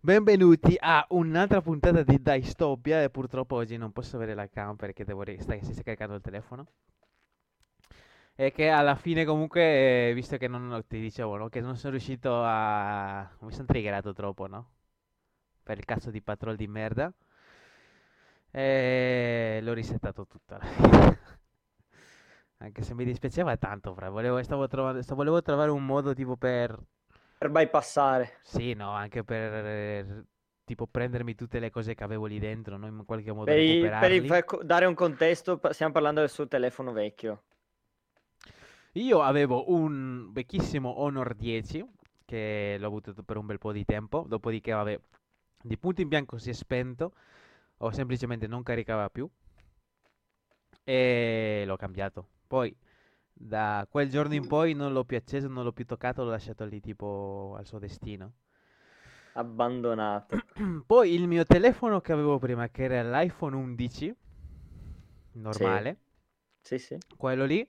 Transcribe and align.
Benvenuti 0.00 0.74
a 0.76 1.06
un'altra 1.10 1.62
puntata 1.62 2.02
di 2.02 2.20
Dystopia 2.20 3.00
e 3.00 3.10
purtroppo 3.10 3.54
oggi 3.54 3.76
non 3.76 3.92
posso 3.92 4.16
avere 4.16 4.34
la 4.34 4.48
cam 4.48 4.74
perché 4.74 5.04
devo 5.04 5.22
sta- 5.38 5.56
si 5.62 5.72
sta 5.72 5.82
caricando 5.82 6.16
il 6.16 6.20
telefono. 6.20 6.66
E 8.34 8.52
che 8.52 8.68
alla 8.68 8.94
fine 8.94 9.24
comunque, 9.24 10.10
eh, 10.10 10.14
visto 10.14 10.36
che 10.36 10.46
non 10.46 10.84
ti 10.86 11.00
dicevo, 11.00 11.36
no, 11.36 11.48
che 11.48 11.60
non 11.60 11.76
sono 11.76 11.90
riuscito 11.92 12.40
a... 12.44 13.28
mi 13.40 13.52
sono 13.52 13.66
triggerato 13.66 14.12
troppo, 14.12 14.46
no? 14.46 14.70
Per 15.64 15.78
il 15.78 15.84
cazzo 15.84 16.10
di 16.10 16.22
patrol 16.22 16.56
di 16.56 16.68
merda. 16.68 17.12
E 18.50 19.60
l'ho 19.62 19.72
risettato 19.74 20.26
tutta. 20.26 20.58
Anche 22.58 22.82
se 22.82 22.94
mi 22.94 23.04
dispiaceva 23.04 23.56
tanto, 23.56 23.94
fra. 23.94 24.10
Volevo, 24.10 24.42
stavo 24.42 24.66
trovando, 24.68 25.02
sta- 25.02 25.14
volevo 25.14 25.40
trovare 25.42 25.70
un 25.70 25.84
modo 25.86 26.12
tipo 26.14 26.36
per... 26.36 26.78
Per 27.38 27.48
bypassare. 27.48 28.30
Sì, 28.42 28.72
no, 28.74 28.90
anche 28.92 29.24
per 29.24 29.52
eh, 29.66 30.24
tipo 30.64 30.86
prendermi 30.86 31.34
tutte 31.34 31.58
le 31.58 31.70
cose 31.70 31.94
che 31.94 32.02
avevo 32.04 32.26
lì 32.26 32.38
dentro, 32.38 32.76
no? 32.78 32.86
In 32.86 33.04
qualche 33.04 33.32
modo 33.32 33.52
Per, 33.52 33.58
i- 33.58 33.76
per 33.76 33.92
per 34.26 34.44
dare 34.62 34.86
un 34.86 34.94
contesto, 34.94 35.60
stiamo 35.72 35.92
parlando 35.92 36.20
del 36.20 36.30
suo 36.30 36.46
telefono 36.46 36.92
vecchio. 36.92 37.42
Io 38.92 39.22
avevo 39.22 39.70
un 39.72 40.30
vecchissimo 40.32 41.00
Honor 41.00 41.34
10 41.34 41.84
che 42.24 42.76
l'ho 42.78 42.86
avuto 42.86 43.14
per 43.22 43.36
un 43.36 43.46
bel 43.46 43.58
po' 43.58 43.72
di 43.72 43.84
tempo, 43.84 44.24
dopodiché, 44.26 44.72
vabbè, 44.72 44.98
di 45.62 45.78
punto 45.78 46.00
in 46.02 46.08
bianco 46.08 46.38
si 46.38 46.50
è 46.50 46.52
spento 46.52 47.12
o 47.78 47.90
semplicemente 47.92 48.46
non 48.46 48.62
caricava 48.62 49.08
più 49.08 49.28
e 50.84 51.64
l'ho 51.66 51.76
cambiato. 51.76 52.26
Poi 52.46 52.74
da 53.38 53.86
quel 53.90 54.08
giorno 54.10 54.34
in 54.34 54.46
poi 54.46 54.74
non 54.74 54.92
l'ho 54.92 55.04
più 55.04 55.16
acceso, 55.16 55.48
non 55.48 55.64
l'ho 55.64 55.72
più 55.72 55.84
toccato, 55.86 56.24
l'ho 56.24 56.30
lasciato 56.30 56.64
lì 56.66 56.80
tipo 56.80 57.54
al 57.58 57.66
suo 57.66 57.78
destino. 57.78 58.32
Abbandonato. 59.34 60.44
Poi 60.86 61.14
il 61.14 61.26
mio 61.26 61.44
telefono 61.44 62.00
che 62.00 62.12
avevo 62.12 62.38
prima, 62.38 62.68
che 62.68 62.84
era 62.84 63.02
l'iPhone 63.20 63.56
11, 63.56 64.14
normale, 65.34 65.98
Sì, 66.62 66.78
sì. 66.78 67.02
quello 67.16 67.44
lì, 67.44 67.66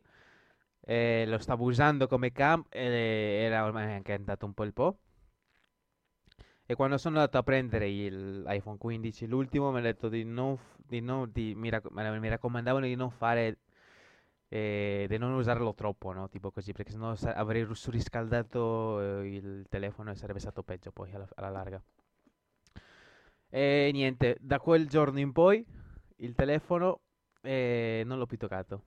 eh, 0.81 1.25
lo 1.27 1.37
stavo 1.39 1.65
usando 1.65 2.07
come 2.07 2.31
cam 2.31 2.63
e 2.69 3.41
era 3.43 3.65
ormai 3.65 3.91
anche 3.93 4.13
andato 4.13 4.45
un 4.45 4.53
po' 4.53 4.63
il 4.63 4.73
po'. 4.73 4.99
E 6.65 6.75
quando 6.75 6.97
sono 6.97 7.17
andato 7.17 7.37
a 7.37 7.43
prendere 7.43 7.87
l'iPhone 7.89 8.77
15, 8.77 9.25
l'ultimo, 9.27 9.71
mi 9.71 9.79
ha 9.79 9.81
detto 9.81 10.07
di 10.07 10.23
non, 10.23 10.55
f- 10.55 10.77
di 10.85 11.01
non- 11.01 11.29
di- 11.33 11.53
mi 11.55 11.69
raccomandavano 11.69 12.85
di 12.85 12.95
non 12.95 13.09
fare, 13.09 13.57
eh, 14.49 15.05
di 15.07 15.17
non 15.17 15.33
usarlo 15.33 15.73
troppo, 15.73 16.11
no? 16.11 16.27
Tipo 16.27 16.51
così, 16.51 16.73
perché 16.73 16.91
sennò 16.91 17.13
avrei 17.33 17.67
surriscaldato 17.73 19.21
eh, 19.21 19.35
il 19.35 19.65
telefono 19.69 20.11
e 20.11 20.15
sarebbe 20.15 20.39
stato 20.39 20.63
peggio 20.63 20.91
poi 20.91 21.13
alla, 21.13 21.27
alla 21.35 21.49
larga. 21.49 21.81
E 23.51 23.89
niente, 23.93 24.37
da 24.41 24.59
quel 24.59 24.87
giorno 24.87 25.19
in 25.19 25.31
poi 25.31 25.65
il 26.17 26.33
telefono 26.35 27.01
eh, 27.41 28.03
non 28.05 28.17
l'ho 28.17 28.25
più 28.25 28.37
toccato. 28.37 28.83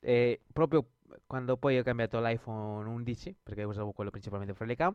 E 0.00 0.42
proprio 0.52 0.86
quando 1.26 1.56
poi 1.56 1.78
ho 1.78 1.82
cambiato 1.82 2.20
l'iPhone 2.20 2.88
11, 2.88 3.36
perché 3.42 3.62
usavo 3.62 3.92
quello 3.92 4.10
principalmente 4.10 4.54
per 4.54 4.66
le 4.66 4.74
cam, 4.76 4.94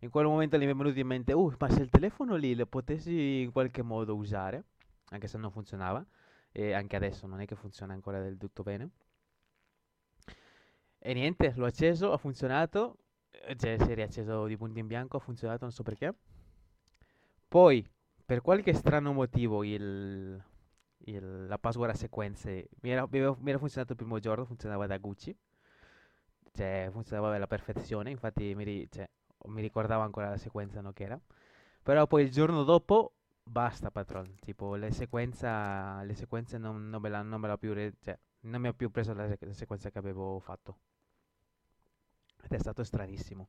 in 0.00 0.10
quel 0.10 0.26
momento 0.26 0.56
lì 0.56 0.66
mi 0.66 0.72
è 0.72 0.74
venuto 0.74 0.98
in 0.98 1.06
mente, 1.06 1.32
uh, 1.32 1.52
ma 1.58 1.68
se 1.68 1.82
il 1.82 1.90
telefono 1.90 2.36
lì 2.36 2.54
lo 2.54 2.66
potessi 2.66 3.40
in 3.42 3.52
qualche 3.52 3.82
modo 3.82 4.14
usare, 4.14 4.64
anche 5.10 5.26
se 5.26 5.38
non 5.38 5.50
funzionava, 5.50 6.04
e 6.52 6.72
anche 6.72 6.96
adesso 6.96 7.26
non 7.26 7.40
è 7.40 7.46
che 7.46 7.54
funziona 7.54 7.92
ancora 7.92 8.20
del 8.20 8.36
tutto 8.38 8.62
bene. 8.62 8.90
E 11.08 11.12
niente, 11.14 11.52
l'ho 11.56 11.64
acceso, 11.66 12.12
ha 12.12 12.18
funzionato, 12.18 12.98
eh, 13.30 13.56
cioè 13.56 13.76
si 13.78 13.90
è 13.92 13.94
riacceso 13.94 14.44
di 14.46 14.56
punto 14.58 14.78
in 14.78 14.86
bianco, 14.86 15.16
ha 15.16 15.20
funzionato, 15.20 15.60
non 15.64 15.72
so 15.72 15.82
perché. 15.82 16.14
Poi, 17.48 17.84
per 18.24 18.40
qualche 18.42 18.72
strano 18.74 19.12
motivo, 19.12 19.64
il, 19.64 20.42
il- 21.04 21.46
la 21.46 21.58
password 21.58 21.90
a 21.90 21.94
sequenze 21.94 22.68
mi 22.82 22.90
era, 22.90 23.06
mi 23.10 23.50
era 23.50 23.58
funzionato 23.58 23.92
il 23.92 23.98
primo 23.98 24.18
giorno, 24.18 24.44
funzionava 24.44 24.86
da 24.86 24.98
Gucci, 24.98 25.36
cioè 26.52 26.88
funzionava 26.90 27.34
alla 27.34 27.46
perfezione, 27.46 28.10
infatti 28.10 28.54
mi, 28.54 28.88
cioè, 28.90 29.08
mi 29.46 29.60
ricordavo 29.60 30.02
ancora 30.02 30.30
la 30.30 30.36
sequenza 30.38 30.80
no, 30.80 30.92
che 30.92 31.04
era. 31.04 31.20
Però 31.82 32.06
poi 32.06 32.24
il 32.24 32.30
giorno 32.30 32.64
dopo, 32.64 33.12
basta 33.42 33.90
patron, 33.90 34.34
tipo 34.40 34.74
le 34.76 34.90
sequenza, 34.92 36.02
le 36.02 36.14
sequenze 36.14 36.58
non, 36.58 36.88
non 36.88 37.00
me 37.00 37.08
la, 37.08 37.22
non 37.22 37.40
me 37.40 37.48
l'ha 37.48 37.58
più, 37.58 37.72
re- 37.74 37.94
cioè, 38.00 38.18
non 38.40 38.60
mi 38.60 38.68
ha 38.68 38.72
più 38.72 38.90
preso 38.90 39.12
la, 39.14 39.26
la 39.38 39.52
sequenza 39.52 39.90
che 39.90 39.98
avevo 39.98 40.38
fatto. 40.40 40.78
Ed 42.42 42.52
è 42.52 42.58
stato 42.58 42.84
stranissimo. 42.84 43.48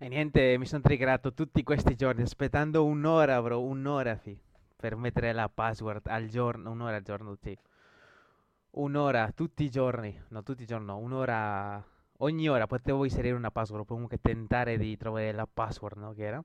E 0.00 0.08
niente, 0.08 0.56
mi 0.58 0.66
sono 0.66 0.82
triggerato 0.82 1.34
tutti 1.34 1.62
questi 1.64 1.96
giorni, 1.96 2.22
aspettando 2.22 2.84
un'ora, 2.84 3.42
bro, 3.42 3.62
un'ora, 3.62 4.16
fi, 4.16 4.40
per 4.76 4.94
mettere 4.94 5.32
la 5.32 5.48
password 5.48 6.06
al 6.06 6.28
giorno, 6.28 6.70
un'ora 6.70 6.96
al 6.96 7.02
giorno, 7.02 7.34
sì. 7.34 7.58
Un'ora, 8.70 9.32
tutti 9.32 9.64
i 9.64 9.70
giorni, 9.70 10.16
no, 10.28 10.42
tutti 10.44 10.62
i 10.62 10.66
giorni, 10.66 10.86
no, 10.86 10.98
un'ora, 10.98 11.84
ogni 12.18 12.48
ora 12.48 12.66
potevo 12.68 13.04
inserire 13.04 13.34
una 13.34 13.50
password, 13.50 13.86
comunque 13.86 14.20
tentare 14.20 14.78
di 14.78 14.96
trovare 14.96 15.32
la 15.32 15.48
password, 15.52 15.96
no, 15.98 16.12
che 16.12 16.22
era. 16.22 16.44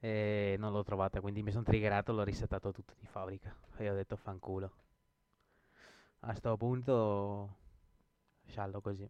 E 0.00 0.56
non 0.58 0.72
l'ho 0.72 0.82
trovata, 0.82 1.20
quindi 1.20 1.42
mi 1.42 1.50
sono 1.52 1.64
triggerato, 1.64 2.12
l'ho 2.12 2.24
risettato 2.24 2.72
tutto 2.72 2.94
di 2.98 3.06
fabbrica. 3.06 3.54
E 3.76 3.90
ho 3.90 3.94
detto 3.94 4.16
fanculo. 4.16 4.72
A 6.20 6.34
sto 6.34 6.56
punto, 6.56 7.56
sciallo 8.46 8.80
così. 8.80 9.08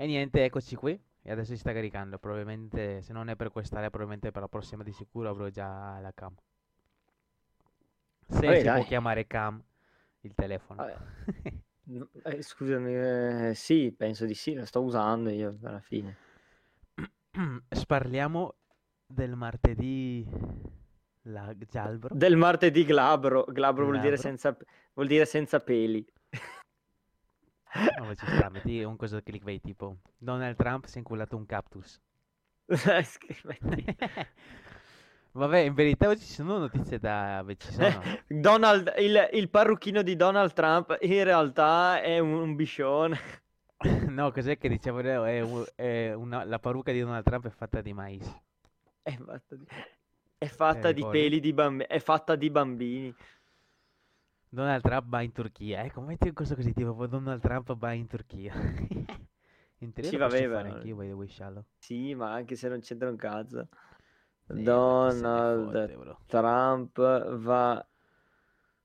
E 0.00 0.06
niente, 0.06 0.42
eccoci 0.42 0.76
qui. 0.76 0.98
E 1.20 1.30
adesso 1.30 1.52
si 1.52 1.58
sta 1.58 1.74
caricando. 1.74 2.16
Probabilmente, 2.16 3.02
se 3.02 3.12
non 3.12 3.28
è 3.28 3.36
per 3.36 3.50
quest'area, 3.50 3.90
probabilmente 3.90 4.30
per 4.30 4.40
la 4.40 4.48
prossima 4.48 4.82
di 4.82 4.92
sicuro 4.92 5.28
avrò 5.28 5.48
già 5.50 6.00
la 6.00 6.10
cam. 6.14 6.34
Se 8.26 8.46
Vabbè, 8.46 8.56
si 8.56 8.62
può 8.62 8.72
dai. 8.72 8.84
chiamare 8.84 9.26
cam 9.26 9.62
il 10.22 10.32
telefono. 10.34 10.82
Vabbè. 10.82 10.96
No, 11.82 12.08
eh, 12.24 12.40
scusami, 12.40 12.94
eh, 12.94 13.52
sì, 13.54 13.92
penso 13.94 14.24
di 14.24 14.32
sì, 14.32 14.54
lo 14.54 14.64
sto 14.64 14.80
usando 14.80 15.28
io 15.28 15.58
alla 15.64 15.80
fine. 15.80 16.16
Sparliamo 17.68 18.54
del 19.06 19.36
martedì 19.36 20.26
la 21.24 21.54
Gialbro. 21.68 22.14
Del 22.14 22.36
martedì 22.36 22.86
glabro. 22.86 23.44
Glabro 23.44 23.84
vuol 23.84 23.98
dire 24.00 24.14
Glabro. 24.14 24.28
senza, 24.30 24.56
vuol 24.94 25.08
dire 25.08 25.26
senza 25.26 25.60
peli. 25.60 26.02
No, 27.96 28.04
ma 28.04 28.14
ci 28.14 28.26
sta, 28.26 28.48
metti 28.48 28.82
un 28.82 28.96
coso 28.96 29.20
clickbait 29.22 29.62
tipo 29.62 29.98
Donald 30.16 30.56
Trump 30.56 30.86
si 30.86 30.96
è 30.96 30.98
inculato 30.98 31.36
un 31.36 31.46
cactus. 31.46 32.00
Vabbè, 35.32 35.58
in 35.58 35.74
verità 35.74 36.08
oggi 36.08 36.24
ci 36.24 36.32
sono 36.32 36.58
notizie 36.58 36.98
da... 36.98 37.42
beh, 37.44 37.56
ci 37.56 37.72
sono. 37.72 38.10
Donald, 38.26 38.92
il, 38.98 39.28
il 39.32 39.48
parrucchino 39.50 40.02
di 40.02 40.16
Donald 40.16 40.52
Trump 40.52 40.96
in 41.00 41.24
realtà 41.24 42.00
è 42.00 42.18
un, 42.18 42.32
un 42.32 42.54
biscione. 42.56 43.18
No, 44.08 44.30
cos'è 44.32 44.58
che 44.58 44.68
dicevano? 44.68 45.24
È 45.24 45.74
è 45.74 46.12
una- 46.14 46.44
la 46.44 46.58
parrucca 46.58 46.92
di 46.92 47.00
Donald 47.00 47.24
Trump 47.24 47.46
è 47.46 47.50
fatta 47.50 47.80
di 47.80 47.92
mais. 47.92 48.26
È 49.02 49.14
fatta 49.16 49.56
di, 49.56 49.66
è 50.38 50.46
fatta 50.48 50.88
Eh, 50.88 50.94
di 50.94 51.06
peli 51.06 51.40
di 51.40 51.52
bambini. 51.52 51.86
È 51.88 51.98
fatta 52.00 52.34
di 52.36 52.50
bambini. 52.50 53.14
Donald 54.52 54.82
Trump 54.82 55.08
va 55.08 55.22
in 55.22 55.32
Turchia. 55.32 55.84
Ecco, 55.84 56.00
metti 56.00 56.26
un 56.28 56.34
coso 56.34 56.54
così, 56.56 56.72
tipo 56.72 57.06
Donald 57.06 57.40
Trump 57.40 57.76
va 57.76 57.92
in 57.92 58.06
Turchia. 58.06 58.52
In 59.82 59.92
teoria 59.94 60.10
Sì, 60.10 60.16
lo 60.18 60.28
vabbè, 60.28 60.48
fare 60.50 60.68
ma- 60.68 60.74
anch'io, 60.74 60.94
by 60.96 61.06
the 61.06 61.12
way, 61.12 61.28
shallow. 61.28 61.64
Sì, 61.78 62.14
ma 62.14 62.32
anche 62.34 62.54
se 62.54 62.68
non 62.68 62.80
c'entra 62.80 63.08
un 63.08 63.16
cazzo. 63.16 63.68
Sì, 64.46 64.62
Donald 64.62 65.64
fotte. 65.72 66.26
Trump 66.26 67.36
va, 67.38 67.88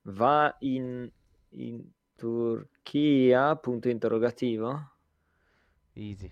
va 0.03 0.55
in, 0.59 1.11
in 1.49 1.91
Turchia? 2.15 3.55
Punto 3.57 3.89
interrogativo. 3.89 4.91
Easy. 5.95 6.31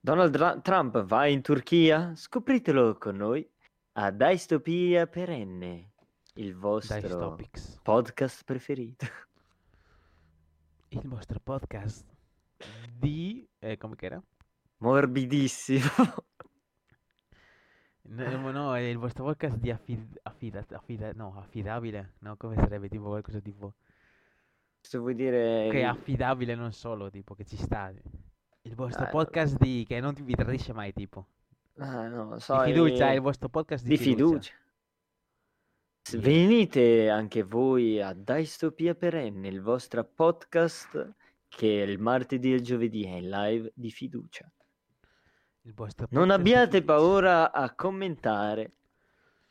Donald 0.00 0.32
Dra- 0.32 0.58
Trump 0.60 1.02
va 1.04 1.26
in 1.26 1.40
Turchia? 1.42 2.14
Scopritelo 2.16 2.96
con 2.98 3.14
noi 3.16 3.48
a 3.92 4.10
Dystopia 4.10 5.06
Perenne, 5.06 5.92
il 6.38 6.54
vostro 6.54 7.36
podcast 7.82 8.44
preferito. 8.44 9.06
Il 10.90 11.06
vostro 11.08 11.40
podcast 11.40 12.06
di... 12.92 13.46
Eh, 13.58 13.76
come 13.76 13.96
che 13.96 14.06
era? 14.06 14.22
Morbidissimo. 14.78 15.84
No, 18.10 18.50
no, 18.52 18.74
è 18.74 18.80
il 18.80 18.96
vostro 18.96 19.22
podcast 19.24 19.58
di 19.58 19.70
affid- 19.70 20.18
affida- 20.22 20.64
affida- 20.70 21.12
no, 21.12 21.34
affidabile, 21.36 22.14
no, 22.20 22.38
come 22.38 22.54
sarebbe 22.54 22.88
tipo 22.88 23.04
qualcosa 23.08 23.38
tipo 23.40 23.74
Se 24.80 24.96
vuoi 24.96 25.14
dire... 25.14 25.68
che 25.70 25.76
è 25.76 25.80
il- 25.80 25.84
affidabile 25.88 26.54
non 26.54 26.72
solo, 26.72 27.10
tipo 27.10 27.34
che 27.34 27.44
ci 27.44 27.58
sta. 27.58 27.92
Il 28.62 28.74
vostro 28.74 29.04
Ah, 29.04 29.08
podcast 29.08 29.58
di 29.58 29.84
che 29.86 30.00
non 30.00 30.14
ti 30.14 30.22
vi 30.22 30.34
tradisce 30.34 30.72
mai, 30.72 30.94
tipo. 30.94 31.26
Ah, 31.76 32.08
no, 32.08 32.36
Di 32.36 32.40
so, 32.40 32.58
fiducia, 32.62 33.08
è 33.08 33.10
il- 33.10 33.16
il 33.16 33.20
vostro 33.20 33.50
podcast 33.50 33.84
di 33.84 33.90
di 33.90 33.98
fiducia. 33.98 34.52
fiducia. 34.52 34.52
S- 36.08 36.16
Venite 36.16 37.10
anche 37.10 37.42
voi 37.42 38.00
a 38.00 38.14
Dystopia 38.14 38.94
Perenne, 38.94 39.48
il 39.48 39.60
vostro 39.60 40.02
podcast 40.04 41.14
che 41.48 41.66
il 41.66 41.98
martedì 41.98 42.50
e 42.50 42.54
il 42.56 42.62
giovedì 42.62 43.04
è 43.04 43.16
in 43.16 43.28
live 43.28 43.72
di 43.74 43.90
fiducia. 43.90 44.50
Il 45.62 45.74
vostro 45.74 46.06
Non 46.10 46.28
podcast 46.28 46.38
abbiate 46.40 46.70
Twitch. 46.70 46.84
paura 46.86 47.52
a 47.52 47.74
commentare. 47.74 48.72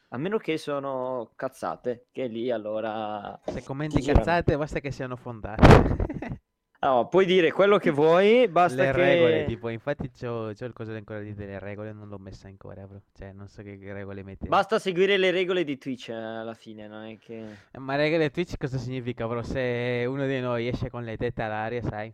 A 0.09 0.17
meno 0.17 0.39
che 0.39 0.57
sono 0.57 1.31
cazzate, 1.35 2.07
che 2.11 2.25
lì 2.25 2.49
allora... 2.49 3.39
Se 3.45 3.61
commenti 3.61 4.01
cazzate, 4.01 4.57
basta 4.57 4.79
che 4.79 4.89
siano 4.89 5.15
fondate. 5.15 6.41
No, 6.79 7.07
puoi 7.07 7.25
dire 7.25 7.51
quello 7.51 7.79
che 7.79 7.89
vuoi, 7.89 8.47
basta 8.47 8.83
Le 8.83 8.91
che... 8.91 8.97
regole, 8.97 9.45
tipo, 9.45 9.69
infatti 9.69 10.11
c'ho, 10.11 10.51
c'ho 10.53 10.65
il 10.65 10.73
coso 10.73 10.91
ancora 10.93 11.19
lì 11.19 11.33
delle 11.33 11.57
regole, 11.57 11.91
non 11.91 12.07
l'ho 12.07 12.19
messa 12.19 12.47
ancora, 12.47 12.85
bro. 12.85 13.01
Cioè, 13.17 13.31
non 13.31 13.47
so 13.47 13.63
che 13.63 13.79
regole 13.81 14.21
metti. 14.23 14.47
Basta 14.47 14.77
seguire 14.77 15.17
le 15.17 15.31
regole 15.31 15.63
di 15.63 15.77
Twitch 15.79 16.09
eh, 16.09 16.13
alla 16.13 16.53
fine, 16.53 16.87
non 16.87 17.05
è 17.05 17.17
che... 17.17 17.45
Eh, 17.71 17.79
Ma 17.79 17.95
regole 17.95 18.29
Twitch 18.29 18.57
cosa 18.57 18.77
significa, 18.77 19.27
bro? 19.27 19.41
Se 19.41 20.05
uno 20.07 20.27
di 20.27 20.39
noi 20.39 20.67
esce 20.67 20.91
con 20.91 21.03
le 21.03 21.17
tette 21.17 21.41
all'aria, 21.41 21.81
sai? 21.81 22.13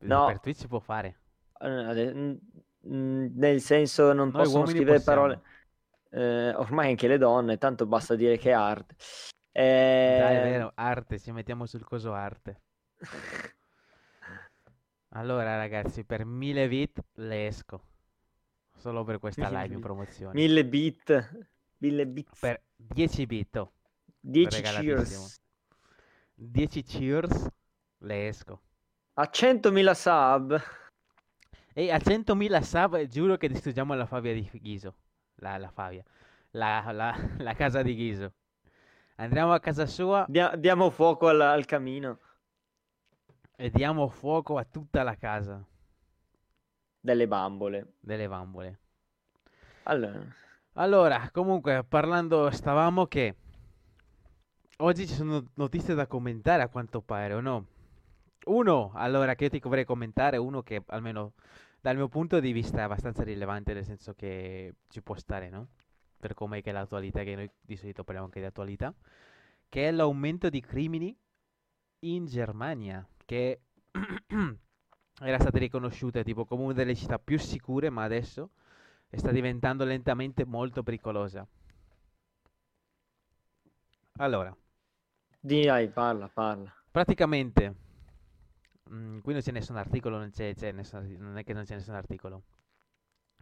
No. 0.00 0.24
Per 0.26 0.40
Twitch 0.40 0.58
si 0.60 0.68
può 0.68 0.78
fare. 0.80 1.18
Eh, 1.60 2.38
Nel 2.84 3.60
senso 3.60 4.12
non 4.14 4.30
Noi 4.32 4.42
possono 4.42 4.64
scrivere 4.66 4.96
possiamo. 4.96 5.20
parole... 5.20 5.42
Eh, 6.14 6.54
ormai 6.56 6.88
anche 6.90 7.08
le 7.08 7.18
donne, 7.18 7.56
tanto 7.58 7.86
basta 7.86 8.14
dire 8.14 8.36
che 8.38 8.50
è 8.50 8.54
art. 8.54 8.94
Dai, 9.52 10.36
è 10.36 10.40
Eh, 10.40 10.50
vero, 10.50 10.72
arte, 10.74 11.18
ci 11.18 11.30
mettiamo 11.30 11.66
sul 11.66 11.84
coso 11.84 12.12
arte. 12.14 12.60
Allora, 15.14 15.56
ragazzi, 15.56 16.04
per 16.04 16.24
1000 16.24 16.68
bit 16.68 17.02
le 17.14 17.46
esco. 17.46 17.82
Solo 18.76 19.04
per 19.04 19.18
questa 19.18 19.48
live 19.48 19.74
in 19.74 19.80
promozione. 19.80 20.32
Mille 20.34 20.64
bit. 20.64 21.46
Mille 21.78 22.06
bit. 22.06 22.28
Per 22.38 22.60
10 22.76 23.26
bit, 23.26 23.56
oh, 23.56 23.72
10 24.20 24.56
regalatissimo. 24.56 25.02
cheers. 25.04 25.40
10 26.34 26.82
cheers, 26.82 27.46
le 27.98 28.28
esco. 28.28 28.60
A 29.14 29.28
100.000 29.30 29.90
sub. 29.92 30.60
E 31.74 31.90
a 31.90 31.96
100.000 31.98 32.60
sub 32.62 33.02
giuro 33.06 33.36
che 33.36 33.48
distruggiamo 33.48 33.94
la 33.94 34.06
Fabia 34.06 34.32
di 34.32 34.48
Ghiso. 34.52 34.94
La, 35.36 35.58
la 35.58 35.70
Fabia. 35.70 36.02
La, 36.52 36.90
la- 36.92 37.16
la 37.38 37.54
casa 37.54 37.82
di 37.82 37.94
Ghiso. 37.94 38.32
Andremo 39.16 39.52
a 39.52 39.60
casa 39.60 39.86
sua 39.86 40.24
dia- 40.28 40.56
diamo 40.56 40.90
fuoco 40.90 41.28
al, 41.28 41.40
al 41.40 41.64
camino 41.66 42.18
e 43.62 43.70
diamo 43.70 44.08
fuoco 44.08 44.58
a 44.58 44.64
tutta 44.64 45.04
la 45.04 45.14
casa 45.14 45.64
delle 47.00 47.28
bambole. 47.28 47.94
delle 48.00 48.28
bambole. 48.28 48.78
Allora, 49.84 50.34
Allora, 50.74 51.30
comunque, 51.32 51.84
parlando, 51.84 52.50
stavamo 52.50 53.06
che 53.06 53.36
oggi 54.78 55.06
ci 55.06 55.14
sono 55.14 55.50
notizie 55.54 55.94
da 55.94 56.06
commentare 56.06 56.62
a 56.62 56.68
quanto 56.68 57.00
pare, 57.02 57.34
o 57.34 57.40
no? 57.40 57.66
Uno, 58.46 58.92
allora, 58.94 59.34
che 59.34 59.44
io 59.44 59.50
ti 59.50 59.60
vorrei 59.60 59.84
commentare, 59.84 60.36
uno 60.36 60.62
che 60.62 60.82
almeno 60.86 61.34
dal 61.80 61.96
mio 61.96 62.08
punto 62.08 62.40
di 62.40 62.52
vista 62.52 62.78
è 62.78 62.82
abbastanza 62.82 63.22
rilevante, 63.22 63.74
nel 63.74 63.84
senso 63.84 64.14
che 64.14 64.74
ci 64.88 65.02
può 65.02 65.14
stare, 65.16 65.48
no? 65.50 65.68
Per 66.18 66.34
come 66.34 66.58
è 66.58 66.62
che 66.62 66.72
l'attualità, 66.72 67.22
che 67.22 67.34
noi 67.34 67.50
di 67.60 67.76
solito 67.76 68.02
parliamo 68.04 68.26
anche 68.26 68.40
di 68.40 68.46
attualità, 68.46 68.94
che 69.68 69.88
è 69.88 69.90
l'aumento 69.90 70.48
di 70.50 70.60
crimini 70.60 71.16
in 72.00 72.26
Germania, 72.26 73.06
che 73.24 73.60
era 75.22 75.38
stata 75.38 75.58
riconosciuta 75.58 76.22
tipo 76.22 76.44
come 76.44 76.64
una 76.64 76.72
delle 76.74 76.94
città 76.94 77.18
più 77.18 77.38
sicure, 77.38 77.90
ma 77.90 78.04
adesso 78.04 78.50
sta 79.10 79.30
diventando 79.30 79.84
lentamente 79.84 80.44
molto 80.44 80.82
pericolosa. 80.82 81.46
Allora, 84.18 84.56
di 85.40 85.64
dai, 85.66 85.88
parla, 85.90 86.28
parla. 86.28 86.72
praticamente, 86.92 87.74
mm, 88.90 89.18
qui 89.20 89.32
non 89.32 89.42
c'è 89.42 89.50
nessun 89.52 89.76
articolo, 89.76 90.18
non, 90.18 90.30
c'è, 90.30 90.54
c'è 90.54 90.72
nessun- 90.72 91.16
non 91.18 91.36
è 91.38 91.44
che 91.44 91.52
non 91.52 91.64
c'è 91.64 91.74
nessun 91.74 91.94
articolo, 91.94 92.42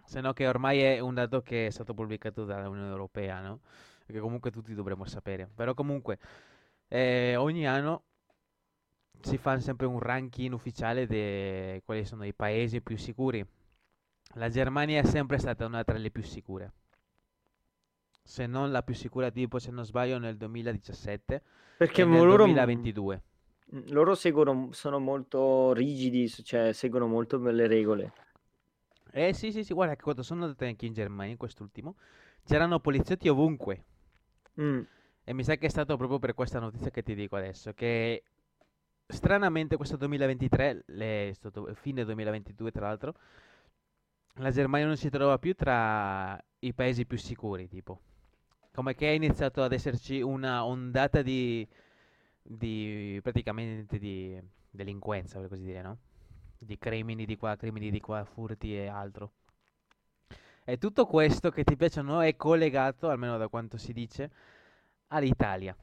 se 0.05 0.21
no 0.21 0.33
che 0.33 0.47
ormai 0.49 0.81
è 0.81 0.99
un 1.01 1.15
dato 1.15 1.41
che 1.43 1.67
è 1.67 1.71
stato 1.71 1.95
pubblicato 1.95 2.45
dall'Unione 2.45 2.89
Europea, 2.91 3.41
no? 3.41 3.61
Che 4.07 4.19
comunque 4.19 4.51
tutti 4.51 4.75
dovremmo 4.75 5.05
sapere. 5.05 5.49
Però 5.55 5.73
comunque, 5.75 6.19
eh, 6.89 7.37
ogni 7.37 7.67
anno 7.67 8.05
si 9.23 9.39
fa 9.39 9.59
sempre 9.61 9.87
un 9.87 9.99
ranking 9.99 10.53
ufficiale 10.53 11.07
di 11.07 11.81
quali 11.85 12.05
sono 12.05 12.25
i 12.25 12.35
paesi 12.35 12.81
più 12.81 12.97
sicuri. 12.97 13.45
La 14.35 14.49
Germania 14.51 15.01
è 15.01 15.05
sempre 15.05 15.39
stata 15.39 15.67
una 15.67 15.85
tra 15.85 15.99
le 15.99 16.11
più 16.11 16.23
sicure. 16.23 16.73
Se 18.25 18.47
non 18.47 18.71
la 18.71 18.83
più 18.83 18.95
sicura, 18.95 19.31
tipo 19.31 19.59
se 19.59 19.71
non 19.71 19.85
sbaglio, 19.85 20.17
nel 20.19 20.39
2017 20.39 21.43
Perché 21.77 22.03
e 22.03 22.07
nel 22.07 22.25
loro, 22.25 22.47
2022. 22.47 23.23
mm, 23.75 23.89
loro 23.93 24.15
seguono, 24.15 24.69
sono 24.73 24.99
molto 25.01 25.73
rigidi, 25.73 26.29
cioè 26.29 26.73
seguono 26.73 27.07
molto 27.07 27.39
le 27.39 27.67
regole. 27.67 28.13
Eh 29.13 29.33
sì, 29.35 29.53
sì, 29.53 29.63
sì, 29.63 29.75
guarda 29.75 29.95
che 29.95 30.03
quando 30.03 30.23
sono 30.23 30.43
andato 30.45 30.65
anche 30.65 30.87
in 30.87 30.93
Germania, 30.95 31.33
in 31.33 31.37
quest'ultimo, 31.39 31.97
c'erano 32.45 32.81
poliziotti 32.81 33.29
ovunque. 33.29 33.85
Mm, 34.59 34.87
E 35.25 35.33
mi 35.33 35.45
sa 35.45 35.57
che 35.57 35.67
è 35.67 35.71
stato 35.71 35.97
proprio 35.97 36.19
per 36.19 36.35
questa 36.35 36.59
notizia 36.59 36.91
che 36.91 37.03
ti 37.03 37.15
dico 37.15 37.37
adesso, 37.37 37.73
che 37.73 38.23
stranamente 39.11 39.77
questo 39.77 39.97
2023, 39.97 40.85
le- 40.87 41.35
fine 41.75 42.05
2022 42.05 42.71
tra 42.71 42.87
l'altro, 42.87 43.15
la 44.35 44.51
Germania 44.51 44.87
non 44.87 44.97
si 44.97 45.11
trova 45.11 45.39
più 45.39 45.55
tra 45.55 46.43
i 46.61 46.73
paesi 46.73 47.05
più 47.07 47.19
sicuri, 47.19 47.69
tipo. 47.69 48.01
Come 48.73 48.95
che 48.95 49.09
è 49.09 49.13
iniziato 49.13 49.63
ad 49.63 49.73
esserci 49.73 50.21
una 50.21 50.65
ondata 50.65 51.23
di, 51.23 51.67
di 52.43 53.19
praticamente 53.23 53.99
di 53.99 54.41
delinquenza, 54.71 55.39
per 55.41 55.49
così 55.49 55.65
dire, 55.65 55.83
no? 55.83 55.99
Di 56.59 56.79
crimini 56.79 57.25
di 57.27 57.37
qua, 57.37 57.57
crimini 57.57 57.91
di 57.91 58.01
qua, 58.01 58.25
furti 58.25 58.77
e 58.77 58.87
altro. 58.87 59.33
E 60.65 60.79
tutto 60.79 61.07
questo 61.07 61.51
che 61.51 61.65
ti 61.65 61.77
piace 61.77 62.01
o 62.01 62.03
no 62.03 62.23
è 62.23 62.37
collegato, 62.37 63.09
almeno 63.09 63.37
da 63.37 63.49
quanto 63.49 63.77
si 63.77 63.93
dice, 63.93 64.31
all'Italia. 65.09 65.77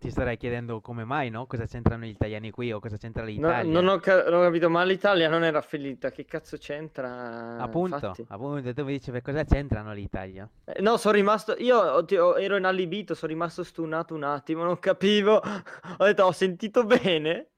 Ti 0.00 0.10
starei 0.10 0.36
chiedendo 0.36 0.80
come 0.80 1.04
mai, 1.04 1.30
no? 1.30 1.46
Cosa 1.46 1.66
c'entrano 1.66 2.04
gli 2.04 2.08
italiani 2.08 2.50
qui 2.50 2.72
o 2.72 2.80
cosa 2.80 2.96
c'entra 2.96 3.22
no- 3.22 3.28
l'Italia? 3.28 3.64
non 3.64 3.88
ho, 3.88 3.98
ca- 3.98 4.24
non 4.28 4.40
ho 4.40 4.42
capito, 4.44 4.68
ma 4.70 4.82
l'Italia 4.84 5.28
non 5.28 5.44
era 5.44 5.60
fallita, 5.62 6.10
che 6.10 6.24
cazzo 6.24 6.56
c'entra? 6.56 7.56
Appunto, 7.58 7.94
infatti? 7.96 8.26
appunto, 8.28 8.72
tu 8.74 8.84
mi 8.84 8.92
dici 8.92 9.10
per 9.10 9.22
cosa 9.22 9.44
c'entrano 9.44 9.92
l'Italia? 9.92 10.48
Eh, 10.64 10.80
No, 10.80 10.96
sono 10.96 11.14
rimasto. 11.14 11.54
Io 11.58 12.02
ti- 12.06 12.14
ero 12.14 12.56
inallibito, 12.56 13.14
sono 13.14 13.30
rimasto 13.32 13.62
stunato 13.62 14.14
un 14.14 14.22
attimo, 14.24 14.64
non 14.64 14.78
capivo. 14.78 15.40
Ho 15.98 16.04
detto, 16.04 16.24
ho 16.24 16.32
sentito 16.32 16.84
bene. 16.84 17.50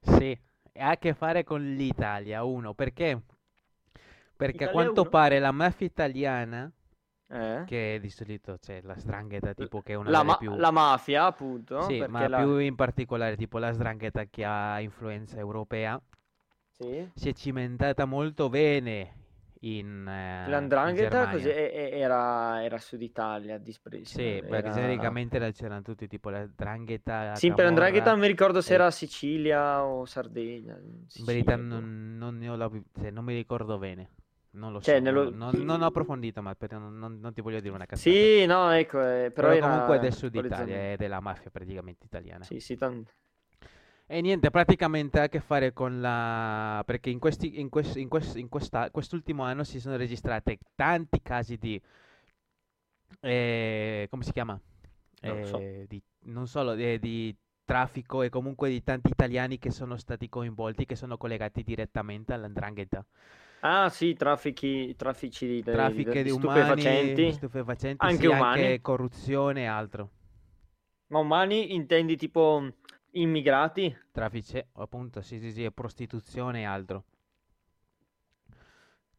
Sì, 0.00 0.38
ha 0.74 0.90
a 0.90 0.96
che 0.98 1.14
fare 1.14 1.42
con 1.42 1.60
l'Italia, 1.74 2.44
uno, 2.44 2.74
perché? 2.74 3.20
Perché 4.36 4.64
a 4.64 4.68
Italia 4.68 4.68
quanto 4.68 5.00
uno? 5.02 5.10
pare 5.10 5.38
la 5.38 5.50
mafia 5.52 5.86
italiana, 5.86 6.70
Eh? 7.26 7.64
che 7.66 7.98
di 8.00 8.10
solito 8.10 8.58
c'è 8.60 8.80
la 8.82 8.94
'ndrangheta, 8.94 9.54
tipo 9.54 9.80
che 9.80 9.92
è 9.94 9.96
una 9.96 10.10
La, 10.10 10.18
delle 10.18 10.30
ma- 10.30 10.36
più... 10.36 10.56
la 10.56 10.70
mafia, 10.70 11.24
appunto. 11.24 11.80
Sì, 11.82 11.96
perché 11.98 12.12
ma 12.12 12.28
la- 12.28 12.36
più 12.38 12.58
in 12.58 12.74
particolare 12.74 13.36
tipo 13.36 13.58
la 13.58 13.72
'ndrangheta 13.72 14.24
che 14.26 14.44
ha 14.44 14.78
influenza 14.80 15.38
europea, 15.38 16.00
Sì. 16.70 17.08
si 17.14 17.28
è 17.28 17.32
cimentata 17.32 18.04
molto 18.04 18.48
bene 18.50 19.22
in, 19.60 20.06
eh, 20.06 20.44
in 20.44 20.50
L'andrangheta 20.50 21.32
e- 21.32 21.90
era, 21.98 22.62
era 22.62 22.78
Sud 22.78 23.00
Italia, 23.00 23.56
dispreso. 23.56 24.18
Sì, 24.18 24.42
perché 24.46 24.68
era... 24.68 24.72
genericamente 24.72 25.38
la- 25.38 25.50
c'erano 25.50 25.80
tutti 25.82 26.06
tipo 26.06 26.28
la 26.28 26.44
'ndrangheta, 26.44 27.24
la 27.30 27.34
Sì, 27.36 27.52
per 27.54 27.64
Andrangheta 27.66 28.04
camorra. 28.04 28.10
non 28.12 28.20
mi 28.20 28.26
ricordo 28.26 28.60
se 28.60 28.72
e- 28.72 28.74
era 28.74 28.90
Sicilia 28.90 29.82
o 29.82 30.04
Sardegna. 30.04 30.76
In 30.78 31.24
verità 31.24 31.54
Sicilia, 31.56 31.78
non, 31.78 32.16
non 32.18 32.36
ne 32.36 32.48
ho 32.50 32.56
la- 32.56 32.70
cioè, 32.94 33.10
non 33.10 33.24
mi 33.24 33.34
ricordo 33.34 33.78
bene, 33.78 34.10
non 34.54 34.72
lo 34.72 34.80
Cioè, 34.80 34.94
so, 34.96 35.00
nello- 35.00 35.30
non, 35.30 35.54
non- 35.64 35.82
ho 35.82 35.86
approfondito, 35.86 36.42
ma 36.42 36.56
non, 36.70 36.98
non- 36.98 37.20
non 37.20 37.32
ti 37.32 37.40
voglio 37.40 37.60
dire 37.60 37.74
una 37.74 37.86
cazzata. 37.86 38.10
Sì, 38.10 38.46
no, 38.46 38.70
ecco, 38.70 39.00
eh, 39.00 39.30
però, 39.30 39.48
Però 39.50 39.60
comunque 39.60 39.98
del 39.98 40.12
sud. 40.14 40.34
Italia, 40.34 40.76
è 40.92 40.96
della 40.96 41.20
mafia 41.20 41.50
praticamente 41.50 42.06
italiana. 42.06 42.44
Sì, 42.44 42.60
sì, 42.60 42.76
tan- 42.76 43.04
E 44.06 44.20
niente, 44.20 44.50
praticamente 44.50 45.18
ha 45.18 45.22
a 45.24 45.28
che 45.28 45.40
fare 45.40 45.72
con 45.72 46.00
la... 46.00 46.82
perché 46.84 47.08
in, 47.10 47.18
questi, 47.18 47.58
in, 47.58 47.70
quest- 47.70 47.96
in 47.96 48.08
quest- 48.08 48.36
in 48.36 48.48
questa- 48.48 48.90
quest'ultimo 48.90 49.42
anno 49.44 49.64
si 49.64 49.80
sono 49.80 49.96
registrati 49.96 50.58
tanti 50.74 51.22
casi 51.22 51.56
di... 51.56 51.80
eh, 53.20 54.06
come 54.10 54.24
si 54.24 54.32
chiama? 54.32 54.58
Non 55.22 55.42
so. 55.44 55.58
Eh, 55.60 55.86
di- 55.88 56.02
non 56.26 56.46
solo 56.46 56.72
eh, 56.74 56.98
di 56.98 57.34
traffico 57.64 58.22
e 58.22 58.28
comunque 58.28 58.68
di 58.68 58.82
tanti 58.82 59.10
italiani 59.10 59.58
che 59.58 59.70
sono 59.70 59.96
stati 59.96 60.28
coinvolti, 60.28 60.84
che 60.84 60.96
sono 60.96 61.16
collegati 61.16 61.62
direttamente 61.62 62.32
all'andrangheta. 62.34 63.04
Ah, 63.66 63.88
sì, 63.88 64.12
traffici, 64.12 64.94
traffici 64.94 65.46
di, 65.46 65.54
di- 65.54 65.62
Traffiche 65.62 66.22
di 66.22 66.24
di 66.24 66.28
stupefacenti. 66.28 67.20
umani, 67.22 67.32
stupefacenti, 67.32 68.04
Anche 68.04 68.16
sì, 68.18 68.26
umani. 68.26 68.60
anche 68.62 68.80
corruzione 68.82 69.62
e 69.62 69.66
altro. 69.66 70.10
Ma 71.06 71.20
umani 71.20 71.72
intendi 71.74 72.14
tipo 72.18 72.62
immigrati? 73.12 73.96
Traffici, 74.12 74.62
appunto, 74.74 75.22
sì, 75.22 75.38
sì, 75.38 75.50
sì, 75.50 75.70
prostituzione 75.72 76.60
e 76.60 76.64
altro. 76.64 77.04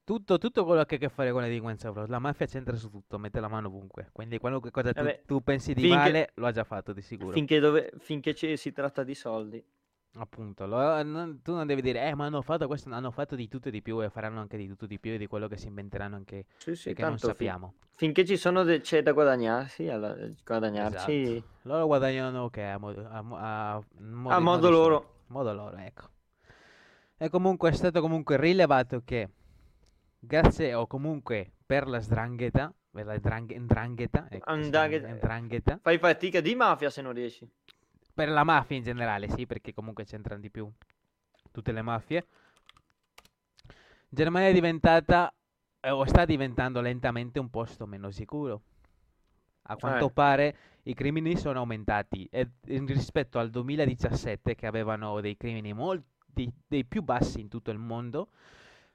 Tutto, 0.04 0.38
tutto 0.38 0.64
quello 0.64 0.84
che 0.84 0.94
ha 0.94 0.98
a 0.98 1.00
che 1.00 1.10
fare 1.10 1.32
con 1.32 1.42
la 1.42 1.48
delinquenza, 1.48 1.92
bro. 1.92 2.06
La 2.06 2.20
mafia 2.20 2.46
c'entra 2.46 2.76
su 2.76 2.92
tutto, 2.92 3.18
mette 3.18 3.40
la 3.40 3.48
mano 3.48 3.70
ovunque. 3.70 4.10
Quindi 4.12 4.38
qualunque 4.38 4.70
cosa 4.70 4.94
tu, 4.94 5.02
Vabbè, 5.02 5.24
tu 5.26 5.42
pensi 5.42 5.74
di 5.74 5.82
finché- 5.82 5.98
male, 5.98 6.32
lo 6.36 6.46
ha 6.46 6.52
già 6.52 6.64
fatto, 6.64 6.94
di 6.94 7.02
sicuro. 7.02 7.32
Finché, 7.32 7.60
dove- 7.60 7.92
finché 7.98 8.36
ci- 8.36 8.56
si 8.58 8.72
tratta 8.72 9.04
di 9.04 9.16
soldi. 9.16 9.64
Appunto, 10.18 10.66
lo- 10.66 11.04
non- 11.04 11.42
tu 11.42 11.54
non 11.54 11.68
devi 11.68 11.82
dire, 11.82 12.08
eh, 12.08 12.16
ma 12.16 12.26
hanno 12.26 12.42
fatto 12.42 12.68
questo, 12.68 12.90
hanno 12.94 13.12
fatto 13.12 13.36
di 13.36 13.50
tutto 13.50 13.68
e 13.68 13.72
di 13.72 13.82
più 13.82 14.02
e 14.02 14.10
faranno 14.10 14.40
anche 14.40 14.56
di 14.56 14.66
tutto 14.68 14.86
e 14.86 14.88
di 14.88 14.98
più 15.00 15.12
e 15.12 15.18
di 15.18 15.28
quello 15.28 15.48
che 15.50 15.58
si 15.58 15.68
inventeranno 15.68 16.16
anche 16.16 16.46
Sì, 16.58 16.72
e 16.72 16.76
sì, 16.76 16.94
che 16.94 17.02
non 17.02 17.12
tanto 17.12 17.28
fin- 17.28 17.30
sappiamo. 17.36 17.74
finché 17.96 18.24
ci 18.26 18.38
sono 18.38 18.64
de- 18.64 18.80
c'è 18.80 19.04
da 19.04 19.12
guadagnarsi, 19.12 19.90
alla- 19.90 20.16
guadagnarci 20.46 21.22
Esatto. 21.36 21.44
Loro 21.64 21.86
guadagnano 21.88 22.50
che 22.50 22.64
a 22.64 22.78
modo, 22.78 23.06
a, 23.10 23.22
mo- 23.22 23.36
a 23.38 23.74
a 23.74 23.82
modi- 24.00 24.44
modo 24.44 24.70
loro. 24.70 24.98
suoi. 24.98 25.10
Modo 25.28 25.54
loro, 25.54 25.76
ecco. 25.78 26.04
E 27.18 27.30
comunque 27.30 27.70
è 27.72 27.74
stato 27.74 28.00
comunque 28.02 28.38
rilevato 28.38 29.02
che 29.04 29.30
grazie 30.20 30.74
o 30.76 30.88
comunque 30.88 31.52
per 31.66 31.88
la 31.88 32.00
sdrangheta, 32.00 32.74
per 32.92 33.06
la 33.06 33.18
drang- 33.18 33.54
ndrangheta, 33.54 34.28
ecco, 34.30 34.36
si 34.36 34.40
chiama 34.40 34.64
Andaghe- 34.64 35.00
ndrangheta, 35.14 35.80
Fai 35.82 35.98
fatica 35.98 36.40
di 36.40 36.56
mafia 36.56 36.90
se 36.90 37.02
non 37.02 37.12
riesci. 37.14 37.50
Per 38.16 38.30
la 38.30 38.44
mafia 38.44 38.78
in 38.78 38.84
generale, 38.84 39.30
sì, 39.30 39.46
perché 39.46 39.74
comunque 39.74 40.06
c'entrano 40.06 40.42
di 40.42 40.50
più 40.50 40.72
tutte 41.52 41.72
le 41.72 41.84
mafie. 41.84 42.26
Germania 44.10 44.50
è 44.50 44.54
diventata 44.54 45.34
eh, 45.82 45.90
o 45.92 46.06
sta 46.06 46.26
diventando 46.26 46.82
lentamente 46.82 47.40
un 47.40 47.50
posto 47.50 47.86
meno 47.86 48.10
sicuro. 48.12 48.62
A 49.68 49.78
quanto 49.78 50.08
Eh. 50.08 50.12
pare 50.12 50.58
i 50.84 50.94
crimini 50.94 51.36
sono 51.36 51.60
aumentati 51.60 52.28
e 52.32 52.52
rispetto 52.64 53.40
al 53.40 53.50
2017 53.50 54.56
che 54.56 54.68
avevano 54.68 55.20
dei 55.22 55.36
crimini 55.38 55.74
molti 55.74 56.52
dei 56.68 56.86
più 56.86 57.02
bassi 57.02 57.40
in 57.42 57.48
tutto 57.50 57.72
il 57.72 57.78
mondo 57.80 58.30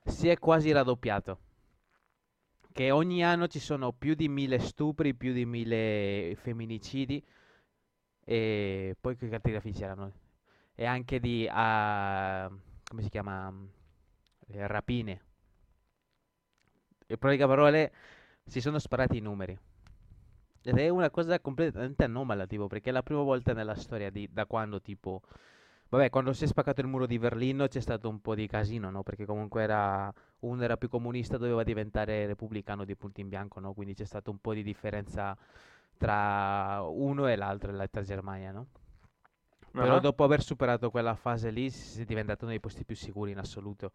si 0.05 0.29
è 0.29 0.39
quasi 0.39 0.71
raddoppiato. 0.73 1.39
Che 2.73 2.91
ogni 2.91 3.25
anno 3.25 3.49
ci 3.49 3.59
sono 3.59 3.93
più 3.93 4.15
di 4.15 4.29
mille 4.29 4.59
stupri, 4.61 5.15
più 5.15 5.33
di 5.33 5.45
mille 5.45 6.35
femminicidi 6.41 7.23
e 8.25 8.97
poi 9.01 9.17
che 9.17 9.35
altri 9.35 9.53
grafici 9.53 9.79
c'erano? 9.81 10.13
E 10.75 10.85
anche 10.85 11.21
di 11.21 11.47
ah, 11.51 12.51
come 12.89 13.03
si 13.03 13.09
chiama? 13.09 13.53
Eh, 14.49 14.67
rapine. 14.67 15.21
In 17.07 17.19
pratica 17.19 17.47
parole 17.47 17.93
si 18.45 18.61
sono 18.61 18.79
sparati 18.79 19.17
i 19.19 19.21
numeri. 19.21 19.59
Ed 20.63 20.77
è 20.79 20.89
una 20.89 21.11
cosa 21.11 21.41
completamente 21.41 22.05
anomala, 22.05 22.47
tipo, 22.47 22.67
perché 22.67 22.91
è 22.91 22.93
la 22.93 23.03
prima 23.03 23.23
volta 23.23 23.53
nella 23.55 23.75
storia 23.75 24.11
di, 24.11 24.29
da 24.31 24.45
quando, 24.47 24.81
tipo, 24.81 25.23
vabbè, 25.89 26.11
quando 26.11 26.33
si 26.33 26.45
è 26.45 26.47
spaccato 26.47 26.81
il 26.83 26.87
muro 26.87 27.07
di 27.07 27.19
Berlino 27.19 27.67
c'è 27.69 27.81
stato 27.81 28.09
un 28.09 28.21
po' 28.21 28.35
di 28.35 28.47
casino, 28.47 28.91
no? 28.91 29.03
Perché 29.03 29.25
comunque 29.25 29.63
era, 29.63 30.13
uno 30.41 30.63
era 30.63 30.77
più 30.77 30.89
comunista, 30.89 31.39
doveva 31.39 31.63
diventare 31.63 32.27
repubblicano 32.27 32.85
di 32.85 32.95
punto 32.97 33.21
in 33.21 33.29
bianco, 33.29 33.61
no? 33.61 33.73
Quindi 33.73 33.95
c'è 33.95 34.05
stato 34.05 34.31
un 34.31 34.39
po' 34.41 34.53
di 34.55 34.63
differenza 34.63 35.37
tra 36.01 36.81
uno 36.83 37.29
e 37.29 37.37
l'altro, 37.37 37.73
la- 37.73 37.87
tra 37.89 38.03
Germania, 38.03 38.53
no? 38.53 38.67
Però 39.77 39.97
Ah. 39.97 40.01
dopo 40.01 40.25
aver 40.25 40.43
superato 40.43 40.91
quella 40.91 41.15
fase 41.15 41.51
lì 41.51 41.71
si 41.71 42.03
è 42.03 42.05
diventato 42.05 42.43
uno 42.45 42.51
dei 42.53 42.61
posti 42.61 42.85
più 42.85 42.97
sicuri 42.97 43.33
in 43.33 43.39
assoluto. 43.39 43.93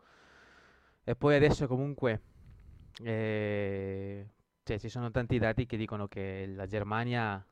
E 1.04 1.16
poi 1.16 1.36
adesso 1.36 1.68
comunque 1.68 2.22
eh, 3.04 4.28
cioè, 4.64 4.80
ci 4.80 4.90
sono 4.90 5.12
tanti 5.12 5.38
dati 5.38 5.66
che 5.66 5.78
dicono 5.78 6.08
che 6.08 6.46
la 6.56 6.66
Germania, 6.66 7.44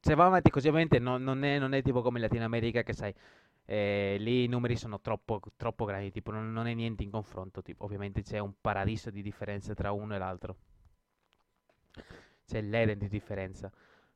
se 0.00 0.14
va 0.14 0.26
avanti 0.26 0.50
così 0.50 0.68
ovviamente 0.68 0.98
non, 0.98 1.22
non 1.22 1.42
è, 1.44 1.58
non 1.58 1.74
è 1.74 1.82
tipo 1.82 2.02
come 2.02 2.18
in 2.18 2.24
Latino 2.24 2.44
America 2.44 2.82
che 2.82 2.92
sai, 2.92 3.14
eh, 3.64 4.16
lì 4.20 4.44
i 4.44 4.48
numeri 4.48 4.76
sono 4.76 5.00
troppo, 5.00 5.40
troppo 5.56 5.84
grandi, 5.84 6.10
tipo 6.12 6.30
non, 6.30 6.52
non 6.52 6.66
è 6.66 6.74
niente 6.74 7.02
in 7.04 7.10
confronto, 7.10 7.62
tipo, 7.62 7.84
ovviamente 7.84 8.22
c'è 8.22 8.38
un 8.38 8.54
paradiso 8.60 9.10
di 9.10 9.22
differenza 9.22 9.74
tra 9.74 9.92
uno 9.92 10.14
e 10.14 10.18
l'altro. 10.18 10.56
C'è 12.46 12.60
l'Eden 12.60 12.98
di 12.98 13.08
differenza. 13.08 13.70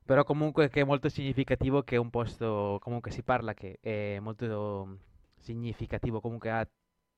Però 0.07 0.23
comunque 0.23 0.69
che 0.69 0.81
è 0.81 0.83
molto 0.85 1.09
significativo 1.09 1.83
che 1.83 1.97
un 1.97 2.09
posto, 2.09 2.79
comunque 2.81 3.11
si 3.11 3.23
parla 3.23 3.53
che 3.53 3.77
è 3.81 4.19
molto 4.19 4.99
significativo, 5.39 6.21
comunque 6.21 6.49
ha- 6.51 6.67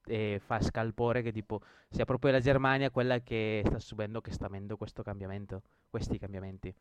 eh, 0.05 0.41
fa 0.43 0.59
scalpore 0.61 1.21
che 1.21 1.31
tipo 1.31 1.61
sia 1.89 2.05
proprio 2.05 2.31
la 2.31 2.39
Germania 2.39 2.89
quella 2.89 3.19
che 3.21 3.61
sta 3.65 3.79
subendo, 3.79 4.21
che 4.21 4.31
sta 4.31 4.47
avendo 4.47 4.75
questo 4.77 5.03
cambiamento, 5.03 5.61
questi 5.89 6.17
cambiamenti. 6.17 6.73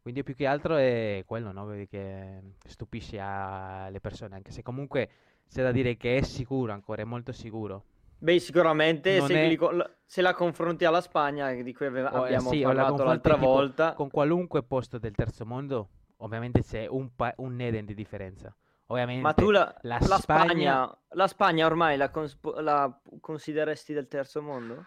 Quindi 0.00 0.22
più 0.22 0.34
che 0.34 0.46
altro 0.46 0.76
è 0.76 1.22
quello, 1.26 1.50
no? 1.52 1.66
Vedi 1.66 1.86
Che 1.88 2.40
stupisce 2.66 3.16
le 3.18 3.98
persone, 4.00 4.36
anche 4.36 4.52
se 4.52 4.62
comunque 4.62 5.08
c'è 5.48 5.62
da 5.62 5.72
dire 5.72 5.96
che 5.96 6.16
è 6.18 6.22
sicuro 6.22 6.72
ancora, 6.72 7.02
è 7.02 7.04
molto 7.04 7.32
sicuro. 7.32 7.84
Beh, 8.18 8.38
sicuramente 8.38 9.20
se, 9.20 9.34
è- 9.34 9.48
li 9.48 9.56
la- 9.56 9.90
se 10.04 10.22
la 10.22 10.32
confronti 10.34 10.84
alla 10.84 11.00
Spagna, 11.00 11.52
di 11.52 11.72
cui 11.74 11.86
ave- 11.86 12.02
O, 12.02 12.06
eh, 12.18 12.24
abbiamo 12.24 12.50
sì, 12.50 12.60
la 12.60 12.66
parlato 12.68 12.88
confronti 12.90 13.10
l'altra 13.10 13.34
tipo 13.34 13.46
volta, 13.46 13.94
con 13.94 14.10
qualunque 14.10 14.62
posto 14.62 14.98
del 14.98 15.14
terzo 15.14 15.44
mondo, 15.44 15.88
ovviamente 16.18 16.62
c'è 16.62 16.86
un, 16.86 17.14
pa- 17.14 17.34
un 17.38 17.60
Eden 17.60 17.84
di 17.84 17.94
differenza. 17.94 18.54
Ovviamente 18.88 19.22
ma 19.22 19.32
tu 19.34 19.50
la, 19.50 19.74
la 19.82 19.98
la 19.98 20.16
Spagna- 20.18 20.46
Spagna, 20.48 20.98
la 21.10 21.26
Spagna 21.26 21.66
ormai 21.66 21.96
la, 21.96 22.10
cons- 22.10 22.38
la 22.60 23.00
consideresti 23.20 23.92
del 23.92 24.06
terzo 24.08 24.40
mondo? 24.42 24.84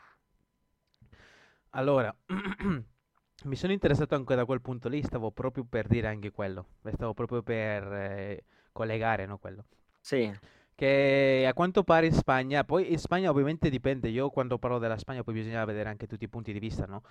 Allora, 1.72 2.14
mi 3.46 3.56
sono 3.56 3.74
interessato 3.74 4.16
anche 4.16 4.36
da 4.36 4.46
quel 4.46 4.62
punto 4.62 4.90
lì, 4.90 5.02
stavo 5.04 5.32
proprio 5.32 5.64
per 5.66 5.88
dire 5.88 6.08
anche 6.08 6.32
quello, 6.32 6.66
stavo 6.94 7.14
proprio 7.14 7.44
per 7.44 7.84
eh, 7.94 8.44
collegare, 8.72 9.26
no, 9.26 9.38
quello. 9.38 9.66
Sì, 10.02 10.32
Che 10.80 11.46
a 11.46 11.54
quanto 11.54 11.84
pare 11.84 12.06
in 12.08 12.14
Spagna, 12.14 12.64
poi 12.64 12.92
in 12.92 12.98
Spagna 13.00 13.30
ovviamente 13.30 13.70
dipende, 13.70 14.08
io 14.10 14.30
quando 14.30 14.58
parlo 14.58 14.80
della 14.80 14.98
Spagna 14.98 15.24
poi 15.24 15.34
bisogna 15.34 15.66
vedere 15.66 15.90
anche 15.90 16.08
tutti 16.08 16.24
i 16.24 16.30
punti 16.30 16.54
di 16.54 16.60
vista, 16.60 16.86
no? 16.86 17.04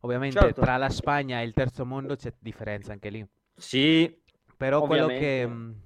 Ovviamente 0.00 0.38
Certo. 0.40 0.60
tra 0.60 0.76
la 0.76 0.90
Spagna 0.90 1.40
e 1.40 1.44
il 1.44 1.52
terzo 1.54 1.86
mondo 1.86 2.16
c'è 2.16 2.32
differenza 2.40 2.92
anche 2.92 3.10
lì. 3.10 3.26
sì, 3.58 4.16
Però 4.56 4.82
quello 4.82 5.10
che, 5.10 5.46
Ovviamente. 5.46 5.46
mh, 5.46 5.80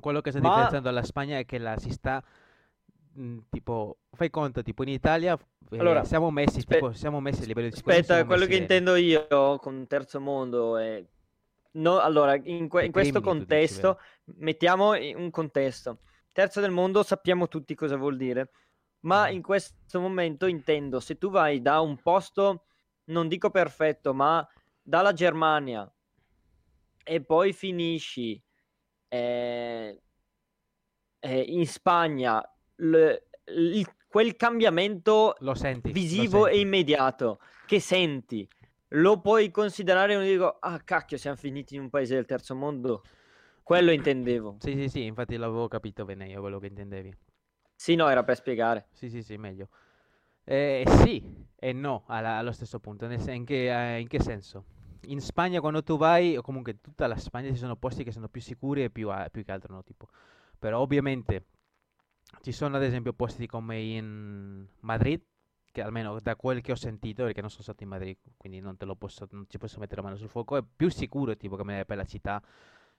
quello 0.00 0.20
che 0.20 0.30
sta 0.30 0.40
Ma- 0.40 0.40
differenziando 0.40 0.90
la 0.90 1.02
Spagna 1.02 1.38
è 1.38 1.44
che 1.46 1.58
la 1.58 1.78
si 1.78 1.90
sta, 1.90 2.22
mh, 3.14 3.38
tipo, 3.50 3.98
fai 4.12 4.30
conto, 4.30 4.62
tipo 4.62 4.82
in 4.82 4.88
Italia 4.90 5.38
eh, 5.70 5.76
Allora, 5.76 6.04
siamo 6.04 6.30
messi, 6.30 6.58
aspe- 6.58 6.64
tipo, 6.64 6.92
siamo 6.92 7.20
messi 7.20 7.42
a 7.42 7.46
livello 7.46 7.68
di 7.68 7.74
sicurezza, 7.74 8.16
aspetta, 8.16 8.24
quello 8.24 8.46
che 8.46 8.56
bene. 8.56 8.56
intendo 8.56 8.94
io 8.96 9.26
con 9.58 9.86
terzo 9.86 10.20
mondo 10.20 10.76
è... 10.76 11.04
No, 11.72 11.98
allora, 11.98 12.36
in, 12.36 12.68
que- 12.68 12.84
in 12.84 12.92
questo 12.92 13.20
dici, 13.46 13.74
contesto, 13.74 13.98
mettiamo 14.36 14.94
in 14.94 15.16
un 15.16 15.30
contesto. 15.30 16.00
Terzo 16.34 16.60
del 16.60 16.72
mondo 16.72 17.04
sappiamo 17.04 17.46
tutti 17.46 17.76
cosa 17.76 17.94
vuol 17.96 18.16
dire, 18.16 18.50
ma 19.04 19.28
Mhm. 19.28 19.34
in 19.34 19.42
questo 19.42 20.00
momento 20.00 20.46
intendo, 20.46 20.98
se 20.98 21.16
tu 21.16 21.30
vai 21.30 21.62
da 21.62 21.78
un 21.78 21.96
posto, 22.02 22.64
non 23.10 23.28
dico 23.28 23.50
perfetto, 23.50 24.12
ma 24.12 24.44
dalla 24.82 25.12
Germania 25.12 25.88
e 27.04 27.22
poi 27.24 27.52
finisci 27.52 28.42
eh, 29.10 30.02
eh, 31.20 31.40
in 31.40 31.66
Spagna, 31.68 32.42
l- 32.76 33.14
il- 33.44 33.94
quel 34.08 34.34
cambiamento 34.34 35.36
senti, 35.52 35.92
visivo 35.92 36.48
e 36.48 36.58
immediato 36.58 37.38
che 37.64 37.78
senti, 37.78 38.48
lo 38.88 39.20
puoi 39.20 39.52
considerare 39.52 40.16
uno 40.16 40.24
dico, 40.24 40.56
ah 40.58 40.80
cacchio, 40.82 41.16
siamo 41.16 41.36
finiti 41.36 41.76
in 41.76 41.82
un 41.82 41.90
paese 41.90 42.16
del 42.16 42.26
terzo 42.26 42.56
mondo. 42.56 43.02
Quello 43.64 43.90
intendevo. 43.92 44.56
Sì, 44.60 44.72
sì, 44.74 44.88
sì, 44.88 45.04
infatti 45.04 45.36
l'avevo 45.36 45.68
capito 45.68 46.04
bene 46.04 46.28
io 46.28 46.40
quello 46.40 46.58
che 46.58 46.66
intendevi. 46.66 47.12
Sì, 47.74 47.94
no, 47.94 48.08
era 48.08 48.22
per 48.22 48.36
spiegare. 48.36 48.88
Sì, 48.92 49.08
sì, 49.08 49.22
sì, 49.22 49.36
meglio. 49.36 49.68
Eh, 50.44 50.84
sì 51.02 51.22
e 51.56 51.72
no 51.72 52.04
alla- 52.06 52.36
allo 52.36 52.52
stesso 52.52 52.78
punto. 52.78 53.06
nel 53.06 53.18
sen- 53.20 53.36
in 53.36 53.44
che, 53.46 53.96
eh, 53.96 54.00
in 54.00 54.06
che 54.08 54.20
senso? 54.20 54.64
In 55.06 55.20
Spagna 55.20 55.60
quando 55.60 55.82
tu 55.82 55.96
vai, 55.96 56.36
o 56.36 56.42
comunque 56.42 56.72
in 56.72 56.80
tutta 56.82 57.06
la 57.06 57.16
Spagna 57.16 57.48
ci 57.48 57.56
sono 57.56 57.76
posti 57.76 58.04
che 58.04 58.12
sono 58.12 58.28
più 58.28 58.40
sicuri 58.42 58.84
e 58.84 58.90
più, 58.90 59.08
a- 59.10 59.28
più 59.30 59.42
che 59.44 59.52
altro 59.52 59.72
no, 59.74 59.82
tipo. 59.82 60.08
Però 60.58 60.80
ovviamente 60.80 61.46
ci 62.42 62.52
sono 62.52 62.76
ad 62.76 62.82
esempio 62.82 63.12
posti 63.12 63.46
come 63.46 63.78
in 63.80 64.66
Madrid, 64.80 65.20
che 65.72 65.82
almeno 65.82 66.18
da 66.20 66.36
quel 66.36 66.60
che 66.60 66.72
ho 66.72 66.76
sentito, 66.76 67.24
perché 67.24 67.40
non 67.40 67.50
sono 67.50 67.62
stato 67.62 67.82
in 67.82 67.88
Madrid, 67.88 68.16
quindi 68.36 68.60
non 68.60 68.76
te 68.76 68.84
lo 68.84 68.94
posso, 68.96 69.26
non 69.30 69.46
ci 69.48 69.58
posso 69.58 69.78
mettere 69.78 70.00
la 70.02 70.08
mano 70.08 70.18
sul 70.18 70.28
fuoco, 70.28 70.56
è 70.56 70.62
più 70.62 70.88
sicuro 70.90 71.36
tipo 71.36 71.56
come 71.56 71.84
per 71.84 71.96
la 71.96 72.04
città, 72.04 72.42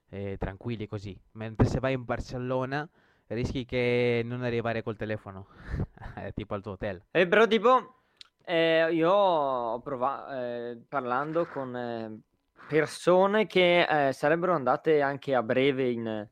eh, 0.09 0.37
tranquilli 0.37 0.87
così. 0.87 1.17
Mentre 1.33 1.67
se 1.67 1.79
vai 1.79 1.93
in 1.93 2.03
Barcellona 2.03 2.87
rischi 3.27 3.65
che 3.65 4.21
non 4.23 4.43
arrivare 4.43 4.83
col 4.83 4.95
telefono, 4.95 5.47
eh, 6.17 6.31
tipo 6.33 6.53
al 6.53 6.61
tuo 6.61 6.73
hotel. 6.73 7.01
Eh, 7.11 7.27
però 7.27 7.47
tipo, 7.47 8.01
eh, 8.43 8.87
io 8.91 9.11
ho 9.11 9.79
provato, 9.81 10.79
parlando 10.87 11.45
con 11.47 11.75
eh, 11.75 12.19
persone 12.67 13.47
che 13.47 14.07
eh, 14.07 14.13
sarebbero 14.13 14.53
andate 14.53 15.01
anche 15.01 15.33
a 15.33 15.41
breve 15.43 15.89
in, 15.89 16.29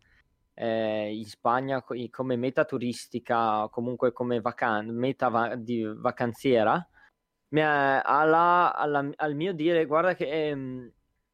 eh, 0.53 1.15
in 1.15 1.25
Spagna 1.25 1.83
come 2.09 2.35
meta 2.35 2.65
turistica, 2.65 3.67
comunque 3.69 4.11
come 4.11 4.39
vacan- 4.41 4.89
meta 4.89 5.29
va- 5.29 5.55
di 5.55 5.83
vacanziera, 5.83 6.87
mi 7.49 7.61
alla- 7.61 8.73
alla- 8.75 9.09
al 9.15 9.35
mio 9.35 9.53
dire, 9.53 9.85
guarda 9.85 10.15
che 10.15 10.49
ehm, 10.49 10.91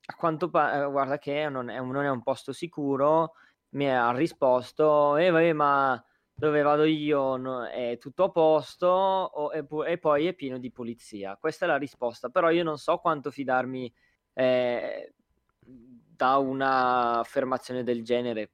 a 0.09 0.15
quanto 0.15 0.49
pa- 0.49 0.83
eh, 0.85 0.89
guarda 0.89 1.17
che 1.19 1.47
non 1.49 1.69
è, 1.69 1.79
non 1.79 2.03
è 2.03 2.09
un 2.09 2.23
posto 2.23 2.51
sicuro, 2.51 3.33
mi 3.71 3.87
ha 3.89 4.11
risposto, 4.11 5.15
eh, 5.17 5.29
vabbè, 5.29 5.53
ma 5.53 6.03
dove 6.33 6.61
vado 6.63 6.83
io 6.85 7.35
no- 7.37 7.65
è 7.67 7.97
tutto 7.99 8.23
a 8.25 8.31
posto 8.31 8.87
o- 8.87 9.51
e, 9.53 9.65
e 9.91 9.97
poi 9.99 10.25
è 10.27 10.33
pieno 10.33 10.57
di 10.57 10.71
polizia. 10.71 11.37
Questa 11.39 11.65
è 11.65 11.67
la 11.67 11.77
risposta, 11.77 12.29
però 12.29 12.49
io 12.49 12.63
non 12.63 12.77
so 12.77 12.97
quanto 12.97 13.29
fidarmi 13.29 13.91
eh, 14.33 15.13
da 15.59 16.37
un'affermazione 16.37 17.83
del 17.83 18.03
genere, 18.03 18.51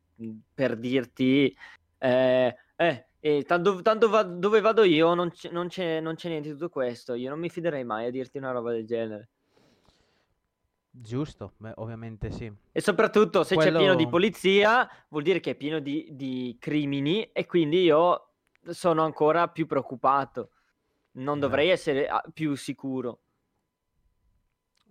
per 0.53 0.75
dirti, 0.77 1.55
eh, 1.99 2.55
eh, 2.75 3.07
eh 3.19 3.43
tanto, 3.45 3.81
tanto 3.81 4.09
va, 4.09 4.23
dove 4.23 4.59
vado 4.61 4.83
io 4.83 5.13
non 5.13 5.29
c'è, 5.31 5.49
non, 5.51 5.67
c'è, 5.67 5.99
non 6.01 6.15
c'è 6.15 6.27
niente 6.29 6.49
di 6.49 6.53
tutto 6.55 6.69
questo, 6.69 7.13
io 7.13 7.29
non 7.29 7.39
mi 7.39 7.49
fiderei 7.49 7.83
mai 7.85 8.07
a 8.07 8.11
dirti 8.11 8.37
una 8.37 8.51
roba 8.51 8.71
del 8.71 8.85
genere. 8.85 9.29
Giusto, 10.97 11.53
beh, 11.57 11.73
ovviamente 11.75 12.31
sì. 12.31 12.51
E 12.71 12.79
soprattutto 12.79 13.43
se 13.43 13.55
Quello... 13.55 13.71
c'è 13.71 13.77
pieno 13.77 13.95
di 13.95 14.07
polizia, 14.07 14.89
vuol 15.09 15.23
dire 15.23 15.41
che 15.41 15.51
è 15.51 15.55
pieno 15.55 15.79
di, 15.79 16.07
di 16.11 16.55
crimini 16.57 17.31
e 17.33 17.45
quindi 17.45 17.83
io 17.83 18.29
sono 18.69 19.03
ancora 19.03 19.49
più 19.49 19.65
preoccupato. 19.65 20.51
Non 21.13 21.39
dovrei 21.39 21.69
essere 21.69 22.07
ah, 22.07 22.23
più 22.33 22.55
sicuro. 22.55 23.19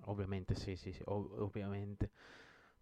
Ovviamente 0.06 0.54
sì, 0.54 0.76
sì, 0.76 0.92
sì, 0.92 1.00
ov- 1.06 1.40
ovviamente. 1.40 2.10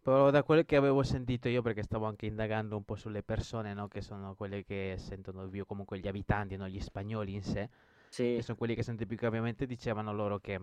Però 0.03 0.31
da 0.31 0.43
quello 0.43 0.65
che 0.65 0.75
avevo 0.75 1.05
sentito 1.05 1.49
io, 1.49 1.63
perché 1.63 1.85
stavo 1.85 2.07
anche 2.07 2.27
indagando 2.27 2.77
un 2.77 2.85
po' 2.85 2.97
sulle 2.97 3.23
persone, 3.23 3.73
no? 3.73 3.87
Che 3.87 4.01
sono 4.01 4.35
quelle 4.35 4.65
che 4.65 4.97
sentono 4.99 5.49
più, 5.49 5.65
comunque 5.65 6.01
gli 6.01 6.09
abitanti, 6.09 6.57
no? 6.57 6.69
Gli 6.69 6.81
spagnoli 6.81 7.35
in 7.35 7.43
sé, 7.45 7.71
sì. 8.09 8.35
che 8.35 8.43
sono 8.43 8.59
quelli 8.59 8.75
che 8.75 8.83
sentono 8.83 9.07
più 9.07 9.17
cambiamenti, 9.17 9.65
dicevano 9.65 10.13
loro 10.13 10.41
che 10.41 10.61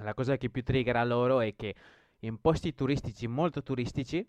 la 0.00 0.14
cosa 0.14 0.36
che 0.36 0.50
più 0.50 0.62
triggera 0.62 1.04
loro 1.04 1.40
è 1.40 1.54
che 1.54 1.74
in 2.20 2.40
posti 2.40 2.74
turistici, 2.74 3.26
molto 3.26 3.62
turistici, 3.62 4.26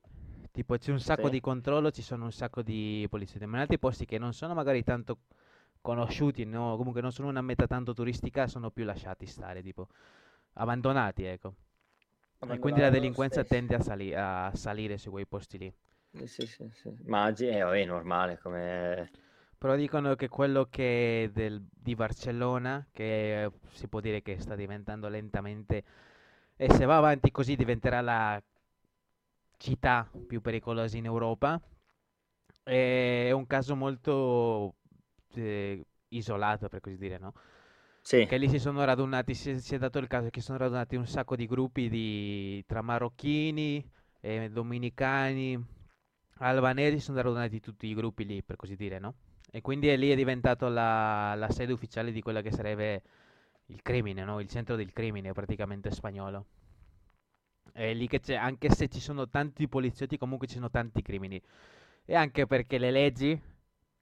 tipo 0.51 0.77
c'è 0.77 0.91
un 0.91 0.99
sacco 0.99 1.25
sì. 1.25 1.31
di 1.31 1.39
controllo, 1.39 1.91
ci 1.91 2.01
sono 2.01 2.25
un 2.25 2.31
sacco 2.31 2.61
di 2.61 3.05
poliziotti, 3.09 3.45
ma 3.45 3.55
in 3.55 3.61
altri 3.61 3.79
posti 3.79 4.05
che 4.05 4.17
non 4.17 4.33
sono 4.33 4.53
magari 4.53 4.83
tanto 4.83 5.19
conosciuti, 5.81 6.45
no? 6.45 6.75
comunque 6.75 7.01
non 7.01 7.11
sono 7.11 7.29
una 7.29 7.41
meta 7.41 7.67
tanto 7.67 7.93
turistica, 7.93 8.47
sono 8.47 8.71
più 8.71 8.83
lasciati 8.83 9.25
stare, 9.25 9.61
tipo 9.61 9.87
abbandonati, 10.53 11.23
ecco. 11.23 11.53
E 12.39 12.59
quindi 12.59 12.81
la 12.81 12.89
delinquenza 12.89 13.43
tende 13.43 13.75
a, 13.75 13.79
sali- 13.79 14.13
a, 14.13 14.51
salire 14.53 14.97
su 14.97 15.09
quei 15.09 15.25
posti 15.25 15.57
lì. 15.57 15.73
Sì, 16.25 16.45
sì, 16.45 16.69
sì. 16.71 16.95
Ma 17.05 17.31
è 17.31 17.85
normale 17.85 18.37
come... 18.37 19.09
Però 19.57 19.75
dicono 19.75 20.15
che 20.15 20.29
quello 20.29 20.67
che 20.69 21.31
del, 21.33 21.65
di 21.71 21.95
Barcellona, 21.95 22.87
che 22.91 23.49
si 23.71 23.87
può 23.87 23.99
dire 23.99 24.21
che 24.21 24.39
sta 24.39 24.55
diventando 24.55 25.07
lentamente, 25.07 25.83
e 26.55 26.71
se 26.73 26.85
va 26.85 26.97
avanti 26.97 27.31
così 27.31 27.55
diventerà 27.55 28.01
la 28.01 28.41
città 29.57 30.09
più 30.27 30.41
pericolosa 30.41 30.97
in 30.97 31.05
Europa, 31.05 31.59
è 32.63 33.31
un 33.31 33.47
caso 33.47 33.75
molto 33.75 34.75
eh, 35.33 35.85
isolato, 36.09 36.69
per 36.69 36.79
così 36.79 36.97
dire, 36.97 37.17
no? 37.17 37.33
Sì. 38.01 38.25
Che 38.25 38.37
lì 38.37 38.47
si 38.47 38.59
sono 38.59 38.83
radunati, 38.85 39.33
si, 39.33 39.59
si, 39.59 39.75
è 39.75 39.77
dato 39.77 39.97
il 39.99 40.07
caso 40.07 40.29
che 40.29 40.39
si 40.39 40.45
sono 40.45 40.59
radunati 40.59 40.95
un 40.95 41.07
sacco 41.07 41.35
di 41.35 41.45
gruppi 41.45 41.89
di, 41.89 42.63
tra 42.65 42.81
marocchini, 42.81 43.83
eh, 44.21 44.49
dominicani, 44.49 45.61
albanesi, 46.37 46.99
sono 46.99 47.21
radunati 47.21 47.59
tutti 47.59 47.87
i 47.87 47.93
gruppi 47.93 48.25
lì, 48.25 48.43
per 48.43 48.55
così 48.55 48.75
dire, 48.75 48.99
no? 48.99 49.15
E 49.57 49.61
quindi 49.61 49.87
è 49.87 49.97
lì 49.97 50.11
è 50.11 50.15
diventato 50.15 50.67
la, 50.67 51.33
la 51.33 51.49
sede 51.49 51.73
ufficiale 51.73 52.11
di 52.11 52.21
quello 52.21 52.41
che 52.41 52.51
sarebbe 52.51 53.01
il 53.65 53.81
crimine, 53.81 54.23
no? 54.23 54.39
Il 54.39 54.47
centro 54.47 54.75
del 54.75 54.93
crimine 54.93 55.33
praticamente 55.33 55.89
spagnolo. 55.89 56.45
È 57.73 57.91
lì 57.91 58.07
che 58.07 58.19
c'è, 58.19 58.35
anche 58.35 58.69
se 58.69 58.87
ci 58.87 58.99
sono 58.99 59.27
tanti 59.27 59.67
poliziotti, 59.67 60.19
comunque 60.19 60.45
ci 60.45 60.53
sono 60.53 60.69
tanti 60.69 61.01
crimini. 61.01 61.41
E 62.05 62.13
anche 62.13 62.45
perché 62.45 62.77
le 62.77 62.91
leggi 62.91 63.41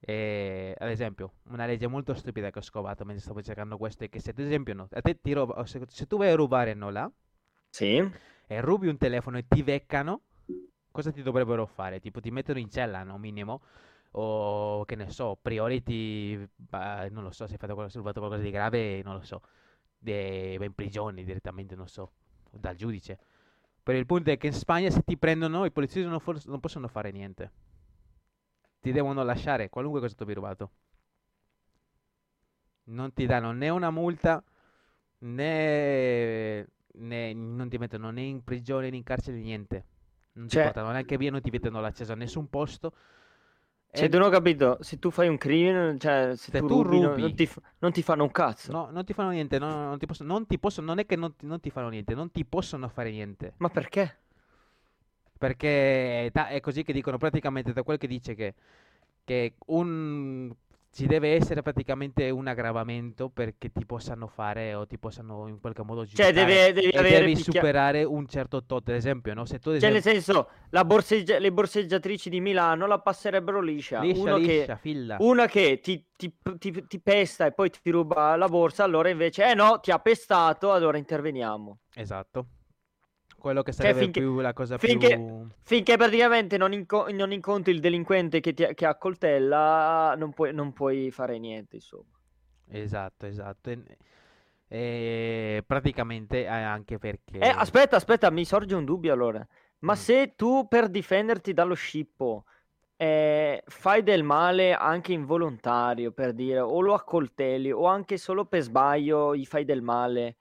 e, 0.01 0.75
ad 0.77 0.89
esempio, 0.89 1.35
una 1.43 1.65
legge 1.65 1.87
molto 1.87 2.13
stupida 2.15 2.51
che 2.51 2.59
ho 2.59 2.61
scovato 2.61 3.05
mentre 3.05 3.23
stavo 3.23 3.41
cercando 3.41 3.77
questo 3.77 4.03
è 4.03 4.09
che 4.09 4.19
se 4.19 4.31
ad 4.31 4.39
esempio 4.39 4.73
no, 4.73 4.89
a 4.91 4.99
te 4.99 5.21
ti 5.21 5.31
ruba, 5.31 5.65
se, 5.65 5.81
se, 5.87 6.05
tu 6.05 6.17
vai 6.17 6.31
a 6.31 6.35
rubare 6.35 6.73
no 6.73 6.89
là 6.89 7.09
sì. 7.69 8.05
e 8.45 8.59
rubi 8.59 8.89
un 8.89 8.97
telefono 8.97 9.37
e 9.37 9.45
ti 9.47 9.63
beccano, 9.63 10.19
cosa 10.91 11.13
ti 11.13 11.23
dovrebbero 11.23 11.65
fare? 11.65 12.01
Tipo 12.01 12.19
ti 12.19 12.29
mettono 12.29 12.59
in 12.59 12.69
cella, 12.69 13.03
no? 13.03 13.17
Minimo. 13.17 13.61
O 14.17 14.85
che 14.85 14.95
ne 14.95 15.09
so, 15.09 15.37
priority, 15.41 16.47
bah, 16.55 17.07
non 17.09 17.23
lo 17.23 17.31
so, 17.31 17.45
se 17.47 17.53
hai 17.53 17.59
fatto 17.59 17.73
qualcosa, 17.73 17.97
rubato 17.99 18.19
qualcosa 18.19 18.41
di 18.43 18.49
grave, 18.51 19.01
non 19.03 19.15
lo 19.15 19.21
so, 19.23 19.41
de, 19.97 20.55
va 20.57 20.65
in 20.65 20.73
prigione 20.73 21.23
direttamente, 21.23 21.75
non 21.75 21.87
so, 21.87 22.11
dal 22.51 22.75
giudice. 22.75 23.19
Però 23.83 23.97
il 23.97 24.05
punto 24.05 24.31
è 24.31 24.37
che 24.37 24.47
in 24.47 24.53
Spagna 24.53 24.89
se 24.89 25.01
ti 25.03 25.17
prendono 25.17 25.65
i 25.65 25.71
poliziotti 25.71 26.07
non, 26.07 26.19
for- 26.19 26.41
non 26.45 26.59
possono 26.59 26.87
fare 26.87 27.11
niente 27.11 27.51
ti 28.79 28.91
devono 28.91 29.23
lasciare 29.23 29.67
qualunque 29.69 29.99
cosa 29.99 30.13
tu 30.15 30.23
abbia 30.23 30.35
rubato. 30.35 30.71
Non 32.87 33.13
ti 33.13 33.25
danno 33.25 33.51
né 33.51 33.69
una 33.69 33.89
multa 33.89 34.43
né, 35.19 36.67
né 36.93 37.33
non 37.33 37.67
ti 37.67 37.77
mettono 37.77 38.11
né 38.11 38.21
in 38.21 38.43
prigione 38.43 38.89
né 38.89 38.95
in 38.97 39.03
carcere 39.03 39.37
niente. 39.37 39.85
Non 40.33 40.47
cioè, 40.47 40.61
ti 40.61 40.67
portano 40.67 40.91
neanche 40.91 41.17
via, 41.17 41.31
non 41.31 41.41
ti 41.41 41.49
mettono 41.49 41.81
l'accesso 41.81 42.11
a 42.11 42.15
nessun 42.15 42.47
posto. 42.47 42.93
Cioè, 43.95 44.09
tu 44.09 44.17
non 44.17 44.27
ho 44.27 44.29
capito, 44.29 44.77
se 44.81 44.99
tu 44.99 45.09
fai 45.09 45.27
un 45.27 45.37
crimine, 45.37 45.97
cioè, 45.97 46.31
se, 46.35 46.51
se 46.51 46.59
tu, 46.59 46.67
tu 46.67 46.81
rubi, 46.83 47.03
rubi 47.03 47.21
non, 47.21 47.35
ti, 47.35 47.49
non, 47.79 47.91
ti, 47.91 48.01
fanno 48.01 48.23
un 48.23 48.31
cazzo. 48.31 48.71
No, 48.71 48.89
non 48.91 49.05
ti 49.05 49.13
fanno 49.13 49.29
niente, 49.29 49.57
no, 49.57 49.69
non, 49.69 49.97
ti 49.97 50.05
possono, 50.05 50.33
non, 50.33 50.45
ti 50.45 50.59
possono, 50.59 50.87
non 50.87 50.99
è 50.99 51.05
che 51.05 51.15
non 51.15 51.35
ti, 51.35 51.45
non 51.45 51.59
ti 51.59 51.69
fanno 51.69 51.89
niente, 51.89 52.13
non 52.13 52.31
ti 52.31 52.45
possono 52.45 52.87
fare 52.89 53.11
niente. 53.11 53.53
Ma 53.57 53.69
perché? 53.69 54.17
Perché 55.37 56.31
è 56.31 56.59
così 56.61 56.83
che 56.83 56.93
dicono 56.93 57.17
praticamente 57.17 57.73
da 57.73 57.83
quel 57.83 57.97
che 57.97 58.07
dice 58.07 58.35
che, 58.35 58.53
che 59.23 59.55
un, 59.67 60.53
ci 60.95 61.07
deve 61.07 61.35
essere 61.35 61.61
praticamente 61.61 62.29
un 62.29 62.47
aggravamento 62.47 63.27
perché 63.27 63.69
ti 63.69 63.85
possano 63.85 64.27
fare 64.27 64.73
o 64.75 64.87
ti 64.87 64.97
possano 64.97 65.45
in 65.49 65.59
qualche 65.59 65.83
modo 65.83 66.05
giudicare. 66.05 66.33
Cioè 66.33 66.45
devi, 66.45 66.79
devi, 66.79 67.09
devi 67.09 67.33
picchia... 67.33 67.51
superare 67.51 68.05
un 68.05 68.25
certo 68.27 68.63
tot, 68.63 68.87
ad 68.87 68.95
esempio, 68.95 69.33
no? 69.33 69.43
Se 69.43 69.59
tu 69.59 69.71
ad 69.71 69.75
esempio... 69.75 70.01
Cioè 70.01 70.13
nel 70.13 70.23
senso, 70.23 70.49
borseggia... 70.85 71.37
le 71.37 71.51
borseggiatrici 71.51 72.29
di 72.29 72.39
Milano 72.39 72.87
la 72.87 72.99
passerebbero 72.99 73.59
liscia. 73.59 73.99
Liscia, 73.99 74.37
liscia, 74.37 74.75
che... 74.75 74.77
filla. 74.79 75.17
Una 75.19 75.47
che 75.47 75.81
ti, 75.83 76.01
ti, 76.15 76.33
ti, 76.57 76.87
ti, 76.87 76.99
pesta 77.01 77.45
e 77.45 77.51
poi 77.51 77.69
ti 77.69 77.89
ruba 77.89 78.37
la 78.37 78.47
borsa, 78.47 78.85
allora 78.85 79.09
invece, 79.09 79.51
eh 79.51 79.53
no, 79.53 79.81
ti 79.81 79.91
ha 79.91 79.99
pestato, 79.99 80.71
allora 80.71 80.97
interveniamo. 80.97 81.79
Esatto 81.93 82.47
quello 83.45 83.61
che 83.61 83.73
cioè, 83.73 83.81
sarebbe 83.81 84.05
cioè, 84.05 84.05
finché, 84.05 84.19
più 84.21 84.39
la 84.39 84.53
cosa 84.53 84.77
finché, 84.79 85.15
più... 85.17 85.47
Finché 85.61 85.97
praticamente 85.97 86.57
non, 86.57 86.73
inco- 86.73 87.11
non 87.11 87.31
incontri 87.31 87.73
il 87.73 87.79
delinquente 87.79 88.39
che, 88.39 88.55
ti, 88.55 88.67
che 88.73 88.85
accoltella, 88.87 90.15
non 90.17 90.33
puoi, 90.33 90.51
non 90.51 90.73
puoi 90.73 91.11
fare 91.11 91.37
niente, 91.37 91.75
insomma. 91.75 92.09
Esatto, 92.69 93.27
esatto. 93.27 93.69
E, 93.69 93.85
e 94.67 95.63
praticamente 95.63 96.47
anche 96.47 96.97
perché... 96.97 97.37
Eh, 97.37 97.49
aspetta, 97.49 97.97
aspetta, 97.97 98.31
mi 98.31 98.45
sorge 98.45 98.73
un 98.73 98.83
dubbio 98.83 99.13
allora. 99.13 99.45
Ma 99.79 99.93
mm. 99.93 99.95
se 99.95 100.33
tu 100.35 100.67
per 100.67 100.89
difenderti 100.89 101.53
dallo 101.53 101.75
scippo 101.75 102.45
eh, 102.97 103.61
fai 103.67 104.01
del 104.01 104.23
male 104.23 104.73
anche 104.73 105.13
involontario, 105.13 106.11
per 106.13 106.33
dire, 106.33 106.61
o 106.61 106.81
lo 106.81 106.95
accoltelli, 106.95 107.71
o 107.71 107.85
anche 107.85 108.17
solo 108.17 108.45
per 108.45 108.61
sbaglio 108.61 109.35
gli 109.35 109.45
fai 109.45 109.65
del 109.65 109.83
male, 109.83 110.37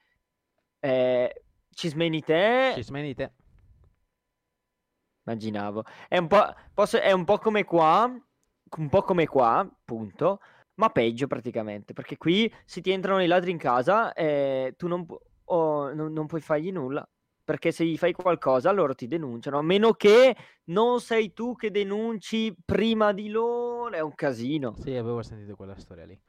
eh, 0.81 1.44
ci 1.75 1.89
smeni 1.89 2.23
te. 2.23 2.73
Ci 2.75 2.83
smeni 2.83 3.15
te. 3.15 3.33
Immaginavo. 5.27 5.85
È 6.09 6.19
un 6.19 6.27
po', 6.27 6.55
posso, 6.73 7.01
è 7.01 7.13
un 7.13 7.25
po' 7.25 7.39
come 7.39 7.65
qua, 7.65 8.05
un 8.77 8.89
po' 8.89 9.03
come 9.03 9.27
qua, 9.27 9.59
appunto, 9.59 10.41
ma 10.75 10.91
peggio 10.91 11.27
praticamente, 11.27 11.93
perché 11.93 12.17
qui 12.17 12.53
se 12.65 12.81
ti 12.81 12.91
entrano 12.91 13.23
i 13.23 13.27
ladri 13.27 13.51
in 13.51 13.59
casa, 13.59 14.13
eh, 14.13 14.75
tu 14.77 14.87
non, 14.87 15.07
oh, 15.45 15.93
non, 15.95 16.13
non 16.13 16.27
puoi 16.27 16.41
fargli 16.41 16.71
nulla, 16.73 17.09
perché 17.43 17.73
se 17.73 17.85
gli 17.85 17.97
fai 17.97 18.13
qualcosa 18.13 18.71
loro 18.71 18.95
ti 18.95 19.07
denunciano, 19.07 19.59
a 19.59 19.63
meno 19.63 19.93
che 19.93 20.37
non 20.65 21.01
sei 21.01 21.33
tu 21.33 21.55
che 21.55 21.71
denunci 21.71 22.55
prima 22.65 23.13
di 23.13 23.29
loro, 23.31 23.95
è 23.95 24.01
un 24.01 24.15
casino. 24.15 24.75
Sì, 24.79 24.95
avevo 24.95 25.23
sentito 25.23 25.57
quella 25.57 25.79
storia 25.79 26.05
lì. 26.05 26.21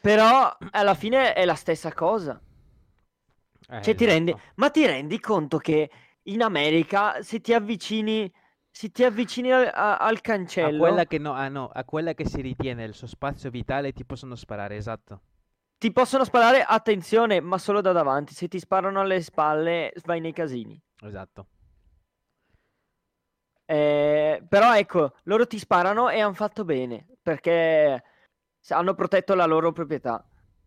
Però 0.00 0.56
alla 0.70 0.94
fine 0.94 1.34
è 1.34 1.44
la 1.44 1.54
stessa 1.54 1.92
cosa. 1.92 2.40
Eh, 3.70 3.82
cioè, 3.82 3.94
ti 3.94 4.04
rendi... 4.04 4.32
Esatto. 4.32 4.52
Ma 4.56 4.70
ti 4.70 4.86
rendi 4.86 5.20
conto 5.20 5.58
che 5.58 5.90
in 6.24 6.42
America 6.42 7.22
se 7.22 7.40
ti 7.40 7.54
avvicini, 7.54 8.30
se 8.70 8.90
ti 8.90 9.04
avvicini 9.04 9.52
al, 9.52 9.70
a, 9.72 9.96
al 9.96 10.20
cancello... 10.20 10.84
A 10.84 10.88
quella, 10.88 11.04
che 11.06 11.18
no, 11.18 11.32
ah, 11.32 11.48
no, 11.48 11.70
a 11.72 11.84
quella 11.84 12.14
che 12.14 12.26
si 12.26 12.40
ritiene 12.40 12.84
il 12.84 12.94
suo 12.94 13.06
spazio 13.06 13.50
vitale 13.50 13.92
ti 13.92 14.04
possono 14.04 14.34
sparare, 14.34 14.76
esatto. 14.76 15.22
Ti 15.78 15.92
possono 15.92 16.24
sparare, 16.24 16.62
attenzione, 16.62 17.40
ma 17.40 17.56
solo 17.56 17.80
da 17.80 17.92
davanti. 17.92 18.34
Se 18.34 18.48
ti 18.48 18.58
sparano 18.58 19.00
alle 19.00 19.22
spalle, 19.22 19.94
vai 20.04 20.20
nei 20.20 20.34
casini. 20.34 20.78
Esatto. 21.02 21.46
Eh, 23.64 24.44
però 24.46 24.76
ecco, 24.76 25.14
loro 25.22 25.46
ti 25.46 25.58
sparano 25.58 26.10
e 26.10 26.20
hanno 26.20 26.34
fatto 26.34 26.64
bene, 26.64 27.06
perché 27.22 28.04
hanno 28.68 28.94
protetto 28.94 29.34
la 29.34 29.46
loro 29.46 29.72
proprietà. 29.72 30.22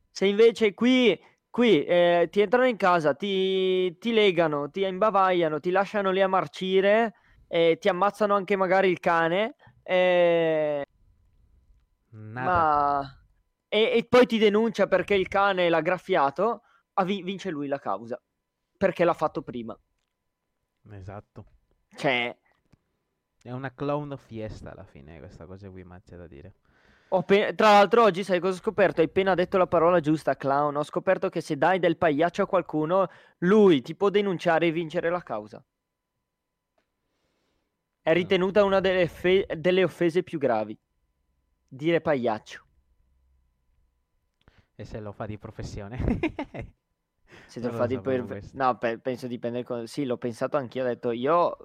Se 0.09 0.25
invece 0.25 0.73
qui 0.73 1.19
Qui 1.53 1.85
eh, 1.85 2.29
ti 2.31 2.41
entrano 2.41 2.65
in 2.65 2.77
casa, 2.77 3.13
ti, 3.13 3.95
ti 3.99 4.11
legano, 4.11 4.71
ti 4.71 4.81
imbavagliano, 4.81 5.59
ti 5.59 5.69
lasciano 5.69 6.09
lì 6.09 6.19
a 6.19 6.27
marcire, 6.27 7.13
eh, 7.47 7.77
ti 7.79 7.89
ammazzano 7.89 8.33
anche 8.33 8.55
magari 8.55 8.89
il 8.89 8.99
cane. 8.99 9.53
Eh... 9.83 10.83
Ma... 12.09 13.01
E, 13.67 13.79
e, 13.93 14.03
poi 14.09 14.25
ti 14.25 14.39
denuncia 14.39 14.87
perché 14.87 15.13
il 15.13 15.27
cane 15.27 15.69
l'ha 15.69 15.81
graffiato, 15.81 16.63
ah, 16.93 17.03
vince 17.03 17.51
lui 17.51 17.67
la 17.67 17.77
causa. 17.77 18.19
Perché 18.75 19.03
l'ha 19.03 19.13
fatto 19.13 19.43
prima. 19.43 19.79
Esatto. 20.89 21.45
Cioè... 21.95 22.35
È 23.43 23.51
una 23.51 23.71
clown 23.71 24.17
fiesta 24.17 24.71
alla 24.71 24.85
fine 24.85 25.19
questa 25.19 25.45
cosa 25.45 25.69
qui, 25.69 25.83
ma 25.83 26.01
c'è 26.01 26.15
da 26.15 26.25
dire. 26.25 26.55
Pe- 27.21 27.54
Tra 27.56 27.71
l'altro 27.73 28.04
oggi 28.04 28.23
sai 28.23 28.39
cosa 28.39 28.54
ho 28.58 28.62
scoperto? 28.62 29.02
Hai 29.02 29.08
appena 29.08 29.36
detto 29.36 29.58
la 29.58 29.67
parola 29.67 29.99
giusta, 29.99 30.36
clown. 30.36 30.76
Ho 30.78 30.84
scoperto 30.84 31.30
che 31.30 31.41
se 31.41 31.58
dai 31.58 31.78
del 31.78 31.97
pagliaccio 31.97 32.41
a 32.41 32.47
qualcuno, 32.47 33.08
lui 33.39 33.82
ti 33.84 33.95
può 33.95 34.10
denunciare 34.10 34.67
e 34.67 34.71
vincere 34.71 35.10
la 35.10 35.21
causa. 35.21 35.63
È 38.02 38.10
Mm. 38.10 38.13
ritenuta 38.13 38.63
una 38.63 38.80
delle, 38.80 39.08
fe- 39.08 39.47
delle 39.56 39.84
offese 39.84 40.23
più 40.23 40.39
gravi. 40.39 40.78
Dire 41.67 42.02
pagliaccio. 42.02 42.62
E 44.76 44.86
se 44.86 44.99
lo 44.99 45.12
fa 45.12 45.26
di 45.26 45.38
professione. 45.38 45.97
Se 47.47 47.60
lo 47.60 47.71
fa 47.71 47.86
di 47.88 47.99
per-. 47.99 48.41
No, 48.54 48.78
pe- 48.78 48.99
penso 48.99 49.28
dipende. 49.28 49.63
co- 49.63 49.86
Sì, 49.88 50.06
l'ho 50.06 50.17
pensato 50.17 50.58
anch'io. 50.58 50.84
Ho 50.84 50.88
detto 50.88 51.12
io. 51.12 51.58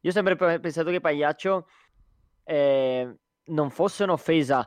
Io 0.00 0.10
ho 0.10 0.12
sempre 0.12 0.34
pe- 0.36 0.58
pensato 0.60 0.90
che 0.90 1.00
pagliaccio 1.00 1.68
eh, 2.44 3.16
non 3.46 3.70
fosse 3.70 4.02
un'offesa. 4.04 4.66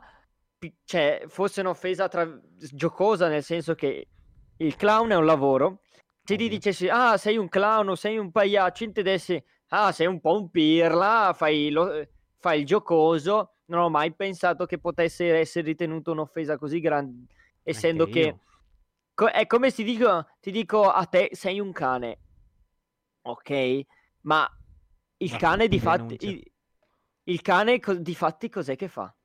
Cioè, 0.84 1.24
fosse 1.28 1.60
un'offesa 1.60 2.08
tra... 2.08 2.26
giocosa, 2.72 3.28
nel 3.28 3.42
senso 3.42 3.74
che 3.74 4.08
il 4.56 4.76
clown 4.76 5.10
è 5.10 5.16
un 5.16 5.24
lavoro. 5.24 5.82
Se 6.22 6.36
ti 6.36 6.48
dicessi, 6.48 6.88
ah, 6.88 7.16
sei 7.16 7.36
un 7.36 7.48
clown 7.48 7.90
o 7.90 7.94
sei 7.94 8.18
un 8.18 8.30
pagliaccio, 8.32 8.84
intendessi, 8.84 9.42
ah, 9.68 9.92
sei 9.92 10.06
un 10.06 10.20
po' 10.20 10.38
un 10.40 10.50
pirla, 10.50 11.32
fai, 11.34 11.70
lo- 11.70 12.06
fai 12.38 12.60
il 12.60 12.66
giocoso. 12.66 13.52
Non 13.66 13.80
ho 13.80 13.90
mai 13.90 14.14
pensato 14.14 14.66
che 14.66 14.78
potesse 14.78 15.36
essere 15.36 15.66
ritenuto 15.66 16.12
un'offesa 16.12 16.56
così 16.56 16.80
grande, 16.80 17.26
essendo 17.62 18.04
Anche 18.04 18.12
che. 18.12 18.20
io. 18.20 18.40
È 19.32 19.46
come 19.46 19.70
se 19.70 19.76
ti 19.76 19.84
dico, 19.84 20.26
ti 20.40 20.50
dico 20.50 20.90
a 20.90 21.04
te 21.06 21.30
sei 21.32 21.58
un 21.60 21.72
cane, 21.72 22.18
ok? 23.22 23.80
Ma 24.22 24.48
il 25.18 25.36
cane 25.36 25.68
di 25.68 25.76
ti 25.76 25.80
fatti, 25.80 26.52
il 27.24 27.42
cane 27.42 27.80
co- 27.80 27.94
di 27.94 28.14
fatti 28.14 28.48
cos'è 28.48 28.76
che 28.76 28.88
fa? 28.88 29.15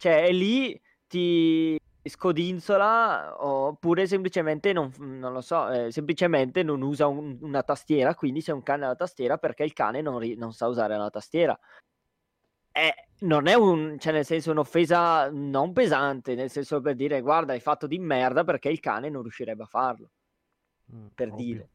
Cioè 0.00 0.24
è 0.24 0.32
lì 0.32 0.80
ti 1.06 1.78
scodinzola 2.02 3.44
oppure 3.46 4.06
semplicemente 4.06 4.72
non, 4.72 4.90
non 4.98 5.34
lo 5.34 5.42
so, 5.42 5.68
eh, 5.68 5.92
semplicemente 5.92 6.62
non 6.62 6.80
usa 6.80 7.06
un- 7.06 7.36
una 7.42 7.62
tastiera, 7.62 8.14
quindi 8.14 8.40
sei 8.40 8.54
un 8.54 8.62
cane 8.62 8.86
alla 8.86 8.94
tastiera 8.96 9.36
perché 9.36 9.62
il 9.62 9.74
cane 9.74 10.00
non, 10.00 10.18
ri- 10.18 10.36
non 10.36 10.54
sa 10.54 10.68
usare 10.68 10.96
la 10.96 11.10
tastiera. 11.10 11.58
Eh, 12.72 12.94
non 13.26 13.46
è 13.46 13.52
un, 13.52 13.98
cioè 13.98 14.14
nel 14.14 14.24
senso 14.24 14.52
un'offesa 14.52 15.28
non 15.30 15.74
pesante, 15.74 16.34
nel 16.34 16.48
senso 16.48 16.80
per 16.80 16.94
dire 16.94 17.20
guarda 17.20 17.52
hai 17.52 17.60
fatto 17.60 17.86
di 17.86 17.98
merda 17.98 18.42
perché 18.42 18.70
il 18.70 18.80
cane 18.80 19.10
non 19.10 19.20
riuscirebbe 19.20 19.64
a 19.64 19.66
farlo, 19.66 20.12
Mm, 20.94 21.06
per 21.14 21.28
ovvio. 21.28 21.44
dire. 21.44 21.70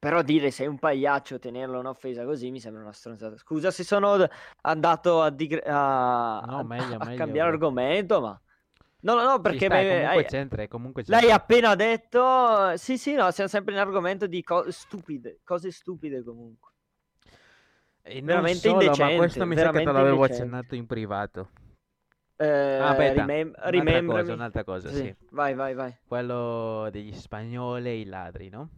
Però 0.00 0.22
dire 0.22 0.52
sei 0.52 0.68
un 0.68 0.78
pagliaccio, 0.78 1.40
tenerlo 1.40 1.80
un'offesa 1.80 2.24
così 2.24 2.50
mi 2.52 2.60
sembra 2.60 2.82
una 2.82 2.92
stronzata. 2.92 3.36
Scusa 3.36 3.70
se 3.72 3.82
sono 3.82 4.16
andato 4.62 5.20
a, 5.22 5.30
digre- 5.30 5.62
a- 5.66 6.40
No, 6.40 6.58
a- 6.58 6.62
meglio, 6.62 6.94
a 6.94 7.04
meglio, 7.04 7.16
cambiare 7.16 7.48
bro. 7.48 7.56
argomento, 7.56 8.20
ma... 8.20 8.40
No, 9.00 9.14
no, 9.14 9.24
no, 9.24 9.40
perché 9.40 9.66
sta, 9.66 9.74
me- 9.74 9.88
comunque 9.88 10.20
hai- 10.20 10.24
c'entra, 10.24 10.68
comunque 10.68 11.02
l'hai 11.06 11.20
c'entra. 11.20 11.36
appena 11.36 11.74
detto... 11.74 12.76
Sì, 12.76 12.96
sì, 12.96 13.14
no, 13.14 13.30
siamo 13.32 13.48
sempre 13.50 13.74
in 13.74 13.80
argomento 13.80 14.26
di 14.28 14.42
cose 14.42 14.70
stupide, 14.70 15.40
cose 15.44 15.72
stupide 15.72 16.22
comunque. 16.22 16.70
E 18.02 18.22
veramente 18.22 18.60
solo, 18.60 18.76
ma 18.76 18.82
indecente, 18.82 19.16
questo 19.16 19.46
mi 19.46 19.56
sa 19.56 19.70
che 19.70 19.78
te 19.78 19.92
l'avevo 19.92 20.14
indecente. 20.14 20.42
accennato 20.42 20.74
in 20.76 20.86
privato. 20.86 21.50
Eh, 22.36 22.46
Ah, 22.78 22.90
aspetta, 22.90 23.20
remem- 23.26 23.52
un'altra 23.66 24.04
cosa, 24.04 24.32
un'altra 24.32 24.64
cosa, 24.64 24.92
sì. 24.92 25.14
Vai, 25.30 25.54
vai, 25.54 25.74
vai. 25.74 25.96
Quello 26.06 26.88
degli 26.90 27.12
spagnoli 27.12 27.88
e 27.88 27.98
i 28.00 28.04
ladri, 28.04 28.48
no? 28.48 28.68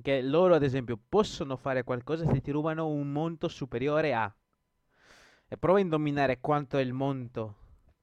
Che 0.00 0.22
loro, 0.22 0.54
ad 0.54 0.62
esempio, 0.62 0.98
possono 1.08 1.56
fare 1.56 1.84
qualcosa 1.84 2.24
se 2.26 2.40
ti 2.40 2.50
rubano 2.50 2.88
un 2.88 3.12
monto 3.12 3.48
superiore 3.48 4.14
a. 4.14 4.32
E 5.48 5.56
prova 5.58 5.78
a 5.78 5.82
indovinare 5.82 6.40
quanto 6.40 6.78
è 6.78 6.80
il 6.80 6.92
monto 6.94 7.56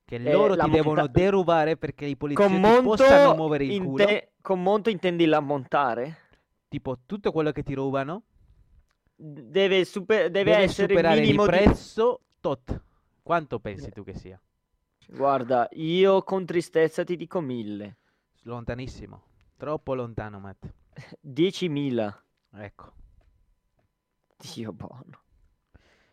che 0.06 0.16
Eh, 0.18 0.32
loro 0.32 0.56
ti 0.56 0.70
devono 0.70 1.02
monta- 1.02 1.20
derubare 1.20 1.78
perché 1.78 2.06
i 2.06 2.16
poliziotti 2.16 2.54
monto, 2.54 2.82
possano 2.82 3.36
muovere 3.36 3.66
il 3.66 3.82
culo. 3.82 4.04
inte- 4.04 4.32
con 4.42 4.62
monto 4.62 4.90
intendi 4.90 5.26
l'ammontare? 5.26 6.18
Tipo, 6.68 7.00
tutto 7.06 7.32
quello 7.32 7.52
che 7.52 7.64
ti 7.64 7.74
rubano 7.74 8.24
Deve, 9.16 9.84
super- 9.84 10.30
deve 10.30 10.52
deve 10.52 10.64
essere 10.64 10.94
il 10.94 11.00
superare 11.00 11.20
minimo 11.22 11.46
di 11.46 11.52
di... 11.52 11.58
prezzo 11.58 12.22
tot. 12.40 12.82
Quanto 13.24 13.60
pensi 13.60 13.90
tu 13.92 14.04
che 14.04 14.14
sia? 14.14 14.40
Guarda, 15.08 15.68
io 15.72 16.22
con 16.24 16.46
tristezza 16.46 17.04
ti 17.04 17.16
dico 17.16 17.42
mille. 17.42 17.98
Lontanissimo. 18.44 19.22
Troppo 19.58 19.94
lontano, 19.96 20.40
Matt. 20.40 20.66
10.000. 21.20 22.24
Ecco. 22.56 22.94
Dio 24.38 24.72
buono. 24.72 25.22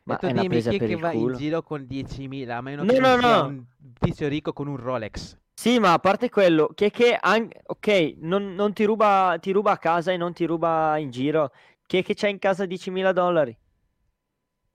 Ma 0.05 0.17
tu 0.17 0.27
è 0.27 0.31
una 0.31 0.45
presa 0.45 0.71
chi 0.71 0.79
per 0.79 0.89
che 0.89 0.95
il 0.95 1.01
va 1.01 1.13
in 1.13 1.21
culo. 1.21 1.37
giro 1.37 1.63
con 1.63 1.85
10.000, 1.85 2.57
a 2.57 2.61
meno 2.61 2.85
No, 2.85 2.93
che 2.93 3.01
non 3.01 3.11
no, 3.15 3.19
sia 3.21 3.43
no. 3.43 3.47
un 3.49 3.65
tizio 3.99 4.29
ricco 4.29 4.53
con 4.53 4.69
un 4.69 4.77
Rolex. 4.77 5.37
Sì, 5.55 5.79
ma 5.81 5.93
a 5.95 5.99
parte 5.99 6.29
quello, 6.29 6.69
che, 6.75 6.91
che 6.91 7.17
an- 7.21 7.51
ok, 7.65 8.15
non, 8.19 8.55
non 8.55 8.73
ti 8.73 8.85
ruba, 8.85 9.37
ti 9.41 9.51
ruba 9.53 9.73
a 9.73 9.79
casa 9.79 10.13
e 10.13 10.17
non 10.17 10.33
ti 10.33 10.45
ruba 10.45 10.97
in 10.99 11.11
giro. 11.11 11.51
Chi 11.87 11.99
è 11.99 12.03
che 12.05 12.15
c'ha 12.15 12.29
in 12.29 12.39
casa 12.39 12.67
10.000 12.67 13.13
dollari? 13.13 13.57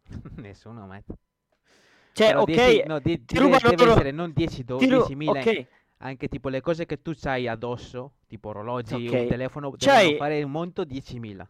Nessuno, 0.38 0.86
Matt. 0.86 1.06
Cioè, 2.14 2.36
ok, 2.36 2.46
10 2.46 2.84
no, 2.88 3.00
di- 3.00 3.24
ti 3.24 3.36
deve, 3.36 3.46
rubano 3.46 3.70
deve 3.70 3.76
loro- 3.78 3.92
essere 3.92 4.12
non 4.12 4.32
10, 4.34 4.64
do- 4.66 4.78
ti 4.78 4.88
ru- 4.90 5.06
10.000, 5.08 5.30
ok, 5.30 5.68
anche 6.02 6.28
tipo 6.28 6.50
le 6.50 6.62
cose 6.62 6.86
che 6.86 7.02
tu 7.02 7.14
hai 7.24 7.48
addosso, 7.48 8.14
tipo 8.28 8.50
orologi, 8.50 9.08
Ok. 9.08 9.14
un 9.14 9.28
telefono, 9.28 9.74
devono 9.78 10.18
fare 10.18 10.44
un 10.44 10.52
monto 10.52 10.84
10.000. 10.84 11.48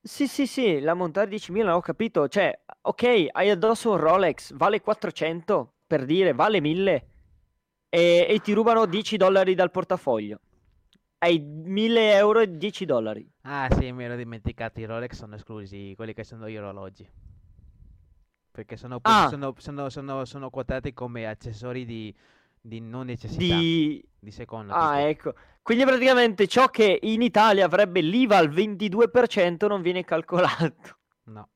Sì, 0.00 0.28
sì, 0.28 0.46
sì, 0.46 0.80
la 0.80 0.94
montare 0.94 1.28
10.000 1.28 1.74
ho 1.74 1.80
capito. 1.80 2.28
Cioè, 2.28 2.60
ok, 2.82 3.26
hai 3.32 3.50
addosso 3.50 3.90
un 3.90 3.96
Rolex, 3.96 4.52
vale 4.54 4.80
400, 4.80 5.72
per 5.86 6.04
dire, 6.04 6.32
vale 6.32 6.60
1000 6.60 7.06
e, 7.88 8.26
e 8.28 8.38
ti 8.40 8.52
rubano 8.52 8.86
10 8.86 9.16
dollari 9.16 9.54
dal 9.54 9.70
portafoglio. 9.70 10.38
Hai 11.18 11.40
1000 11.40 12.14
euro 12.14 12.40
e 12.40 12.56
10 12.56 12.84
dollari. 12.84 13.28
Ah 13.42 13.68
sì, 13.76 13.90
mi 13.92 14.04
ero 14.04 14.16
dimenticato, 14.16 14.78
i 14.80 14.84
Rolex 14.84 15.14
sono 15.14 15.34
esclusi, 15.34 15.94
quelli 15.96 16.12
che 16.12 16.22
sono 16.22 16.48
gli 16.48 16.56
orologi. 16.56 17.08
Perché 18.52 18.76
sono, 18.76 19.00
Ah. 19.02 19.28
sono, 19.28 19.54
sono, 19.58 19.88
sono, 19.88 20.24
sono 20.24 20.50
quotati 20.50 20.92
come 20.94 21.26
accessori 21.26 21.84
di, 21.84 22.14
di 22.66 22.80
non 22.80 23.06
necessità, 23.06 23.56
di, 23.56 24.04
Di... 24.18 24.30
seconda. 24.30 24.74
Ah, 24.74 24.96
tipo. 24.96 25.08
ecco. 25.08 25.34
Quindi 25.62 25.84
praticamente 25.84 26.46
ciò 26.46 26.68
che 26.68 26.98
in 27.02 27.22
Italia 27.22 27.64
avrebbe 27.64 28.00
l'IVA 28.00 28.36
al 28.36 28.50
22% 28.50 29.66
non 29.66 29.82
viene 29.82 30.04
calcolato. 30.04 30.98
No. 31.24 31.48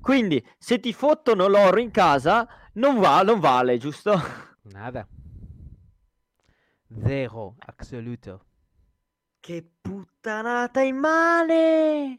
Quindi, 0.00 0.44
se 0.58 0.80
ti 0.80 0.92
fottono 0.92 1.46
l'oro 1.46 1.78
in 1.78 1.90
casa, 1.90 2.46
non 2.74 2.98
va, 3.00 3.22
non 3.22 3.40
vale, 3.40 3.78
giusto? 3.78 4.12
Nada. 4.72 5.06
Zero, 7.04 7.56
assoluto. 7.58 8.44
Che 9.40 9.70
puttanata 9.80 10.80
in 10.80 10.96
male! 10.96 12.18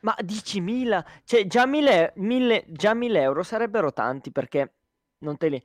Ma 0.00 0.14
10.000, 0.18 1.04
cioè 1.24 1.46
già 1.46 1.66
1000, 1.66 2.12
1000 2.16 2.64
già 2.68 2.94
1000 2.94 3.20
euro 3.20 3.42
sarebbero 3.42 3.92
tanti 3.92 4.30
perché 4.30 4.72
non 5.18 5.36
te 5.36 5.48
li... 5.48 5.62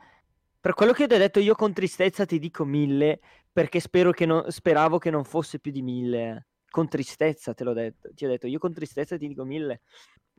Per 0.66 0.74
quello 0.74 0.94
che 0.94 1.06
ti 1.06 1.14
ho 1.14 1.20
detto 1.20 1.40
io 1.40 1.54
con 1.54 1.74
tristezza 1.74 2.26
ti 2.26 2.40
dico 2.40 2.66
1000 2.66 3.20
perché 3.52 3.80
spero 3.80 4.10
che 4.10 4.26
non, 4.26 4.50
speravo 4.50 4.98
che 4.98 5.12
non 5.12 5.24
fosse 5.24 5.60
più 5.60 5.72
di 5.72 5.84
1000. 5.84 6.48
Con 6.68 6.88
tristezza 6.88 7.54
te 7.54 7.64
l'ho 7.64 7.74
detto, 7.74 8.12
ti 8.16 8.26
ho 8.26 8.28
detto 8.28 8.48
io 8.48 8.58
con 8.58 8.74
tristezza 8.74 9.16
ti 9.16 9.28
dico 9.28 9.46
1000, 9.46 9.82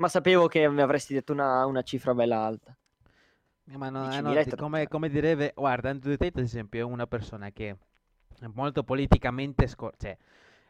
ma 0.01 0.09
sapevo 0.09 0.49
che 0.49 0.69
mi 0.69 0.81
avresti 0.81 1.15
detto 1.15 1.33
una, 1.33 1.65
una 1.65 1.83
cifra 1.83 2.13
bella 2.13 2.41
alta. 2.41 2.77
Eh, 3.69 3.77
Ma 3.77 3.89
no, 3.91 4.17
eh, 4.17 4.21
10.000 4.21 4.41
no, 4.41 4.41
è 4.41 4.45
di- 4.45 4.51
troppo. 4.51 4.65
come, 4.65 4.87
come 4.89 5.09
direbbe, 5.09 5.53
guarda, 5.55 5.91
Andrew 5.91 6.17
Tate 6.17 6.39
ad 6.39 6.45
esempio 6.45 6.81
è 6.81 6.85
una 6.91 7.07
persona 7.07 7.51
che 7.51 7.77
è 8.41 8.47
molto 8.53 8.85
politicamente, 8.85 9.67
scor- 9.67 9.97
cioè, 9.99 10.17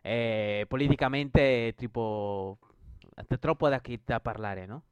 è 0.01 0.65
politicamente 0.69 1.75
tipo, 1.77 2.59
ha 3.15 3.25
troppo 3.39 3.69
da, 3.69 3.81
che- 3.81 4.01
da 4.05 4.21
parlare, 4.21 4.67
no? 4.67 4.83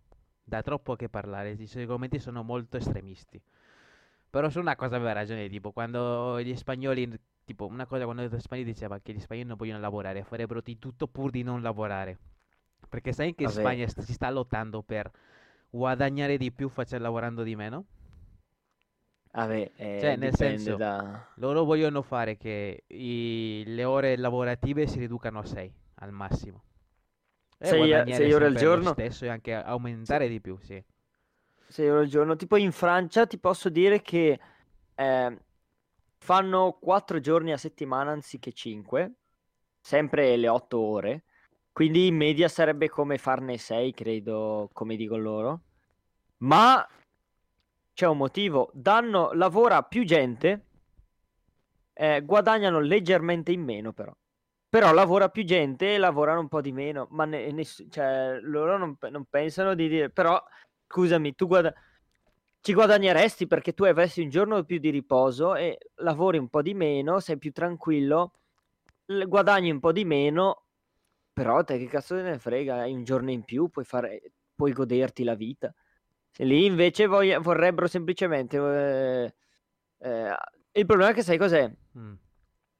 Da 0.44 0.60
troppo 0.62 0.96
che 0.96 1.08
parlare, 1.08 1.52
i 1.52 1.66
suoi 1.66 1.82
argomenti 1.84 2.18
sono 2.18 2.42
molto 2.42 2.76
estremisti. 2.76 3.40
Però 4.34 4.48
su 4.50 4.58
una 4.58 4.74
cosa 4.76 4.96
aveva 4.96 5.12
ragione, 5.12 5.48
tipo, 5.48 5.70
quando 5.70 6.40
gli 6.40 6.54
spagnoli, 6.56 7.08
tipo, 7.44 7.66
una 7.66 7.86
cosa 7.86 8.04
quando 8.04 8.22
gli 8.24 8.38
spagnoli 8.40 8.72
diceva 8.72 8.98
che 9.00 9.12
gli 9.12 9.20
spagnoli 9.20 9.46
non 9.48 9.56
vogliono 9.56 9.78
lavorare, 9.80 10.24
farebbero 10.24 10.60
di 10.60 10.78
tutto 10.78 11.06
pur 11.06 11.30
di 11.30 11.42
non 11.42 11.62
lavorare. 11.62 12.18
Perché 12.88 13.12
sai 13.12 13.34
che 13.34 13.44
in 13.44 13.48
Vabbè. 13.48 13.60
Spagna 13.60 13.86
si 13.86 14.12
sta 14.12 14.30
lottando 14.30 14.82
per 14.82 15.10
guadagnare 15.70 16.36
di 16.36 16.50
più 16.52 16.68
facendo 16.68 17.04
lavorando 17.04 17.42
di 17.44 17.54
meno? 17.56 17.84
Vabbè, 19.32 19.70
eh, 19.76 20.00
Cioè, 20.00 20.16
nel 20.16 20.34
senso, 20.34 20.76
da... 20.78 21.26
Loro 21.34 21.64
vogliono 21.64 22.02
fare 22.02 22.36
che 22.36 22.84
i- 22.88 23.62
le 23.66 23.84
ore 23.84 24.16
lavorative 24.16 24.86
si 24.86 24.98
riducano 25.00 25.40
a 25.40 25.44
6 25.44 25.72
al 25.96 26.12
massimo. 26.12 26.62
E 27.58 27.66
Sei- 27.68 27.74
guadagnare 27.74 28.24
sei 28.24 28.32
ore 28.32 28.46
al 28.46 28.54
giorno? 28.54 28.90
stesso 28.92 29.24
e 29.24 29.28
anche 29.28 29.54
aumentare 29.54 30.28
di 30.28 30.40
più, 30.40 30.56
sì. 30.62 30.82
6 31.74 31.86
euro 31.86 32.00
al 32.00 32.06
giorno. 32.06 32.36
Tipo 32.36 32.56
in 32.56 32.70
Francia 32.70 33.26
ti 33.26 33.38
posso 33.38 33.68
dire 33.68 34.00
che 34.00 34.38
eh, 34.94 35.38
fanno 36.18 36.78
4 36.80 37.20
giorni 37.20 37.52
a 37.52 37.56
settimana 37.56 38.12
anziché 38.12 38.52
5, 38.52 39.12
sempre 39.80 40.36
le 40.36 40.48
8 40.48 40.78
ore, 40.78 41.24
Quindi 41.72 42.06
in 42.06 42.16
media 42.16 42.48
sarebbe 42.48 42.88
come 42.88 43.18
farne 43.18 43.58
6, 43.58 43.92
credo, 43.92 44.70
come 44.72 44.94
dicono 44.94 45.22
loro. 45.22 45.60
Ma 46.38 46.86
c'è 47.92 48.06
un 48.06 48.16
motivo. 48.16 48.70
Danno, 48.72 49.32
lavora 49.32 49.82
più 49.82 50.04
gente, 50.04 50.66
eh, 51.92 52.22
guadagnano 52.22 52.78
leggermente 52.80 53.50
in 53.50 53.62
meno 53.62 53.92
però. 53.92 54.14
Però 54.68 54.92
lavora 54.92 55.28
più 55.28 55.44
gente 55.44 55.94
e 55.94 55.98
lavorano 55.98 56.40
un 56.40 56.48
po' 56.48 56.60
di 56.60 56.72
meno. 56.72 57.08
Ma 57.10 57.24
ne, 57.24 57.50
ne, 57.50 57.64
cioè, 57.64 58.38
loro 58.42 58.78
non, 58.78 58.96
non, 59.10 59.24
pensano 59.24 59.74
di 59.74 59.88
dire... 59.88 60.10
Però, 60.10 60.40
scusami, 60.94 61.34
tu 61.34 61.46
guarda... 61.46 61.74
Ci 62.60 62.72
guadagneresti 62.72 63.46
perché 63.46 63.74
tu 63.74 63.84
avresti 63.84 64.22
un 64.22 64.30
giorno 64.30 64.64
più 64.64 64.78
di 64.78 64.88
riposo 64.88 65.54
e 65.54 65.76
lavori 65.96 66.38
un 66.38 66.48
po' 66.48 66.62
di 66.62 66.72
meno, 66.72 67.20
sei 67.20 67.36
più 67.36 67.52
tranquillo, 67.52 68.32
guadagni 69.04 69.70
un 69.70 69.80
po' 69.80 69.92
di 69.92 70.06
meno 70.06 70.64
però 71.34 71.64
te 71.64 71.78
che 71.78 71.88
cazzo 71.88 72.14
te 72.14 72.22
ne 72.22 72.38
frega, 72.38 72.76
hai 72.76 72.92
un 72.92 73.02
giorno 73.02 73.32
in 73.32 73.42
più, 73.42 73.68
puoi, 73.68 73.84
fare, 73.84 74.22
puoi 74.54 74.72
goderti 74.72 75.24
la 75.24 75.34
vita. 75.34 75.74
E 76.36 76.44
lì 76.44 76.64
invece 76.64 77.06
voglia, 77.06 77.40
vorrebbero 77.40 77.88
semplicemente... 77.88 78.56
Eh, 78.56 79.34
eh, 79.98 80.36
il 80.72 80.86
problema 80.86 81.10
è 81.10 81.14
che 81.14 81.24
sai 81.24 81.36
cos'è? 81.36 81.68
Mm. 81.98 82.14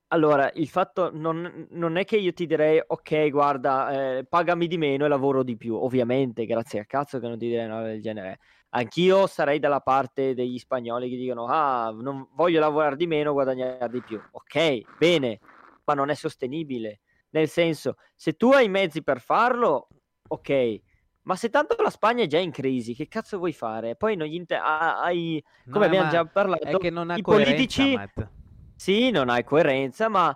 Allora, 0.08 0.50
il 0.54 0.68
fatto 0.68 1.10
non, 1.12 1.66
non, 1.70 1.96
è 1.96 2.04
che 2.04 2.16
io 2.16 2.32
ti 2.32 2.46
direi, 2.46 2.80
ok, 2.84 3.30
guarda, 3.30 4.18
eh, 4.18 4.24
pagami 4.24 4.66
di 4.66 4.78
meno 4.78 5.04
e 5.04 5.08
lavoro 5.08 5.42
di 5.42 5.56
più. 5.56 5.74
Ovviamente, 5.74 6.46
grazie 6.46 6.80
a 6.80 6.84
cazzo 6.84 7.18
che 7.18 7.26
non 7.26 7.38
ti 7.38 7.48
direi 7.48 7.64
una 7.64 7.82
del 7.82 8.00
genere. 8.00 8.38
Anch'io 8.70 9.26
sarei 9.26 9.58
dalla 9.58 9.80
parte 9.80 10.34
degli 10.34 10.58
spagnoli 10.58 11.08
che 11.08 11.16
dicono, 11.16 11.46
ah, 11.46 11.90
non 11.90 12.28
voglio 12.34 12.60
lavorare 12.60 12.96
di 12.96 13.06
meno, 13.06 13.32
guadagnare 13.32 13.88
di 13.88 14.02
più. 14.02 14.20
Ok, 14.32 14.82
bene, 14.98 15.40
ma 15.84 15.94
non 15.94 16.10
è 16.10 16.14
sostenibile. 16.14 17.00
Nel 17.30 17.48
senso, 17.48 17.96
se 18.14 18.34
tu 18.34 18.50
hai 18.50 18.66
i 18.66 18.68
mezzi 18.68 19.02
per 19.02 19.20
farlo, 19.20 19.88
ok. 20.28 20.80
Ma 21.22 21.36
se 21.36 21.48
tanto 21.48 21.74
la 21.82 21.90
Spagna 21.90 22.22
è 22.22 22.26
già 22.26 22.38
in 22.38 22.50
crisi, 22.50 22.94
che 22.94 23.08
cazzo 23.08 23.38
vuoi 23.38 23.52
fare? 23.52 23.96
Poi 23.96 24.14
non 24.14 24.28
gli 24.28 24.34
inter- 24.34 24.62
hai, 24.62 25.42
come 25.70 25.86
no, 25.86 25.92
abbiamo 25.92 26.10
già 26.10 26.24
parlato, 26.26 26.78
i 27.14 27.22
politici... 27.22 27.94
Matt. 27.94 28.28
Sì, 28.76 29.10
non 29.10 29.28
hai 29.28 29.44
coerenza, 29.44 30.08
ma 30.08 30.34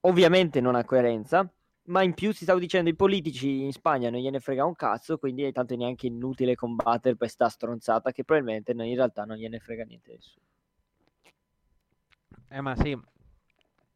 ovviamente 0.00 0.60
non 0.60 0.74
ha 0.74 0.84
coerenza. 0.84 1.48
Ma 1.86 2.02
in 2.02 2.14
più 2.14 2.32
si 2.32 2.44
stavo 2.44 2.58
dicendo 2.58 2.88
i 2.88 2.94
politici 2.96 3.62
in 3.62 3.72
Spagna 3.72 4.08
non 4.08 4.20
gliene 4.20 4.40
frega 4.40 4.64
un 4.64 4.74
cazzo, 4.74 5.18
quindi 5.18 5.42
è 5.42 5.52
tanto 5.52 5.76
neanche 5.76 6.06
inutile 6.06 6.54
combattere 6.54 7.16
questa 7.16 7.48
stronzata 7.50 8.10
che 8.10 8.24
probabilmente 8.24 8.72
in 8.72 8.94
realtà 8.94 9.24
non 9.24 9.36
gliene 9.36 9.58
frega 9.58 9.84
niente 9.84 10.12
nessuno. 10.12 10.46
Eh 12.48 12.60
ma 12.60 12.76
sì, 12.76 12.96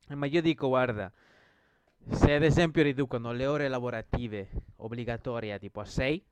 ma 0.08 0.26
io 0.26 0.42
dico 0.42 0.68
guarda, 0.68 1.10
se 2.10 2.34
ad 2.34 2.42
esempio 2.42 2.82
riducono 2.82 3.32
le 3.32 3.46
ore 3.46 3.68
lavorative 3.68 4.48
obbligatorie 4.76 5.58
tipo 5.58 5.80
a 5.80 5.84
6, 5.84 6.24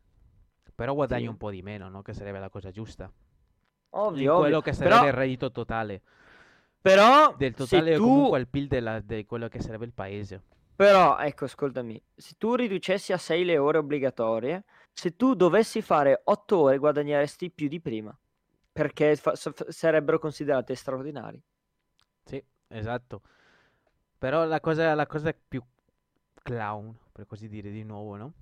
però 0.74 0.94
guadagni 0.94 1.22
sì. 1.22 1.28
un 1.28 1.36
po' 1.36 1.50
di 1.50 1.62
meno, 1.62 1.88
no? 1.88 2.02
Che 2.02 2.12
sarebbe 2.12 2.38
la 2.38 2.48
cosa 2.50 2.70
giusta. 2.70 3.10
Ovvio, 3.90 4.32
In 4.32 4.38
quello 4.38 4.58
ovvio. 4.58 4.60
che 4.60 4.72
sarebbe 4.72 4.94
però, 4.94 5.06
il 5.06 5.12
reddito 5.12 5.50
totale. 5.52 6.02
Però 6.87 7.35
del 7.37 7.55
totale 7.55 7.96
tu... 7.96 8.03
comunque 8.03 8.38
il 8.38 8.46
PIL 8.46 8.68
della, 8.68 9.01
di 9.01 9.27
quello 9.27 9.49
che 9.49 9.61
sarebbe 9.61 9.85
il 9.85 9.92
paese. 9.92 10.42
Però, 10.77 11.18
ecco, 11.18 11.46
ascoltami, 11.46 12.01
se 12.14 12.35
tu 12.38 12.55
riducessi 12.55 13.12
a 13.12 13.18
6 13.18 13.44
le 13.44 13.59
ore 13.59 13.79
obbligatorie, 13.79 14.64
se 14.92 15.16
tu 15.16 15.35
dovessi 15.35 15.83
fare 15.83 16.20
8 16.25 16.59
ore 16.59 16.79
guadagneresti 16.79 17.51
più 17.51 17.66
di 17.66 17.81
prima, 17.81 18.16
perché 18.70 19.16
fa- 19.16 19.35
sarebbero 19.35 20.18
considerate 20.18 20.75
straordinari. 20.75 21.42
Sì, 22.25 22.42
esatto. 22.68 23.22
Però 24.18 24.44
la 24.44 24.61
cosa, 24.61 24.94
la 24.94 25.07
cosa 25.07 25.35
più 25.49 25.62
clown, 26.42 26.96
per 27.11 27.27
così 27.27 27.49
dire 27.49 27.70
di 27.70 27.83
nuovo, 27.83 28.16
no? 28.16 28.33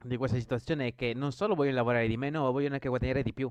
Di 0.00 0.16
questa 0.16 0.38
situazione 0.38 0.88
è 0.88 0.94
che 0.94 1.12
non 1.14 1.32
solo 1.32 1.54
vogliono 1.54 1.76
lavorare 1.76 2.06
di 2.06 2.16
meno, 2.16 2.42
ma 2.42 2.50
vogliono 2.50 2.74
anche 2.74 2.88
guadagnare 2.88 3.22
di 3.22 3.32
più. 3.32 3.50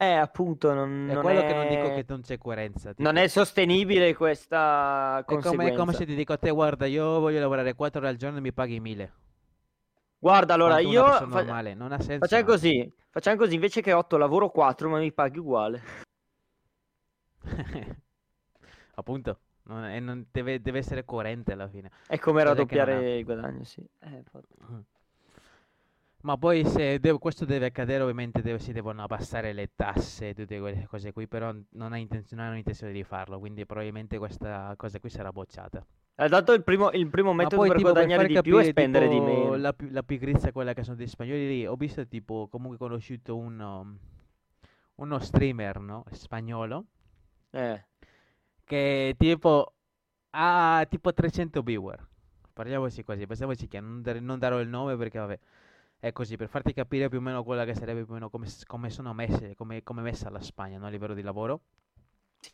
Eh, 0.00 0.12
appunto, 0.12 0.72
non, 0.72 1.08
è 1.10 1.12
non 1.12 1.22
quello 1.24 1.40
è... 1.40 1.46
che 1.46 1.54
non 1.54 1.66
dico 1.66 1.88
che 1.88 2.04
non 2.06 2.20
c'è 2.20 2.38
coerenza. 2.38 2.90
Tipo. 2.90 3.02
Non 3.02 3.16
è 3.16 3.26
sostenibile 3.26 4.14
questa 4.14 5.24
conseguenza. 5.26 5.72
È 5.72 5.74
come, 5.74 5.76
come, 5.76 5.92
se 5.92 6.06
ti 6.06 6.14
dico 6.14 6.32
a 6.34 6.36
te, 6.36 6.50
guarda, 6.50 6.86
io 6.86 7.18
voglio 7.18 7.40
lavorare 7.40 7.74
4 7.74 7.98
ore 7.98 8.08
al 8.08 8.16
giorno 8.16 8.38
e 8.38 8.40
mi 8.40 8.52
paghi 8.52 8.78
1000. 8.78 9.12
Guarda, 10.20 10.54
allora 10.54 10.78
io... 10.78 11.04
Fa... 11.04 11.24
Normale. 11.24 11.74
Non 11.74 11.90
ha 11.90 11.98
senso. 12.00 12.26
Facciamo 12.26 12.44
così, 12.44 12.92
facciamo 13.10 13.36
così, 13.38 13.54
invece 13.54 13.80
che 13.80 13.92
8 13.92 14.16
lavoro 14.16 14.50
4, 14.50 14.88
ma 14.88 14.98
mi 14.98 15.12
paghi 15.12 15.38
uguale. 15.38 15.82
appunto. 18.94 19.40
Non 19.64 19.84
è, 19.84 19.98
non 20.00 20.26
deve, 20.30 20.62
deve, 20.62 20.78
essere 20.78 21.04
coerente 21.04 21.52
alla 21.52 21.68
fine. 21.68 21.90
È 22.06 22.18
come 22.18 22.42
raddoppiare 22.42 23.18
il 23.18 23.24
guadagno, 23.24 23.64
sì. 23.64 23.84
Eh. 23.98 24.22
Ma 26.28 26.36
poi 26.36 26.62
se 26.66 26.98
deve, 26.98 27.18
questo 27.18 27.46
deve 27.46 27.66
accadere, 27.66 28.02
ovviamente 28.02 28.42
deve, 28.42 28.58
si 28.58 28.72
devono 28.72 29.02
abbassare 29.02 29.54
le 29.54 29.70
tasse 29.74 30.28
e 30.28 30.34
tutte 30.34 30.60
quelle 30.60 30.86
cose 30.86 31.10
qui, 31.10 31.26
però 31.26 31.54
non 31.70 31.94
ha 31.94 31.96
intenzione, 31.96 32.58
intenzione 32.58 32.92
di 32.92 33.02
farlo, 33.02 33.38
quindi 33.38 33.64
probabilmente 33.64 34.18
questa 34.18 34.74
cosa 34.76 35.00
qui 35.00 35.08
sarà 35.08 35.32
bocciata. 35.32 35.84
Ha 36.16 36.28
dato 36.28 36.52
il 36.52 36.62
primo, 36.62 36.90
il 36.90 37.08
primo 37.08 37.32
metodo 37.32 37.62
per 37.62 37.80
guadagnare 37.80 38.26
per 38.26 38.34
di 38.34 38.40
più 38.42 38.58
e 38.58 38.64
spendere 38.64 39.08
tipo, 39.08 39.24
di 39.24 39.30
meno. 39.30 39.56
La, 39.56 39.74
la 39.90 40.02
pigrizia 40.02 40.52
quella 40.52 40.74
che 40.74 40.82
sono 40.82 40.96
dei 40.96 41.06
spagnoli 41.06 41.48
lì, 41.48 41.66
ho 41.66 41.76
visto 41.76 42.06
tipo 42.06 42.48
comunque 42.50 42.76
conosciuto 42.76 43.34
uno, 43.34 43.96
uno 44.96 45.18
streamer, 45.18 45.78
no? 45.80 46.04
Spagnolo. 46.10 46.84
Eh 47.50 47.84
che 48.68 49.14
tipo 49.16 49.72
ha 50.30 50.86
tipo 50.88 51.12
300 51.12 51.62
viewer. 51.62 52.06
Parliamoci 52.52 53.02
così, 53.02 53.26
pensiamoci 53.26 53.66
che 53.66 53.80
non, 53.80 54.02
non, 54.20 54.38
darò 54.38 54.60
il 54.60 54.68
nome 54.68 54.96
perché 54.96 55.18
vabbè, 55.18 55.38
è 56.00 56.12
così, 56.12 56.36
per 56.36 56.48
farti 56.48 56.72
capire 56.72 57.08
più 57.08 57.18
o 57.18 57.20
meno 57.20 57.42
quella 57.42 57.64
che 57.64 57.74
sarebbe 57.74 58.02
più 58.04 58.12
o 58.12 58.14
meno 58.14 58.30
come, 58.30 58.46
come 58.66 58.90
sono 58.90 59.12
messe, 59.12 59.54
come, 59.56 59.82
come 59.82 60.02
messa 60.02 60.30
la 60.30 60.40
Spagna 60.40 60.78
no? 60.78 60.86
a 60.86 60.90
livello 60.90 61.14
di 61.14 61.22
lavoro. 61.22 61.62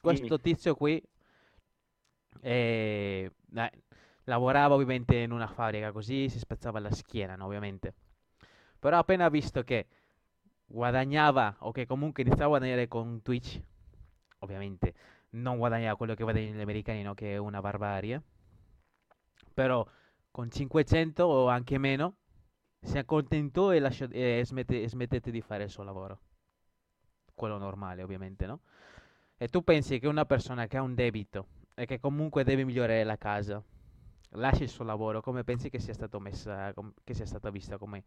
Questo 0.00 0.40
tizio 0.40 0.74
qui 0.74 1.02
eh, 2.40 3.30
eh, 3.54 3.72
lavorava 4.24 4.74
ovviamente 4.74 5.16
in 5.16 5.30
una 5.30 5.46
fabbrica 5.46 5.92
così 5.92 6.28
si 6.30 6.38
spezzava 6.38 6.78
la 6.80 6.90
schiena, 6.90 7.36
no? 7.36 7.44
ovviamente. 7.44 7.94
Però 8.78 8.96
appena 8.98 9.28
visto 9.28 9.62
che 9.62 9.86
guadagnava 10.64 11.56
o 11.60 11.70
che 11.70 11.84
comunque 11.84 12.22
iniziava 12.22 12.46
a 12.46 12.58
guadagnare 12.58 12.88
con 12.88 13.20
Twitch, 13.20 13.60
ovviamente 14.38 14.94
non 15.30 15.58
guadagna 15.58 15.96
quello 15.96 16.14
che 16.14 16.22
guadagnano 16.22 16.56
gli 16.56 16.62
americani, 16.62 17.02
no? 17.02 17.12
che 17.12 17.34
è 17.34 17.36
una 17.36 17.60
barbarie. 17.60 18.22
Però 19.52 19.86
con 20.30 20.50
500 20.50 21.24
o 21.24 21.48
anche 21.48 21.76
meno 21.76 22.16
si 22.84 22.98
accontentò 22.98 23.72
e, 23.72 23.78
lasciò, 23.78 24.06
e, 24.10 24.42
smette, 24.44 24.82
e 24.82 24.88
smettete 24.88 25.30
di 25.30 25.40
fare 25.40 25.64
il 25.64 25.70
suo 25.70 25.82
lavoro. 25.82 26.20
Quello 27.34 27.58
normale, 27.58 28.02
ovviamente, 28.02 28.46
no? 28.46 28.60
E 29.36 29.48
tu 29.48 29.62
pensi 29.64 29.98
che 29.98 30.06
una 30.06 30.24
persona 30.24 30.66
che 30.66 30.76
ha 30.76 30.82
un 30.82 30.94
debito 30.94 31.46
e 31.74 31.86
che 31.86 31.98
comunque 31.98 32.44
deve 32.44 32.64
migliorare 32.64 33.02
la 33.02 33.16
casa 33.16 33.62
lasci 34.36 34.62
il 34.62 34.68
suo 34.68 34.84
lavoro, 34.84 35.20
come 35.20 35.44
pensi 35.44 35.70
che 35.70 35.78
sia 35.78 35.92
stato 35.92 36.18
messa, 36.20 36.72
che 37.02 37.14
sia 37.14 37.26
stata 37.26 37.50
vista 37.50 37.78
come 37.78 38.04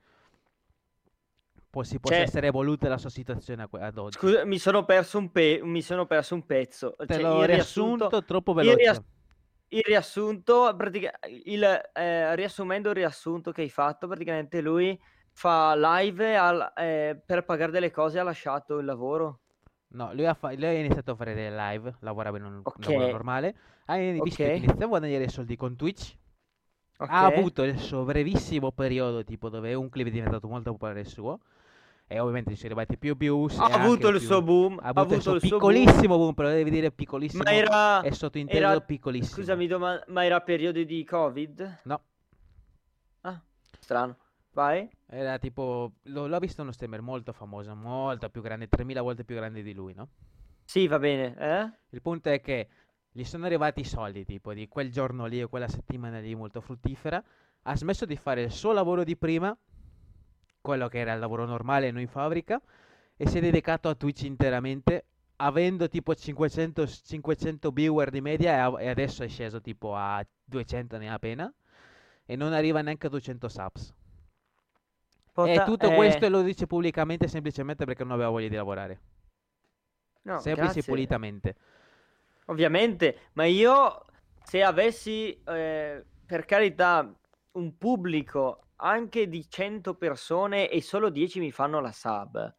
si 1.82 2.00
possa 2.00 2.16
cioè, 2.16 2.24
essere 2.24 2.48
evoluta 2.48 2.88
la 2.88 2.98
sua 2.98 3.12
situazione 3.12 3.68
ad 3.70 3.98
oggi. 3.98 4.18
Scusa, 4.18 4.46
mi 4.46 4.58
sono 4.58 4.84
perso 4.84 5.20
un, 5.20 5.32
pe- 5.32 5.60
mi 5.64 5.84
sono 5.84 6.08
perso 6.08 6.34
un 6.34 6.46
pezzo. 6.46 6.96
Te 6.98 7.06
cioè, 7.08 7.20
l'ho 7.20 7.44
riassunto, 7.44 8.08
riassunto 8.08 8.24
troppo 8.24 8.54
veloce. 8.54 8.74
Il, 8.74 8.80
riass- 8.80 9.04
il 9.70 9.82
riassunto, 9.84 10.74
pratica- 10.76 11.20
il, 11.46 11.64
eh, 11.94 12.36
riassumendo 12.36 12.90
il 12.90 12.96
riassunto 12.96 13.52
che 13.52 13.62
hai 13.62 13.70
fatto, 13.70 14.08
praticamente 14.08 14.62
lui 14.62 14.98
fa 15.32 15.76
live 15.76 16.36
al, 16.36 16.74
eh, 16.76 17.22
per 17.24 17.44
pagare 17.46 17.72
delle 17.72 17.92
cose 17.92 18.20
ha 18.20 18.24
lasciato 18.24 18.78
il 18.80 18.86
lavoro. 18.86 19.42
No, 19.90 20.14
lui 20.14 20.26
ha, 20.26 20.34
fa- 20.34 20.54
lui 20.54 20.66
ha, 20.66 20.72
iniziato 20.72 21.12
a 21.12 21.16
fare 21.16 21.34
delle 21.34 21.56
live, 21.56 21.96
lavorava 22.00 22.38
in 22.38 22.46
un 22.46 22.62
okay. 22.64 22.94
lavoro 22.94 23.12
normale, 23.12 23.56
ha 23.86 23.98
visto 23.98 24.44
okay. 24.44 24.66
a 24.66 24.86
guadagnare 24.86 25.30
soldi 25.30 25.56
con 25.56 25.76
Twitch, 25.76 26.16
okay. 26.98 27.16
ha 27.16 27.26
avuto 27.26 27.64
il 27.64 27.78
suo 27.78 28.04
brevissimo 28.04 28.72
periodo, 28.72 29.24
tipo 29.24 29.50
dove 29.50 29.74
un 29.74 29.90
clip 29.90 30.08
è 30.08 30.12
diventato 30.12 30.48
molto 30.48 30.72
popolare 30.72 31.02
il 31.02 31.08
suo, 31.08 31.40
e 32.10 32.20
ovviamente 32.20 32.52
ci 32.52 32.56
sono 32.56 32.74
arrivati 32.74 32.98
più 32.98 33.18
views. 33.18 33.58
Ha 33.60 33.66
avuto 33.66 34.08
il 34.08 34.18
più... 34.18 34.28
suo 34.28 34.42
boom. 34.42 34.80
Ha 34.82 34.88
avuto, 34.88 35.00
ha 35.00 35.02
avuto 35.02 35.16
il 35.16 35.22
suo, 35.22 35.34
il 35.36 35.42
piccolissimo 35.42 36.08
boom. 36.08 36.20
boom. 36.20 36.34
però 36.34 36.48
devi 36.50 36.70
dire 36.70 36.90
piccolissimo. 36.90 37.44
Ma 37.44 37.52
era... 37.52 38.02
È 38.02 38.12
sottointeso 38.12 38.58
era... 38.58 38.80
piccolissimo. 38.80 39.36
Scusami, 39.36 39.68
doma... 39.68 40.02
ma 40.08 40.24
era 40.24 40.40
periodo 40.40 40.82
di 40.82 41.04
Covid? 41.04 41.80
No. 41.84 42.02
Ah, 43.22 43.42
strano. 43.80 44.18
Vai. 44.54 44.90
Era 45.06 45.38
tipo... 45.38 45.96
L- 46.04 46.14
l'ho 46.14 46.40
visto 46.40 46.62
uno 46.62 46.72
streamer 46.72 47.02
molto 47.02 47.34
famoso, 47.34 47.76
molto 47.76 48.30
più 48.30 48.42
grande, 48.42 48.70
3000 48.70 49.02
volte 49.02 49.26
più 49.26 49.36
grande 49.36 49.62
di 49.62 49.74
lui, 49.74 49.94
no? 49.94 50.08
Sì, 50.64 50.88
va 50.88 51.00
bene. 51.00 51.36
Eh? 51.38 51.72
Il 51.90 52.02
punto 52.02 52.30
è 52.30 52.40
che 52.40 52.70
gli 53.12 53.26
sono 53.26 53.46
arrivati 53.46 53.82
i 53.82 53.86
soldi, 53.86 54.24
tipo, 54.24 54.54
di 54.54 54.70
quel 54.70 54.92
giorno 54.92 55.26
lì 55.26 55.44
o 55.44 55.50
quella 55.50 55.68
settimana 55.68 56.20
lì 56.20 56.34
molto 56.36 56.62
fruttifera. 56.62 57.22
Ha 57.64 57.76
smesso 57.76 58.06
di 58.06 58.16
fare 58.16 58.44
il 58.44 58.52
suo 58.52 58.72
lavoro 58.72 59.04
di 59.04 59.18
prima 59.18 59.58
quello 60.68 60.90
che 60.90 61.00
era 61.00 61.14
il 61.14 61.20
lavoro 61.20 61.46
normale 61.46 61.92
noi 61.92 62.02
in 62.02 62.08
fabbrica 62.10 62.62
e 63.16 63.26
si 63.26 63.38
è 63.38 63.42
dedicato 63.42 63.88
a 63.88 63.96
Twitch 63.96 64.24
interamente 64.24 65.06
avendo 65.38 65.88
tipo 65.88 66.14
500, 66.14 66.86
500 66.86 67.72
viewer 67.72 68.10
di 68.10 68.20
media 68.20 68.78
e, 68.78 68.90
adesso 68.90 69.24
è 69.24 69.30
sceso 69.30 69.62
tipo 69.62 69.96
a 69.96 70.26
200 70.44 70.98
ne 70.98 71.10
appena 71.10 71.54
e 72.26 72.36
non 72.36 72.52
arriva 72.52 72.82
neanche 72.82 73.08
a 73.08 73.10
200 73.10 73.48
subs. 73.48 73.94
Pota- 75.32 75.64
e 75.64 75.64
tutto 75.64 75.90
eh, 75.90 75.96
questo 75.96 76.28
lo 76.28 76.42
dice 76.42 76.68
pubblicamente 76.68 77.30
semplicemente 77.30 77.86
perché 77.86 78.04
non 78.04 78.12
aveva 78.12 78.30
voglia 78.30 78.50
di 78.50 78.56
lavorare. 78.56 79.00
no, 80.24 80.40
Semplice 80.40 80.74
grazie. 80.74 80.82
e 80.82 80.84
pulitamente. 80.84 81.56
Ovviamente, 82.48 83.20
ma 83.34 83.46
io 83.46 84.04
se 84.44 84.64
avessi, 84.64 85.42
eh, 85.46 86.04
per 86.26 86.44
carità, 86.44 87.10
un 87.54 87.78
pubblico 87.78 88.67
anche 88.78 89.28
di 89.28 89.48
100 89.50 89.96
persone 89.96 90.70
e 90.70 90.82
solo 90.82 91.10
10 91.10 91.40
mi 91.40 91.52
fanno 91.52 91.80
la 91.80 91.92
sub, 91.92 92.56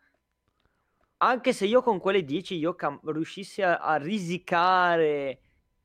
anche 1.19 1.53
se 1.53 1.67
io 1.67 1.83
con 1.83 1.99
quelle 1.99 2.25
10 2.25 2.57
io 2.57 2.75
cam- 2.75 3.01
riuscissi 3.11 3.63
a, 3.63 3.79
a 3.79 3.97
risicare 3.97 5.41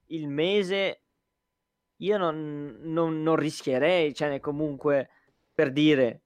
il 0.08 0.28
mese, 0.28 1.02
io 1.98 2.18
non, 2.18 2.78
non- 2.82 3.22
non 3.22 3.36
rischierei, 3.36 4.14
cioè 4.14 4.40
comunque 4.40 5.10
per 5.54 5.72
dire, 5.72 6.22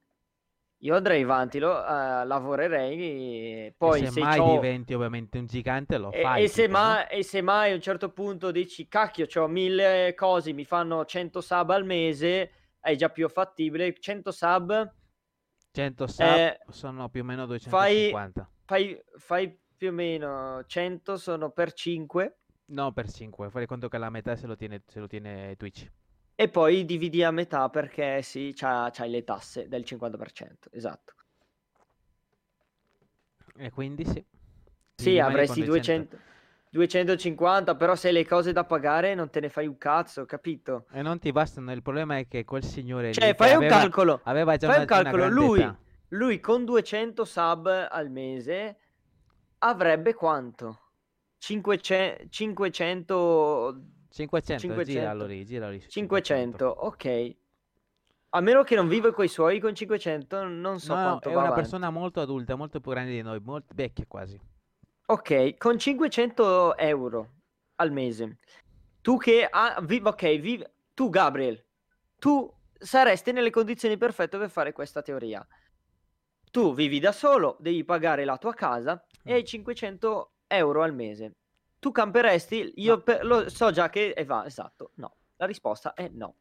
io 0.80 0.96
andrei 0.96 1.24
avanti, 1.24 1.60
lo, 1.60 1.72
eh, 1.80 2.26
lavorerei, 2.26 3.74
poi 3.78 4.02
e 4.02 4.08
se 4.08 4.20
mai 4.22 4.40
c'ho- 4.40 4.54
diventi 4.54 4.94
ovviamente 4.94 5.38
un 5.38 5.46
gigante 5.46 5.98
lo 5.98 6.12
e, 6.12 6.22
fai. 6.22 6.44
e 6.44 6.48
se 6.48 6.68
no? 6.68 6.74
mai, 6.74 7.06
e 7.10 7.24
se 7.24 7.42
mai 7.42 7.72
a 7.72 7.76
un 7.76 7.82
certo 7.82 8.12
punto 8.12 8.52
dici, 8.52 8.88
cacchio, 8.88 9.28
ho 9.42 9.48
mille 9.48 10.14
cose, 10.16 10.52
mi 10.54 10.66
fanno 10.66 11.06
100 11.06 11.42
sub 11.42 11.70
al 11.70 11.86
mese, 11.86 12.52
è 12.88 12.96
già 12.96 13.10
più 13.10 13.28
fattibile. 13.28 13.94
100 14.00 14.32
sub, 14.32 14.94
100 15.72 16.08
sub 16.08 16.26
eh, 16.26 16.60
sono 16.70 17.10
più 17.10 17.22
o 17.22 17.24
meno 17.26 17.46
fai- 17.46 18.10
250. 18.10 18.50
fai, 18.64 19.04
fai 19.18 19.60
più 19.76 19.90
o 19.90 19.92
meno 19.92 20.64
100, 20.66 21.18
sono 21.18 21.52
per 21.52 21.74
5, 21.74 22.38
No, 22.70 22.92
per 22.92 23.10
5. 23.10 23.50
Fai 23.50 23.66
conto 23.66 23.88
che 23.88 23.98
la 23.98 24.10
metà 24.10 24.36
se 24.36 24.46
lo 24.48 24.56
tiene, 24.56 24.84
se 24.88 25.00
lo 25.00 25.08
tiene 25.08 25.56
Twitch. 25.58 25.90
e 26.36 26.50
poi 26.50 26.86
dividi 26.86 27.24
a 27.24 27.32
metà 27.32 27.70
perché 27.70 28.22
sì, 28.22 28.54
c'ha- 28.56 28.90
c'hai 28.92 29.10
le 29.10 29.24
tasse 29.24 29.68
del 29.68 29.84
50%, 29.84 30.70
esatto. 30.72 31.16
E 33.58 33.70
quindi 33.72 34.06
sì. 34.06 34.24
Sì, 34.96 35.20
avresti 35.20 35.60
con 35.60 35.66
200. 35.66 36.18
200, 36.78 37.14
250, 37.16 37.76
però 37.76 37.96
se 37.96 38.08
hai 38.08 38.14
le 38.14 38.26
cose 38.26 38.52
da 38.54 38.64
pagare 38.64 39.14
non 39.16 39.30
te 39.30 39.40
ne 39.40 39.50
fai 39.50 39.68
un 39.68 39.78
cazzo, 39.78 40.26
capito? 40.26 40.86
E 40.92 41.02
non 41.02 41.20
ti 41.20 41.32
bastano. 41.32 41.72
Il 41.72 41.82
problema 41.82 42.18
è 42.18 42.28
che 42.28 42.46
quel 42.46 42.64
signore 42.64 43.12
Cioè, 43.14 43.34
fai 43.36 43.50
un 43.52 43.56
aveva, 43.58 43.78
calcolo. 43.78 44.20
aveva 44.24 44.56
già 44.58 44.68
Fai 44.68 44.76
una, 44.76 44.84
un 44.84 44.88
calcolo, 45.04 45.28
lui-. 45.30 45.76
Lui 46.10 46.40
con 46.40 46.64
200 46.64 47.26
sub 47.26 47.88
al 47.90 48.10
mese 48.10 48.78
avrebbe 49.60 50.14
quanto? 50.14 50.80
500, 51.40 52.26
500, 52.30 53.82
500, 54.10 54.62
500. 54.62 54.84
giralo 54.92 55.26
lì, 55.26 55.46
giralo 55.46 55.72
lì. 55.74 55.82
su 55.82 55.90
500, 55.90 56.66
ok. 56.66 57.36
A 58.30 58.42
meno 58.42 58.64
che 58.64 58.76
non 58.76 58.88
vive 58.88 59.12
con 59.12 59.26
i 59.26 59.28
suoi 59.30 59.60
con 59.60 59.74
500, 59.76 60.44
non 60.48 60.80
so 60.80 60.94
No, 60.94 61.00
no, 61.00 61.06
quanto 61.08 61.30
è 61.30 61.32
va 61.34 61.38
una 61.40 61.48
avanti. 61.48 61.62
persona 61.62 61.90
molto 61.90 62.22
adulta, 62.22 62.56
molto 62.56 62.80
più 62.80 62.92
grande 62.92 63.12
di 63.12 63.22
noi, 63.22 63.40
molto 63.40 63.74
vecchia 63.76 64.06
quasi. 64.08 64.40
Ok, 65.10 65.58
con 65.58 65.78
500 65.80 66.76
euro 66.78 67.36
al 67.76 67.92
mese, 67.92 68.40
tu 69.02 69.18
che 69.18 69.48
ha, 69.50 69.80
vi- 69.82 70.02
ok, 70.04 70.38
vi- 70.38 70.66
tu 70.94 71.10
Gabriel, 71.10 71.64
tu 72.18 72.52
saresti 72.78 73.32
nelle 73.32 73.50
condizioni 73.50 73.98
perfette 73.98 74.38
per 74.38 74.50
fare 74.50 74.74
questa 74.74 75.02
teoria. 75.02 75.46
Tu 76.52 76.74
vivi 76.74 77.00
da 77.00 77.12
solo, 77.14 77.56
devi 77.60 77.86
pagare 77.86 78.26
la 78.26 78.38
tua 78.38 78.54
casa 78.54 79.02
e 79.24 79.32
Mm. 79.32 79.34
hai 79.36 79.46
500 79.46 80.32
euro 80.48 80.82
al 80.84 80.94
mese. 80.94 81.36
Tu 81.80 81.92
camperesti? 81.92 82.74
Io 82.78 82.96
No. 82.96 83.02
per- 83.02 83.24
lo 83.26 83.50
so 83.50 83.72
già 83.72 83.90
che 83.90 84.10
eh, 84.10 84.26
va, 84.26 84.46
esatto, 84.46 84.92
no. 84.96 85.16
La 85.38 85.46
risposta 85.46 85.94
è 85.94 86.10
no. 86.10 86.36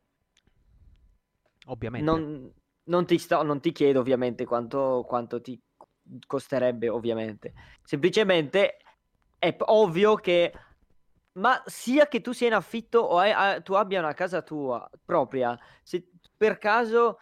Ovviamente. 1.67 2.11
Non, 2.11 2.53
non 2.85 3.07
ti 3.07 3.19
sto- 3.19 3.43
non 3.43 3.61
ti 3.61 3.71
chiedo 3.73 4.01
ovviamente 4.01 4.45
quanto, 4.45 5.05
quanto 5.07 5.41
ti 5.41 5.61
costerebbe, 6.27 6.89
ovviamente. 6.89 7.53
Semplicemente 7.83 8.79
è 9.39 9.55
ovvio 9.59 10.15
che, 10.17 10.53
ma 11.33 11.63
sia 11.67 12.07
che 12.09 12.21
tu 12.21 12.33
sia 12.33 12.47
in 12.47 12.55
affitto 12.55 13.01
o 13.01 13.19
hai- 13.19 13.63
tu 13.63 13.75
abbia 13.75 14.01
una 14.01 14.15
casa 14.15 14.43
tua 14.43 14.89
propria, 15.05 15.59
se 15.83 16.09
per 16.37 16.59
caso 16.59 17.19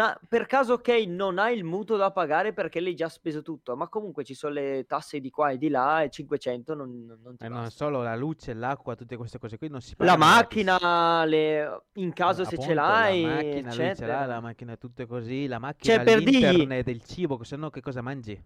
ha, 0.00 0.20
per 0.28 0.46
caso 0.46 0.74
ok, 0.74 0.88
non 1.06 1.38
hai 1.38 1.56
il 1.56 1.64
mutuo 1.64 1.96
da 1.96 2.10
pagare 2.10 2.52
perché 2.52 2.80
l'hai 2.80 2.94
già 2.94 3.08
speso 3.08 3.42
tutto, 3.42 3.76
ma 3.76 3.88
comunque 3.88 4.24
ci 4.24 4.34
sono 4.34 4.54
le 4.54 4.84
tasse 4.86 5.20
di 5.20 5.30
qua 5.30 5.50
e 5.50 5.58
di 5.58 5.68
là 5.68 6.02
e 6.02 6.10
500 6.10 6.74
non, 6.74 7.04
non- 7.06 7.20
non 7.22 7.36
ti 7.36 7.44
E 7.44 7.48
non 7.48 7.62
basta. 7.62 7.84
solo 7.84 8.02
la 8.02 8.16
luce, 8.16 8.54
l'acqua, 8.54 8.94
tutte 8.96 9.16
queste 9.16 9.38
cose 9.38 9.58
qui 9.58 9.68
non 9.68 9.80
si 9.80 9.94
La 9.96 10.16
pagano 10.16 10.24
gratis. 10.26 10.64
macchina, 10.66 11.24
le- 11.24 11.82
in 11.94 12.12
caso 12.12 12.44
se 12.44 12.56
ce 12.58 12.72
Appunto, 12.72 12.74
l'hai, 12.74 13.22
la 13.22 13.28
macchina, 13.36 13.94
ce 13.94 14.06
l'ha, 14.06 14.26
la 14.26 14.40
macchina 14.40 14.76
tutte 14.76 15.06
così, 15.06 15.46
la 15.46 15.58
macchina, 15.58 15.94
Cioè, 15.96 16.04
per 16.04 16.18
l'internet, 16.18 16.88
il 16.88 17.02
cibo, 17.04 17.42
se 17.44 17.56
no 17.56 17.70
che 17.70 17.80
cosa 17.80 18.00
mangi? 18.02 18.44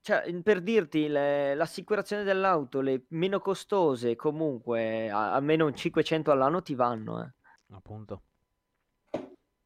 Cioè, 0.00 0.42
per 0.42 0.60
dirti, 0.62 1.06
le- 1.06 1.54
l'assicurazione 1.54 2.24
dell'auto, 2.24 2.80
le 2.80 3.04
meno 3.10 3.38
costose, 3.38 4.16
comunque, 4.16 5.08
a- 5.10 5.32
almeno 5.32 5.66
un 5.66 5.74
500 5.76 6.30
all'anno 6.32 6.60
ti 6.62 6.74
vanno, 6.74 7.22
eh. 7.22 7.30
Appunto. 7.72 8.22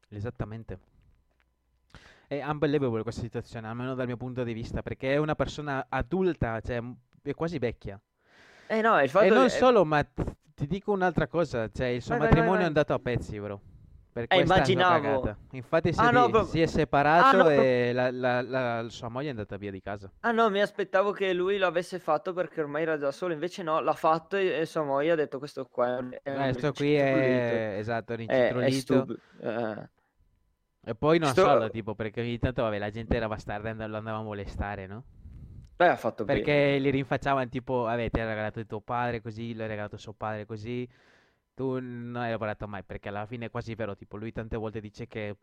Esattamente. 0.09 0.79
È 2.27 2.43
unbelievable 2.43 3.03
questa 3.03 3.21
situazione, 3.21 3.67
almeno 3.67 3.95
dal 3.95 4.05
mio 4.05 4.17
punto 4.17 4.43
di 4.43 4.51
vista, 4.51 4.81
perché 4.81 5.13
è 5.13 5.17
una 5.17 5.35
persona 5.35 5.85
adulta, 5.87 6.59
cioè 6.59 6.81
è 7.23 7.33
quasi 7.33 7.57
vecchia. 7.57 7.97
Eh 8.67 8.81
no, 8.81 8.99
il 9.01 9.09
fatto 9.09 9.25
E 9.25 9.29
non 9.29 9.45
è- 9.45 9.49
solo, 9.49 9.85
ma 9.85 10.03
ti 10.03 10.67
dico 10.67 10.91
un'altra 10.91 11.27
cosa, 11.27 11.69
cioè 11.69 11.87
il 11.87 12.01
suo 12.01 12.17
Vai, 12.17 12.19
vai, 12.19 12.27
vai, 12.27 12.35
matrimonio 12.35 12.53
è 12.55 12.57
vai. 12.59 12.67
andato 12.67 12.93
a 12.93 12.99
pezzi, 12.99 13.39
bro. 13.39 13.61
Per 14.11 14.25
Eh, 14.27 14.41
immaginavo. 14.41 15.37
Infatti 15.51 15.93
si, 15.93 15.99
Ah, 16.01 16.09
è 16.09 16.11
no, 16.11 16.29
pro- 16.29 16.43
si 16.43 16.59
è 16.59 16.65
separato 16.65 17.27
Ah, 17.27 17.31
no, 17.37 17.43
pro- 17.43 17.61
e 17.61 17.91
la, 17.93 18.11
la- 18.11 18.41
la- 18.41 18.89
sua 18.89 19.07
moglie 19.09 19.27
è 19.27 19.29
andata 19.29 19.55
via 19.55 19.71
di 19.71 19.79
casa. 19.79 20.11
Ah 20.21 20.31
no, 20.31 20.49
mi 20.49 20.59
aspettavo 20.59 21.11
che 21.11 21.31
lui 21.33 21.57
lo 21.57 21.67
avesse 21.67 21.97
fatto 21.99 22.33
perché 22.33 22.59
ormai 22.61 22.81
era 22.81 22.97
da 22.97 23.11
solo, 23.11 23.31
invece 23.33 23.63
no, 23.63 23.79
l'ha 23.79 23.93
fatto 23.93 24.35
e, 24.35 24.47
e 24.59 24.65
sua 24.65 24.83
moglie 24.83 25.11
ha 25.11 25.15
detto 25.15 25.37
questo 25.37 25.65
qua 25.71 25.99
è 25.99 26.19
è 26.23 26.51
Questo 26.51 26.73
qui 26.73 26.95
è 26.95 27.75
esatto, 27.77 28.13
È, 28.13 28.15
è 28.15 28.17
rincitrullito. 28.17 28.79
stupido. 28.81 29.19
eh. 29.41 29.89
E 30.89 30.95
poi 30.95 31.19
non 31.19 31.35
Sto- 31.35 31.35
solo, 31.35 31.69
tipo, 31.69 31.93
perché 31.93 32.21
ogni 32.21 32.39
tanto 32.39 32.63
vabbè, 32.63 32.79
la 32.79 32.89
gente 32.89 33.15
era 33.15 33.27
bastarda 33.27 33.69
e 33.69 33.87
lo 33.87 33.97
andava 33.97 34.17
a 34.17 34.23
molestare, 34.23 34.87
no? 34.87 35.03
Beh, 35.79 35.89
ha 35.89 35.95
fatto 35.95 36.25
bene. 36.25 36.51
Perché 36.51 36.77
li 36.77 36.89
rinfacciavano 36.89 37.47
tipo, 37.49 37.83
vabbè, 37.83 38.09
ti 38.09 38.19
ha 38.19 38.25
regalato 38.27 38.59
il 38.59 38.65
tuo 38.67 38.81
padre 38.81 39.21
così, 39.21 39.53
l'hai 39.53 39.67
regalato 39.67 39.95
suo 39.97 40.11
padre 40.13 40.45
così, 40.45 40.87
tu 41.53 41.79
non 41.79 42.17
hai 42.17 42.31
lavorato 42.31 42.67
mai, 42.67 42.83
perché 42.83 43.07
alla 43.09 43.25
fine 43.25 43.45
è 43.45 43.49
quasi 43.49 43.75
vero, 43.75 43.95
tipo, 43.95 44.17
lui 44.17 44.31
tante 44.33 44.57
volte 44.57 44.81
dice 44.81 45.07
che 45.07 45.37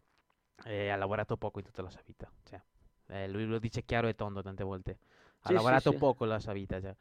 eh, 0.64 0.90
ha 0.90 0.96
lavorato 0.96 1.36
poco 1.38 1.58
in 1.60 1.64
tutta 1.66 1.80
la 1.82 1.88
sua 1.90 2.02
vita, 2.04 2.30
cioè, 2.44 2.60
eh, 3.08 3.28
lui 3.28 3.46
lo 3.46 3.58
dice 3.58 3.84
chiaro 3.84 4.08
e 4.08 4.14
tondo 4.14 4.42
tante 4.42 4.62
volte, 4.64 4.98
ha 5.42 5.52
Sì, 5.58 5.58
lavorato 5.58 5.94
sì. 5.94 5.94
poco 5.94 6.24
la 6.26 6.38
sua 6.40 6.52
vita, 6.52 6.80
cioè, 6.80 6.94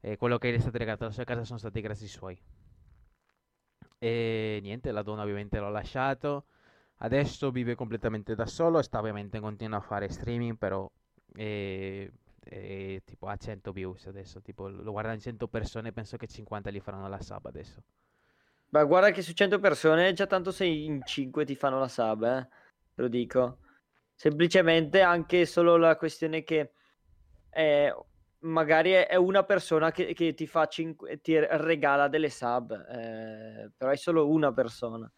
e 0.00 0.16
quello 0.16 0.38
che 0.38 0.50
gli 0.52 0.56
è 0.56 0.60
stato 0.60 0.78
regalato 0.78 1.04
alla 1.04 1.12
sua 1.12 1.24
casa 1.24 1.44
sono 1.44 1.58
stati 1.58 1.80
grazie 1.82 2.06
ai 2.06 2.12
suoi. 2.12 2.40
E 4.00 4.58
niente, 4.62 4.92
la 4.92 5.02
donna 5.02 5.22
ovviamente 5.22 5.58
l'ha 5.60 5.68
lasciato, 5.70 6.46
adesso 6.98 7.50
vive 7.50 7.74
completamente 7.74 8.34
da 8.34 8.46
solo, 8.46 8.82
sta 8.82 8.98
ovviamente 8.98 9.40
continua 9.40 9.78
a 9.78 9.82
fare 9.82 10.08
streaming, 10.08 10.56
però 10.56 10.90
eh, 11.34 12.10
eh, 12.44 13.02
tipo 13.04 13.26
ha 13.26 13.36
100 13.36 13.72
views 13.72 14.06
adesso, 14.06 14.40
tipo 14.40 14.68
lo 14.68 14.90
guardano 14.90 15.18
100 15.18 15.48
persone, 15.48 15.92
penso 15.92 16.16
che 16.16 16.26
50 16.26 16.70
gli 16.70 16.80
faranno 16.80 17.08
la 17.08 17.20
sub 17.20 17.46
adesso. 17.46 17.82
Ma 18.70 18.84
guarda 18.84 19.10
che 19.10 19.22
su 19.22 19.32
100 19.32 19.58
persone 19.58 20.12
già 20.12 20.26
tanto 20.26 20.50
sei 20.50 20.84
in 20.84 21.02
5 21.04 21.44
ti 21.44 21.54
fanno 21.54 21.78
la 21.78 21.88
sub, 21.88 22.22
eh. 22.22 22.48
Te 22.94 23.02
lo 23.02 23.08
dico. 23.08 23.58
Semplicemente 24.14 25.00
anche 25.00 25.46
solo 25.46 25.76
la 25.76 25.96
questione 25.96 26.42
che 26.42 26.72
eh, 27.50 27.94
magari 28.40 28.90
è 28.92 29.06
è 29.06 29.16
una 29.16 29.44
persona 29.44 29.90
che, 29.90 30.12
che 30.12 30.34
ti 30.34 30.46
fa 30.46 30.66
cinque- 30.66 31.20
ti 31.20 31.38
regala 31.38 32.08
delle 32.08 32.30
sub, 32.30 32.72
eh, 32.72 33.70
però 33.76 33.90
è 33.90 33.96
solo 33.96 34.28
una 34.28 34.52
persona. 34.52 35.10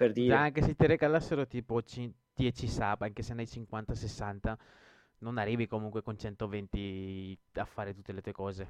Per 0.00 0.12
dire. 0.12 0.36
anche 0.42 0.62
se 0.62 0.74
ti 0.74 0.86
regalassero 0.86 1.46
tipo 1.46 1.82
cin- 1.82 2.12
10 2.34 2.66
sub, 2.68 3.02
anche 3.02 3.22
se 3.22 3.34
ne 3.34 3.42
hai 3.42 3.48
50-60, 3.48 4.56
non 5.18 5.38
arrivi 5.38 5.66
comunque 5.66 6.02
con 6.02 6.16
120 6.18 7.36
a 7.54 7.64
fare 7.64 7.94
tutte 7.94 8.12
le 8.12 8.20
tue 8.22 8.32
cose. 8.32 8.68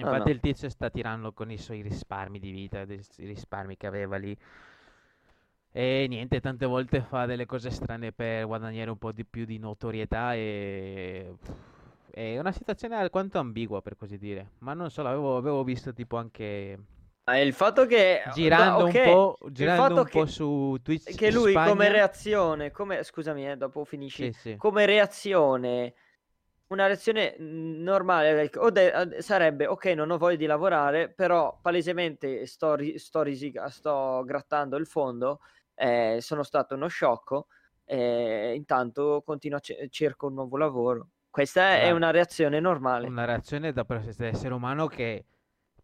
Infatti 0.00 0.28
no. 0.28 0.30
il 0.30 0.40
tizio 0.40 0.68
sta 0.68 0.90
tirando 0.90 1.32
con 1.32 1.50
i 1.50 1.58
suoi 1.58 1.82
risparmi 1.82 2.38
di 2.38 2.50
vita, 2.50 2.82
i 2.82 3.02
risparmi 3.26 3.76
che 3.76 3.86
aveva 3.86 4.16
lì. 4.16 4.36
E 5.72 6.06
niente, 6.08 6.40
tante 6.40 6.66
volte 6.66 7.00
fa 7.02 7.24
delle 7.26 7.46
cose 7.46 7.70
strane 7.70 8.12
per 8.12 8.46
guadagnare 8.46 8.90
un 8.90 8.98
po' 8.98 9.12
di 9.12 9.24
più 9.24 9.44
di 9.44 9.58
notorietà 9.58 10.34
e... 10.34 11.36
È 12.10 12.38
una 12.38 12.52
situazione 12.52 12.96
alquanto 12.96 13.38
ambigua 13.38 13.80
per 13.80 13.96
così 13.96 14.18
dire. 14.18 14.50
Ma 14.58 14.74
non 14.74 14.90
solo, 14.90 15.08
avevo, 15.08 15.36
avevo 15.36 15.64
visto 15.64 15.92
tipo 15.92 16.16
anche 16.16 16.78
Eh, 17.30 17.42
il 17.44 17.52
fatto 17.52 17.84
che 17.86 18.22
girando 18.32 18.84
ok, 18.84 18.94
un 18.94 19.02
po', 19.02 19.38
girando 19.50 20.00
un 20.00 20.08
po' 20.08 20.26
su 20.26 20.76
Twitch 20.82 21.14
che 21.14 21.30
lui 21.30 21.52
come 21.52 21.66
Spagna. 21.66 21.88
reazione, 21.90 22.70
come 22.70 23.02
scusami, 23.02 23.50
eh, 23.50 23.56
dopo 23.56 23.84
finisci. 23.84 24.32
Sì, 24.32 24.38
sì. 24.38 24.56
come 24.56 24.86
reazione, 24.86 25.94
una 26.68 26.86
reazione 26.86 27.36
normale 27.38 28.50
de- 28.70 29.16
sarebbe 29.20 29.66
ok, 29.66 29.84
non 29.86 30.10
ho 30.10 30.18
voglia 30.18 30.36
di 30.36 30.46
lavorare, 30.46 31.10
però 31.10 31.58
palesemente 31.60 32.46
sto, 32.46 32.74
ri- 32.74 32.98
sto, 32.98 33.22
risica- 33.22 33.68
sto 33.68 34.22
grattando 34.24 34.76
il 34.76 34.86
fondo 34.86 35.40
eh, 35.74 36.18
sono 36.20 36.42
stato 36.42 36.74
uno 36.74 36.88
sciocco, 36.88 37.46
eh, 37.84 38.52
intanto 38.54 39.22
continuo 39.24 39.58
a 39.58 39.60
c- 39.60 39.86
cerco 39.90 40.26
un 40.26 40.34
nuovo 40.34 40.56
lavoro. 40.56 41.08
Questa 41.30 41.72
è 41.78 41.90
una 41.90 42.10
reazione 42.10 42.58
normale. 42.58 43.06
Una 43.06 43.24
reazione 43.24 43.72
da 43.72 43.84
essere 44.26 44.54
umano 44.54 44.86
che 44.88 45.24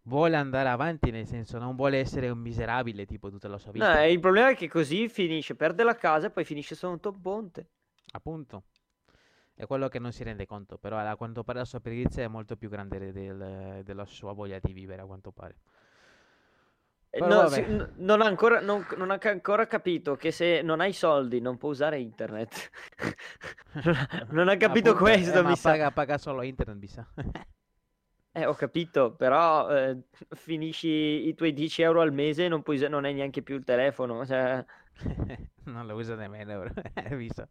vuole 0.05 0.37
andare 0.37 0.69
avanti, 0.69 1.11
nel 1.11 1.27
senso 1.27 1.59
non 1.59 1.77
vuole 1.77 1.99
essere 1.99 2.29
un 2.29 2.39
miserabile 2.39 3.05
tipo 3.07 3.31
tutta 3.31 3.49
la 3.49 3.59
sua 3.59 3.73
No, 3.73 3.79
vita. 3.87 4.03
eh, 4.03 4.13
il 4.13 4.21
problema 4.21 4.51
è 4.51 4.57
che 4.57 4.69
così 4.69 5.09
finisce, 5.09 5.55
perde 5.55 5.83
la 5.83 5.95
casa 5.97 6.27
e 6.27 6.31
poi 6.31 6.45
finisce 6.45 6.75
sotto 6.75 7.11
un 7.11 7.21
ponte. 7.21 7.67
Appunto. 8.13 8.65
È 9.57 9.67
quello 9.67 9.89
che 9.89 10.01
non 10.01 10.13
si 10.13 10.25
rende 10.25 10.47
conto, 10.47 10.79
però 10.79 10.99
a 10.99 11.17
quanto 11.17 11.45
pare 11.45 11.61
la 11.61 11.65
sua 11.65 11.81
perizia 11.81 12.25
è 12.25 12.29
molto 12.29 12.57
più 12.57 12.69
grande 12.69 13.13
del- 13.13 13.83
della 13.85 14.05
sua 14.05 14.33
voglia 14.33 14.59
di 14.61 14.73
vivere, 14.73 15.03
a 15.03 15.05
quanto 15.07 15.31
pare. 15.31 15.57
Eh, 17.11 17.21
no, 17.21 17.47
si- 17.49 17.61
n- 17.61 17.93
non, 17.99 18.21
ha 18.21 18.27
ancora, 18.27 18.61
non, 18.61 18.85
non 18.97 19.13
ha 19.13 19.19
ancora 19.23 19.69
capito 19.69 20.17
che 20.17 20.33
se 20.33 20.63
non 20.63 20.81
hai 20.81 20.93
soldi 20.93 21.41
non 21.41 21.57
può 21.57 21.69
usare 21.69 22.01
internet. 22.01 22.71
non, 24.33 24.49
ha, 24.49 24.57
capito 24.57 24.91
Appunto, 24.91 24.91
eh, 24.91 24.95
questo, 25.15 25.43
ma 25.45 25.51
mi 25.51 25.57
sa. 25.57 25.71
paga, 25.71 25.91
paga 25.93 26.19
solo 26.19 26.43
internet, 26.43 26.77
mi 26.77 26.89
sa. 26.89 27.07
Eh, 28.37 28.47
ho 28.47 28.55
capito, 28.55 29.15
però 29.15 29.71
eh, 29.71 29.97
finisci 30.35 30.89
i 31.29 31.35
tuoi 31.35 31.53
10 31.53 31.83
euro 31.83 32.01
al 32.01 32.13
mese 32.13 32.47
e 32.47 32.49
non, 32.49 32.63
puoi, 32.63 32.79
non 32.89 33.05
hai 33.05 33.15
neanche 33.15 33.43
più 33.43 33.55
il 33.55 33.63
telefono. 33.65 34.27
Cioè, 34.27 34.65
Non 35.67 35.87
lo 35.87 35.95
usa 35.97 36.15
nemmeno. 36.15 36.65
Hai 36.95 37.17
visto? 37.17 37.49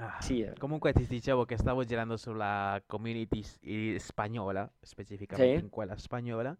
Ah, 0.00 0.16
sì, 0.20 0.40
eh. 0.42 0.54
Comunque 0.58 0.92
ti 0.92 1.06
dicevo 1.06 1.44
che 1.44 1.56
stavo 1.56 1.84
girando 1.84 2.16
sulla 2.16 2.80
community 2.86 3.42
s- 3.42 3.58
spagnola, 3.96 4.70
specificamente 4.80 5.58
Sì. 5.58 5.64
in 5.64 5.68
quella 5.70 5.96
spagnola. 5.96 6.56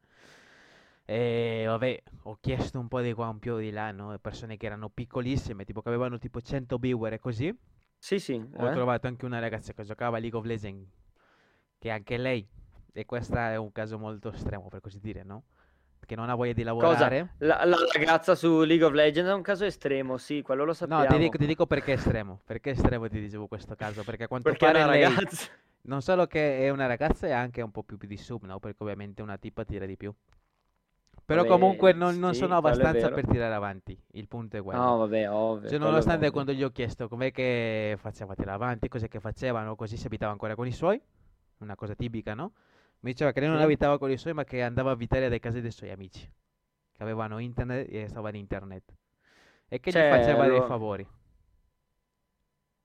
E 1.04 1.64
vabbè, 1.66 2.02
ho 2.24 2.36
chiesto 2.40 2.78
un 2.78 2.86
po' 2.88 3.00
di 3.00 3.14
qua, 3.14 3.28
un 3.28 3.38
po' 3.38 3.56
di 3.58 3.70
là, 3.70 3.90
no? 3.92 4.16
Persone 4.18 4.56
che 4.58 4.66
erano 4.66 4.90
piccolissime, 4.90 5.64
tipo 5.64 5.80
che 5.80 5.88
avevano 5.88 6.18
tipo 6.18 6.40
100 6.42 6.76
viewer 6.76 7.14
e 7.14 7.18
così. 7.18 7.54
Sì, 7.98 8.18
sì. 8.18 8.34
Ho 8.56 8.66
eh. 8.66 8.72
trovato 8.72 9.06
anche 9.06 9.24
una 9.24 9.38
ragazza 9.38 9.72
che 9.72 9.84
giocava 9.84 10.16
a 10.18 10.20
League 10.20 10.38
of 10.38 10.44
Legends, 10.44 10.86
che 11.78 11.90
anche 11.90 12.16
lei, 12.16 12.46
e 12.92 13.04
questo 13.06 13.36
è 13.36 13.56
un 13.56 13.72
caso 13.72 13.98
molto 13.98 14.32
estremo 14.32 14.68
per 14.68 14.80
così 14.80 14.98
dire, 15.00 15.22
no? 15.22 15.44
Che 16.04 16.16
non 16.16 16.30
ha 16.30 16.34
voglia 16.34 16.54
di 16.54 16.62
lavorare. 16.62 17.34
La, 17.38 17.64
la 17.66 17.76
ragazza 17.92 18.34
su 18.34 18.62
League 18.62 18.84
of 18.84 18.92
Legends 18.92 19.30
è 19.30 19.34
un 19.34 19.42
caso 19.42 19.66
estremo, 19.66 20.16
sì, 20.16 20.40
quello 20.40 20.62
lo 20.64 20.68
No, 20.68 20.72
sappiamo. 20.74 21.06
ti 21.06 21.18
dico, 21.18 21.36
ti 21.36 21.44
dico 21.46 21.66
perché 21.66 21.92
è 21.92 21.96
estremo. 21.96 22.40
Perché 22.46 22.70
è 22.70 22.72
estremo 22.72 23.08
ti 23.08 23.20
dicevo 23.20 23.46
questo 23.46 23.74
caso? 23.74 24.02
Perché 24.04 24.24
a 24.24 24.28
quanto 24.28 24.48
Perché 24.48 24.64
pare 24.64 24.86
lei 24.86 25.02
ragazza. 25.02 25.50
non 25.82 26.00
solo 26.00 26.26
che 26.26 26.60
è 26.60 26.70
una 26.70 26.86
ragazza, 26.86 27.26
è 27.26 27.32
anche 27.32 27.60
un 27.60 27.70
po' 27.70 27.82
più 27.82 27.98
di 27.98 28.16
sub, 28.16 28.44
no? 28.44 28.58
Perché 28.58 28.82
ovviamente 28.82 29.20
una 29.20 29.36
tipa 29.36 29.64
tira 29.64 29.84
di 29.84 29.96
più. 29.98 30.10
Però 31.26 31.42
Vabbè, 31.42 31.52
comunque 31.52 31.92
non, 31.92 32.18
non 32.18 32.32
sì, 32.32 32.38
sono 32.40 32.56
abbastanza 32.56 33.10
per 33.10 33.26
tirare 33.26 33.52
avanti. 33.52 33.94
Il 34.12 34.28
punto 34.28 34.56
è 34.56 34.62
quello. 34.62 34.80
No, 34.80 34.96
vabbè, 34.96 35.30
ovvio. 35.30 35.68
Cioè, 35.68 35.78
nonostante 35.78 36.30
quando 36.30 36.52
gli 36.52 36.62
ho 36.62 36.70
chiesto 36.70 37.06
com'è 37.06 37.30
che 37.32 37.96
faceva 37.98 38.34
tirare 38.34 38.54
avanti, 38.54 38.88
cos'è 38.88 39.08
che 39.08 39.20
facevano, 39.20 39.76
così 39.76 39.98
si 39.98 40.06
abitava 40.06 40.32
ancora 40.32 40.54
con 40.54 40.66
i 40.66 40.72
suoi, 40.72 40.98
una 41.58 41.74
cosa 41.76 41.94
tipica, 41.94 42.34
no? 42.34 42.52
Mi 43.00 43.12
diceva 43.12 43.32
che 43.32 43.40
lei 43.40 43.48
non 43.48 43.60
abitava 43.60 43.98
con 43.98 44.10
i 44.10 44.16
suoi, 44.16 44.32
ma 44.34 44.44
che 44.44 44.62
andava 44.62 44.90
a 44.90 44.92
abitare 44.92 45.26
alle 45.26 45.38
case 45.38 45.60
dei 45.60 45.70
suoi 45.70 45.90
amici, 45.90 46.28
che 46.92 47.02
avevano 47.02 47.38
internet 47.38 47.86
e 47.92 48.08
stava 48.08 48.28
in 48.30 48.36
internet. 48.36 48.94
E 49.68 49.80
che 49.80 49.90
gli 49.90 49.92
Cioè, 49.94 50.10
faceva 50.10 50.42
dei 50.42 50.50
allora- 50.52 50.66
favori. 50.66 51.06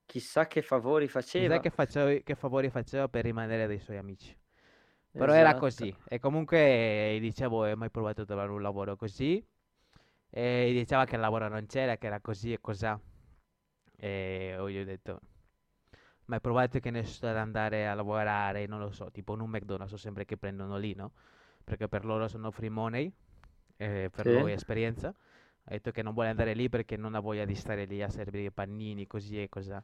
Chissà 0.06 0.46
che 0.48 0.62
favori 0.62 1.08
faceva. 1.08 1.48
Chissà 1.58 1.60
che, 1.62 1.70
faceva- 1.70 2.22
che 2.24 2.36
favori 2.36 2.70
faceva 2.70 3.08
per 3.08 3.24
rimanere 3.24 3.66
dai 3.68 3.80
suoi 3.80 3.98
amici. 3.98 4.38
Però 5.12 5.32
era 5.32 5.50
Esatto. 5.50 5.60
così. 5.60 5.96
E 6.08 6.20
comunque 6.20 7.16
gli 7.18 7.22
dicevo, 7.22 7.64
hai 7.64 7.76
mai 7.76 7.90
provato 7.90 8.22
a 8.22 8.26
trovare 8.26 8.52
un 8.52 8.62
lavoro 8.62 8.96
così? 8.96 9.44
E 10.30 10.72
gli 10.72 10.78
diceva 10.78 11.06
che 11.06 11.16
il 11.16 11.22
lavoro 11.22 11.48
non 11.48 11.66
c'era, 11.68 11.98
che 11.98 12.08
era 12.08 12.20
così 12.20 12.52
e 12.54 12.60
cos'ha. 12.60 13.00
E 13.96 14.54
io 14.58 14.70
gli 14.70 14.78
ho 14.80 14.84
detto, 14.86 15.20
ma 16.34 16.40
hai 16.40 16.42
provato 16.42 16.80
che 16.80 16.90
ne 16.90 17.04
so 17.04 17.28
ad 17.28 17.38
andare 17.38 17.88
a 17.88 17.94
lavorare, 17.94 18.66
non 18.66 18.80
lo 18.80 18.90
so, 18.92 19.12
tipo 19.12 19.36
in 19.36 19.42
un 19.42 19.50
McDonald's, 19.52 19.94
sempre 19.96 20.26
che 20.26 20.36
prendono 20.36 20.78
lì, 20.78 20.96
no? 20.96 21.12
Perché 21.64 21.88
per 21.88 22.06
loro 22.06 22.28
sono 22.28 22.50
free 22.50 22.70
money, 22.70 23.12
eh, 23.78 24.10
per 24.12 24.26
Sì. 24.26 24.32
lui 24.32 24.52
è 24.52 24.56
esperienza. 24.56 25.10
Ha 25.10 25.70
detto 25.72 25.92
che 25.92 26.02
non 26.02 26.14
vuole 26.14 26.30
andare 26.30 26.54
lì 26.54 26.70
perché 26.70 26.98
non 26.98 27.14
ha 27.14 27.20
voglia 27.20 27.46
di 27.46 27.56
stare 27.56 27.86
lì 27.86 28.02
a 28.02 28.10
servire 28.10 28.46
i 28.46 28.52
pannini, 28.52 29.06
così 29.06 29.42
e 29.42 29.48
cos'ha. 29.48 29.82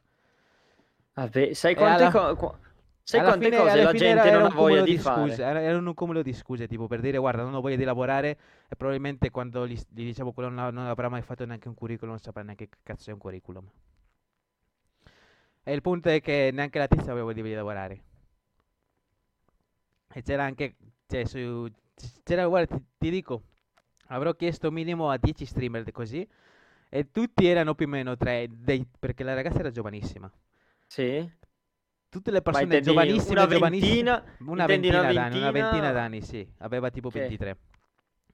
Vabbè, 1.14 1.54
sai 1.54 1.74
quante, 1.76 2.02
alla- 2.02 2.10
co- 2.34 2.58
sai 3.04 3.20
quante 3.22 3.44
fine, 3.44 3.56
cose 3.56 3.82
la 3.82 3.92
gente 3.92 4.28
era, 4.28 4.38
non 4.40 4.50
ha 4.50 4.54
voglia 4.54 4.82
di 4.82 4.90
di 4.92 4.98
scuse, 4.98 5.42
era, 5.42 5.60
era 5.60 5.78
un 5.78 5.94
cumulo 5.94 6.22
di 6.22 6.32
scuse, 6.32 6.66
tipo 6.66 6.86
per 6.88 7.00
dire 7.00 7.18
guarda 7.18 7.42
non 7.44 7.54
ho 7.54 7.60
voglia 7.60 7.76
di 7.76 7.84
lavorare 7.84 8.38
e 8.68 8.74
probabilmente 8.76 9.30
quando 9.30 9.66
gli, 9.68 9.78
gli 9.88 10.04
dicevo 10.04 10.32
quello 10.32 10.48
non, 10.48 10.74
non 10.74 10.86
avrà 10.86 11.08
mai 11.08 11.22
fatto 11.22 11.44
neanche 11.46 11.68
un 11.68 11.74
curriculum, 11.74 12.10
non 12.10 12.18
saprà 12.20 12.42
neanche 12.42 12.68
che 12.68 12.78
cazzo 12.82 13.10
è 13.10 13.12
un 13.12 13.18
curriculum. 13.20 13.64
E 15.62 15.72
il 15.72 15.80
punto 15.82 16.08
è 16.08 16.20
che 16.20 16.50
neanche 16.52 16.78
la 16.78 16.86
tizia 16.88 17.12
aveva 17.12 17.32
di 17.32 17.52
lavorare. 17.54 18.02
E 20.12 20.22
c'era 20.22 20.44
anche, 20.44 20.74
cioè, 21.06 21.24
su, 21.24 21.68
c'era, 22.24 22.46
guarda, 22.46 22.76
ti, 22.76 22.84
ti 22.98 23.10
dico, 23.10 23.42
avrò 24.08 24.34
chiesto 24.34 24.70
minimo 24.70 25.10
a 25.10 25.16
10 25.18 25.46
streamer 25.46 25.90
così 25.92 26.26
e 26.88 27.10
tutti 27.12 27.46
erano 27.46 27.74
più 27.74 27.86
o 27.86 27.88
meno 27.88 28.16
tre, 28.16 28.48
dei- 28.50 28.86
perché 28.98 29.22
la 29.22 29.34
ragazza 29.34 29.60
era 29.60 29.70
giovanissima. 29.70 30.30
Sì? 30.88 31.30
Tutte 32.08 32.30
le 32.32 32.42
persone 32.42 32.80
giovanissime, 32.80 33.32
una 33.32 33.46
ventina? 33.46 34.24
una 34.38 34.66
ventina 34.66 34.98
una 34.98 35.12
d'anni, 35.12 35.38
una 35.38 35.50
ventina 35.52 35.52
ventina? 35.52 35.92
d'anni, 35.92 36.22
sì, 36.22 36.46
aveva 36.58 36.90
tipo 36.90 37.08
Ok. 37.08 37.14
23. 37.14 37.56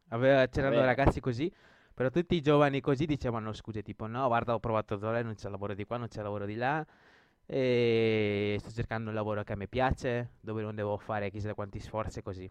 Aveva- 0.09 0.47
c'erano 0.49 0.77
Vabbè. 0.77 0.87
ragazzi 0.87 1.21
così, 1.21 1.53
però 1.93 2.09
tutti 2.11 2.35
i 2.37 2.41
giovani 2.41 2.81
così 2.81 3.05
dicevano 3.05 3.53
scuse, 3.53 3.83
tipo 3.83 4.07
no, 4.07 4.27
guarda, 4.29 4.55
ho 4.55 4.61
provato 4.61 4.95
a 4.95 4.97
lavorare, 4.99 5.23
non 5.25 5.35
c'è 5.35 5.49
lavoro 5.51 5.75
di 5.75 5.85
qua, 5.85 5.99
non 5.99 6.09
c'è 6.09 6.23
lavoro 6.23 6.47
di 6.47 6.55
là, 6.55 6.85
e 7.47 8.57
sto 8.59 8.71
cercando 8.71 9.09
un 9.11 9.15
lavoro 9.15 9.45
che 9.45 9.53
a 9.53 9.57
me 9.57 9.69
piace, 9.69 10.31
dove 10.41 10.63
non 10.63 10.75
devo 10.75 10.97
fare 10.99 11.31
chissà 11.31 11.55
quanti 11.55 11.79
sforzi 11.81 12.23
così. 12.23 12.51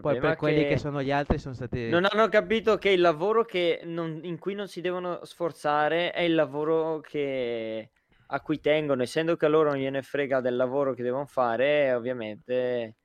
Poi 0.00 0.18
per 0.18 0.36
quelli 0.36 0.62
che 0.62 0.68
che 0.68 0.78
sono 0.78 1.02
gli 1.02 1.12
altri 1.12 1.38
sono 1.38 1.54
stati... 1.54 1.88
non 1.90 2.04
hanno 2.08 2.28
capito 2.28 2.76
che 2.76 2.90
il 2.90 3.00
lavoro 3.00 3.44
che 3.44 3.82
non- 3.84 4.20
in 4.24 4.38
cui 4.38 4.54
non 4.54 4.66
si 4.68 4.80
devono 4.80 5.24
sforzare 5.24 6.10
è 6.12 6.22
il 6.22 6.34
lavoro 6.34 7.00
che, 7.00 7.90
a 8.26 8.40
cui 8.40 8.60
tengono, 8.60 9.02
essendo 9.02 9.36
che 9.36 9.46
a 9.46 9.48
loro 9.48 9.70
non 9.70 9.78
gliene 9.78 10.02
frega 10.02 10.40
del 10.40 10.56
lavoro 10.56 10.94
che 10.94 11.02
devono 11.02 11.26
fare, 11.26 11.92
ovviamente. 11.94 12.96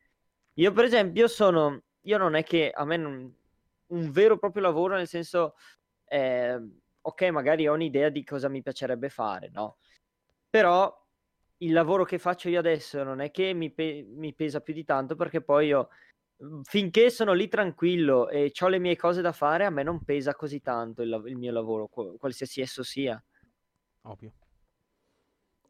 Io, 0.56 0.72
per 0.72 0.86
esempio, 0.86 1.28
sono. 1.28 1.84
Io 2.02 2.18
non 2.18 2.36
è 2.36 2.44
che 2.44 2.72
a 2.72 2.86
me 2.86 2.98
non, 2.98 3.36
un 3.88 4.12
vero 4.12 4.36
e 4.36 4.40
proprio 4.40 4.62
lavoro, 4.64 4.96
nel 4.96 5.08
senso, 5.08 5.56
eh, 6.06 6.60
ok, 7.02 7.22
magari 7.30 7.68
ho 7.68 7.74
un'idea 7.74 8.10
di 8.10 8.24
cosa 8.24 8.48
mi 8.50 8.62
piacerebbe 8.62 9.10
fare, 9.10 9.50
no? 9.52 9.78
Però 10.56 11.06
il 11.58 11.74
lavoro 11.74 12.06
che 12.06 12.18
faccio 12.18 12.47
io 12.47 12.60
adesso 12.60 13.03
non 13.03 13.20
è 13.20 13.30
che 13.30 13.51
mi, 13.51 13.72
pe- 13.72 14.06
mi 14.08 14.34
pesa 14.34 14.62
più 14.62 14.74
di 14.74 14.86
tanto 14.86 15.18
perché 15.18 15.41
poi 15.41 15.68
io 15.68 15.89
mm, 16.41 16.62
finché 16.62 17.10
sono 17.10 17.34
lì 17.34 17.49
tranquillo 17.49 18.30
e 18.30 18.53
ho 18.58 18.68
le 18.70 18.80
mie 18.80 18.95
cose 18.95 19.22
da 19.22 19.34
fare, 19.34 19.66
a 19.66 19.70
me 19.70 19.84
non 19.84 20.06
pesa 20.06 20.34
così 20.34 20.62
tanto 20.62 21.01
il, 21.01 21.24
il 21.26 21.36
mio 21.36 21.51
lavoro, 21.51 21.88
qual- 21.88 22.16
qualsiasi 22.18 22.62
esso 22.62 22.84
sia. 22.84 23.22
Ovvio. 24.03 24.32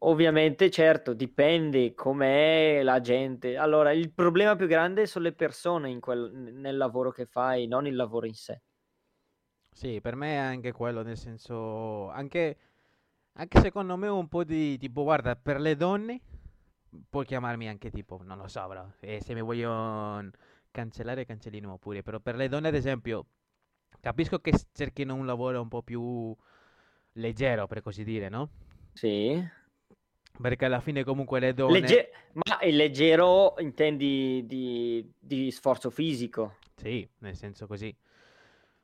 Ovviamente, 0.04 0.70
certo, 0.70 1.14
dipende 1.14 1.92
com'è 1.92 2.82
la 2.84 3.00
gente. 3.00 3.56
Allora, 3.56 3.90
il 3.90 4.12
problema 4.12 4.54
più 4.54 4.68
grande 4.68 5.06
sono 5.06 5.24
le 5.24 5.32
persone 5.32 5.90
in 5.90 5.98
quel- 5.98 6.30
nel 6.30 6.76
lavoro 6.76 7.10
che 7.10 7.26
fai, 7.26 7.66
non 7.66 7.88
il 7.88 7.96
lavoro 7.96 8.26
in 8.26 8.34
sé. 8.34 8.62
Sì, 9.72 10.00
per 10.00 10.14
me 10.14 10.34
è 10.34 10.36
anche 10.36 10.70
quello, 10.70 11.02
nel 11.02 11.18
senso, 11.18 12.08
anche, 12.08 12.56
anche 13.36 13.60
secondo 13.60 13.96
me 13.96 14.08
un 14.08 14.28
po' 14.28 14.44
di 14.44 14.76
tipo, 14.78 15.02
guarda, 15.02 15.36
per 15.36 15.60
le 15.60 15.76
donne 15.76 16.20
puoi 17.08 17.26
chiamarmi 17.26 17.68
anche 17.68 17.90
tipo, 17.90 18.20
non 18.22 18.38
lo 18.38 18.48
so, 18.48 18.66
bro, 18.66 18.92
e 19.00 19.20
se 19.20 19.34
mi 19.34 19.42
voglio 19.42 20.30
cancellare 20.70 21.24
cancellino 21.24 21.76
pure, 21.78 22.02
però 22.02 22.18
per 22.20 22.36
le 22.36 22.48
donne 22.48 22.68
ad 22.68 22.74
esempio, 22.74 23.26
capisco 24.00 24.38
che 24.40 24.52
cerchino 24.72 25.14
un 25.14 25.26
lavoro 25.26 25.60
un 25.60 25.68
po' 25.68 25.82
più 25.82 26.34
leggero, 27.12 27.66
per 27.66 27.82
così 27.82 28.04
dire, 28.04 28.28
no? 28.28 28.48
Sì. 28.92 29.42
Perché 30.38 30.64
alla 30.64 30.80
fine 30.80 31.04
comunque 31.04 31.40
le 31.40 31.54
donne... 31.54 31.80
Legge- 31.80 32.10
ma 32.32 32.60
il 32.62 32.76
leggero 32.76 33.54
intendi 33.58 34.44
di, 34.46 35.10
di 35.18 35.50
sforzo 35.50 35.90
fisico? 35.90 36.56
Sì, 36.76 37.08
nel 37.18 37.34
senso 37.34 37.66
così. 37.66 37.94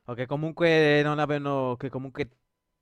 O 0.05 0.13
che 0.15 0.25
comunque 0.25 1.01
non 1.03 1.19
avevano, 1.19 1.75
che 1.77 1.89
comunque 1.89 2.29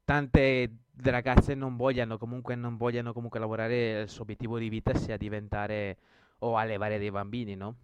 tante 0.05 0.77
ragazze 1.03 1.55
non 1.55 1.75
vogliano, 1.77 2.17
comunque 2.17 2.55
non 2.55 2.77
vogliano 2.77 3.13
comunque 3.13 3.39
lavorare, 3.39 4.01
il 4.01 4.09
suo 4.09 4.23
obiettivo 4.23 4.57
di 4.59 4.69
vita 4.69 4.93
sia 4.95 5.17
diventare 5.17 5.97
o 6.39 6.57
allevare 6.57 6.97
dei 6.99 7.11
bambini, 7.11 7.55
no? 7.55 7.75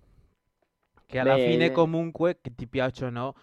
Che 1.06 1.20
alla 1.20 1.38
fine 1.38 1.70
Beh, 1.70 1.72
comunque, 1.72 2.40
che 2.42 2.54
ti 2.54 2.68
piacciono 2.68 3.20
o 3.20 3.24
no, 3.32 3.36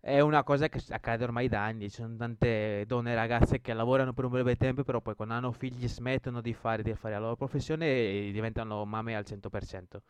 è 0.00 0.20
una 0.20 0.42
cosa 0.42 0.68
che 0.68 0.82
accade 0.90 1.22
ormai 1.24 1.48
da 1.48 1.64
anni. 1.64 1.88
Ci 1.88 1.96
sono 1.96 2.16
tante 2.16 2.84
donne 2.86 3.12
e 3.12 3.14
ragazze 3.14 3.60
che 3.60 3.72
lavorano 3.74 4.12
per 4.12 4.24
un 4.24 4.32
breve 4.32 4.56
tempo, 4.56 4.82
però 4.84 5.00
poi 5.00 5.14
quando 5.14 5.34
hanno 5.34 5.52
figli 5.52 5.86
smettono 5.88 6.40
di 6.40 6.52
fare, 6.54 6.82
di 6.82 6.94
fare 6.94 7.14
la 7.14 7.20
loro 7.20 7.36
professione 7.36 7.86
e 7.86 8.30
diventano 8.32 8.84
mamme 8.84 9.14
al 9.16 9.24
100%. 9.24 10.02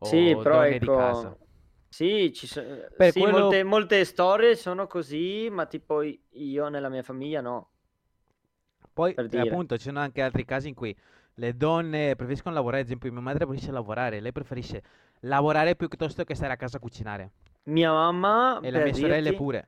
sì, 0.00 0.36
O 0.38 0.42
però 0.42 0.62
donne 0.62 0.78
di 0.78 0.90
casa. 0.90 1.36
Sì, 1.94 2.32
ci 2.32 2.48
so- 2.48 2.60
Per 2.96 3.12
sì, 3.12 3.20
quello... 3.20 3.38
molte, 3.38 3.62
molte 3.62 4.04
storie 4.04 4.56
sono 4.56 4.88
così, 4.88 5.48
ma 5.50 5.66
tipo 5.66 6.02
io 6.02 6.68
nella 6.68 6.88
mia 6.88 7.04
famiglia 7.04 7.40
no, 7.40 7.70
Poi, 8.92 9.12
per 9.14 9.28
eh, 9.30 9.38
dire. 9.38 9.40
appunto, 9.40 9.76
ci 9.76 9.84
sono 9.84 10.00
anche 10.00 10.22
altri 10.22 10.44
casi 10.44 10.68
in 10.68 10.74
cui 10.74 10.96
le 11.34 11.56
donne 11.56 12.14
preferiscono 12.16 12.54
lavorare, 12.54 12.80
ad 12.82 12.86
esempio, 12.86 13.10
mia 13.12 13.20
madre 13.20 13.44
preferisce 13.44 13.72
lavorare, 13.72 14.20
lei 14.20 14.32
preferisce 14.32 14.82
lavorare 15.20 15.74
piuttosto 15.76 16.24
che 16.24 16.34
stare 16.34 16.52
a 16.52 16.56
casa 16.56 16.76
a 16.76 16.80
cucinare. 16.80 17.30
Mia 17.66 17.92
mamma, 17.92 18.60
E 18.60 18.70
le 18.72 18.80
mie 18.80 18.92
sorelle 18.94 19.32
dirti, 19.32 19.34
pure. 19.34 19.66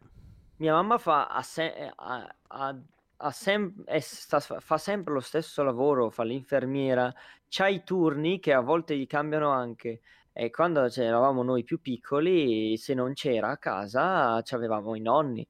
mia 0.56 0.72
mamma 0.74 0.98
fa, 0.98 1.26
ha 1.28 1.42
se- 1.42 1.92
ha- 1.96 2.36
ha- 2.48 2.80
ha 3.18 3.30
sem- 3.30 3.84
sta- 3.98 4.40
fa 4.40 4.78
sempre 4.78 5.14
lo 5.14 5.20
stesso 5.20 5.62
lavoro, 5.62 6.10
fa 6.10 6.24
l'infermiera, 6.24 7.12
c'ha 7.48 7.68
i 7.68 7.82
turni 7.84 8.38
che 8.38 8.52
a 8.52 8.60
volte 8.60 8.96
gli 8.98 9.06
cambiano 9.06 9.50
anche. 9.50 10.00
E 10.38 10.50
quando 10.50 10.84
eravamo 10.84 11.42
noi 11.42 11.64
più 11.64 11.80
piccoli, 11.80 12.76
se 12.76 12.92
non 12.92 13.14
c'era 13.14 13.48
a 13.48 13.56
casa, 13.56 14.34
avevamo 14.36 14.94
i 14.94 15.00
nonni. 15.00 15.48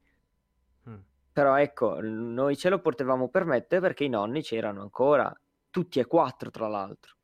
Mm. 0.89 0.99
Però 1.33 1.57
ecco, 1.57 2.01
noi 2.01 2.57
ce 2.57 2.69
lo 2.69 2.81
potevamo 2.81 3.29
permettere 3.29 3.81
perché 3.81 4.05
i 4.05 4.09
nonni 4.09 4.43
c'erano 4.43 4.83
ancora, 4.83 5.37
tutti 5.71 5.99
e 5.99 6.07
quattro 6.07 6.51
tra 6.51 6.69
l'altro. 6.69 7.17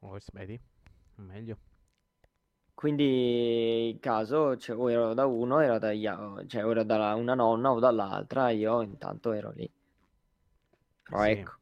Oh, 0.00 0.18
vedi? 0.32 0.60
Meglio. 1.16 1.58
Quindi 2.72 3.90
in 3.90 3.98
caso 4.00 4.56
cioè, 4.56 4.74
o 4.76 4.90
ero 4.90 5.12
da 5.12 5.26
uno, 5.26 5.60
era 5.60 5.78
da, 5.78 5.90
cioè, 6.46 6.64
o 6.64 6.70
era 6.70 6.84
da 6.84 7.14
una 7.14 7.34
nonna 7.34 7.72
o 7.72 7.78
dall'altra, 7.80 8.50
io 8.50 8.80
intanto 8.82 9.32
ero 9.32 9.50
lì. 9.50 9.70
Però 11.02 11.24
Sì. 11.24 11.30
ecco, 11.30 11.52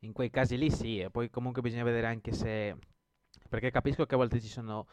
In 0.00 0.12
quei 0.12 0.30
casi 0.30 0.56
lì 0.56 0.70
sì, 0.70 1.00
e 1.00 1.10
poi 1.10 1.28
comunque 1.30 1.60
bisogna 1.62 1.84
vedere 1.84 2.06
anche 2.06 2.32
se... 2.32 2.76
Perché 3.46 3.70
capisco 3.70 4.06
che 4.06 4.14
a 4.14 4.18
volte 4.18 4.40
ci 4.40 4.48
sono 4.48 4.86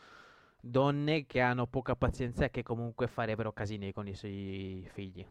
donne 0.59 1.25
che 1.25 1.41
hanno 1.41 1.67
poca 1.67 1.95
pazienza 1.95 2.45
e 2.45 2.49
che 2.51 2.63
comunque 2.63 3.07
farebbero 3.07 3.51
casini 3.51 3.91
con 3.91 4.07
i 4.07 4.15
suoi 4.15 4.87
figli. 4.91 5.25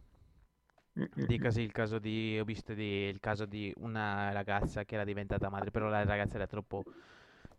Mm, 0.99 1.01
mm, 1.01 1.23
mm. 1.23 1.25
Dicasi 1.25 1.61
il 1.61 1.71
caso 1.71 1.99
di... 1.99 2.37
Ho 2.39 2.43
visto 2.43 2.73
di- 2.73 3.07
il 3.07 3.19
caso 3.19 3.45
di 3.45 3.73
una 3.77 4.31
ragazza 4.31 4.83
che 4.85 4.95
era 4.95 5.03
diventata 5.03 5.49
madre, 5.49 5.71
però 5.71 5.87
la 5.87 6.03
ragazza 6.03 6.35
era 6.35 6.47
troppo, 6.47 6.83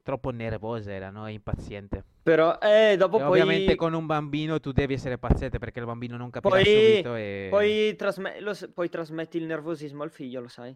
troppo 0.02 0.30
nervosa, 0.30 0.92
era, 0.92 1.10
no? 1.10 1.26
Impaziente. 1.28 2.04
Però 2.22 2.58
eh, 2.60 2.96
dopo 2.96 3.18
E 3.18 3.22
ovviamente 3.22 3.74
poi, 3.74 3.76
con 3.76 3.92
un 3.92 4.06
bambino 4.06 4.60
tu 4.60 4.72
devi 4.72 4.94
essere 4.94 5.18
paziente 5.18 5.58
perché 5.58 5.80
il 5.80 5.86
bambino 5.86 6.16
non 6.16 6.30
capirà 6.30 6.56
poi, 6.56 6.64
subito 6.64 7.14
e... 7.14 7.48
poi, 7.50 7.96
trasme- 7.96 8.40
lo 8.40 8.54
poi 8.72 8.88
trasmetti 8.88 9.36
il 9.36 9.44
nervosismo 9.44 10.02
al 10.02 10.10
figlio, 10.10 10.40
lo 10.40 10.48
sai. 10.48 10.74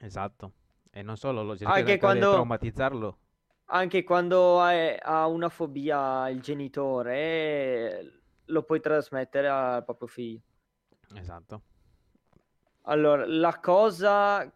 Esatto. 0.00 0.52
E 0.90 1.02
non 1.02 1.16
solo, 1.16 1.42
lo 1.42 1.56
Anche 1.64 1.98
quando, 1.98 2.30
traumatizzarlo. 2.30 3.18
Anche 3.70 4.02
quando 4.04 4.60
hai- 4.60 4.96
ha 5.00 5.26
una 5.26 5.48
fobia 5.48 6.28
il 6.28 6.40
genitore, 6.40 8.22
lo 8.46 8.62
puoi 8.62 8.80
trasmettere 8.80 9.48
al 9.48 9.84
proprio 9.84 10.08
figlio. 10.08 10.40
Esatto. 11.14 11.62
Allora, 12.82 13.26
la 13.26 13.58
cosa, 13.60 14.50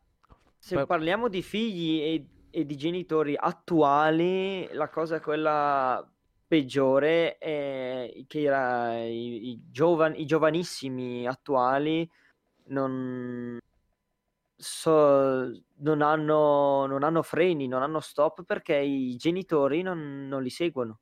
se 0.59 0.75
Poi- 0.75 0.87
parliamo 0.87 1.29
di 1.29 1.43
figli 1.43 2.01
e, 2.01 2.27
e 2.51 2.67
di 2.67 2.77
genitori 2.77 3.37
attuali, 3.37 4.69
la 4.73 4.89
cosa 4.89 5.21
quella 5.21 6.07
peggiore 6.47 7.39
è 7.39 8.25
che 8.27 8.39
i, 8.39 9.51
i 9.51 9.63
giovani, 9.71 10.21
i 10.21 10.27
giovanissimi 10.27 11.27
attuali 11.27 12.09
non, 12.67 13.59
so- 14.57 15.51
non 15.79 16.03
hanno, 16.03 16.87
non 16.87 17.03
hanno 17.03 17.23
freni, 17.23 17.67
non 17.69 17.83
hanno 17.83 18.01
stop 18.01 18.45
perché 18.45 18.77
i 18.77 19.17
genitori 19.17 19.83
non, 19.83 20.27
non 20.29 20.43
li 20.43 20.51
seguono. 20.51 21.01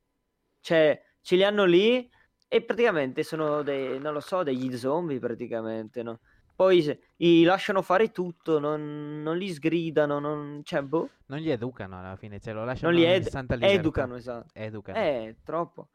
Cioè, 0.60 1.00
ce 1.20 1.36
li 1.36 1.44
hanno 1.44 1.64
lì 1.64 2.08
e 2.48 2.62
praticamente 2.62 3.22
sono 3.22 3.62
dei, 3.62 3.98
non 3.98 4.12
lo 4.12 4.20
so, 4.20 4.42
degli 4.42 4.76
zombie 4.76 5.18
praticamente, 5.18 6.02
no? 6.02 6.20
Poi 6.54 6.82
se- 6.82 7.00
li 7.16 7.42
lasciano 7.44 7.82
fare 7.82 8.10
tutto, 8.10 8.58
non, 8.58 9.22
non 9.22 9.36
li 9.36 9.48
sgridano, 9.52 10.18
non, 10.18 10.60
cioè, 10.62 10.82
boh, 10.82 11.08
Non 11.26 11.40
li 11.40 11.50
educano 11.50 11.98
alla 11.98 12.16
fine, 12.16 12.38
cioè 12.40 12.52
lo 12.52 12.60
non 12.60 12.68
lasciano 12.68 12.92
li 12.92 13.02
in 13.02 13.08
ed- 13.08 13.28
educano, 13.60 14.16
esatto. 14.16 14.48
Educano. 14.52 14.98
Eh, 14.98 15.38
troppo. 15.42 15.88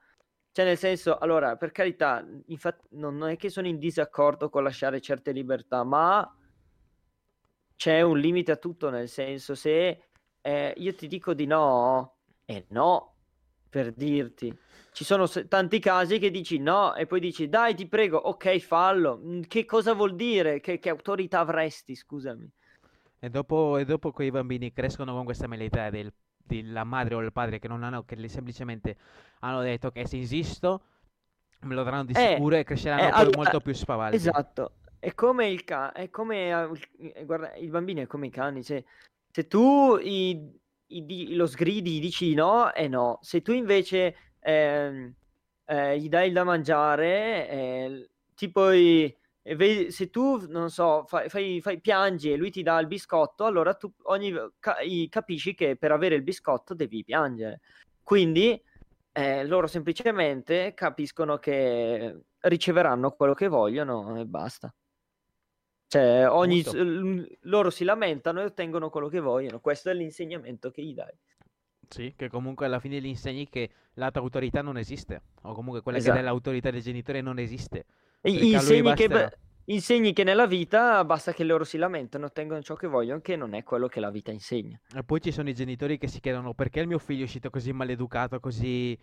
Cioè, 0.52 0.66
nel 0.66 0.78
senso, 0.78 1.18
allora, 1.18 1.56
per 1.56 1.72
carità, 1.72 2.26
infatti, 2.48 2.88
non 2.92 3.16
non 3.18 3.30
è 3.30 3.38
che 3.38 3.50
sono 3.50 3.68
in 3.68 3.78
disaccordo 3.78 4.50
con 4.50 4.64
lasciare 4.64 5.00
certe 5.00 5.32
libertà, 5.32 5.84
ma 5.84 6.28
c'è 7.78 8.02
un 8.02 8.20
limite 8.20 8.52
a 8.54 8.58
tutto, 8.58 8.90
nel 8.90 9.10
senso, 9.10 9.56
se 9.56 10.10
eh, 10.42 10.74
io 10.78 10.96
ti 10.96 11.08
dico 11.08 11.34
di 11.34 11.46
no, 11.48 12.18
è 12.46 12.66
no, 12.70 13.16
per 13.70 13.94
dirti. 13.94 14.58
Ci 14.92 15.06
sono 15.06 15.28
tanti 15.48 15.80
casi 15.80 16.20
che 16.20 16.32
dici 16.32 16.58
no 16.60 16.96
e 16.96 17.06
poi 17.08 17.20
dici 17.22 17.50
dai, 17.50 17.76
ti 17.76 17.88
prego, 17.88 18.18
ok, 18.18 18.58
fallo. 18.60 19.20
Mm, 19.24 19.42
Che 19.44 19.66
cosa 19.66 19.94
vuol 19.94 20.16
dire? 20.16 20.60
Che, 20.60 20.80
che 20.80 20.90
autorità 20.90 21.40
avresti, 21.40 21.96
scusami? 21.96 22.52
E 23.20 23.30
dopo, 23.30 23.78
e 23.78 23.86
dopo 23.86 24.12
quei 24.12 24.30
bambini 24.32 24.72
crescono 24.72 25.14
con 25.14 25.26
questa 25.26 25.48
mentalità 25.48 25.90
del, 25.90 26.14
della 26.38 26.84
madre 26.84 27.16
o 27.16 27.20
del 27.22 27.32
padre 27.32 27.60
che 27.60 27.68
non 27.68 27.84
hanno, 27.84 28.04
che 28.06 28.16
li- 28.16 28.30
semplicemente 28.30 28.96
hanno 29.40 29.62
detto 29.62 29.90
che 29.92 30.08
se 30.08 30.18
insisto 30.18 30.82
me 31.62 31.76
lo 31.76 31.84
daranno 31.84 32.06
di 32.06 32.14
Eh, 32.14 32.16
sicuro 32.16 32.56
e 32.58 32.64
eh, 32.96 33.04
cresceranno 33.04 33.12
poi 33.14 33.30
allora, 33.30 33.32
molto 33.32 33.62
più 33.62 33.74
spavaldi. 33.74 34.36
esatto, 34.36 34.78
è 35.00 35.14
come 35.14 35.48
il 35.50 35.64
cane, 35.64 35.92
è 35.94 36.10
come, 36.10 36.50
eh, 36.50 36.64
il- 36.98 37.12
eh, 37.16 37.26
guarda, 37.26 37.54
il 37.56 37.70
bambino 37.70 38.02
è 38.02 38.08
come 38.08 38.28
i 38.28 38.30
cani, 38.32 38.64
cioè, 38.64 38.84
se 39.32 39.48
tu 39.48 39.98
i- 40.02 40.52
i 40.88 41.36
lo 41.36 41.46
sgridi, 41.48 42.00
dici 42.00 42.34
no, 42.34 42.72
è 42.72 42.88
no, 42.88 43.20
se 43.22 43.42
tu 43.42 43.52
invece 43.52 44.16
ehm, 44.40 45.14
eh, 45.66 46.00
gli 46.00 46.08
dai 46.10 46.32
da 46.32 46.44
mangiare, 46.46 47.50
eh, 47.50 48.10
tipo 48.34 48.72
i- 48.72 49.14
e 49.42 49.92
se 49.92 50.10
tu, 50.10 50.46
non 50.50 50.70
so, 50.70 51.04
fai, 51.06 51.28
fai- 51.30 51.60
fai- 51.62 51.80
piangi 51.82 52.32
e 52.32 52.38
lui 52.38 52.50
ti 52.52 52.64
dà 52.64 52.80
il 52.80 52.88
biscotto, 52.88 53.46
allora 53.46 53.74
tu 53.74 53.92
ogni, 54.04 54.34
ca- 54.60 54.78
capisci 55.10 55.54
che 55.54 55.76
per 55.78 55.92
avere 55.92 56.16
il 56.16 56.24
biscotto 56.24 56.74
devi 56.74 57.04
piangere. 57.04 57.60
Quindi 58.04 58.62
eh, 59.14 59.46
loro 59.46 59.68
semplicemente 59.68 60.74
capiscono 60.76 61.38
che 61.40 62.22
riceveranno 62.42 63.12
quello 63.12 63.34
che 63.34 63.48
vogliono 63.48 64.18
e 64.20 64.26
basta. 64.26 64.74
Cioè, 65.88 66.28
ogni, 66.30 66.62
l- 66.64 67.38
loro 67.42 67.70
si 67.70 67.84
lamentano 67.86 68.42
e 68.42 68.46
ottengono 68.46 68.90
quello 68.90 69.08
che 69.08 69.20
vogliono. 69.20 69.60
Questo 69.60 69.90
è 69.90 69.94
l'insegnamento 69.94 70.70
che 70.70 70.82
gli 70.84 70.94
dai. 70.94 71.14
Sì, 71.90 72.14
che 72.18 72.28
comunque 72.28 72.66
alla 72.66 72.80
fine 72.80 73.00
gli 73.00 73.06
insegni 73.06 73.48
che 73.48 73.70
la 73.94 74.12
tua 74.12 74.22
autorità 74.22 74.62
non 74.62 74.78
esiste, 74.78 75.22
o 75.44 75.54
comunque 75.54 75.82
quella 75.82 75.98
che 75.98 76.04
Esatto. 76.04 76.20
dà 76.20 76.26
l'autorità 76.26 76.70
del 76.70 76.82
genitore 76.82 77.22
non 77.22 77.40
esiste. 77.40 77.86
E 78.20 78.32
insegni 78.32 78.94
che, 78.94 79.08
basterà. 79.08 79.32
insegni 79.66 80.12
che 80.12 80.26
nella 80.26 80.46
vita 80.48 81.06
basta 81.06 81.32
che 81.32 81.46
loro 81.46 81.64
si 81.64 81.78
lamentano, 81.78 82.26
ottengono 82.26 82.62
ciò 82.62 82.76
che 82.76 82.88
vogliono, 82.88 83.22
che 83.22 83.38
non 83.38 83.54
è 83.54 83.64
quello 83.64 83.88
che 83.88 84.02
la 84.02 84.10
vita 84.12 84.32
insegna. 84.32 84.78
E 84.94 85.04
poi 85.04 85.22
ci 85.22 85.32
sono 85.32 85.48
i 85.48 85.54
genitori 85.54 85.98
che 85.98 86.08
si 86.10 86.20
chiedono 86.20 86.54
perché 86.54 86.82
il 86.82 86.88
mio 86.88 87.00
figlio 87.00 87.22
è 87.22 87.24
uscito 87.24 87.50
così 87.50 87.72
maleducato, 87.72 88.42
così 88.42 88.98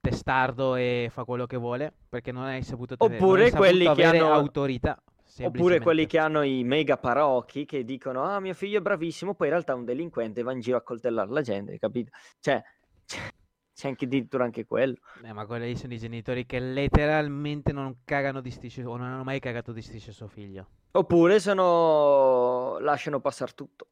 testardo 0.00 0.76
e 0.76 1.08
fa 1.12 1.24
quello 1.24 1.44
che 1.44 1.58
vuole, 1.58 1.92
perché 2.08 2.32
non 2.32 2.44
hai 2.44 2.62
saputo 2.62 2.96
tenere, 2.96 3.16
Oppure 3.22 3.50
quelli 3.50 3.92
che 3.92 4.04
hanno- 4.04 4.32
autorità, 4.32 4.98
Oppure 5.38 5.80
quelli 5.80 6.06
che 6.06 6.18
hanno 6.18 6.42
i 6.42 6.64
mega 6.64 6.96
parocchi 6.96 7.64
che 7.64 7.84
dicono: 7.84 8.22
Ah, 8.24 8.40
mio 8.40 8.54
figlio 8.54 8.78
è 8.78 8.82
bravissimo, 8.82 9.34
poi 9.34 9.46
in 9.48 9.52
realtà 9.52 9.72
è 9.72 9.76
un 9.76 9.84
delinquente 9.84 10.42
va 10.42 10.52
in 10.52 10.60
giro 10.60 10.76
a 10.76 10.82
coltellare 10.82 11.30
la 11.30 11.42
gente, 11.42 11.78
capito? 11.78 12.10
Cioè, 12.40 12.62
c'è 13.74 13.88
anche 13.88 14.04
addirittura 14.04 14.44
anche 14.44 14.66
quello. 14.66 14.96
Eh, 15.22 15.32
ma 15.32 15.46
quelli 15.46 15.76
sono 15.76 15.94
i 15.94 15.98
genitori 15.98 16.44
che 16.46 16.58
letteralmente 16.58 17.72
non 17.72 17.98
cagano 18.04 18.40
di 18.40 18.50
striscio 18.50 18.82
o 18.82 18.96
non 18.96 19.06
hanno 19.06 19.24
mai 19.24 19.40
cagato 19.40 19.72
di 19.72 19.82
striscio 19.82 20.12
suo 20.12 20.28
figlio. 20.28 20.66
Oppure 20.92 21.38
sono... 21.38 22.78
lasciano 22.80 23.20
passare 23.20 23.52
tutto. 23.54 23.86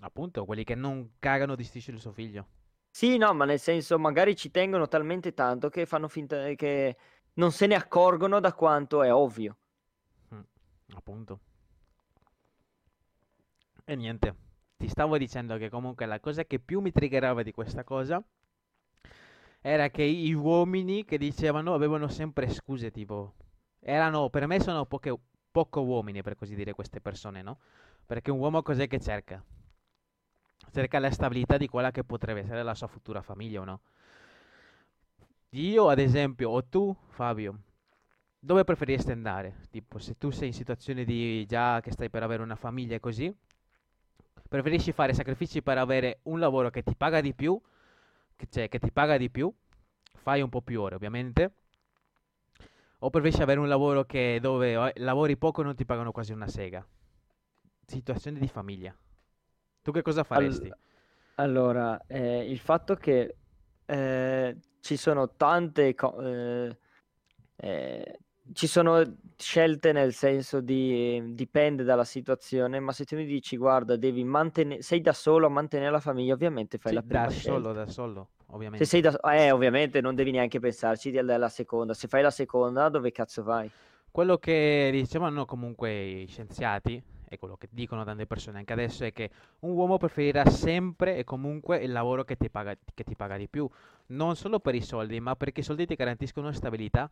Appunto, 0.00 0.44
quelli 0.44 0.64
che 0.64 0.74
non 0.74 1.12
cagano 1.18 1.54
di 1.54 1.68
il 1.72 1.98
suo 1.98 2.12
figlio. 2.12 2.46
Sì, 2.90 3.16
no, 3.18 3.32
ma 3.34 3.44
nel 3.44 3.60
senso, 3.60 3.98
magari 3.98 4.34
ci 4.34 4.50
tengono 4.50 4.88
talmente 4.88 5.32
tanto 5.32 5.68
che 5.68 5.86
fanno 5.86 6.08
finta 6.08 6.52
che 6.54 6.96
non 7.34 7.52
se 7.52 7.66
ne 7.66 7.76
accorgono 7.76 8.40
da 8.40 8.52
quanto 8.52 9.02
è 9.02 9.12
ovvio. 9.12 9.59
Appunto. 10.94 11.40
E 13.84 13.94
niente, 13.96 14.34
ti 14.76 14.88
stavo 14.88 15.18
dicendo 15.18 15.56
che 15.58 15.68
comunque 15.68 16.06
la 16.06 16.20
cosa 16.20 16.44
che 16.44 16.58
più 16.60 16.80
mi 16.80 16.92
triggerava 16.92 17.42
di 17.42 17.52
questa 17.52 17.84
cosa 17.84 18.22
era 19.62 19.88
che 19.90 20.06
gli 20.10 20.32
uomini 20.32 21.04
che 21.04 21.18
dicevano 21.18 21.74
avevano 21.74 22.08
sempre 22.08 22.48
scuse, 22.50 22.90
tipo, 22.90 23.34
erano, 23.80 24.28
per 24.30 24.46
me 24.46 24.60
sono 24.60 24.86
poche, 24.86 25.14
poco 25.50 25.82
uomini 25.82 26.22
per 26.22 26.34
così 26.36 26.54
dire 26.54 26.72
queste 26.72 27.00
persone, 27.00 27.42
no? 27.42 27.58
Perché 28.06 28.30
un 28.30 28.38
uomo 28.38 28.62
cos'è 28.62 28.86
che 28.88 29.00
cerca? 29.00 29.42
Cerca 30.72 30.98
la 30.98 31.10
stabilità 31.10 31.58
di 31.58 31.68
quella 31.68 31.90
che 31.90 32.02
potrebbe 32.02 32.40
essere 32.40 32.62
la 32.62 32.74
sua 32.74 32.86
futura 32.86 33.20
famiglia 33.20 33.60
o 33.60 33.64
no? 33.64 33.80
Io, 35.50 35.88
ad 35.88 35.98
esempio, 35.98 36.50
o 36.50 36.64
tu, 36.64 36.96
Fabio, 37.08 37.58
dove 38.40 38.64
preferiresti 38.64 39.12
andare? 39.12 39.68
Tipo, 39.70 39.98
se 39.98 40.16
tu 40.18 40.30
sei 40.30 40.48
in 40.48 40.54
situazione 40.54 41.04
di 41.04 41.46
già 41.46 41.80
che 41.80 41.92
stai 41.92 42.10
per 42.10 42.22
avere 42.22 42.42
una 42.42 42.56
famiglia 42.56 42.96
e 42.96 43.00
così, 43.00 43.32
preferisci 44.48 44.92
fare 44.92 45.14
sacrifici 45.14 45.62
per 45.62 45.78
avere 45.78 46.20
un 46.24 46.38
lavoro 46.40 46.70
che 46.70 46.82
ti 46.82 46.96
paga 46.96 47.20
di 47.20 47.34
più 47.34 47.60
che, 48.36 48.46
cioè, 48.50 48.68
che 48.68 48.78
ti 48.78 48.90
paga 48.90 49.18
di 49.18 49.28
più, 49.30 49.52
fai 50.14 50.40
un 50.40 50.48
po' 50.48 50.62
più 50.62 50.80
ore 50.80 50.94
ovviamente, 50.94 51.52
o 53.00 53.10
preferisci 53.10 53.42
avere 53.42 53.60
un 53.60 53.68
lavoro 53.68 54.04
che 54.04 54.38
dove 54.40 54.72
eh, 54.72 55.00
lavori 55.00 55.36
poco 55.36 55.60
e 55.60 55.64
non 55.64 55.74
ti 55.74 55.84
pagano 55.84 56.10
quasi 56.10 56.32
una 56.32 56.48
sega? 56.48 56.84
Situazione 57.86 58.38
di 58.38 58.48
famiglia. 58.48 58.94
Tu 59.82 59.92
che 59.92 60.02
cosa 60.02 60.24
faresti? 60.24 60.68
All- 60.68 60.78
allora, 61.36 62.02
eh, 62.06 62.50
il 62.50 62.58
fatto 62.58 62.94
che 62.94 63.36
eh, 63.86 64.56
ci 64.80 64.96
sono 64.96 65.34
tante 65.36 65.94
cose, 65.94 66.78
eh, 67.56 68.18
ci 68.52 68.66
sono 68.66 69.02
scelte 69.36 69.92
nel 69.92 70.12
senso 70.12 70.60
di 70.60 71.34
dipende 71.34 71.84
dalla 71.84 72.04
situazione, 72.04 72.80
ma 72.80 72.92
se 72.92 73.04
tu 73.04 73.16
mi 73.16 73.24
dici 73.24 73.56
guarda, 73.56 73.96
devi 73.96 74.24
mantenere, 74.24 74.82
sei 74.82 75.00
da 75.00 75.12
solo 75.12 75.46
a 75.46 75.50
mantenere 75.50 75.90
la 75.90 76.00
famiglia, 76.00 76.34
ovviamente 76.34 76.78
fai 76.78 76.92
Sì, 76.92 76.98
la 76.98 77.02
prima 77.02 77.22
da 77.24 77.30
scelta. 77.30 77.50
solo, 77.50 77.72
da 77.72 77.86
solo, 77.86 78.28
Se 78.36 78.52
ovviamente. 78.54 78.84
sei 78.84 79.00
da, 79.00 79.18
eh, 79.32 79.50
ovviamente 79.50 80.00
non 80.00 80.14
devi 80.14 80.30
neanche 80.30 80.58
pensarci 80.60 81.10
di- 81.10 81.22
della 81.22 81.48
seconda. 81.48 81.94
Se 81.94 82.08
fai 82.08 82.22
la 82.22 82.30
seconda, 82.30 82.88
dove 82.88 83.12
cazzo 83.12 83.42
vai? 83.42 83.70
Quello 84.10 84.38
che 84.38 84.90
dicevano 84.92 85.44
comunque 85.44 85.92
i 86.22 86.26
scienziati, 86.26 87.00
e 87.32 87.38
quello 87.38 87.56
che 87.56 87.68
dicono 87.70 88.02
tante 88.04 88.26
persone 88.26 88.58
anche 88.58 88.72
adesso, 88.72 89.04
è 89.04 89.12
che 89.12 89.30
un 89.60 89.70
uomo 89.70 89.98
preferirà 89.98 90.44
sempre 90.46 91.16
e 91.16 91.22
comunque 91.22 91.78
il 91.78 91.92
lavoro 91.92 92.24
che 92.24 92.36
ti 92.36 92.50
paga, 92.50 92.76
che 92.92 93.04
ti 93.04 93.14
paga 93.14 93.36
di 93.36 93.48
più, 93.48 93.68
non 94.06 94.34
solo 94.34 94.58
per 94.58 94.74
i 94.74 94.80
soldi, 94.82 95.20
ma 95.20 95.36
perché 95.36 95.60
i 95.60 95.62
soldi 95.62 95.86
ti 95.86 95.94
garantiscono 95.94 96.50
stabilità 96.50 97.08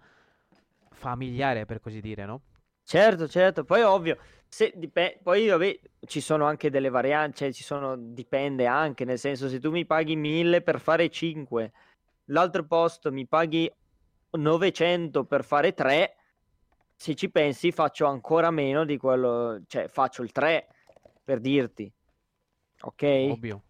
familiare, 0.99 1.65
per 1.65 1.81
così 1.81 2.01
dire, 2.01 2.27
no? 2.27 2.43
Certo, 2.83 3.29
certo, 3.29 3.65
poi 3.65 3.83
ovvio, 3.83 4.19
se 4.49 4.73
dipe- 4.75 5.21
poi 5.23 5.47
vabbè, 5.47 5.79
ci 6.07 6.21
sono 6.21 6.47
anche 6.47 6.71
delle 6.71 6.89
varianti, 6.89 7.39
cioè 7.39 7.53
ci 7.53 7.63
sono, 7.63 7.97
dipende 7.97 8.67
anche, 8.67 9.05
nel 9.05 9.19
senso 9.19 9.49
se 9.49 9.61
tu 9.61 9.71
mi 9.71 9.85
paghi 9.87 10.17
1000 10.17 10.63
per 10.63 10.81
fare 10.81 11.09
5, 11.11 11.73
l'altro 12.27 12.65
posto 12.65 13.13
mi 13.13 13.27
paghi 13.27 13.71
900 14.31 15.25
per 15.25 15.45
fare 15.45 15.75
3, 15.75 16.17
se 16.97 17.15
ci 17.15 17.31
pensi 17.31 17.71
faccio 17.73 18.07
ancora 18.07 18.51
meno 18.51 18.85
di 18.85 18.97
quello, 18.97 19.61
cioè 19.67 19.87
faccio 19.89 20.23
il 20.23 20.33
3 20.33 20.67
per 21.23 21.41
dirti, 21.41 21.93
ok? 22.81 23.03
Ovvio. 23.31 23.63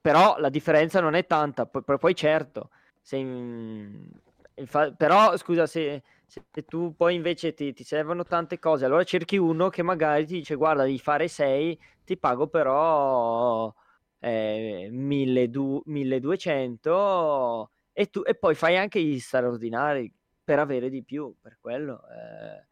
Però 0.00 0.38
la 0.38 0.48
differenza 0.48 1.00
non 1.00 1.14
è 1.14 1.26
tanta, 1.26 1.66
poi, 1.66 1.82
poi- 1.82 1.98
poi 1.98 2.14
certo, 2.14 2.70
se 3.02 3.16
in- 3.16 4.08
infa- 4.54 4.92
però 4.92 5.36
scusa 5.36 5.66
se, 5.66 6.02
se 6.26 6.42
tu 6.68 6.94
poi 6.96 7.14
invece 7.14 7.54
ti, 7.54 7.72
ti 7.72 7.84
servono 7.84 8.24
tante 8.24 8.58
cose, 8.58 8.84
allora 8.84 9.04
cerchi 9.04 9.36
uno 9.36 9.68
che 9.68 9.82
magari 9.82 10.26
ti 10.26 10.34
dice 10.34 10.54
guarda 10.54 10.84
di 10.84 10.98
fare 10.98 11.28
6, 11.28 11.78
ti 12.04 12.16
pago 12.18 12.48
però 12.48 13.72
eh, 14.18 14.88
1200 14.90 15.82
1200 15.86 17.70
e, 17.92 18.06
tu, 18.06 18.22
e 18.24 18.34
poi 18.34 18.54
fai 18.54 18.76
anche 18.76 19.02
gli 19.02 19.18
straordinari 19.18 20.12
per 20.44 20.58
avere 20.58 20.88
di 20.90 21.02
più, 21.04 21.34
per 21.40 21.58
quello. 21.60 22.02
eh. 22.08 22.66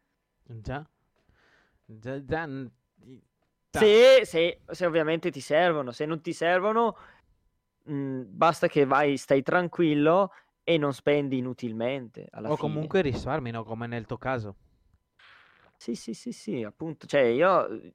Già, 0.61 0.85
già, 1.85 2.19
già. 2.25 2.47
Se, 3.71 4.21
se- 4.25 4.61
se 4.67 4.85
ovviamente 4.85 5.29
ti 5.31 5.41
servono, 5.41 5.91
se 5.91 6.05
non 6.05 6.21
ti 6.21 6.33
servono, 6.33 6.95
mh, 7.83 8.21
basta 8.27 8.67
che 8.67 8.85
vai, 8.85 9.17
stai 9.17 9.41
tranquillo 9.43 10.31
e 10.69 10.77
non 10.77 10.93
spendi 10.93 11.37
inutilmente 11.39 12.27
alla 12.29 12.49
O 12.49 12.55
fine. 12.55 12.69
comunque 12.69 13.01
risparmi, 13.01 13.49
no? 13.49 13.63
Come 13.63 13.87
nel 13.87 14.05
tuo 14.05 14.19
caso. 14.19 14.55
Sì, 15.75 15.95
sì, 15.95 16.13
sì, 16.13 16.31
sì, 16.31 16.61
appunto, 16.61 17.07
cioè 17.07 17.21
io 17.21 17.67
eh, 17.69 17.93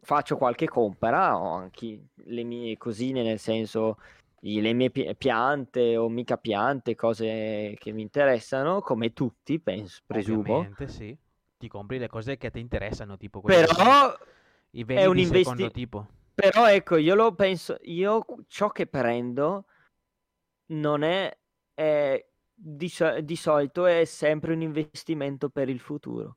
faccio 0.00 0.36
qualche 0.36 0.66
compera, 0.66 1.38
ho 1.38 1.52
anche 1.52 2.06
le 2.14 2.42
mie 2.42 2.76
cosine, 2.78 3.22
nel 3.22 3.38
senso 3.38 3.98
le 4.40 4.72
mie 4.72 4.90
pi- 4.90 5.14
piante 5.14 5.96
o 5.96 6.08
mica 6.08 6.36
piante, 6.36 6.96
cose 6.96 7.76
che 7.78 7.92
mi 7.92 8.02
interessano, 8.02 8.80
come 8.80 9.12
tutti, 9.12 9.60
penso, 9.60 10.00
presumo. 10.04 10.40
Ovviamente, 10.40 10.88
sì. 10.88 11.16
Ti 11.58 11.68
compri 11.68 11.98
le 11.98 12.08
cose 12.08 12.36
che 12.38 12.50
ti 12.50 12.58
interessano, 12.58 13.16
tipo 13.16 13.40
Però 13.40 14.16
i 14.70 14.80
è 14.80 14.84
beni 14.84 15.06
un 15.06 15.14
di 15.14 15.24
secondo 15.26 15.66
investi- 15.66 15.70
tipo. 15.70 16.06
Però 16.34 16.68
ecco, 16.68 16.96
io 16.96 17.14
lo 17.14 17.32
penso, 17.36 17.76
io 17.82 18.24
ciò 18.48 18.70
che 18.70 18.88
prendo 18.88 19.66
non 20.72 21.02
è, 21.02 21.36
è- 21.82 22.26
di, 22.54 22.88
so- 22.88 23.20
di 23.20 23.36
solito 23.36 23.86
è 23.86 24.04
sempre 24.04 24.52
un 24.54 24.62
investimento 24.62 25.48
per 25.50 25.68
il 25.68 25.80
futuro. 25.80 26.36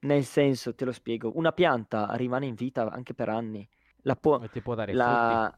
Nel 0.00 0.24
senso, 0.24 0.74
te 0.74 0.84
lo 0.84 0.92
spiego, 0.92 1.32
una 1.36 1.52
pianta 1.52 2.08
rimane 2.14 2.46
in 2.46 2.54
vita 2.54 2.88
anche 2.90 3.12
per 3.14 3.28
anni. 3.28 3.68
La 4.02 4.14
può, 4.16 4.40
E 4.40 4.48
ti 4.48 4.62
può 4.62 4.74
dare 4.74 4.96
frutti. 4.96 5.38
la, 5.38 5.52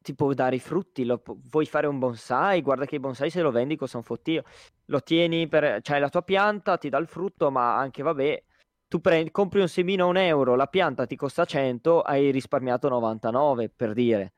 ti 0.00 0.14
può 0.14 0.32
dare 0.34 0.56
i 0.56 0.60
frutti, 0.60 1.04
lo 1.04 1.22
vuoi 1.50 1.64
fare 1.66 1.86
un 1.86 1.98
bonsai, 1.98 2.60
guarda 2.60 2.84
che 2.84 2.96
i 2.96 3.00
bonsai 3.00 3.30
se 3.30 3.40
lo 3.40 3.50
vendi 3.50 3.76
costa 3.76 3.96
un 3.96 4.02
fottio. 4.02 4.42
Lo 4.86 5.00
tieni 5.02 5.48
per, 5.48 5.80
cioè 5.82 5.98
la 5.98 6.10
tua 6.10 6.22
pianta 6.22 6.76
ti 6.76 6.90
dà 6.90 6.98
il 6.98 7.06
frutto, 7.08 7.50
ma 7.50 7.78
anche 7.78 8.02
vabbè, 8.02 8.44
tu 8.86 9.00
prendi, 9.00 9.30
compri 9.30 9.60
un 9.60 9.68
semino 9.68 10.04
a 10.04 10.08
un 10.08 10.18
euro, 10.18 10.56
la 10.56 10.66
pianta 10.66 11.06
ti 11.06 11.16
costa 11.16 11.44
100, 11.46 12.02
hai 12.02 12.30
risparmiato 12.30 12.88
99 12.90 13.70
per 13.70 13.94
dire. 13.94 14.34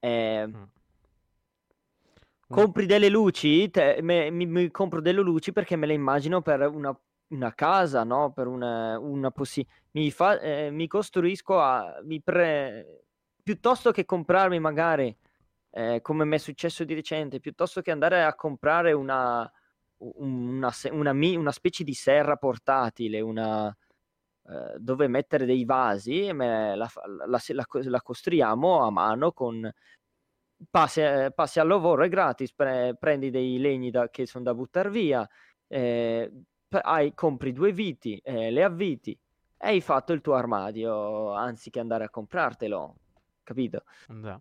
Eh, 0.00 0.54
Mm. 0.54 0.68
Compri 2.52 2.86
delle 2.86 3.08
luci, 3.08 3.70
te- 3.70 3.98
me- 4.02 4.30
mi, 4.30 4.46
mi 4.46 4.70
compro 4.70 5.00
delle 5.00 5.20
luci 5.22 5.52
perché 5.52 5.76
me 5.76 5.86
le 5.86 5.94
immagino 5.94 6.42
per 6.42 6.60
una, 6.68 6.96
una 7.28 7.54
casa, 7.54 8.04
no? 8.04 8.32
Per 8.32 8.46
una, 8.46 8.98
una 8.98 9.30
possi- 9.30 9.66
mi, 9.92 10.10
fa- 10.10 10.38
eh, 10.40 10.70
mi 10.70 10.86
costruisco 10.86 11.58
a... 11.60 12.00
Mi 12.04 12.20
pre- 12.22 13.04
piuttosto 13.42 13.90
che 13.90 14.04
comprarmi 14.04 14.58
magari, 14.60 15.16
eh, 15.70 16.00
come 16.02 16.24
mi 16.24 16.36
è 16.36 16.38
successo 16.38 16.84
di 16.84 16.94
recente, 16.94 17.40
piuttosto 17.40 17.80
che 17.80 17.90
andare 17.90 18.22
a 18.24 18.34
comprare 18.34 18.92
una, 18.92 19.50
una, 19.98 20.70
una 20.90 21.10
una 21.12 21.52
specie 21.52 21.84
di 21.84 21.94
serra 21.94 22.36
portatile, 22.36 23.20
una, 23.20 23.74
eh, 24.48 24.74
dove 24.78 25.08
mettere 25.08 25.44
dei 25.46 25.64
vasi, 25.64 26.26
la, 26.32 26.74
la- 26.76 26.90
la- 27.26 27.66
la 27.84 28.02
costruiamo 28.02 28.82
a 28.84 28.90
mano 28.90 29.32
con 29.32 29.70
passi, 30.70 31.00
eh, 31.00 31.32
passi 31.34 31.60
al 31.60 31.68
lavoro 31.68 32.02
è 32.04 32.08
gratis, 32.08 32.52
pre- 32.52 32.96
prendi 32.98 33.30
dei 33.30 33.58
legni 33.58 33.90
da- 33.90 34.08
che 34.10 34.26
sono 34.26 34.44
da 34.44 34.54
buttare 34.54 34.90
via, 34.90 35.28
eh, 35.68 36.30
hai- 36.82 37.14
compri 37.14 37.52
due 37.52 37.72
viti, 37.72 38.16
eh, 38.18 38.50
le 38.50 38.62
avviti 38.64 39.12
e 39.12 39.66
hai 39.68 39.80
fatto 39.80 40.12
il 40.12 40.20
tuo 40.20 40.34
armadio 40.34 41.32
anziché 41.32 41.80
andare 41.80 42.04
a 42.04 42.10
comprartelo, 42.10 42.94
capito? 43.42 43.84
Già. 44.20 44.40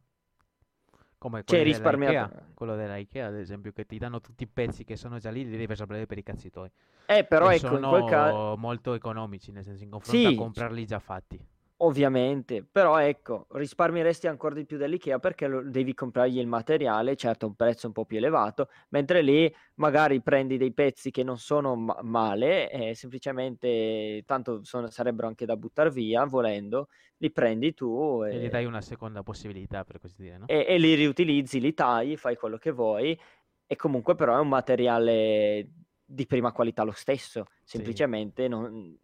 Come 1.17 1.43
Cioè, 1.43 1.59
quelli 1.59 1.63
risparmiato. 1.63 2.17
dell'IKEA, 2.17 2.51
quello 2.55 2.75
dell'IKEA, 2.75 3.27
ad 3.27 3.35
esempio, 3.35 3.71
che 3.71 3.85
ti 3.85 3.97
danno 3.99 4.19
tutti 4.21 4.43
i 4.43 4.47
pezzi 4.47 4.83
che 4.83 4.95
sono 4.95 5.19
già 5.19 5.29
lì, 5.29 5.45
li 5.47 5.55
devi 5.57 5.75
sapere 5.75 6.05
per 6.07 6.17
i 6.17 6.23
cazzi 6.23 6.49
tuoi. 6.49 6.69
Eh, 7.05 7.25
però 7.25 7.49
e 7.49 7.55
ecco, 7.55 7.65
in 7.77 7.81
sono 7.81 7.89
quel 7.89 8.03
caso... 8.05 8.57
molto 8.57 8.93
economici, 8.93 9.51
nel 9.51 9.63
senso, 9.63 9.83
in 9.83 9.89
confronto 9.91 10.27
a 10.27 10.31
Sì, 10.31 10.35
comprarli 10.35 10.85
già 10.85 10.99
fatti. 10.99 11.39
Ovviamente, 11.83 12.63
però 12.63 12.99
ecco, 12.99 13.47
risparmieresti 13.53 14.27
ancora 14.27 14.53
di 14.53 14.65
più 14.65 14.77
dell'IKEA 14.77 15.17
perché 15.17 15.47
lo- 15.47 15.63
devi 15.63 15.95
comprargli 15.95 16.37
il 16.37 16.45
materiale, 16.45 17.15
certo 17.15 17.45
a 17.45 17.49
un 17.49 17.55
prezzo 17.55 17.87
un 17.87 17.93
po' 17.93 18.05
più 18.05 18.17
elevato, 18.17 18.69
mentre 18.89 19.23
lì 19.23 19.51
magari 19.75 20.21
prendi 20.21 20.57
dei 20.57 20.73
pezzi 20.73 21.09
che 21.09 21.23
non 21.23 21.39
sono 21.39 21.75
ma- 21.75 21.97
male, 22.03 22.69
e 22.69 22.93
semplicemente 22.93 24.21
tanto 24.27 24.63
sono- 24.63 24.91
sarebbero 24.91 25.25
anche 25.25 25.47
da 25.47 25.57
buttare 25.57 25.89
via, 25.89 26.23
volendo, 26.25 26.89
li 27.17 27.31
prendi 27.31 27.73
tu 27.73 28.23
E 28.25 28.37
gli 28.37 28.45
e, 28.45 28.49
dai 28.49 28.65
una 28.65 28.81
seconda 28.81 29.23
possibilità, 29.23 29.83
per 29.83 29.99
così 29.99 30.21
dire, 30.21 30.37
no? 30.37 30.45
e- 30.47 30.65
e 30.67 30.77
li 30.77 30.93
riutilizzi, 30.93 31.59
li 31.59 31.73
tagli, 31.73 32.15
fai 32.15 32.35
quello 32.35 32.57
che 32.57 32.69
vuoi 32.69 33.19
e 33.65 33.75
comunque 33.75 34.13
però 34.13 34.35
è 34.35 34.39
un 34.39 34.49
materiale 34.49 35.67
di 36.05 36.27
prima 36.27 36.51
qualità 36.51 36.83
lo 36.83 36.91
stesso, 36.91 37.45
semplicemente 37.63 38.47
non... 38.47 38.95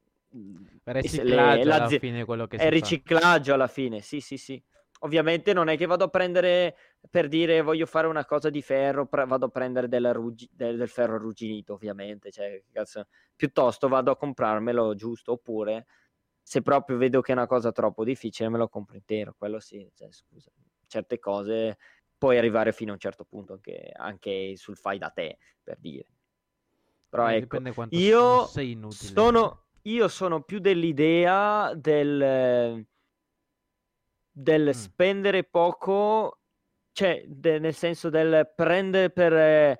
Le- 0.84 1.02
riciclaggio 1.02 1.74
alla 1.74 1.90
fine 1.90 2.26
quello 2.26 2.48
che 2.48 2.58
è 2.58 2.60
si 2.60 2.66
fa. 2.66 2.72
riciclaggio 2.72 3.54
alla 3.54 3.68
fine, 3.68 4.02
sì, 4.02 4.20
sì, 4.20 4.38
sì. 4.38 4.62
Ovviamente 5.02 5.54
non 5.54 5.68
è 5.68 5.78
che 5.78 5.86
vado 5.86 6.06
a 6.06 6.08
prendere 6.08 6.76
per 7.10 7.28
dire 7.28 7.62
voglio 7.62 7.86
fare 7.86 8.08
una 8.08 8.26
cosa 8.26 8.50
di 8.50 8.62
ferro, 8.62 9.06
pre- 9.06 9.26
vado 9.26 9.46
a 9.46 9.50
prendere 9.50 9.88
ruggi- 10.12 10.50
del, 10.52 10.76
del 10.78 10.90
ferro 10.90 11.16
arrugginito, 11.16 11.74
ovviamente. 11.74 12.32
Cioè, 12.32 12.64
piuttosto 13.36 13.88
vado 13.88 14.12
a 14.12 14.18
comprarmelo 14.18 14.96
giusto, 14.96 15.34
oppure 15.34 15.86
se 16.42 16.62
proprio 16.62 16.98
vedo 16.98 17.22
che 17.22 17.32
è 17.34 17.36
una 17.36 17.46
cosa 17.46 17.72
troppo 17.72 18.04
difficile, 18.04 18.50
me 18.50 18.58
lo 18.58 18.70
compro 18.70 18.96
intero. 18.96 19.36
Quello 19.38 19.60
sì, 19.60 19.88
cioè, 19.94 20.12
scusa, 20.12 20.50
certe 20.88 21.20
cose 21.20 21.78
puoi 22.18 22.38
arrivare 22.38 22.72
fino 22.72 22.92
a 22.92 22.94
un 22.94 23.00
certo 23.00 23.26
punto 23.26 23.54
anche, 23.54 23.92
anche 23.94 24.54
sul 24.56 24.78
fai 24.78 24.98
da 24.98 25.10
te, 25.10 25.38
per 25.62 25.78
dire. 25.78 26.06
Però 27.10 27.28
ecco, 27.30 27.62
io 27.90 28.38
non 28.38 28.48
sei 28.48 28.72
inutile. 28.72 29.12
sono, 29.12 29.67
io 29.88 30.08
sono 30.08 30.42
più 30.42 30.60
dell'idea 30.60 31.74
del, 31.74 32.86
del 34.32 34.68
Mm. 34.68 34.72
spendere 34.72 35.44
poco, 35.44 36.40
cioè 36.92 37.24
de- 37.28 37.60
nel 37.60 37.74
senso 37.74 38.10
del 38.10 38.52
prendere 38.56 39.10
per, 39.10 39.80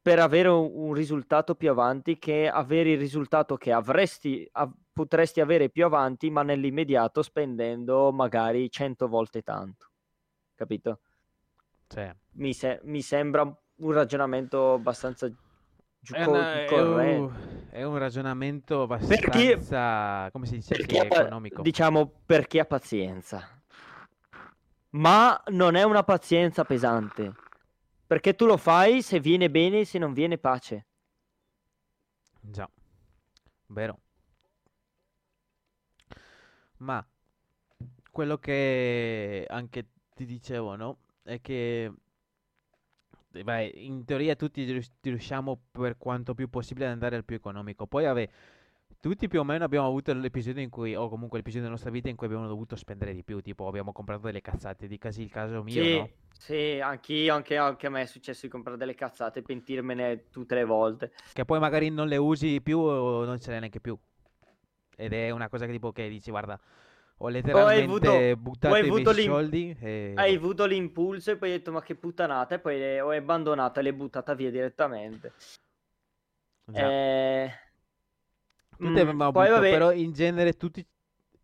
per 0.00 0.18
avere 0.18 0.48
un, 0.48 0.70
un 0.72 0.94
risultato 0.94 1.54
più 1.54 1.68
avanti 1.70 2.18
che 2.18 2.48
avere 2.48 2.92
il 2.92 2.98
risultato 2.98 3.56
che 3.56 3.72
avresti, 3.72 4.48
av- 4.52 4.72
potresti 4.92 5.40
avere 5.40 5.68
più 5.68 5.84
avanti, 5.84 6.30
ma 6.30 6.42
nell'immediato 6.42 7.22
spendendo 7.22 8.12
magari 8.12 8.70
100 8.70 9.08
volte 9.08 9.42
tanto. 9.42 9.90
capito? 10.54 11.00
Cioè, 11.88 12.14
Mi, 12.34 12.52
se- 12.54 12.80
mi 12.84 13.02
sembra 13.02 13.42
un 13.42 13.92
ragionamento 13.92 14.74
abbastanza 14.74 15.28
è, 16.12 16.24
una- 16.24 16.52
è 16.64 16.80
un, 16.80 17.32
è 17.70 17.82
un 17.82 17.98
ragionamento 17.98 18.86
Per 18.86 19.28
chi, 19.30 19.50
abbastanza, 19.52 20.28
come 20.32 20.46
si 20.46 20.56
dice, 20.56 20.76
per 20.76 20.86
sì, 20.86 21.06
economico. 21.06 21.62
diciamo, 21.62 22.10
per 22.26 22.46
chi 22.46 22.58
ha 22.58 22.64
pazienza. 22.64 23.62
Ma 24.90 25.40
non 25.48 25.76
è 25.76 25.82
una 25.84 26.02
pazienza 26.02 26.64
pesante. 26.64 27.32
Perché 28.06 28.34
tu 28.34 28.44
lo 28.46 28.56
fai 28.56 29.02
se 29.02 29.20
viene 29.20 29.50
bene, 29.50 29.84
se 29.84 29.98
non 29.98 30.12
viene 30.12 30.36
pace. 30.38 30.86
Già, 32.40 32.68
vero. 33.68 34.00
Ma 36.78 37.06
quello 38.10 38.38
che 38.38 39.46
anche 39.48 39.86
ti 40.14 40.24
dicevo, 40.24 40.74
no? 40.76 40.98
È 41.22 41.40
che 41.40 41.92
eh, 43.32 43.42
vai, 43.44 43.86
in 43.86 44.04
teoria 44.04 44.34
tutti 44.36 44.64
rius- 44.64 44.92
riusciamo 45.00 45.60
per 45.72 45.96
quanto 45.98 46.34
più 46.34 46.48
possibile 46.48 46.86
ad 46.86 46.92
andare 46.92 47.16
al 47.16 47.24
più 47.24 47.36
economico. 47.36 47.86
Poi, 47.86 48.04
vabbè, 48.04 48.28
tutti 49.00 49.28
più 49.28 49.40
o 49.40 49.44
meno 49.44 49.64
abbiamo 49.64 49.86
avuto 49.86 50.12
l'episodio 50.12 50.62
in 50.62 50.70
cui, 50.70 50.94
o 50.94 51.08
comunque 51.08 51.38
l'episodio 51.38 51.62
della 51.62 51.74
nostra 51.74 51.90
vita 51.90 52.08
in 52.08 52.16
cui 52.16 52.26
abbiamo 52.26 52.46
dovuto 52.46 52.76
spendere 52.76 53.14
di 53.14 53.22
più, 53.24 53.40
tipo 53.40 53.66
abbiamo 53.68 53.92
comprato 53.92 54.22
delle 54.26 54.40
cazzate, 54.42 54.86
di 54.86 54.98
casi 54.98 55.22
il 55.22 55.30
caso 55.30 55.62
mio, 55.62 55.82
Sì, 55.82 55.88
no? 55.88 56.10
sì, 56.32 56.80
anch'io, 56.82 57.34
anche, 57.34 57.56
anche 57.56 57.86
a 57.86 57.90
me 57.90 58.02
è 58.02 58.06
successo 58.06 58.42
di 58.46 58.48
comprare 58.52 58.76
delle 58.76 58.94
cazzate 58.94 59.38
e 59.38 59.42
pentirmene 59.42 60.28
tutte 60.30 60.54
le 60.54 60.64
volte. 60.64 61.12
Che 61.32 61.44
poi 61.44 61.58
magari 61.60 61.90
non 61.90 62.08
le 62.08 62.16
usi 62.16 62.60
più 62.60 62.78
o 62.78 63.24
non 63.24 63.38
ce 63.40 63.50
le 63.52 63.58
neanche 63.60 63.80
più. 63.80 63.96
Ed 64.96 65.12
è 65.12 65.30
una 65.30 65.48
cosa 65.48 65.66
che 65.66 65.72
tipo 65.72 65.92
che 65.92 66.08
dici, 66.08 66.30
guarda, 66.30 66.60
ho 67.22 67.28
letteralmente 67.28 68.06
avuto, 68.06 68.36
buttato 68.40 68.76
i 68.76 68.90
miei 68.90 69.14
soldi 69.14 69.76
e 69.78 70.12
hai 70.16 70.34
avuto 70.34 70.64
l'impulso 70.64 71.30
e 71.30 71.36
poi 71.36 71.50
hai 71.50 71.58
detto 71.58 71.70
ma 71.70 71.82
che 71.82 71.94
puttanata 71.94 72.54
e 72.54 72.58
poi 72.58 72.78
le- 72.78 73.00
o 73.00 73.10
hai 73.10 73.18
abbandonata 73.18 73.80
e 73.80 73.82
l'hai 73.82 73.92
buttata 73.92 74.34
via 74.34 74.50
direttamente. 74.50 75.32
Già. 76.64 76.88
Eh, 76.88 77.52
mm, 78.82 78.94
poi 78.94 79.10
avuto, 79.22 79.50
vabbè, 79.50 79.70
però 79.70 79.92
in 79.92 80.12
genere 80.12 80.54
tutti 80.54 80.86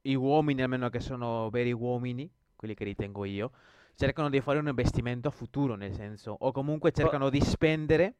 i 0.02 0.14
uomini, 0.14 0.62
almeno 0.62 0.88
che 0.88 1.00
sono 1.00 1.50
veri 1.50 1.72
uomini, 1.72 2.30
quelli 2.54 2.74
che 2.74 2.84
ritengo 2.84 3.24
io, 3.24 3.50
cercano 3.96 4.30
di 4.30 4.40
fare 4.40 4.58
un 4.58 4.68
investimento 4.68 5.28
a 5.28 5.30
futuro, 5.30 5.74
nel 5.74 5.92
senso, 5.92 6.34
o 6.38 6.52
comunque 6.52 6.92
cercano 6.92 7.28
di 7.28 7.40
spendere, 7.42 8.14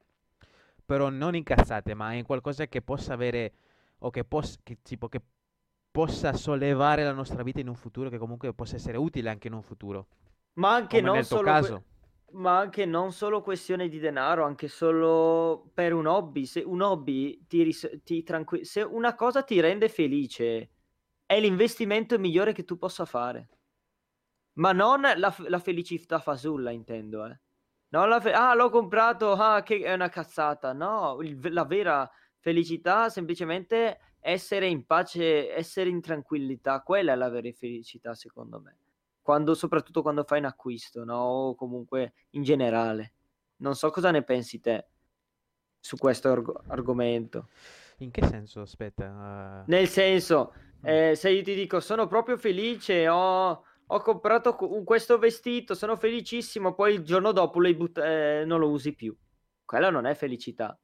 però 0.85 1.09
non 1.09 1.35
in 1.35 1.43
cazzate, 1.43 1.95
ma 1.95 2.13
in 2.13 2.25
qualcosa 2.25 2.67
che 2.67 2.83
possa 2.83 3.15
avere, 3.15 3.53
o 4.01 4.11
che, 4.11 4.25
possa, 4.25 4.59
che, 4.63 4.79
tipo, 4.83 5.09
che 5.09 5.21
possa 5.97 6.34
sollevare 6.34 7.05
la 7.05 7.12
nostra 7.12 7.42
vita 7.42 7.61
in 7.61 7.68
un 7.68 7.74
futuro, 7.74 8.11
che 8.11 8.18
comunque 8.18 8.53
possa 8.53 8.76
essere 8.76 8.99
utile 8.99 9.30
anche 9.30 9.49
in 9.49 9.55
un 9.55 9.62
futuro, 9.62 10.09
ma 10.59 10.74
anche 10.74 11.01
come 11.01 11.11
non 11.11 11.24
solo 11.24 11.40
que- 11.42 11.51
caso. 11.51 11.84
ma 12.32 12.59
anche 12.59 12.84
non 12.84 13.12
solo 13.12 13.40
questione 13.40 13.88
di 13.88 13.99
denaro, 13.99 14.44
anche 14.44 14.68
solo 14.68 15.70
per 15.72 15.94
un 15.94 16.07
hobby. 16.07 16.44
Se 16.44 16.61
un 16.61 16.82
hobby 16.82 17.47
ti, 17.47 17.62
ris- 17.62 18.01
ti 18.05 18.22
tranqui- 18.22 18.64
se 18.64 18.82
una 18.82 19.14
cosa 19.14 19.42
ti 19.42 19.59
rende 19.61 19.88
felice, 19.88 20.70
è 21.24 21.40
l'investimento 21.40 22.18
migliore 22.18 22.53
che 22.53 22.64
tu 22.64 22.76
possa 22.76 23.07
fare. 23.07 23.49
Ma 24.59 24.72
non 24.72 25.01
la, 25.01 25.30
f- 25.30 25.47
la 25.49 25.59
felicità 25.59 26.18
fasulla, 26.18 26.70
intendo, 26.72 27.24
eh. 27.26 27.40
Non 27.88 28.20
fe- 28.20 28.32
ah, 28.32 28.55
l'ho 28.55 28.68
comprato, 28.70 29.32
ah, 29.32 29.62
che 29.62 29.78
è 29.82 29.92
una 29.94 30.09
cazzata. 30.11 30.72
No, 30.74 31.18
il 31.22 31.38
la 31.53 31.64
vera 31.64 32.11
felicità 32.38 33.07
è 33.07 33.11
semplicemente 33.11 33.99
essere 34.27 34.66
in 34.66 34.85
pace, 34.85 35.55
essere 35.55 35.89
in 35.89 36.01
tranquillità. 36.01 36.81
Quella 36.83 37.12
è 37.12 37.16
la 37.16 37.29
vera 37.29 37.51
felicità, 37.53 38.14
secondo 38.14 38.61
me. 38.61 38.77
Quando, 39.22 39.55
soprattutto 39.55 40.03
quando 40.03 40.24
fai 40.24 40.41
un 40.41 40.47
acquisto, 40.47 41.05
no? 41.05 41.16
O 41.16 41.55
comunque 41.55 42.14
in 42.31 42.43
generale. 42.43 43.12
Non 43.59 43.77
so 43.77 43.91
cosa 43.91 44.11
ne 44.11 44.24
pensi 44.24 44.61
te 44.61 44.87
su 45.79 45.97
questo 45.97 46.31
arg- 46.31 46.61
argomento. 46.66 47.49
In 47.99 48.11
che 48.11 48.24
senso? 48.27 48.62
Aspetta. 48.62 49.64
Nel 49.68 49.87
senso, 49.87 50.53
mm. 50.81 50.87
eh, 50.87 51.14
se 51.14 51.31
io 51.31 51.43
ti 51.43 51.55
dico 51.55 51.79
sono 51.79 52.09
proprio 52.09 52.37
felice, 52.37 53.09
ho, 53.09 53.64
ho 53.87 54.01
comprato 54.01 54.57
un- 54.61 54.85
questo 54.85 55.18
vestito, 55.18 55.74
sono 55.74 55.95
felicissimo, 55.97 56.74
poi 56.74 56.95
il 56.95 57.03
giorno 57.05 57.31
dopo 57.31 57.61
but- 57.61 57.99
eh, 57.99 58.43
non 58.45 58.59
lo 58.59 58.70
usi 58.70 58.93
più. 58.93 59.16
Quella 59.64 59.91
non 59.91 60.05
è 60.05 60.14
felicità. 60.14 60.77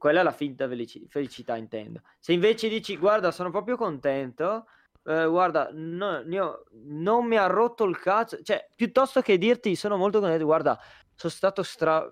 Quella 0.00 0.20
è 0.20 0.22
la 0.22 0.32
finta 0.32 0.66
felici- 0.66 1.06
felicità, 1.10 1.56
intendo. 1.56 2.00
Se 2.18 2.32
invece 2.32 2.70
dici, 2.70 2.96
guarda, 2.96 3.30
sono 3.30 3.50
proprio 3.50 3.76
contento, 3.76 4.64
eh, 5.04 5.26
guarda, 5.26 5.68
no- 5.74 6.22
ho- 6.42 6.62
non 6.84 7.26
mi 7.26 7.36
ha 7.36 7.44
rotto 7.48 7.84
il 7.84 7.98
cazzo, 7.98 8.40
cioè, 8.42 8.66
piuttosto 8.74 9.20
che 9.20 9.36
dirti 9.36 9.76
sono 9.76 9.98
molto 9.98 10.18
contento, 10.20 10.46
guarda, 10.46 10.80
sono 11.14 11.30
stato 11.30 11.62
stra 11.62 12.10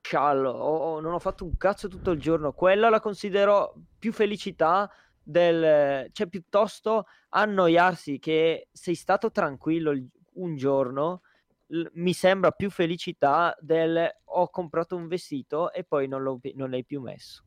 sciallo, 0.00 0.48
ho- 0.50 0.94
ho- 0.94 1.00
non 1.00 1.12
ho 1.12 1.18
fatto 1.18 1.44
un 1.44 1.58
cazzo 1.58 1.88
tutto 1.88 2.10
il 2.12 2.18
giorno, 2.20 2.52
quella 2.54 2.88
la 2.88 3.00
considero 3.00 3.74
più 3.98 4.14
felicità 4.14 4.90
del, 5.22 6.08
cioè, 6.12 6.28
piuttosto 6.28 7.04
annoiarsi 7.30 8.18
che 8.18 8.68
sei 8.72 8.94
stato 8.94 9.30
tranquillo 9.30 9.90
il- 9.90 10.08
un 10.36 10.56
giorno, 10.56 11.20
l- 11.68 11.86
mi 11.94 12.12
sembra 12.12 12.50
più 12.52 12.70
felicità 12.70 13.56
del 13.60 14.08
ho 14.24 14.48
comprato 14.50 14.96
un 14.96 15.06
vestito 15.08 15.72
e 15.72 15.84
poi 15.84 16.08
non, 16.08 16.22
non 16.54 16.70
l'hai 16.70 16.84
più 16.84 17.00
messo, 17.00 17.44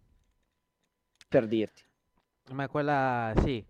per 1.30 1.48
dirti. 1.48 1.84
Ma 2.52 2.68
quella, 2.68 3.32
sì, 3.38 3.64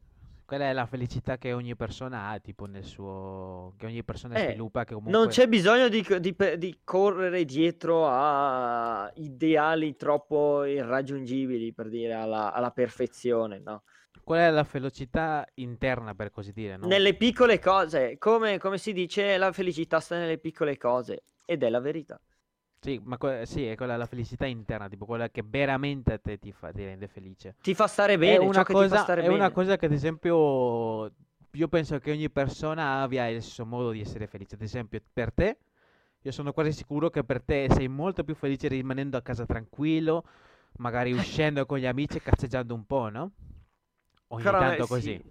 quella 0.45 0.69
è 0.69 0.73
la 0.73 0.85
felicità 0.85 1.37
che 1.37 1.53
ogni 1.53 1.75
persona 1.75 2.29
ha, 2.29 2.39
tipo 2.39 2.65
nel 2.65 2.83
suo, 2.85 3.73
che 3.77 3.85
ogni 3.85 4.03
persona 4.03 4.37
Eh, 4.37 4.37
sviluppa, 4.37 4.85
che 4.85 4.93
non 5.03 5.27
comunque, 5.27 5.27
c'è 5.27 5.47
bisogno 5.47 5.87
di, 5.89 6.05
di 6.19 6.35
di 6.57 6.81
correre 6.83 7.45
dietro 7.45 8.07
a 8.07 9.11
ideali 9.15 9.95
troppo 9.95 10.63
irraggiungibili, 10.65 11.73
per 11.73 11.89
dire, 11.89 12.13
alla, 12.13 12.53
alla 12.53 12.71
perfezione, 12.71 13.59
no? 13.59 13.83
Quella 14.23 14.47
è 14.47 14.51
la 14.51 14.63
felicità 14.63 15.45
interna, 15.55 16.15
per 16.15 16.31
così 16.31 16.51
dire, 16.53 16.77
no? 16.77 16.99
Nelle 16.99 17.15
piccole 17.15 17.57
cose, 17.57 18.17
come, 18.17 18.57
come 18.57 18.77
si 18.77 18.91
dice, 18.91 19.37
la 19.37 19.53
felicità 19.53 20.01
sta 20.01 20.17
nelle 20.17 20.37
piccole 20.39 20.75
cose, 20.75 21.23
ed 21.45 21.63
è 21.63 21.69
la 21.69 21.79
verità. 21.79 22.19
Sì, 22.81 22.99
ma 23.03 23.17
que- 23.17 23.45
sì, 23.45 23.65
è 23.65 23.75
quella 23.75 23.97
la 23.97 24.05
felicità 24.05 24.45
interna, 24.45 24.87
tipo 24.87 25.05
quella 25.05 25.29
che 25.29 25.43
veramente 25.45 26.13
a 26.13 26.17
te 26.19 26.37
ti 26.39 26.51
fa, 26.53 26.71
ti 26.71 26.83
rende 26.85 27.07
felice. 27.07 27.55
Ti 27.61 27.73
fa 27.73 27.87
stare 27.87 28.17
È 28.21 28.37
bene, 28.37 28.49
ciò 28.49 28.63
una 28.63 28.65
cosa, 28.67 29.13
è 29.17 29.27
una 29.27 29.51
bene. 29.51 29.51
cosa 29.51 29.75
che 29.77 29.85
ad 29.85 29.91
esempio 29.91 31.11
io 31.53 31.67
penso 31.67 31.99
che 31.99 32.11
ogni 32.11 32.29
persona 32.29 33.01
abbia 33.01 33.27
il 33.27 33.41
suo 33.41 33.65
modo 33.65 33.91
di 33.91 34.01
essere 34.01 34.27
felice. 34.27 34.55
Ad 34.55 34.61
esempio, 34.61 35.01
per 35.11 35.33
te, 35.33 35.57
io 36.21 36.31
sono 36.31 36.53
quasi 36.53 36.71
sicuro 36.73 37.09
che 37.09 37.23
per 37.23 37.41
te 37.43 37.67
sei 37.71 37.87
molto 37.89 38.23
più 38.23 38.35
felice 38.35 38.67
rimanendo 38.69 39.17
a 39.17 39.21
casa 39.21 39.45
tranquillo, 39.45 40.23
magari 40.77 41.11
uscendo 41.13 41.65
con 41.65 41.79
gli 41.79 41.85
amici 41.85 42.17
e 42.17 42.21
cazzeggiando 42.21 42.73
un 42.73 42.85
po', 42.85 43.09
no? 43.09 43.31
Ogni 44.29 44.53
Però, 44.53 44.71
eh, 44.71 44.81
tanto 44.81 44.85
sì. 44.85 45.13
così. 45.13 45.21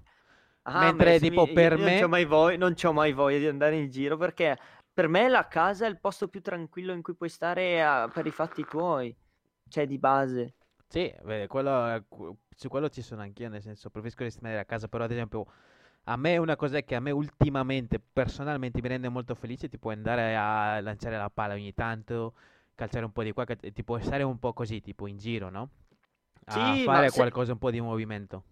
Ah, 0.62 0.92
Mentre 0.92 1.12
me- 1.14 1.18
sì, 1.18 1.30
tipo 1.30 1.46
mi- 1.46 1.50
per 1.50 1.76
io 1.76 1.90
non 1.90 1.94
me, 1.94 2.08
mai 2.10 2.24
voglia, 2.26 2.56
non 2.58 2.74
c'ho 2.74 2.92
mai 2.92 3.12
voglia 3.12 3.38
di 3.38 3.46
andare 3.46 3.76
in 3.78 3.90
giro 3.90 4.16
perché 4.18 4.58
per 4.92 5.08
me 5.08 5.28
la 5.28 5.48
casa 5.48 5.86
è 5.86 5.88
il 5.88 5.98
posto 6.00 6.28
più 6.28 6.42
tranquillo 6.42 6.92
in 6.92 7.02
cui 7.02 7.14
puoi 7.16 7.28
stare 7.30 7.82
a- 7.82 8.08
per 8.08 8.26
i 8.26 8.30
fatti 8.32 8.64
tuoi, 8.64 9.16
cioè 9.68 9.86
di 9.86 9.98
base. 9.98 10.54
sì, 10.86 11.12
beh, 11.22 11.46
quello, 11.48 12.04
su 12.56 12.68
quello 12.68 12.88
ci 12.88 13.02
sono 13.02 13.20
anch'io, 13.22 13.48
nel 13.48 13.60
senso, 13.62 13.90
preferisco 13.90 14.24
rimanere 14.24 14.60
a 14.60 14.64
casa, 14.64 14.88
però 14.88 15.04
ad 15.04 15.10
esempio 15.10 15.46
a 16.04 16.16
me 16.16 16.36
una 16.38 16.56
cosa 16.56 16.80
che 16.82 16.94
a 16.94 17.00
me 17.00 17.10
ultimamente, 17.10 18.00
personalmente, 18.00 18.80
mi 18.82 18.88
rende 18.88 19.08
molto 19.10 19.34
felice, 19.34 19.68
tipo 19.68 19.90
andare 19.90 20.36
a 20.36 20.80
lanciare 20.80 21.16
la 21.18 21.30
palla 21.30 21.54
ogni 21.54 21.74
tanto, 21.74 22.34
calciare 22.74 23.04
un 23.04 23.12
po' 23.12 23.22
di 23.22 23.32
qua, 23.32 23.44
tipo 23.46 23.98
stare 24.00 24.22
un 24.22 24.38
po' 24.38 24.52
così, 24.54 24.80
tipo 24.80 25.06
in 25.06 25.18
giro, 25.18 25.50
no? 25.50 25.70
A 26.46 26.76
Sì, 26.80 26.82
fare 26.82 27.10
se- 27.10 27.10
qualcosa, 27.12 27.52
un 27.52 27.58
po' 27.58 27.70
di 27.70 27.80
movimento. 27.80 28.44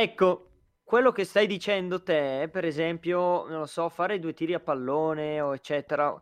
Ecco, 0.00 0.50
quello 0.84 1.10
che 1.10 1.24
stai 1.24 1.48
dicendo 1.48 2.04
te, 2.04 2.48
per 2.52 2.64
esempio, 2.64 3.48
non 3.48 3.58
lo 3.58 3.66
so, 3.66 3.88
fare 3.88 4.20
due 4.20 4.32
tiri 4.32 4.54
a 4.54 4.60
pallone 4.60 5.40
o 5.40 5.52
eccetera, 5.52 6.16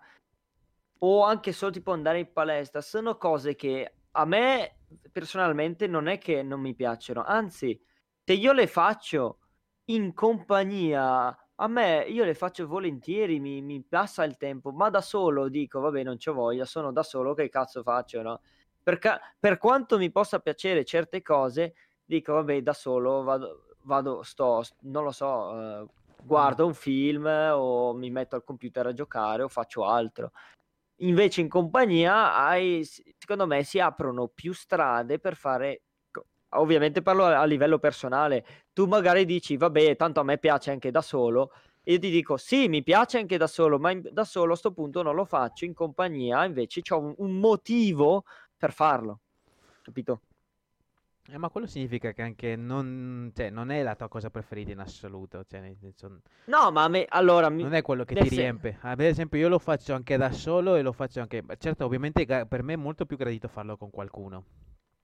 o 1.01 1.22
anche 1.22 1.53
solo 1.53 1.72
tipo 1.72 1.93
andare 1.93 2.20
in 2.20 2.33
palestra, 2.33 2.81
sono 2.81 3.18
cose 3.18 3.55
che 3.55 3.97
a 4.12 4.24
me 4.24 4.79
personalmente 5.12 5.87
non 5.87 6.07
è 6.09 6.16
che 6.16 6.43
non 6.43 6.61
mi 6.61 6.74
piacciono, 6.74 7.22
anzi, 7.22 7.79
se 8.24 8.33
io 8.33 8.53
le 8.53 8.66
faccio 8.66 9.41
in 9.91 10.14
compagnia, 10.14 11.39
a 11.57 11.66
me 11.68 12.07
io 12.09 12.24
le 12.24 12.35
faccio 12.35 12.66
volentieri, 12.66 13.41
mi, 13.41 13.61
mi 13.61 13.83
passa 13.83 14.24
il 14.24 14.39
tempo, 14.39 14.72
ma 14.72 14.89
da 14.89 15.03
solo 15.03 15.49
dico, 15.51 15.81
vabbè, 15.81 16.03
non 16.03 16.16
c'ho 16.16 16.33
voglia, 16.33 16.64
sono 16.64 16.93
da 16.93 17.03
solo, 17.03 17.35
che 17.35 17.51
cazzo 17.51 17.83
faccio, 17.83 18.22
no? 18.22 18.41
Perché 18.83 19.18
per 19.39 19.59
quanto 19.59 19.99
mi 19.99 20.11
possa 20.11 20.39
piacere 20.39 20.83
certe 20.83 21.20
cose, 21.20 21.74
dico, 22.07 22.35
vabbè, 22.35 22.62
da 22.62 22.72
solo 22.72 23.22
vado, 23.22 23.66
vado 23.87 24.22
sto, 24.22 24.62
non 24.80 25.05
lo 25.05 25.12
so, 25.12 25.59
eh, 25.59 25.87
guardo 26.22 26.66
un 26.66 26.74
film 26.74 27.26
o 27.26 27.95
mi 27.95 28.11
metto 28.11 28.37
al 28.37 28.45
computer 28.45 28.87
a 28.87 28.93
giocare 28.93 29.43
o 29.43 29.49
faccio 29.49 29.87
altro. 29.87 30.32
Invece 31.01 31.41
in 31.41 31.49
compagnia 31.49 32.34
hai, 32.37 32.84
secondo 32.84 33.47
me, 33.47 33.62
si 33.64 33.78
aprono 33.80 34.28
più 34.28 34.53
strade 34.53 35.18
per 35.18 35.37
fare. 35.37 35.82
Ovviamente 36.51 37.03
parlo 37.03 37.24
a 37.24 37.45
livello 37.45 37.78
personale. 37.78 38.45
Tu 38.72 38.87
magari 38.87 39.24
dici, 39.24 39.57
vabbè, 39.57 39.97
tanto 39.97 40.20
a 40.20 40.24
me 40.24 40.39
piace 40.39 40.70
anche 40.70 40.91
da 40.91 41.03
solo, 41.03 41.51
io 41.89 41.99
ti 41.99 42.11
dico 42.11 42.37
sì, 42.37 42.68
mi 42.68 42.82
piace 42.82 43.18
anche 43.18 43.37
da 43.37 43.47
solo, 43.47 43.78
ma 43.78 43.91
in, 43.91 44.09
da 44.11 44.24
solo 44.24 44.55
a 44.55 44.57
sto 44.57 44.72
punto 44.72 45.03
non 45.03 45.14
lo 45.14 45.24
faccio, 45.24 45.64
in 45.64 45.74
compagnia 45.74 46.45
invece 46.45 46.80
ho 46.89 46.99
un, 46.99 47.14
un 47.18 47.39
motivo 47.39 48.24
per 48.57 48.72
farlo, 48.72 49.20
capito? 49.82 50.22
Eh, 51.29 51.39
ma 51.39 51.49
quello 51.49 51.66
significa 51.66 52.12
che 52.12 52.22
anche 52.22 52.55
non, 52.55 53.33
cioè, 53.35 53.51
non 53.51 53.70
è 53.70 53.83
la 53.83 53.97
tua 53.97 54.09
cosa 54.09 54.31
preferita 54.31 54.70
in 54.70 54.79
assoluto. 54.79 55.45
Cioè, 55.45 55.74
senso, 55.81 56.20
No, 56.45 56.70
ma 56.70 56.85
a 56.85 56.89
me, 56.89 57.05
allora, 57.09 57.49
mi- 57.49 57.62
non 57.62 57.74
è 57.74 57.83
quello 57.83 58.05
che 58.05 58.14
ti 58.14 58.29
sen- 58.29 58.39
riempie. 58.39 58.79
Ad 58.83 59.01
esempio, 59.01 59.39
io 59.39 59.49
lo 59.49 59.59
faccio 59.59 59.93
anche 59.95 60.16
da 60.16 60.31
solo 60.31 60.77
e 60.77 60.83
lo 60.83 60.93
faccio 60.93 61.20
anche. 61.20 61.43
Certo, 61.59 61.85
ovviamente 61.85 62.24
per 62.47 62.62
me 62.62 62.74
è 62.74 62.77
molto 62.77 63.07
più 63.07 63.16
gradito 63.16 63.49
farlo 63.49 63.77
con 63.77 63.91
qualcuno. 63.91 64.45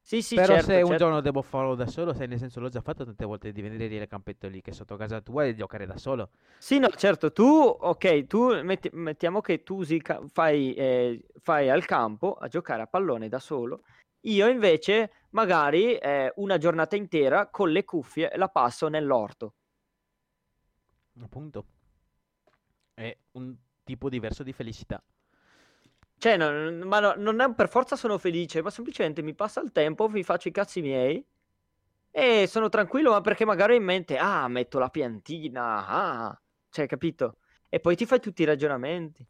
Sì, 0.04 0.20
sì, 0.22 0.36
Però 0.36 0.54
certo, 0.54 0.66
se 0.66 0.74
un 0.74 0.80
certo. 0.80 0.96
giorno 0.96 1.20
devo 1.20 1.42
farlo 1.42 1.74
da 1.74 1.86
solo, 1.86 2.12
sai, 2.12 2.26
nel 2.28 2.38
senso 2.38 2.60
l'ho 2.60 2.68
già 2.68 2.80
fatto 2.80 3.04
tante 3.04 3.24
volte 3.24 3.52
di 3.52 3.62
venire 3.62 3.86
lì 3.86 3.98
al 3.98 4.06
campetto 4.08 4.48
lì 4.48 4.60
che 4.60 4.70
è 4.70 4.74
sotto 4.74 4.96
casa 4.96 5.20
tua 5.20 5.44
e 5.44 5.54
giocare 5.54 5.86
da 5.86 5.96
solo. 5.96 6.30
Sì, 6.58 6.78
no, 6.78 6.88
certo, 6.90 7.32
tu, 7.32 7.44
ok, 7.44 8.26
tu 8.26 8.62
metti- 8.62 8.90
mettiamo 8.92 9.40
che 9.40 9.62
tu 9.62 9.84
ca- 10.00 10.20
fai, 10.32 10.74
eh, 10.74 11.24
fai 11.40 11.68
al 11.70 11.84
campo 11.84 12.34
a 12.34 12.48
giocare 12.48 12.82
a 12.82 12.86
pallone 12.86 13.28
da 13.28 13.38
solo. 13.38 13.82
Io 14.22 14.48
invece, 14.48 15.10
magari 15.32 15.96
eh, 15.96 16.32
una 16.36 16.58
giornata 16.58 16.96
intera 16.96 17.48
con 17.48 17.70
le 17.70 17.84
cuffie 17.84 18.32
la 18.36 18.48
passo 18.48 18.88
nell'orto. 18.88 19.54
Appunto. 21.20 21.66
È 22.94 23.16
un 23.32 23.54
tipo 23.84 24.08
diverso 24.08 24.42
di 24.42 24.52
felicità. 24.52 25.02
Cioè, 26.18 26.36
non, 26.36 26.82
ma 26.86 27.00
no- 27.00 27.14
non 27.16 27.40
è 27.40 27.52
per 27.52 27.68
forza 27.68 27.96
sono 27.96 28.16
felice, 28.16 28.62
ma 28.62 28.70
semplicemente 28.70 29.22
mi 29.22 29.34
passa 29.34 29.60
il 29.60 29.72
tempo, 29.72 30.06
vi 30.06 30.22
faccio 30.22 30.48
i 30.48 30.52
cazzi 30.52 30.80
miei 30.80 31.24
e 32.10 32.46
sono 32.46 32.68
tranquillo, 32.68 33.10
ma 33.10 33.20
perché 33.20 33.44
magari 33.44 33.72
ho 33.72 33.76
in 33.76 33.84
mente, 33.84 34.16
ah, 34.18 34.46
metto 34.46 34.78
la 34.78 34.88
piantina, 34.88 35.86
ah, 35.86 36.40
cioè, 36.70 36.86
capito? 36.86 37.38
E 37.68 37.80
poi 37.80 37.96
ti 37.96 38.06
fai 38.06 38.20
tutti 38.20 38.42
i 38.42 38.44
ragionamenti. 38.44 39.26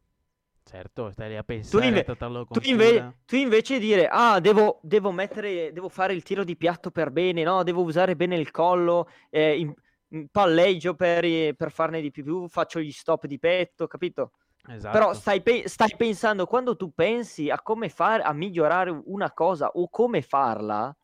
Certo, 0.64 1.10
stai 1.10 1.28
lì 1.28 1.36
a 1.36 1.40
Tu, 1.42 1.46
pensare, 1.46 1.84
a 1.84 1.88
inve- 1.88 2.04
trattarlo 2.04 2.46
tu 2.46 2.60
inve- 2.64 3.16
tu 3.26 3.36
invece 3.36 3.78
dire, 3.78 4.08
ah, 4.08 4.40
devo, 4.40 4.78
devo 4.82 5.10
mettere, 5.10 5.72
devo 5.72 5.88
fare 5.88 6.12
il 6.12 6.22
tiro 6.22 6.44
di 6.44 6.56
piatto 6.56 6.90
per 6.90 7.10
bene, 7.10 7.42
no? 7.42 7.62
Devo 7.62 7.82
usare 7.82 8.16
bene 8.16 8.36
il 8.36 8.50
collo, 8.50 9.08
eh, 9.30 9.58
in- 9.58 9.74
in 10.08 10.28
palleggio 10.28 10.94
per, 10.94 11.54
per 11.54 11.70
farne 11.70 12.00
di 12.00 12.10
più, 12.10 12.46
faccio 12.48 12.80
gli 12.80 12.92
stop 12.92 13.26
di 13.26 13.38
petto, 13.38 13.86
capito? 13.86 14.32
Però 14.62 15.10
Esatto. 15.10 15.14
stai, 15.14 15.42
pe- 15.42 15.68
stai 15.68 15.94
pensando, 15.96 16.46
quando 16.46 16.76
tu 16.76 16.92
pensi 16.94 17.50
a 17.50 17.60
come 17.60 17.88
fare, 17.88 18.22
a 18.22 18.32
migliorare 18.32 18.90
una 19.06 19.32
cosa 19.32 19.68
o 19.68 19.88
come 19.88 20.22
farla, 20.22 20.94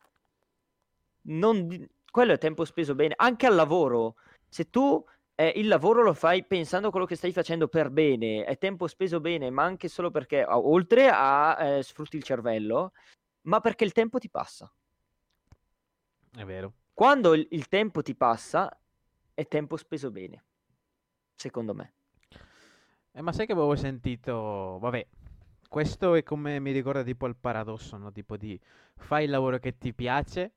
non 1.23 1.87
quello 2.11 2.33
è 2.33 2.37
tempo 2.37 2.65
speso 2.65 2.95
bene. 2.95 3.13
Anche 3.17 3.45
al 3.45 3.55
lavoro, 3.55 4.15
se 4.47 4.69
tu 4.69 5.03
eh, 5.39 5.53
il 5.55 5.69
lavoro 5.69 6.03
lo 6.03 6.13
fai 6.13 6.43
pensando 6.43 6.89
a 6.89 6.91
quello 6.91 7.05
che 7.05 7.15
stai 7.15 7.31
facendo 7.31 7.69
per 7.69 7.91
bene, 7.91 8.43
è 8.43 8.57
tempo 8.57 8.87
speso 8.87 9.21
bene, 9.21 9.49
ma 9.49 9.63
anche 9.63 9.87
solo 9.87 10.11
perché, 10.11 10.43
oltre 10.45 11.07
a 11.09 11.55
eh, 11.63 11.81
sfrutti 11.81 12.17
il 12.17 12.23
cervello, 12.23 12.91
ma 13.43 13.61
perché 13.61 13.85
il 13.85 13.93
tempo 13.93 14.19
ti 14.19 14.29
passa. 14.29 14.69
È 16.35 16.43
vero. 16.43 16.73
Quando 16.93 17.33
il, 17.35 17.47
il 17.51 17.69
tempo 17.69 18.01
ti 18.01 18.15
passa, 18.15 18.69
è 19.33 19.47
tempo 19.47 19.77
speso 19.77 20.11
bene, 20.11 20.43
secondo 21.35 21.73
me. 21.73 21.93
Eh, 23.13 23.21
ma 23.21 23.31
sai 23.31 23.45
che 23.45 23.53
avevo 23.53 23.77
sentito? 23.77 24.77
Vabbè, 24.81 25.07
questo 25.69 26.15
è 26.15 26.23
come 26.23 26.59
mi 26.59 26.73
ricorda 26.73 27.01
tipo 27.01 27.25
il 27.27 27.37
paradosso, 27.37 27.95
no? 27.95 28.11
Tipo 28.11 28.35
di 28.35 28.59
fai 28.97 29.23
il 29.23 29.29
lavoro 29.29 29.57
che 29.59 29.77
ti 29.77 29.93
piace 29.93 30.51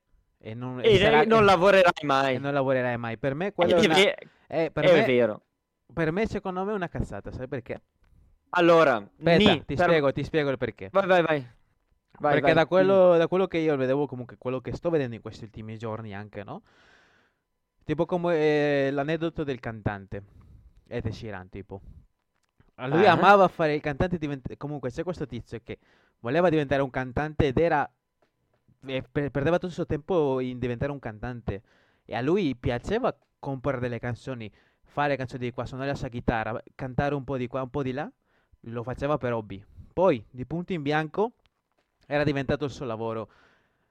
e 0.45 0.53
non, 0.53 0.81
e 0.83 0.99
E 0.99 1.25
non 1.25 1.41
e- 1.41 1.45
lavorerai 1.45 1.91
e 2.01 2.05
mai. 2.05 2.37
non 2.37 2.53
lavorerai 2.53 2.97
mai. 2.97 3.17
Per 3.17 3.33
me 3.33 3.53
quello 3.53 3.77
è, 3.77 3.85
una- 3.85 3.95
è- 4.47 4.69
per 4.71 4.83
è 4.83 4.91
me, 4.93 5.05
vero. 5.05 5.41
per 5.93 6.11
me, 6.11 6.27
secondo 6.27 6.65
me 6.65 6.71
è 6.73 6.75
una 6.75 6.89
cazzata, 6.89 7.31
sai 7.31 7.47
perché? 7.47 7.81
Allora, 8.55 8.95
Aspetta, 8.97 9.37
ni- 9.37 9.63
ti 9.65 9.75
per- 9.75 9.85
spiego, 9.85 10.11
ti 10.11 10.23
spiego 10.25 10.49
il 10.49 10.57
perché. 10.57 10.89
Vai, 10.91 11.07
vai, 11.07 11.21
vai. 11.21 11.47
Vai, 12.19 12.33
Perché 12.33 12.41
vai, 12.41 12.53
da 12.53 12.65
quello, 12.67 13.17
da 13.17 13.27
quello 13.27 13.47
che 13.47 13.57
io 13.57 13.75
vedevo, 13.75 14.05
comunque 14.05 14.35
quello 14.37 14.59
che 14.59 14.73
sto 14.75 14.91
vedendo 14.91 15.15
in 15.15 15.21
questi 15.21 15.45
ultimi 15.45 15.77
giorni 15.79 16.13
anche, 16.13 16.43
no? 16.43 16.61
Tipo 17.85 18.05
come 18.05 18.35
eh, 18.35 18.91
l'aneddoto 18.91 19.43
del 19.43 19.59
cantante, 19.59 20.23
Ed 20.87 21.07
Sheeran, 21.07 21.49
tipo. 21.49 21.81
Lui 22.75 23.05
Ah. 23.07 23.13
amava 23.13 23.47
fare 23.47 23.73
il 23.75 23.81
cantante, 23.81 24.17
divent- 24.17 24.55
comunque 24.57 24.89
c'è 24.91 25.03
questo 25.03 25.25
tizio 25.25 25.59
che 25.63 25.79
voleva 26.19 26.49
diventare 26.49 26.81
un 26.81 26.89
cantante 26.91 27.47
ed 27.47 27.57
era... 27.57 27.89
e 28.85 29.01
per- 29.01 29.31
perdeva 29.31 29.55
tutto 29.55 29.67
il 29.67 29.73
suo 29.73 29.85
tempo 29.85 30.39
in 30.39 30.59
diventare 30.59 30.91
un 30.91 30.99
cantante. 30.99 31.61
E 32.05 32.15
a 32.15 32.21
lui 32.21 32.55
piaceva 32.55 33.15
comporre 33.39 33.79
delle 33.79 33.99
canzoni, 33.99 34.51
fare 34.83 35.15
canzoni 35.15 35.45
di 35.45 35.51
qua, 35.51 35.65
suonare 35.65 35.89
la 35.89 35.95
sua 35.95 36.09
chitarra, 36.09 36.61
cantare 36.75 37.15
un 37.15 37.23
po' 37.23 37.37
di 37.37 37.47
qua, 37.47 37.61
un 37.61 37.69
po' 37.69 37.83
di 37.83 37.91
là. 37.91 38.09
Lo 38.67 38.83
faceva 38.83 39.17
per 39.17 39.33
hobby. 39.33 39.63
Poi, 39.93 40.25
di 40.29 40.45
punto 40.45 40.73
in 40.73 40.81
bianco, 40.81 41.33
era 42.07 42.23
diventato 42.23 42.65
il 42.65 42.71
suo 42.71 42.85
lavoro. 42.85 43.29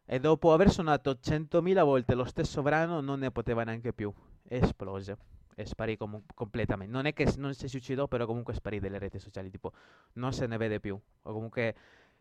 E 0.04 0.18
dopo 0.18 0.52
aver 0.52 0.70
suonato 0.70 1.18
100.000 1.20 1.84
volte 1.84 2.14
lo 2.14 2.24
stesso 2.24 2.62
brano, 2.62 3.00
non 3.00 3.20
ne 3.20 3.30
poteva 3.30 3.64
neanche 3.64 3.92
più. 3.92 4.12
Esplose. 4.48 5.16
E 5.54 5.66
sparì 5.66 5.96
comu- 5.96 6.24
completamente. 6.34 6.92
Non 6.92 7.06
è 7.06 7.12
che 7.12 7.32
non 7.36 7.54
si 7.54 7.68
suicidò, 7.68 8.08
però 8.08 8.26
comunque 8.26 8.54
sparì 8.54 8.80
dalle 8.80 8.98
reti 8.98 9.18
sociali. 9.18 9.50
Tipo, 9.50 9.72
non 10.14 10.32
se 10.32 10.46
ne 10.46 10.56
vede 10.56 10.80
più. 10.80 10.98
O 11.22 11.32
comunque, 11.32 11.74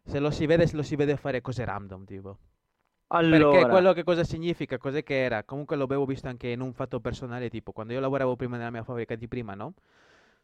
se 0.04 0.20
lo 0.20 0.32
si 0.32 0.46
vede, 0.46 0.70
lo 0.74 0.84
si 0.84 0.96
vede 0.96 1.16
fare 1.18 1.42
cose 1.42 1.66
random, 1.66 2.06
tipo. 2.06 2.38
Perché 3.28 3.66
Allora, 3.66 3.66
quello 3.66 3.94
che 3.94 4.04
cosa 4.04 4.24
significa, 4.24 4.78
cos'è 4.78 5.04
che 5.04 5.24
era? 5.24 5.44
Comunque 5.44 5.76
lo 5.76 5.86
avevo 5.86 6.06
visto 6.06 6.28
anche 6.28 6.50
in 6.50 6.60
un 6.62 6.74
fatto 6.74 7.00
personale, 7.00 7.50
tipo, 7.50 7.72
quando 7.72 7.94
io 7.94 8.00
lavoravo 8.00 8.36
prima 8.36 8.58
nella 8.58 8.70
mia 8.72 8.84
fabbrica 8.84 9.16
di 9.16 9.28
prima, 9.28 9.54
no? 9.56 9.74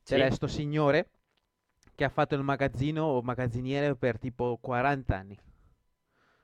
C'era 0.03 0.23
Sì. 0.23 0.27
questo 0.27 0.47
signore 0.47 1.09
che 1.95 2.03
ha 2.05 2.09
fatto 2.09 2.35
il 2.35 2.43
magazzino 2.43 3.03
o 3.03 3.21
magazziniere 3.21 3.95
per 3.95 4.19
tipo 4.19 4.57
40 4.61 5.17
anni. 5.17 5.37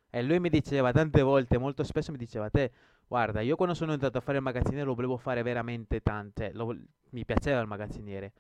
E 0.09 0.21
lui 0.21 0.39
mi 0.39 0.49
diceva 0.49 0.91
tante 0.91 1.21
volte, 1.23 1.57
molto 1.57 1.83
spesso 1.83 2.11
mi 2.11 2.17
diceva, 2.17 2.49
te, 2.49 2.71
guarda, 3.07 3.41
io 3.41 3.55
quando 3.55 3.73
sono 3.73 3.93
entrato 3.93 4.19
a 4.19 4.21
fare 4.21 4.37
il 4.37 4.43
magazziniere 4.43 4.85
lo 4.85 4.93
volevo 4.93 5.17
fare 5.17 5.41
veramente 5.41 6.01
tante, 6.01 6.51
lo 6.53 6.65
vol- 6.65 6.85
mi 7.11 7.25
piaceva 7.25 7.59
il 7.61 7.67
magazziniere, 7.67 8.31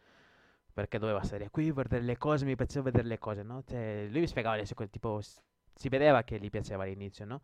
perché 0.71 0.99
doveva 0.99 1.23
stare 1.23 1.49
qui, 1.49 1.71
vedere 1.71 2.03
le 2.03 2.17
cose, 2.17 2.45
mi 2.45 2.55
piaceva 2.55 2.83
vedere 2.85 3.07
le 3.07 3.17
cose, 3.17 3.41
no? 3.43 3.63
Cioè, 3.65 4.07
lui 4.09 4.19
mi 4.21 4.27
spiegava 4.27 4.55
le 4.55 4.67
cose, 4.73 4.89
tipo, 4.89 5.19
si 5.21 5.89
vedeva 5.89 6.23
che 6.23 6.39
gli 6.39 6.49
piaceva 6.51 6.83
all'inizio, 6.83 7.25
no? 7.25 7.41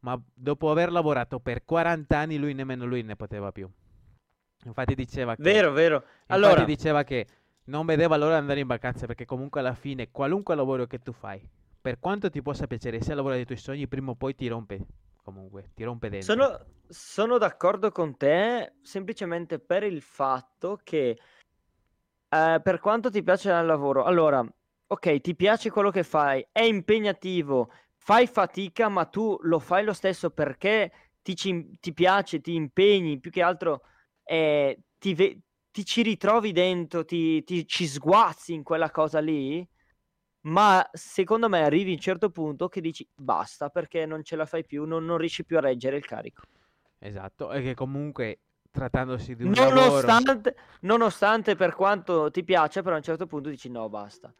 Ma 0.00 0.20
dopo 0.32 0.70
aver 0.70 0.90
lavorato 0.90 1.40
per 1.40 1.64
40 1.64 2.16
anni, 2.16 2.38
lui 2.38 2.54
nemmeno 2.54 2.86
lui 2.86 3.02
ne 3.02 3.16
poteva 3.16 3.52
più. 3.52 3.68
Infatti 4.64 4.94
diceva 4.94 5.36
che... 5.36 5.42
vero, 5.42 5.72
vero. 5.72 6.04
Allora, 6.26 6.64
diceva 6.64 7.02
che 7.02 7.26
non 7.64 7.86
vedeva 7.86 8.16
l'ora 8.16 8.34
di 8.34 8.40
andare 8.40 8.60
in 8.60 8.66
vacanza 8.66 9.06
perché 9.06 9.24
comunque 9.24 9.60
alla 9.60 9.74
fine 9.74 10.10
qualunque 10.10 10.54
lavoro 10.54 10.86
che 10.86 10.98
tu 10.98 11.12
fai, 11.12 11.46
per 11.80 11.98
quanto 11.98 12.30
ti 12.30 12.42
possa 12.42 12.66
piacere 12.66 13.00
sia 13.00 13.10
il 13.10 13.16
lavoro 13.16 13.34
dei 13.34 13.44
tuoi 13.44 13.58
sogni, 13.58 13.88
prima 13.88 14.10
o 14.10 14.14
poi 14.14 14.34
ti 14.34 14.48
rompe. 14.48 14.86
Comunque, 15.22 15.70
ti 15.74 15.84
rompe 15.84 16.08
dentro. 16.08 16.32
sono, 16.32 16.66
sono 16.88 17.38
d'accordo 17.38 17.90
con 17.90 18.16
te 18.16 18.72
semplicemente 18.82 19.58
per 19.58 19.82
il 19.84 20.00
fatto 20.00 20.80
che 20.82 21.18
eh, 22.32 22.60
per 22.62 22.80
quanto 22.80 23.10
ti 23.10 23.22
piace 23.22 23.50
il 23.50 23.66
lavoro, 23.66 24.04
allora, 24.04 24.44
ok, 24.86 25.20
ti 25.20 25.34
piace 25.34 25.70
quello 25.70 25.90
che 25.90 26.04
fai, 26.04 26.44
è 26.52 26.62
impegnativo, 26.62 27.70
fai 28.10 28.26
fatica, 28.26 28.88
ma 28.88 29.04
tu 29.04 29.38
lo 29.42 29.60
fai 29.60 29.84
lo 29.84 29.92
stesso 29.92 30.30
perché 30.30 30.90
ti, 31.22 31.36
ci- 31.36 31.78
ti 31.78 31.92
piace, 31.92 32.40
ti 32.40 32.54
impegni, 32.56 33.20
più 33.20 33.30
che 33.30 33.40
altro 33.40 33.82
eh, 34.24 34.80
ti, 34.98 35.14
ve- 35.14 35.38
ti 35.70 35.84
ci 35.84 36.02
ritrovi 36.02 36.50
dentro, 36.50 37.04
ti, 37.04 37.44
ti 37.44 37.64
ci 37.68 37.86
sguazzi 37.86 38.52
in 38.52 38.64
quella 38.64 38.90
cosa 38.90 39.20
lì. 39.20 39.64
Ma 40.42 40.84
secondo 40.90 41.48
me 41.48 41.62
arrivi 41.62 41.90
a 41.90 41.94
un 41.94 42.00
certo 42.00 42.30
punto 42.30 42.68
che 42.68 42.80
dici 42.80 43.06
basta 43.14 43.68
perché 43.68 44.06
non 44.06 44.24
ce 44.24 44.34
la 44.34 44.46
fai 44.46 44.64
più, 44.64 44.84
non, 44.86 45.04
non 45.04 45.16
riesci 45.16 45.44
più 45.44 45.58
a 45.58 45.60
reggere 45.60 45.96
il 45.96 46.04
carico. 46.04 46.42
Esatto, 46.98 47.52
e 47.52 47.62
che 47.62 47.74
comunque 47.74 48.40
trattandosi 48.72 49.36
di 49.36 49.44
un 49.44 49.52
lavoro... 49.54 49.70
Nonostante, 49.70 50.56
nonostante 50.80 51.54
per 51.54 51.76
quanto 51.76 52.28
ti 52.32 52.42
piace, 52.42 52.82
però 52.82 52.94
a 52.94 52.98
un 52.98 53.04
certo 53.04 53.26
punto 53.26 53.50
dici 53.50 53.68
no, 53.70 53.88
basta. 53.88 54.32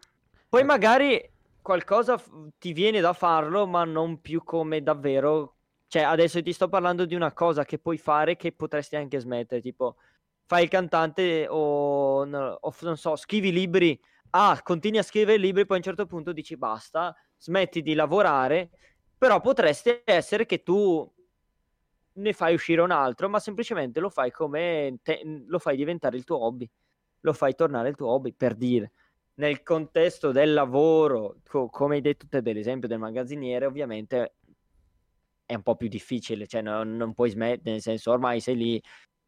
Poi 0.48 0.60
Eh. 0.60 0.64
magari 0.64 1.30
qualcosa 1.70 2.18
f- 2.18 2.28
ti 2.58 2.72
viene 2.72 3.00
da 3.00 3.12
farlo, 3.12 3.64
ma 3.66 3.84
non 3.84 4.20
più 4.20 4.42
come 4.42 4.82
davvero. 4.82 5.56
Cioè, 5.86 6.02
adesso 6.02 6.42
ti 6.42 6.52
sto 6.52 6.68
parlando 6.68 7.04
di 7.04 7.14
una 7.14 7.32
cosa 7.32 7.64
che 7.64 7.78
puoi 7.78 7.96
fare 7.98 8.34
che 8.36 8.52
potresti 8.52 8.96
anche 8.96 9.20
smettere, 9.20 9.60
tipo 9.60 9.96
fai 10.46 10.64
il 10.64 10.68
cantante 10.68 11.46
o, 11.48 12.22
o 12.24 12.74
non 12.80 12.96
so, 12.96 13.14
scrivi 13.16 13.52
libri. 13.52 14.00
Ah, 14.30 14.60
continui 14.62 14.98
a 14.98 15.02
scrivere 15.04 15.38
libri, 15.38 15.64
poi 15.66 15.76
a 15.76 15.78
un 15.80 15.84
certo 15.84 16.06
punto 16.06 16.32
dici 16.32 16.56
basta, 16.56 17.14
smetti 17.38 17.82
di 17.82 17.94
lavorare, 17.94 18.70
però 19.16 19.40
potresti 19.40 20.02
essere 20.04 20.46
che 20.46 20.62
tu 20.64 21.08
ne 22.12 22.32
fai 22.32 22.54
uscire 22.54 22.80
un 22.80 22.90
altro, 22.90 23.28
ma 23.28 23.38
semplicemente 23.38 24.00
lo 24.00 24.10
fai 24.10 24.30
come 24.30 24.98
te- 25.02 25.22
lo 25.46 25.58
fai 25.58 25.76
diventare 25.76 26.16
il 26.16 26.24
tuo 26.24 26.44
hobby, 26.44 26.68
lo 27.20 27.32
fai 27.32 27.54
tornare 27.54 27.88
il 27.90 27.96
tuo 27.96 28.08
hobby 28.08 28.32
per 28.32 28.54
dire. 28.54 28.92
Nel 29.41 29.62
contesto 29.62 30.32
del 30.32 30.53
lavoro, 30.53 31.36
co- 31.49 31.70
come 31.70 31.95
hai 31.97 32.01
detto 32.03 32.26
te 32.28 32.43
dell'esempio 32.43 32.88
del 32.88 32.99
magazziniere, 32.99 33.64
ovviamente 33.64 34.34
è 35.47 35.55
un 35.55 35.62
po' 35.62 35.76
più 35.76 35.88
difficile, 35.88 36.47
cioè 36.47 36.61
non, 36.61 36.95
non 36.97 37.14
puoi 37.14 37.30
smettere, 37.30 37.72
nel 37.72 37.80
senso 37.80 38.11
ormai 38.11 38.41
sei 38.41 38.57
lì, 38.57 38.82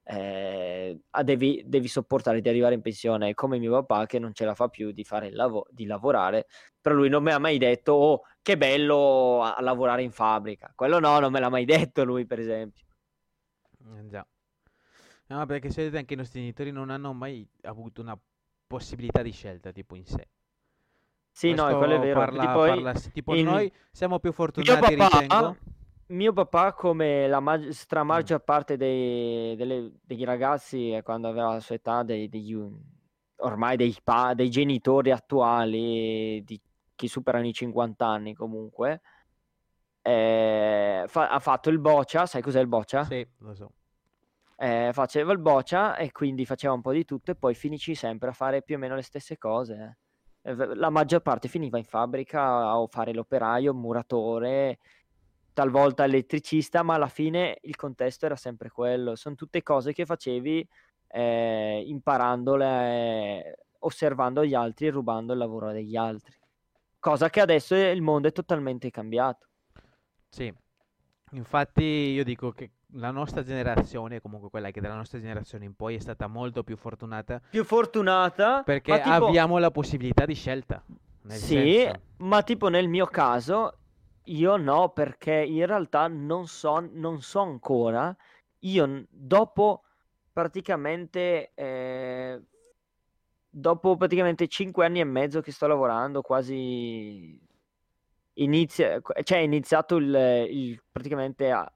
eh, 0.04 1.00
devi, 1.24 1.62
devi, 1.64 1.88
sopportare 1.88 2.42
di 2.42 2.48
arrivare 2.48 2.74
in 2.74 2.82
pensione 2.82 3.32
come 3.34 3.58
mio 3.58 3.72
papà 3.72 4.04
che 4.06 4.18
non 4.18 4.34
ce 4.34 4.44
la 4.44 4.54
fa 4.54 4.68
più 4.68 4.90
di 4.92 5.04
fare 5.04 5.28
il 5.28 5.34
lavoro 5.34 5.68
di 5.70 5.86
lavorare 5.86 6.46
però 6.80 6.96
lui 6.96 7.08
non 7.08 7.22
mi 7.22 7.30
ha 7.30 7.38
mai 7.38 7.56
detto 7.56 7.92
oh 7.92 8.22
che 8.42 8.58
bello 8.58 9.42
a, 9.42 9.56
lavorare 9.60 10.02
in 10.02 10.10
fabbrica. 10.10 10.72
Quello 10.74 10.98
no 10.98 11.20
non 11.20 11.30
me 11.32 11.40
l'ha 11.40 11.48
mai 11.48 11.64
detto 11.64 12.04
lui 12.04 12.26
per 12.26 12.40
esempio. 12.40 12.84
Eh, 13.96 14.06
già. 14.08 14.26
No 15.28 15.46
perché 15.46 15.70
solito 15.70 15.96
anche 15.96 16.14
i 16.14 16.16
nostri 16.16 16.40
genitori 16.40 16.72
non 16.72 16.90
hanno 16.90 17.12
mai 17.12 17.48
avuto 17.62 18.02
una 18.02 18.18
possibilità 18.72 19.22
di 19.22 19.30
scelta 19.30 19.70
tipo 19.72 19.94
in 19.96 20.04
sé 20.04 20.28
sì 21.30 21.48
Questo 21.48 21.70
no 21.70 21.78
quello 21.78 21.94
è 21.94 22.00
vero 22.00 22.20
parla, 22.20 22.40
tipo, 22.40 22.58
parla, 22.58 22.92
tipo 22.92 23.34
in... 23.34 23.44
noi 23.44 23.72
siamo 23.90 24.18
più 24.18 24.32
fortunati 24.32 24.96
papà, 24.96 25.18
ritengo 25.18 25.56
mio 26.12 26.32
papà, 26.32 26.72
come 26.72 27.26
la 27.26 27.40
mag- 27.40 27.68
stramaggior 27.68 28.40
mm. 28.40 28.44
parte 28.44 28.76
dei, 28.76 29.56
delle, 29.56 29.92
dei 30.02 30.24
ragazzi 30.24 30.98
quando 31.02 31.28
aveva 31.28 31.54
la 31.54 31.60
sua 31.60 31.74
età, 31.74 32.02
dei, 32.02 32.28
degli, 32.28 32.56
ormai 33.36 33.76
dei, 33.76 33.96
pa- 34.02 34.34
dei 34.34 34.50
genitori 34.50 35.10
attuali, 35.10 36.42
di 36.44 36.60
chi 36.94 37.08
superano 37.08 37.46
i 37.46 37.52
50 37.52 38.06
anni 38.06 38.34
comunque, 38.34 39.00
eh, 40.02 41.04
fa- 41.06 41.30
ha 41.30 41.38
fatto 41.38 41.70
il 41.70 41.78
boccia, 41.78 42.26
sai 42.26 42.42
cos'è 42.42 42.60
il 42.60 42.68
boccia? 42.68 43.04
Sì, 43.04 43.26
lo 43.38 43.54
so. 43.54 43.72
Eh, 44.62 44.90
faceva 44.92 45.32
il 45.32 45.40
boccia 45.40 45.96
e 45.96 46.12
quindi 46.12 46.46
faceva 46.46 46.72
un 46.72 46.82
po' 46.82 46.92
di 46.92 47.04
tutto 47.04 47.32
e 47.32 47.34
poi 47.34 47.52
finisci 47.52 47.96
sempre 47.96 48.28
a 48.28 48.32
fare 48.32 48.62
più 48.62 48.76
o 48.76 48.78
meno 48.78 48.94
le 48.94 49.02
stesse 49.02 49.36
cose. 49.36 49.96
Eh. 50.44 50.54
La 50.76 50.88
maggior 50.88 51.20
parte 51.20 51.48
finiva 51.48 51.78
in 51.78 51.84
fabbrica 51.84 52.70
a 52.70 52.86
fare 52.88 53.12
l'operaio, 53.12 53.74
muratore 53.74 54.78
talvolta 55.52 56.04
elettricista, 56.04 56.84
ma 56.84 56.94
alla 56.94 57.08
fine 57.08 57.58
il 57.62 57.74
contesto 57.74 58.26
era 58.26 58.36
sempre 58.36 58.70
quello. 58.70 59.16
Sono 59.16 59.34
tutte 59.34 59.64
cose 59.64 59.92
che 59.92 60.06
facevi 60.06 60.68
eh, 61.08 61.82
imparandole, 61.84 63.66
osservando 63.80 64.44
gli 64.44 64.54
altri 64.54 64.86
e 64.86 64.90
rubando 64.90 65.32
il 65.32 65.40
lavoro 65.40 65.72
degli 65.72 65.96
altri. 65.96 66.36
Cosa 67.00 67.30
che 67.30 67.40
adesso 67.40 67.74
il 67.74 68.00
mondo 68.00 68.28
è 68.28 68.32
totalmente 68.32 68.90
cambiato. 68.90 69.48
Sì, 70.28 70.54
infatti 71.32 71.82
io 71.82 72.22
dico 72.22 72.52
che 72.52 72.70
la 72.94 73.10
nostra 73.10 73.42
generazione, 73.42 74.20
comunque 74.20 74.50
quella 74.50 74.70
che 74.70 74.80
della 74.80 74.94
nostra 74.94 75.18
generazione 75.18 75.64
in 75.64 75.74
poi 75.74 75.94
è 75.96 75.98
stata 75.98 76.26
molto 76.26 76.62
più 76.62 76.76
fortunata. 76.76 77.40
Più 77.50 77.64
fortunata 77.64 78.62
perché 78.62 79.00
tipo... 79.00 79.26
abbiamo 79.26 79.58
la 79.58 79.70
possibilità 79.70 80.26
di 80.26 80.34
scelta. 80.34 80.82
sì, 81.28 81.36
senso... 81.36 82.00
ma 82.18 82.42
tipo 82.42 82.68
nel 82.68 82.88
mio 82.88 83.06
caso 83.06 83.76
io 84.26 84.56
no, 84.56 84.90
perché 84.90 85.34
in 85.34 85.66
realtà 85.66 86.06
non 86.08 86.46
so, 86.46 86.88
non 86.92 87.20
so 87.22 87.40
ancora. 87.40 88.14
Io 88.60 89.04
dopo 89.08 89.82
praticamente, 90.32 91.50
eh, 91.54 92.40
dopo 93.48 93.96
praticamente 93.96 94.46
5 94.46 94.84
anni 94.84 95.00
e 95.00 95.04
mezzo 95.04 95.40
che 95.40 95.50
sto 95.50 95.66
lavorando, 95.66 96.22
quasi 96.22 97.40
inizia, 98.34 99.00
cioè 99.24 99.38
è 99.38 99.42
iniziato 99.42 99.96
il, 99.96 100.46
il 100.48 100.82
praticamente 100.90 101.50
a, 101.50 101.70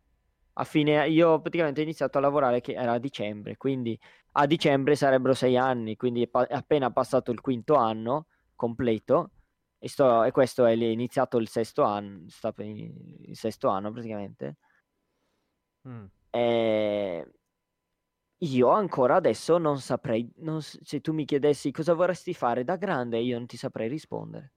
a, 0.59 0.65
fine, 0.65 1.09
io 1.09 1.41
praticamente 1.41 1.81
ho 1.81 1.85
iniziato 1.85 2.19
a 2.19 2.21
lavorare 2.21 2.61
che 2.61 2.73
era 2.73 2.93
a 2.93 2.99
dicembre, 2.99 3.57
quindi 3.57 3.99
a 4.33 4.47
dicembre 4.47 4.97
sarebbero 4.97 5.35
6 5.35 5.57
anni, 5.57 5.97
quindi 5.97 6.23
è, 6.23 6.29
pa- 6.29 6.47
è 6.47 6.55
appena 6.55 6.91
passato 6.91 7.31
il 7.31 7.41
quinto 7.41 7.75
anno 7.75 8.27
completo 8.55 9.31
e, 9.79 9.89
sto, 9.89 10.25
e 10.25 10.31
questo 10.31 10.65
è 10.65 10.73
iniziato 10.73 11.37
il 11.39 11.49
sesto 11.49 11.83
anno, 11.83 12.29
sta 12.29 12.53
per 12.53 12.67
il 12.67 13.37
sesto 13.37 13.69
anno 13.69 13.93
praticamente. 13.93 14.57
Mm. 15.89 16.05
E 16.31 17.31
io 18.39 18.71
ancora 18.71 19.17
adesso 19.17 19.59
non 19.59 19.79
saprei, 19.79 20.31
non, 20.37 20.61
se 20.63 21.01
tu 21.01 21.13
mi 21.13 21.25
chiedessi 21.25 21.71
cosa 21.71 21.93
vorresti 21.93 22.33
fare 22.33 22.65
da 22.65 22.77
grande, 22.77 23.19
io 23.19 23.37
non 23.37 23.47
ti 23.47 23.59
saprei 23.59 23.89
rispondere. 23.89 24.53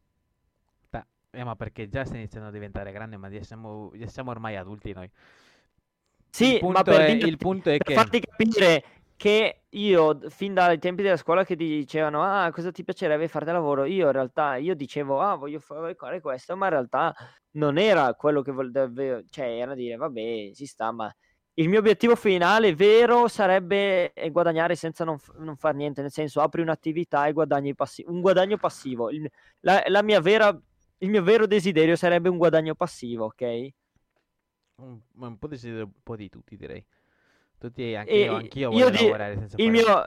Beh, 0.89 1.05
eh, 1.31 1.43
ma 1.43 1.55
perché 1.55 1.89
già 1.89 2.05
stai 2.05 2.19
iniziando 2.19 2.47
a 2.47 2.51
diventare 2.51 2.91
grande, 2.93 3.17
ma 3.17 3.29
siamo, 3.41 3.91
siamo 4.05 4.31
ormai 4.31 4.55
adulti 4.55 4.93
noi. 4.93 5.09
Sì, 6.29 6.59
ma 6.61 6.83
per, 6.83 7.01
è, 7.01 7.09
il 7.09 7.37
punto 7.37 7.69
è 7.69 7.77
per 7.77 7.87
che... 7.87 7.93
farti 7.93 8.19
capire 8.19 8.83
che 9.15 9.63
io 9.71 10.19
fin 10.29 10.53
dai 10.53 10.79
tempi 10.79 11.03
della 11.03 11.17
scuola 11.17 11.43
che 11.43 11.55
dicevano 11.55 12.23
ah 12.23 12.49
cosa 12.51 12.71
ti 12.71 12.83
piacerebbe 12.83 13.27
fare 13.27 13.45
da 13.45 13.51
lavoro? 13.51 13.83
Io 13.83 14.05
in 14.05 14.11
realtà 14.13 14.55
io 14.55 14.75
dicevo 14.75 15.19
ah 15.19 15.35
voglio 15.35 15.59
fare 15.59 16.21
questo 16.21 16.55
ma 16.55 16.67
in 16.67 16.71
realtà 16.71 17.13
non 17.51 17.77
era 17.77 18.13
quello 18.13 18.41
che 18.41 18.51
volevo 18.51 19.21
cioè 19.29 19.59
era 19.59 19.75
dire 19.75 19.97
vabbè 19.97 20.51
ci 20.53 20.65
sta 20.65 20.91
ma 20.91 21.13
il 21.55 21.67
mio 21.67 21.79
obiettivo 21.79 22.15
finale 22.15 22.73
vero 22.73 23.27
sarebbe 23.27 24.13
eh, 24.13 24.29
guadagnare 24.31 24.75
senza 24.75 25.03
non, 25.03 25.17
non 25.39 25.57
fare 25.57 25.75
niente 25.75 26.01
nel 26.01 26.11
senso 26.11 26.39
apri 26.39 26.61
un'attività 26.61 27.27
e 27.27 27.33
guadagni 27.33 27.75
passivo 27.75 28.11
un 28.11 28.21
guadagno 28.21 28.57
passivo. 28.57 29.09
Il, 29.09 29.29
la, 29.61 29.83
la 29.87 30.01
mia 30.01 30.21
vera 30.21 30.57
il 31.01 31.09
mio 31.09 31.23
vero 31.23 31.45
desiderio 31.45 31.97
sarebbe 31.97 32.29
un 32.29 32.37
guadagno 32.37 32.75
passivo 32.75 33.25
ok 33.25 33.69
un, 34.79 34.99
un 35.13 35.37
po' 35.37 35.47
desiderio 35.47 35.85
un 35.85 35.91
po' 36.03 36.15
di 36.15 36.29
tutti 36.29 36.55
direi 36.57 36.85
tutti, 37.59 37.93
anche 37.93 38.13
io, 38.13 38.35
anch'io 38.35 38.71
voglio 38.71 38.89
di, 38.89 39.03
lavorare 39.03 39.37
senza 39.37 39.55
il 39.59 39.69
mio, 39.69 40.05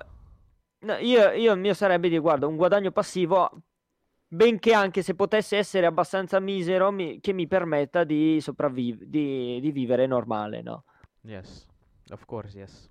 no, 0.80 0.96
io, 0.96 1.30
io 1.30 1.52
il 1.52 1.60
mio 1.60 1.74
sarebbe 1.74 2.08
di, 2.08 2.18
guarda, 2.18 2.46
un 2.46 2.56
guadagno 2.56 2.90
passivo, 2.90 3.50
benché 4.26 4.72
anche 4.72 5.02
se 5.02 5.14
potesse 5.14 5.58
essere 5.58 5.86
abbastanza 5.86 6.40
misero, 6.40 6.90
mi, 6.90 7.20
che 7.20 7.32
mi 7.32 7.46
permetta 7.46 8.02
di 8.02 8.40
sopravvivere, 8.40 9.08
di, 9.08 9.60
di 9.60 9.70
vivere 9.70 10.06
normale, 10.06 10.62
no? 10.62 10.84
Yes, 11.20 11.66
of 12.08 12.24
course, 12.24 12.58
yes. 12.58 12.90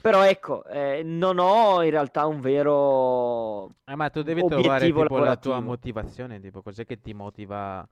Però 0.00 0.22
ecco, 0.22 0.64
eh, 0.66 1.02
non 1.02 1.38
ho 1.38 1.82
in 1.82 1.90
realtà 1.90 2.26
un 2.26 2.40
vero. 2.40 3.70
Eh, 3.86 3.94
ma 3.96 4.10
tu 4.10 4.22
devi 4.22 4.44
trovare 4.44 4.84
tipo, 4.84 5.18
la 5.18 5.36
tua 5.36 5.58
motivazione, 5.60 6.38
tipo 6.38 6.62
cos'è 6.62 6.84
che 6.84 7.00
ti 7.00 7.14
motiva 7.14 7.88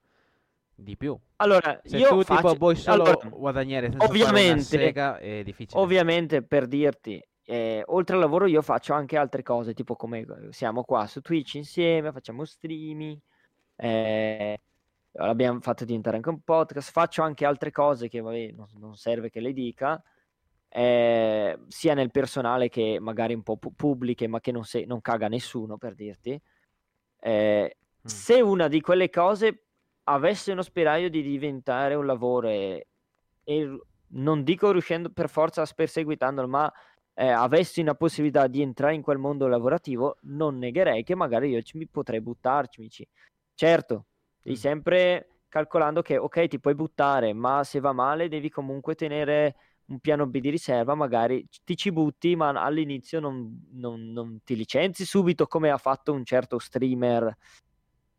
di 0.75 0.97
più. 0.97 1.19
Allora, 1.37 1.81
se 1.85 1.97
io 1.97 2.09
tu 2.09 2.23
faccio... 2.23 2.41
tipo 2.41 2.55
vuoi 2.55 2.77
solo 2.77 3.05
allora, 3.05 3.29
guadagnare 3.29 3.91
senza 3.91 4.07
ovviamente, 4.07 4.63
sega 4.63 5.19
è 5.19 5.43
difficile. 5.43 5.81
Ovviamente 5.81 6.43
per 6.43 6.67
dirti, 6.67 7.23
eh, 7.45 7.83
oltre 7.87 8.17
al 8.17 8.23
lavoro 8.23 8.47
io 8.47 8.63
faccio 8.63 8.93
anche 8.93 9.17
altre 9.17 9.43
cose, 9.43 9.75
tipo 9.75 9.97
come 9.97 10.27
siamo 10.51 10.85
qua 10.85 11.07
su 11.07 11.21
Twitch 11.21 11.55
insieme, 11.55 12.13
facciamo 12.13 12.45
streaming, 12.45 13.19
eh, 13.77 14.61
l'abbiamo 15.13 15.61
fatto 15.61 15.85
diventare 15.85 16.17
anche 16.17 16.29
un 16.29 16.41
podcast, 16.41 16.91
faccio 16.91 17.23
anche 17.23 17.45
altre 17.45 17.71
cose 17.71 18.09
che 18.09 18.21
vabbè, 18.21 18.53
non, 18.53 18.67
non 18.79 18.97
serve 18.97 19.31
che 19.31 19.41
le 19.41 19.53
dica, 19.53 20.03
eh, 20.69 21.59
sia 21.69 21.95
nel 21.95 22.11
personale 22.11 22.69
che 22.69 22.99
magari 23.01 23.35
un 23.35 23.43
po' 23.43 23.57
pubbliche, 23.57 24.27
ma 24.27 24.41
che 24.41 24.51
non, 24.51 24.65
se, 24.65 24.85
non 24.85 25.01
caga 25.01 25.29
nessuno 25.29 25.77
per 25.77 25.95
dirti. 25.95 26.41
Eh, 27.21 27.77
mm. 27.77 28.07
Se 28.07 28.41
una 28.41 28.69
di 28.69 28.81
quelle 28.81 29.09
cose 29.09 29.67
avesse 30.05 30.53
uno 30.53 30.63
spiraglio 30.63 31.09
di 31.09 31.23
diventare 31.23 31.95
un 31.95 32.07
lavoro 32.07 32.49
e, 32.49 32.87
e 33.45 33.79
non 34.09 34.43
dico 34.43 34.71
riuscendo 34.71 35.11
per 35.11 35.29
forza 35.29 35.65
perseguitandolo, 35.65 36.49
ma 36.49 36.73
eh, 37.15 37.29
avessi 37.29 37.81
una 37.81 37.95
possibilità 37.95 38.47
di 38.47 38.61
entrare 38.61 38.95
in 38.95 39.03
quel 39.03 39.19
mondo 39.19 39.47
lavorativo, 39.47 40.19
non 40.23 40.59
negherei 40.59 41.03
che 41.05 41.15
magari 41.15 41.51
io 41.51 41.63
ci, 41.63 41.77
mi 41.79 41.87
potrei 41.87 42.21
buttarci. 42.21 43.09
Certo, 43.55 44.07
devi 44.43 44.57
mm. 44.57 44.61
sempre 44.61 45.29
calcolando 45.49 46.03
che 46.03 46.17
ok, 46.17 46.49
ti 46.49 46.61
puoi 46.61 46.75
buttare, 46.75 47.33
ma 47.33 47.63
se 47.65 47.81
va 47.81 47.93
male 47.93 48.29
devi 48.29 48.51
comunque 48.51 48.95
tenere 48.95 49.57
un 49.87 50.01
piano 50.01 50.27
B 50.27 50.39
di 50.41 50.51
riserva, 50.51 50.95
magari 50.95 51.47
ti 51.65 51.77
ci 51.77 51.93
butti, 51.93 52.35
ma 52.37 52.49
all'inizio 52.49 53.21
non, 53.21 53.69
non, 53.73 54.11
non 54.13 54.41
ti 54.43 54.57
licenzi 54.57 55.05
subito 55.05 55.47
come 55.47 55.71
ha 55.71 55.79
fatto 55.79 56.13
un 56.13 56.25
certo 56.25 56.59
streamer 56.59 57.37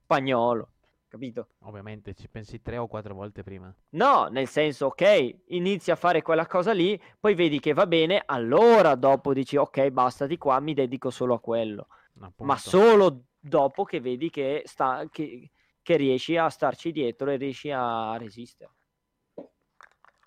spagnolo 0.04 0.75
capito? 1.16 1.48
Ovviamente 1.60 2.14
ci 2.14 2.28
pensi 2.28 2.62
tre 2.62 2.78
o 2.78 2.88
quattro 2.88 3.16
volte 3.16 3.42
prima. 3.42 3.74
No, 3.92 4.28
nel 4.28 4.48
senso, 4.48 4.88
ok, 4.88 5.36
inizi 5.48 5.92
a 5.92 5.96
fare 5.96 6.22
quella 6.22 6.46
cosa 6.46 6.74
lì, 6.74 7.02
poi 7.20 7.34
vedi 7.34 7.60
che 7.60 7.74
va 7.74 7.88
bene, 7.88 8.22
allora 8.26 8.96
dopo 8.96 9.34
dici, 9.34 9.56
ok, 9.56 9.90
basta 9.90 10.28
di 10.28 10.38
qua, 10.38 10.60
mi 10.60 10.74
dedico 10.74 11.10
solo 11.10 11.36
a 11.36 11.40
quello. 11.40 11.88
Appunto. 12.20 12.44
Ma 12.44 12.58
solo 12.58 13.26
dopo 13.40 13.84
che 13.84 14.00
vedi 14.00 14.30
che, 14.30 14.64
sta, 14.66 15.08
che, 15.10 15.52
che 15.82 15.98
riesci 15.98 16.38
a 16.38 16.50
starci 16.50 16.92
dietro 16.92 17.30
e 17.30 17.38
riesci 17.38 17.72
a 17.72 18.18
resistere. 18.18 18.72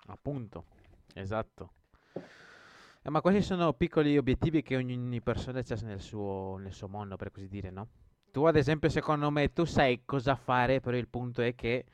Appunto, 0.07 0.65
esatto. 1.13 1.73
Eh, 3.01 3.09
ma 3.09 3.21
questi 3.21 3.43
sono 3.43 3.73
piccoli 3.73 4.17
obiettivi 4.17 4.61
che 4.61 4.75
ogni 4.75 5.21
persona 5.21 5.59
ha 5.59 5.75
nel 5.83 6.01
suo, 6.01 6.57
nel 6.57 6.73
suo 6.73 6.87
mondo, 6.87 7.15
per 7.15 7.31
così 7.31 7.47
dire, 7.47 7.69
no? 7.69 7.87
Tu 8.31 8.43
ad 8.45 8.55
esempio 8.55 8.89
secondo 8.89 9.29
me 9.31 9.51
tu 9.53 9.65
sai 9.65 10.01
cosa 10.05 10.35
fare, 10.35 10.79
però 10.81 10.95
il 10.97 11.07
punto 11.07 11.41
è 11.41 11.55
che 11.55 11.85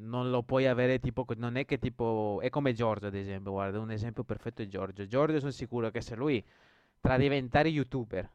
non 0.00 0.30
lo 0.30 0.42
puoi 0.42 0.66
avere 0.66 0.98
tipo, 1.00 1.24
non 1.36 1.56
è 1.56 1.64
che 1.64 1.78
tipo, 1.78 2.40
è 2.42 2.50
come 2.50 2.72
Giorgio 2.74 3.06
ad 3.06 3.14
esempio, 3.14 3.52
guarda, 3.52 3.80
un 3.80 3.90
esempio 3.90 4.22
perfetto 4.24 4.62
è 4.62 4.66
Giorgio. 4.66 5.06
Giorgio 5.06 5.38
sono 5.38 5.50
sicuro 5.50 5.90
che 5.90 6.00
se 6.00 6.14
lui 6.14 6.44
tra 7.00 7.16
diventare 7.16 7.68
youtuber 7.68 8.28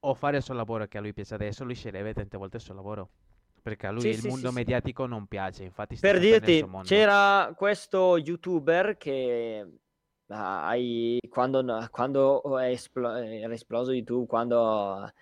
o 0.00 0.14
fare 0.14 0.38
il 0.38 0.42
suo 0.42 0.54
lavoro 0.54 0.86
che 0.86 0.98
a 0.98 1.00
lui 1.00 1.12
piace 1.12 1.34
adesso, 1.34 1.64
lui 1.64 1.74
sceglierebbe 1.74 2.14
tante 2.14 2.36
volte 2.36 2.56
il 2.56 2.62
suo 2.62 2.74
lavoro. 2.74 3.08
Perché 3.62 3.86
a 3.86 3.90
lui 3.90 4.08
sì, 4.08 4.14
il 4.14 4.22
sì, 4.22 4.30
mondo 4.30 4.48
sì, 4.48 4.54
mediatico 4.54 5.06
non 5.06 5.26
piace, 5.26 5.64
infatti 5.64 5.96
Per 6.00 6.18
dirti, 6.18 6.64
c'era 6.82 7.52
questo 7.54 8.16
youtuber 8.16 8.96
che 8.96 9.66
hai, 10.28 11.18
quando, 11.28 11.62
quando 11.90 12.58
è 12.58 12.70
espl- 12.70 13.04
era 13.04 13.52
esploso 13.52 13.92
YouTube, 13.92 14.26
quando 14.26 15.12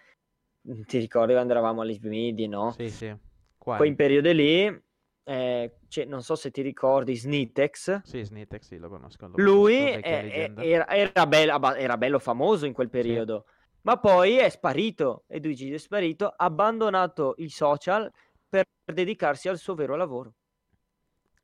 ti 0.86 0.98
ricordi 0.98 1.32
quando 1.32 1.52
eravamo 1.52 1.82
agli 1.82 1.94
Smidi, 1.94 2.46
no? 2.46 2.72
Sì, 2.72 2.90
sì. 2.90 3.16
Quali? 3.56 3.78
Quei 3.78 3.94
periodi 3.94 4.34
lì, 4.34 4.82
eh, 5.24 5.78
cioè, 5.88 6.04
non 6.04 6.22
so 6.22 6.34
se 6.34 6.50
ti 6.50 6.62
ricordi 6.62 7.16
Snitex. 7.16 8.02
Sì, 8.02 8.22
Snitex, 8.22 8.62
sì, 8.62 8.78
lo 8.78 8.88
conosco. 8.88 9.26
Lo 9.26 9.32
Lui 9.36 9.78
conosco, 9.78 10.00
è, 10.00 10.52
era, 10.56 10.88
era, 10.88 11.26
bello, 11.26 11.74
era, 11.74 11.96
bello, 11.96 12.18
famoso 12.18 12.66
in 12.66 12.72
quel 12.72 12.88
periodo, 12.88 13.44
sì. 13.46 13.78
ma 13.82 13.98
poi 13.98 14.36
è 14.36 14.48
sparito, 14.48 15.24
Eduigi 15.26 15.72
è 15.72 15.78
sparito, 15.78 16.26
ha 16.28 16.44
abbandonato 16.44 17.34
i 17.38 17.48
social 17.48 18.10
per 18.48 18.66
dedicarsi 18.84 19.48
al 19.48 19.58
suo 19.58 19.74
vero 19.74 19.96
lavoro 19.96 20.34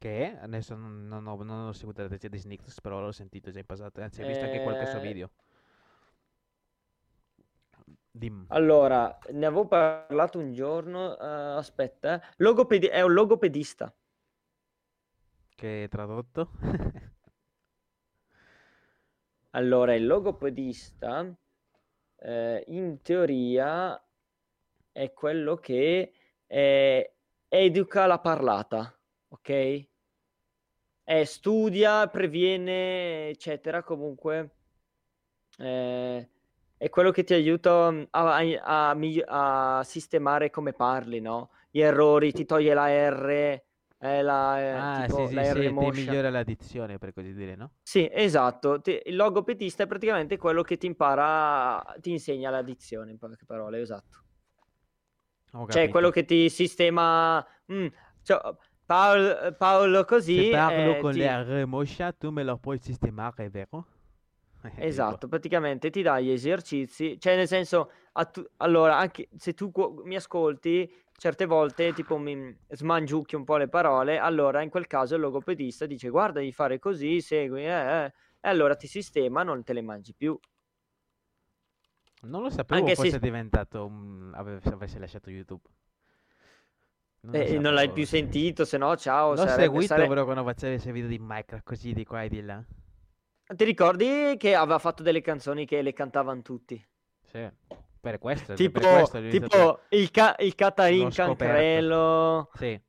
che 0.04 0.36
adesso 0.38 0.74
non, 0.74 1.06
non, 1.08 1.26
ho, 1.26 1.42
non 1.42 1.68
ho 1.68 1.72
seguito 1.72 2.02
la 2.02 2.08
testa 2.08 2.28
di 2.28 2.36
Snicks, 2.36 2.82
però 2.82 3.00
l'ho 3.00 3.10
sentito 3.10 3.50
già 3.50 3.60
in 3.60 3.64
passato, 3.64 4.02
anzi 4.02 4.20
ho 4.20 4.26
visto 4.26 4.44
anche 4.44 4.62
qualche 4.62 4.84
suo 4.84 4.98
eh, 4.98 5.02
video. 5.02 5.30
Dim. 8.16 8.46
Allora, 8.48 9.18
ne 9.32 9.46
avevo 9.46 9.66
parlato 9.66 10.38
un 10.38 10.52
giorno, 10.52 11.14
uh, 11.14 11.56
aspetta, 11.58 12.14
eh. 12.14 12.34
Logopedi- 12.36 12.86
è 12.86 13.02
un 13.02 13.12
logopedista. 13.12 13.92
Che 15.56 15.84
è 15.84 15.88
tradotto? 15.88 16.50
allora, 19.50 19.94
il 19.94 20.06
logopedista, 20.06 21.34
eh, 22.18 22.64
in 22.68 23.02
teoria, 23.02 24.00
è 24.92 25.12
quello 25.12 25.56
che 25.56 26.12
eh, 26.46 27.14
educa 27.48 28.06
la 28.06 28.20
parlata, 28.20 28.96
ok? 29.28 29.86
eh, 31.04 31.24
studia, 31.24 32.08
previene, 32.08 33.28
eccetera. 33.28 33.82
Comunque 33.82 34.54
eh, 35.58 36.28
è 36.84 36.90
quello 36.90 37.10
che 37.12 37.24
ti 37.24 37.32
aiuta 37.32 37.90
mm, 37.90 38.02
a, 38.10 38.36
a, 38.36 38.90
a, 38.90 39.78
a, 39.78 39.82
sistemare 39.84 40.50
come 40.50 40.74
parli, 40.74 41.18
no? 41.18 41.48
Gli 41.70 41.80
errori, 41.80 42.30
ti 42.30 42.44
toglie 42.44 42.74
la 42.74 42.88
R. 43.08 43.62
Eh, 43.98 44.20
la, 44.22 44.60
eh, 44.60 44.68
ah, 44.68 45.06
tipo, 45.06 45.26
sì, 45.26 45.32
la 45.32 45.44
sì, 45.44 45.50
R 45.52 45.62
sì, 45.62 45.74
ti 45.74 46.00
migliora 46.02 46.28
la 46.28 46.42
dizione, 46.42 46.98
per 46.98 47.14
così 47.14 47.32
dire, 47.32 47.56
no? 47.56 47.70
Sì, 47.82 48.06
esatto. 48.12 48.82
Ti, 48.82 49.00
il 49.06 49.16
logopedista 49.16 49.84
è 49.84 49.86
praticamente 49.86 50.36
quello 50.36 50.60
che 50.60 50.76
ti 50.76 50.84
impara, 50.84 51.82
ti 52.00 52.10
insegna 52.10 52.50
la 52.50 52.60
dizione, 52.60 53.12
in 53.12 53.16
poche 53.16 53.46
parole, 53.46 53.80
esatto. 53.80 54.18
Cioè, 55.68 55.88
quello 55.88 56.10
che 56.10 56.26
ti 56.26 56.50
sistema... 56.50 57.42
Mm, 57.72 57.86
cioè, 58.22 58.40
Paolo, 58.84 59.54
Paolo 59.56 60.04
così... 60.04 60.36
Se 60.36 60.50
parlo 60.50 60.96
eh, 60.96 61.00
con 61.00 61.12
ti... 61.12 61.18
le 61.20 61.62
R 61.62 61.64
moscia, 61.64 62.12
tu 62.12 62.28
me 62.28 62.42
lo 62.42 62.58
puoi 62.58 62.76
sistemare, 62.76 63.48
vero? 63.48 63.86
esatto, 64.76 65.28
praticamente 65.28 65.90
ti 65.90 66.02
dà 66.02 66.20
gli 66.20 66.30
esercizi, 66.30 67.18
cioè 67.18 67.36
nel 67.36 67.46
senso, 67.46 67.90
tu... 68.32 68.44
allora, 68.58 68.96
anche 68.96 69.28
se 69.36 69.52
tu 69.52 69.70
mi 70.04 70.16
ascolti, 70.16 70.90
certe 71.16 71.46
volte 71.46 71.92
tipo 71.92 72.16
mi 72.16 72.56
smangiucchi 72.68 73.34
un 73.34 73.44
po' 73.44 73.56
le 73.56 73.68
parole, 73.68 74.18
allora 74.18 74.62
in 74.62 74.70
quel 74.70 74.86
caso 74.86 75.14
il 75.14 75.20
logopedista 75.20 75.86
dice 75.86 76.08
guarda 76.08 76.40
di 76.40 76.52
fare 76.52 76.78
così, 76.78 77.20
segui, 77.20 77.64
eh, 77.64 78.04
eh, 78.04 78.12
e 78.40 78.48
allora 78.48 78.74
ti 78.74 78.86
sistema, 78.86 79.42
non 79.42 79.62
te 79.62 79.72
le 79.72 79.82
mangi 79.82 80.14
più. 80.14 80.38
Non 82.22 82.42
lo 82.42 82.48
sapevo 82.48 82.80
Anche 82.80 82.94
fosse 82.94 83.10
se... 83.10 83.18
diventato 83.18 83.84
un... 83.84 84.32
avesse 84.34 84.98
lasciato 84.98 85.28
YouTube. 85.28 85.68
Non, 87.20 87.34
eh, 87.34 87.58
non 87.58 87.74
l'hai 87.74 87.90
più 87.90 88.06
sentito, 88.06 88.64
se 88.64 88.78
no 88.78 88.96
ciao. 88.96 89.30
L'ho 89.30 89.36
sarebbe, 89.36 89.62
seguito 89.62 89.86
sare... 89.86 90.06
però 90.06 90.24
quando 90.24 90.42
facevi 90.42 90.72
questi 90.72 90.92
video 90.92 91.08
di 91.08 91.18
Minecraft 91.18 91.64
così 91.64 91.92
di 91.92 92.04
qua 92.04 92.22
e 92.22 92.28
di 92.28 92.40
là. 92.42 92.64
Ti 93.46 93.64
ricordi 93.64 94.36
che 94.38 94.54
aveva 94.54 94.78
fatto 94.78 95.02
delle 95.02 95.20
canzoni 95.20 95.66
che 95.66 95.82
le 95.82 95.92
cantavano 95.92 96.40
tutti? 96.40 96.82
Sì, 97.26 97.46
per 98.00 98.18
questo. 98.18 98.54
Tipo, 98.54 98.80
per 98.80 98.88
questo 98.88 99.28
tipo 99.28 99.80
il, 99.90 100.10
ca- 100.10 100.34
il 100.38 100.54
Catarin 100.54 101.10
Cancrello. 101.10 102.48
Sì. 102.54 102.80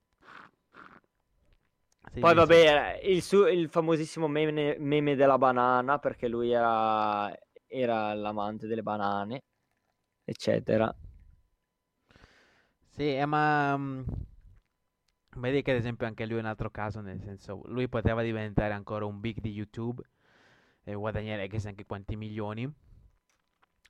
sì. 2.14 2.20
Poi 2.22 2.34
vabbè, 2.34 3.02
il, 3.04 3.22
su- 3.22 3.48
il 3.48 3.68
famosissimo 3.68 4.30
meme, 4.30 4.78
meme, 4.80 5.16
della 5.16 5.38
banana, 5.38 6.00
perché 6.00 6.30
lui 6.30 6.52
era, 6.52 7.30
era 7.68 8.14
l'amante 8.14 8.66
delle 8.66 8.82
banane, 8.82 9.42
eccetera. 10.24 10.94
Sì, 12.92 13.14
eh, 13.14 13.26
ma 13.26 13.76
mm, 13.78 14.04
vedi 15.36 15.62
che 15.62 15.72
ad 15.72 15.78
esempio 15.78 16.08
anche 16.08 16.26
lui 16.26 16.38
è 16.38 16.40
un 16.40 16.46
altro 16.46 16.70
caso, 16.70 17.02
nel 17.02 17.20
senso, 17.22 17.62
lui 17.66 17.90
poteva 17.90 18.22
diventare 18.22 18.74
ancora 18.74 19.04
un 19.06 19.20
big 19.20 19.42
di 19.42 19.52
YouTube 19.52 20.02
e 20.86 20.94
guadagnare 20.94 21.48
chissà 21.48 21.70
anche 21.70 21.86
quanti 21.86 22.16
milioni, 22.16 22.72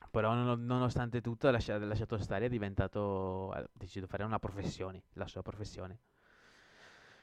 però 0.09 0.33
non- 0.33 0.65
nonostante 0.65 1.19
tutto 1.21 1.47
ha 1.47 1.51
lasciato, 1.51 1.85
lasciato 1.85 2.17
stare, 2.17 2.45
è 2.45 2.49
diventato, 2.49 3.51
ha 3.51 3.63
deciso 3.73 3.99
di 3.99 4.07
fare 4.07 4.23
una 4.23 4.39
professione, 4.39 5.03
la 5.13 5.27
sua 5.27 5.41
professione. 5.41 5.99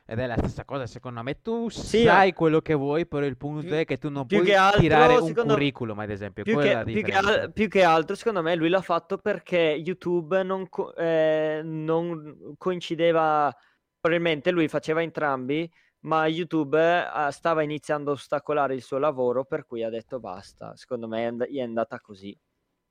Ed 0.04 0.18
è 0.18 0.26
la 0.26 0.36
stessa 0.36 0.64
cosa, 0.64 0.86
secondo 0.86 1.22
me. 1.22 1.40
Tu 1.40 1.68
sì, 1.70 2.02
sai 2.02 2.32
quello 2.32 2.60
che 2.60 2.74
vuoi, 2.74 3.06
però 3.06 3.24
il 3.24 3.36
punto 3.36 3.60
più, 3.66 3.70
è 3.70 3.84
che 3.84 3.98
tu 3.98 4.10
non 4.10 4.26
puoi 4.26 4.42
che 4.42 4.56
altro, 4.56 4.80
tirare 4.80 5.16
un 5.16 5.32
curriculum, 5.32 5.98
ad 6.00 6.10
esempio. 6.10 6.42
Più 6.42 6.58
che, 6.58 6.82
più, 6.84 7.02
che 7.02 7.12
al, 7.12 7.52
più 7.52 7.68
che, 7.68 7.82
altro, 7.82 8.14
secondo 8.16 8.42
me, 8.42 8.54
lui 8.56 8.68
l'ha 8.68 8.82
fatto 8.82 9.16
perché 9.16 9.58
YouTube 9.58 10.42
non, 10.42 10.68
co- 10.68 10.94
eh, 10.96 11.60
non 11.64 12.54
coincideva. 12.58 13.56
Probabilmente 14.00 14.50
lui 14.50 14.66
faceva 14.66 15.00
entrambi, 15.00 15.72
ma 16.02 16.26
YouTube 16.26 16.78
eh, 16.78 17.30
stava 17.30 17.62
iniziando 17.62 18.10
a 18.10 18.14
ostacolare 18.14 18.74
il 18.74 18.82
suo 18.82 18.98
lavoro, 18.98 19.44
per 19.44 19.66
cui 19.66 19.82
ha 19.82 19.90
detto 19.90 20.20
basta. 20.20 20.76
Secondo 20.76 21.08
me 21.08 21.22
è, 21.22 21.24
and- 21.26 21.44
è 21.44 21.60
andata 21.60 22.00
così. 22.00 22.36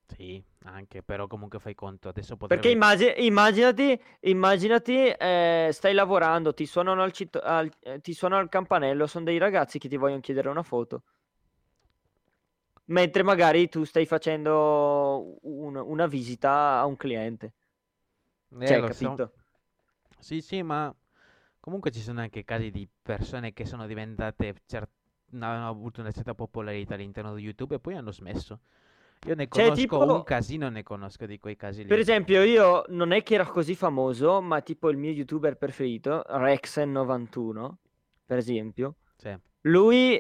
Sì, 0.07 0.43
anche, 0.63 1.03
però 1.03 1.25
comunque 1.27 1.59
fai 1.59 1.73
conto, 1.73 2.09
adesso 2.09 2.35
potrebbe... 2.35 2.61
Perché 2.61 2.75
immagini, 2.75 3.25
immaginati, 3.25 4.01
immaginati 4.21 5.07
eh, 5.07 5.69
stai 5.71 5.93
lavorando, 5.93 6.53
ti 6.53 6.65
suonano 6.65 7.01
al, 7.01 7.13
cit- 7.13 7.39
al, 7.41 7.71
eh, 7.79 8.01
ti 8.01 8.13
suonano 8.13 8.41
al 8.41 8.49
campanello, 8.49 9.07
sono 9.07 9.23
dei 9.23 9.37
ragazzi 9.37 9.79
che 9.79 9.87
ti 9.87 9.95
vogliono 9.95 10.19
chiedere 10.19 10.49
una 10.49 10.63
foto. 10.63 11.03
Mentre 12.85 13.23
magari 13.23 13.69
tu 13.69 13.85
stai 13.85 14.05
facendo 14.05 15.37
un, 15.43 15.77
una 15.77 16.07
visita 16.07 16.79
a 16.79 16.85
un 16.85 16.97
cliente. 16.97 17.53
Eh, 18.59 18.65
cioè, 18.65 18.81
capito? 18.81 19.15
So. 19.15 19.31
Sì, 20.19 20.41
sì, 20.41 20.61
ma 20.61 20.93
comunque 21.61 21.91
ci 21.91 22.01
sono 22.01 22.19
anche 22.19 22.43
casi 22.43 22.71
di 22.71 22.85
persone 23.01 23.53
che 23.53 23.65
sono 23.65 23.87
diventate, 23.87 24.55
cer- 24.65 24.89
hanno 25.31 25.69
avuto 25.69 26.01
una 26.01 26.11
certa 26.11 26.33
popolarità 26.33 26.95
all'interno 26.95 27.33
di 27.35 27.43
YouTube 27.43 27.75
e 27.75 27.79
poi 27.79 27.95
hanno 27.95 28.11
smesso. 28.11 28.59
Io 29.27 29.35
ne 29.35 29.47
cioè, 29.47 29.65
conosco 29.65 29.81
tipo... 29.81 30.13
un 30.13 30.23
casino, 30.23 30.69
ne 30.69 30.81
conosco 30.81 31.25
di 31.27 31.37
quei 31.37 31.55
casi 31.55 31.83
lì. 31.83 31.87
Per 31.87 31.99
esempio, 31.99 32.43
io 32.43 32.83
non 32.87 33.11
è 33.11 33.21
che 33.21 33.35
era 33.35 33.45
così 33.45 33.75
famoso, 33.75 34.41
ma 34.41 34.61
tipo 34.61 34.89
il 34.89 34.97
mio 34.97 35.11
youtuber 35.11 35.57
preferito, 35.57 36.23
Rexen91, 36.27 37.71
per 38.25 38.37
esempio. 38.39 38.95
Sì. 39.15 39.37
Lui 39.61 40.19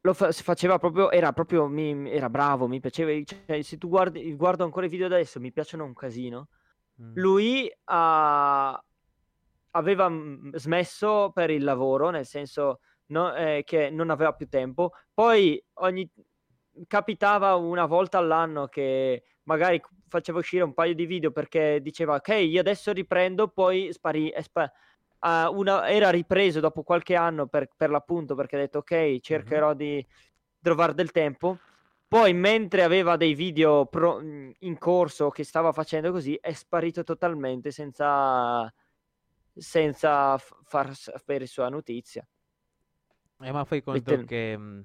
lo 0.00 0.14
fa- 0.14 0.32
faceva 0.32 0.78
proprio, 0.78 1.10
era 1.10 1.34
proprio, 1.34 1.66
mi, 1.66 2.10
era 2.10 2.30
bravo, 2.30 2.66
mi 2.66 2.80
piaceva. 2.80 3.12
Cioè, 3.22 3.60
se 3.60 3.76
tu 3.76 3.88
guardi, 3.88 4.34
guardo 4.34 4.64
ancora 4.64 4.86
i 4.86 4.88
video 4.88 5.06
adesso, 5.06 5.38
mi 5.38 5.52
piacciono 5.52 5.84
un 5.84 5.92
casino. 5.92 6.48
Mm. 7.02 7.12
Lui 7.16 7.70
ha, 7.84 8.84
aveva 9.72 10.08
mm, 10.08 10.54
smesso 10.54 11.30
per 11.32 11.50
il 11.50 11.64
lavoro, 11.64 12.10
nel 12.10 12.26
senso 12.26 12.80
no, 13.06 13.34
eh, 13.34 13.62
che 13.64 13.90
non 13.90 14.10
aveva 14.10 14.32
più 14.32 14.48
tempo. 14.48 14.92
Poi 15.12 15.62
ogni 15.74 16.10
capitava 16.86 17.54
una 17.56 17.86
volta 17.86 18.18
all'anno 18.18 18.66
che 18.66 19.24
magari 19.44 19.80
faceva 20.08 20.38
uscire 20.38 20.64
un 20.64 20.74
paio 20.74 20.94
di 20.94 21.06
video 21.06 21.30
perché 21.30 21.80
diceva 21.82 22.14
ok 22.14 22.28
io 22.28 22.60
adesso 22.60 22.92
riprendo 22.92 23.48
poi 23.48 23.92
sparì 23.92 24.32
spa- 24.40 24.70
uh, 25.20 25.52
una, 25.52 25.88
era 25.88 26.10
ripreso 26.10 26.60
dopo 26.60 26.82
qualche 26.82 27.16
anno 27.16 27.46
per, 27.46 27.68
per, 27.76 27.90
l'appunto 27.90 28.34
perché 28.34 28.56
ha 28.56 28.60
detto 28.60 28.78
ok 28.78 29.20
cercherò 29.20 29.68
mm-hmm. 29.68 29.76
di 29.76 30.06
trovare 30.60 30.94
del 30.94 31.10
tempo 31.10 31.58
poi 32.06 32.32
mentre 32.32 32.82
aveva 32.82 33.16
dei 33.16 33.34
video 33.34 33.86
pro- 33.86 34.20
in 34.20 34.78
corso 34.78 35.30
che 35.30 35.44
stava 35.44 35.72
facendo 35.72 36.10
così 36.12 36.36
è 36.40 36.52
sparito 36.52 37.04
totalmente 37.04 37.70
senza 37.70 38.72
senza 39.54 40.36
far 40.38 40.94
sapere 40.94 41.46
sua 41.46 41.68
notizia 41.68 42.26
eh, 43.42 43.52
ma 43.52 43.64
fai 43.64 43.82
conto 43.82 44.10
Metten... 44.10 44.26
che 44.26 44.56
mm, 44.58 44.80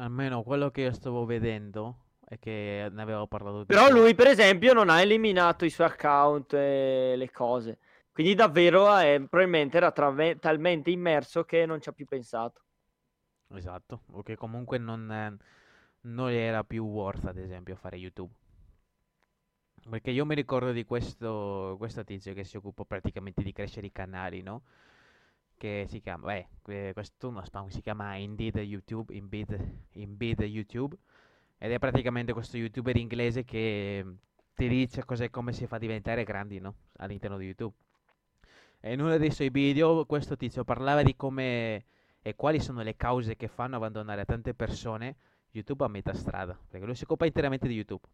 Almeno 0.00 0.42
quello 0.44 0.70
che 0.70 0.82
io 0.82 0.92
stavo 0.92 1.24
vedendo 1.24 2.04
è 2.24 2.38
che 2.38 2.88
ne 2.90 3.02
avevo 3.02 3.26
parlato. 3.26 3.64
Però 3.64 3.90
lui, 3.90 4.14
per 4.14 4.28
esempio, 4.28 4.72
non 4.72 4.90
ha 4.90 5.00
eliminato 5.00 5.64
i 5.64 5.70
suoi 5.70 5.88
account 5.88 6.52
e 6.54 7.14
le 7.16 7.30
cose. 7.32 7.78
Quindi 8.12 8.34
davvero 8.34 8.94
è, 8.94 9.16
probabilmente 9.28 9.76
era 9.76 9.90
tra- 9.90 10.14
talmente 10.38 10.90
immerso 10.90 11.44
che 11.44 11.66
non 11.66 11.80
ci 11.80 11.88
ha 11.88 11.92
più 11.92 12.06
pensato. 12.06 12.62
Esatto, 13.54 14.02
o 14.12 14.22
che 14.22 14.36
comunque 14.36 14.78
non, 14.78 15.10
eh, 15.10 15.36
non 16.02 16.30
era 16.30 16.62
più 16.62 16.84
worth, 16.84 17.24
ad 17.26 17.38
esempio, 17.38 17.74
fare 17.74 17.96
YouTube. 17.96 18.32
Perché 19.88 20.10
io 20.10 20.26
mi 20.26 20.34
ricordo 20.34 20.72
di 20.72 20.84
questo, 20.84 21.76
questo 21.78 22.04
tizio 22.04 22.34
che 22.34 22.44
si 22.44 22.56
occupa 22.56 22.84
praticamente 22.84 23.42
di 23.42 23.52
crescere 23.52 23.86
i 23.86 23.92
canali, 23.92 24.42
no? 24.42 24.62
che 25.58 25.86
si 25.88 26.00
chiama, 26.00 26.26
beh, 26.26 26.48
que- 26.62 26.92
questo 26.94 27.28
uno 27.28 27.44
spam 27.44 27.68
si 27.68 27.82
chiama 27.82 28.14
Indeed 28.14 28.56
YouTube, 28.56 29.14
Indeed, 29.14 29.86
Indeed 29.92 30.40
YouTube, 30.42 30.96
ed 31.58 31.72
è 31.72 31.78
praticamente 31.78 32.32
questo 32.32 32.56
youtuber 32.56 32.96
inglese 32.96 33.44
che 33.44 34.04
ti 34.54 34.68
dice 34.68 35.04
cos'è 35.04 35.30
come 35.30 35.52
si 35.52 35.66
fa 35.66 35.76
a 35.76 35.78
diventare 35.78 36.24
grandi, 36.24 36.60
no? 36.60 36.74
All'interno 36.98 37.36
di 37.36 37.46
YouTube. 37.46 37.74
E 38.80 38.92
in 38.92 39.00
uno 39.00 39.16
dei 39.18 39.30
suoi 39.32 39.50
video 39.50 40.06
questo 40.06 40.36
tizio 40.36 40.64
parlava 40.64 41.02
di 41.02 41.16
come 41.16 41.84
e 42.22 42.34
quali 42.36 42.60
sono 42.60 42.82
le 42.82 42.96
cause 42.96 43.36
che 43.36 43.48
fanno 43.48 43.76
abbandonare 43.76 44.24
tante 44.24 44.54
persone 44.54 45.16
YouTube 45.50 45.84
a 45.84 45.88
metà 45.88 46.14
strada, 46.14 46.58
perché 46.68 46.86
lui 46.86 46.94
si 46.94 47.04
occupa 47.04 47.26
interamente 47.26 47.66
di 47.66 47.74
YouTube. 47.74 48.06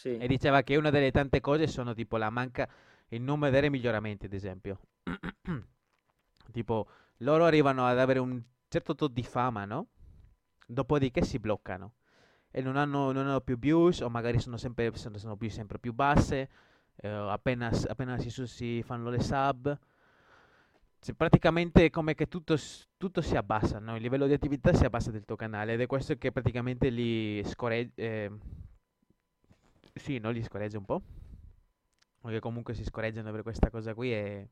Sì. 0.00 0.16
E 0.16 0.26
diceva 0.26 0.62
che 0.62 0.76
una 0.76 0.88
delle 0.88 1.10
tante 1.10 1.40
cose 1.42 1.66
sono 1.66 1.92
tipo 1.92 2.16
la 2.16 2.30
manca, 2.30 2.66
il 3.08 3.20
non 3.20 3.38
vedere 3.38 3.68
miglioramenti, 3.68 4.24
ad 4.24 4.32
esempio. 4.32 4.80
tipo, 6.52 6.88
loro 7.18 7.44
arrivano 7.44 7.84
ad 7.84 7.98
avere 7.98 8.18
un 8.18 8.42
certo 8.68 8.94
tot 8.94 9.12
di 9.12 9.22
fama, 9.22 9.66
no? 9.66 9.88
Dopodiché 10.66 11.22
si 11.22 11.38
bloccano 11.38 11.92
e 12.50 12.62
non 12.62 12.76
hanno, 12.76 13.12
non 13.12 13.26
hanno 13.26 13.42
più 13.42 13.58
views 13.58 14.00
o 14.00 14.08
magari 14.08 14.40
sono 14.40 14.56
sempre, 14.56 14.90
sono, 14.96 15.18
sono 15.18 15.36
più, 15.36 15.50
sempre 15.50 15.78
più 15.78 15.92
basse. 15.92 16.48
eh, 16.96 17.08
appena, 17.08 17.70
appena 17.88 18.16
si, 18.18 18.30
si 18.46 18.82
fanno 18.82 19.10
le 19.10 19.20
sub. 19.20 19.78
Cioè, 21.02 21.14
praticamente 21.14 21.86
è 21.86 21.90
come 21.90 22.14
che 22.14 22.26
tutto, 22.26 22.56
tutto 22.96 23.20
si 23.20 23.36
abbassa, 23.36 23.78
no? 23.78 23.96
Il 23.96 24.02
livello 24.02 24.26
di 24.26 24.32
attività 24.32 24.72
si 24.72 24.84
abbassa 24.84 25.10
del 25.10 25.24
tuo 25.26 25.36
canale 25.36 25.74
ed 25.74 25.80
è 25.82 25.86
questo 25.86 26.16
che 26.16 26.32
praticamente 26.32 26.88
li 26.88 27.42
scorreggia. 27.44 28.30
Sì, 29.94 30.18
no? 30.18 30.30
Li 30.30 30.42
scorreggia 30.42 30.78
un 30.78 30.84
po'. 30.84 31.02
Perché 32.20 32.40
comunque 32.40 32.74
si 32.74 32.84
scorreggiano 32.84 33.30
per 33.32 33.42
questa 33.42 33.70
cosa 33.70 33.94
qui 33.94 34.12
e, 34.12 34.48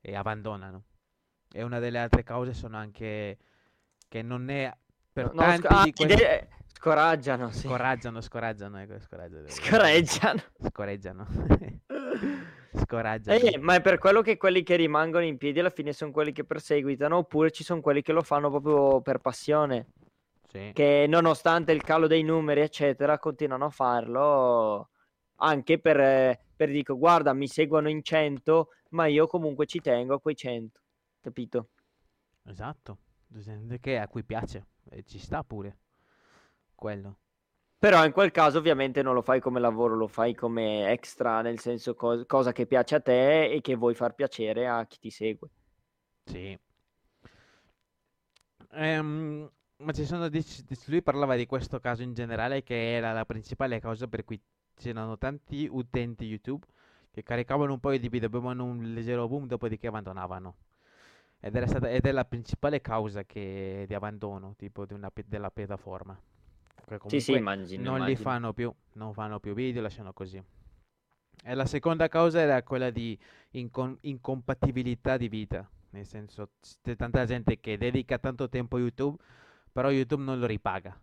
e 0.00 0.14
abbandonano. 0.14 0.84
E 1.52 1.62
una 1.62 1.78
delle 1.78 1.98
altre 1.98 2.22
cause 2.22 2.54
sono 2.54 2.76
anche 2.76 3.38
che 4.08 4.22
non 4.22 4.48
è 4.48 4.72
per 5.12 5.32
No, 5.32 5.42
tanti 5.42 5.66
sc- 5.66 5.72
ah, 5.72 5.82
questi... 5.82 6.06
de- 6.06 6.48
scoraggiano, 6.66 7.50
sì. 7.50 7.66
Scoraggiano, 7.66 8.20
scoraggiano, 8.20 8.80
ecco, 8.80 9.00
scoraggiano. 9.00 9.48
Scorreggiano. 9.48 10.42
Scorreggiano. 10.68 11.26
Scoraggiano. 12.76 13.38
Eh, 13.38 13.58
ma 13.58 13.76
è 13.76 13.80
per 13.80 13.98
quello 13.98 14.20
che 14.20 14.36
quelli 14.36 14.62
che 14.64 14.74
rimangono 14.76 15.24
in 15.24 15.36
piedi 15.36 15.60
alla 15.60 15.70
fine 15.70 15.92
sono 15.92 16.10
quelli 16.10 16.32
che 16.32 16.44
perseguitano, 16.44 17.16
oppure 17.16 17.50
ci 17.52 17.62
sono 17.62 17.80
quelli 17.80 18.02
che 18.02 18.12
lo 18.12 18.22
fanno 18.22 18.50
proprio 18.50 19.00
per 19.00 19.18
passione, 19.18 19.86
Sì. 20.54 20.70
che 20.72 21.06
nonostante 21.08 21.72
il 21.72 21.82
calo 21.82 22.06
dei 22.06 22.22
numeri, 22.22 22.60
eccetera, 22.60 23.18
continuano 23.18 23.64
a 23.64 23.70
farlo 23.70 24.90
anche 25.38 25.80
per, 25.80 26.38
per 26.54 26.70
dico, 26.70 26.96
guarda, 26.96 27.32
mi 27.32 27.48
seguono 27.48 27.88
in 27.88 28.04
100, 28.04 28.68
ma 28.90 29.06
io 29.06 29.26
comunque 29.26 29.66
ci 29.66 29.80
tengo 29.80 30.14
a 30.14 30.20
quei 30.20 30.36
100, 30.36 30.80
capito? 31.20 31.70
Esatto. 32.44 32.98
Che 33.80 33.98
a 33.98 34.06
cui 34.06 34.22
piace 34.22 34.66
e 34.90 35.02
ci 35.02 35.18
sta 35.18 35.42
pure 35.42 35.76
quello. 36.76 37.18
Però 37.76 38.04
in 38.04 38.12
quel 38.12 38.30
caso 38.30 38.58
ovviamente 38.58 39.02
non 39.02 39.14
lo 39.14 39.22
fai 39.22 39.40
come 39.40 39.58
lavoro, 39.58 39.96
lo 39.96 40.06
fai 40.06 40.34
come 40.34 40.88
extra, 40.92 41.42
nel 41.42 41.58
senso 41.58 41.96
cos- 41.96 42.24
cosa 42.26 42.52
che 42.52 42.66
piace 42.66 42.94
a 42.94 43.00
te 43.00 43.50
e 43.50 43.60
che 43.60 43.74
vuoi 43.74 43.96
far 43.96 44.14
piacere 44.14 44.68
a 44.68 44.86
chi 44.86 45.00
ti 45.00 45.10
segue. 45.10 45.48
Sì. 46.24 46.56
Ehm, 48.70 49.50
ma 49.78 49.92
ci 49.92 50.04
sono 50.04 50.28
dic- 50.28 50.64
lui 50.86 51.02
parlava 51.02 51.36
di 51.36 51.46
questo 51.46 51.80
caso 51.80 52.02
in 52.02 52.14
generale 52.14 52.62
che 52.62 52.94
era 52.94 53.12
la 53.12 53.24
principale 53.24 53.80
causa 53.80 54.06
per 54.06 54.24
cui 54.24 54.40
c'erano 54.74 55.18
tanti 55.18 55.68
utenti 55.70 56.24
YouTube 56.24 56.66
che 57.10 57.22
caricavano 57.22 57.72
un 57.72 57.80
po' 57.80 57.96
di 57.96 58.08
video, 58.08 58.26
avevano 58.26 58.64
un 58.64 58.92
leggero 58.92 59.28
boom, 59.28 59.46
dopodiché 59.46 59.86
abbandonavano. 59.86 60.56
Ed 61.38 61.54
era 61.54 61.66
stata, 61.66 61.88
ed 61.88 62.06
è 62.06 62.10
la 62.10 62.24
principale 62.24 62.80
causa 62.80 63.22
che, 63.24 63.84
di 63.86 63.94
abbandono, 63.94 64.54
tipo 64.56 64.84
di 64.84 64.94
una 64.94 65.12
della 65.26 65.50
piattaforma. 65.50 66.18
Sì, 67.06 67.20
sì, 67.20 67.32
immagino, 67.34 67.82
non 67.82 67.94
li 67.94 68.12
immagino. 68.12 68.18
fanno 68.18 68.52
più, 68.52 68.74
non 68.94 69.12
fanno 69.12 69.38
più 69.38 69.54
video, 69.54 69.80
lasciano 69.80 70.12
così. 70.12 70.42
E 71.46 71.54
la 71.54 71.66
seconda 71.66 72.08
causa 72.08 72.40
era 72.40 72.62
quella 72.62 72.90
di 72.90 73.16
incon- 73.52 73.96
incompatibilità 74.00 75.16
di 75.16 75.28
vita, 75.28 75.68
nel 75.90 76.06
senso 76.06 76.50
c'è 76.82 76.96
tanta 76.96 77.24
gente 77.26 77.60
che 77.60 77.76
dedica 77.76 78.18
tanto 78.18 78.48
tempo 78.48 78.76
a 78.76 78.80
YouTube, 78.80 79.16
però 79.74 79.90
YouTube 79.90 80.22
non 80.22 80.38
lo 80.38 80.46
ripaga. 80.46 80.96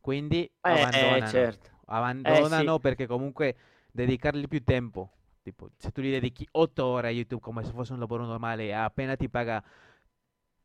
Quindi 0.00 0.50
Eh, 0.62 0.72
abbandonano, 0.72 1.30
certo. 1.30 1.70
abbandonano 1.84 2.78
perché 2.78 3.06
comunque 3.06 3.54
dedicargli 3.92 4.48
più 4.48 4.64
tempo, 4.64 5.10
tipo 5.42 5.68
se 5.76 5.92
tu 5.92 6.00
gli 6.00 6.10
dedichi 6.10 6.48
8 6.52 6.86
ore 6.86 7.08
a 7.08 7.10
YouTube 7.10 7.42
come 7.42 7.62
se 7.64 7.72
fosse 7.72 7.92
un 7.92 7.98
lavoro 7.98 8.24
normale 8.24 8.64
e 8.64 8.72
appena 8.72 9.14
ti 9.14 9.28
paga 9.28 9.62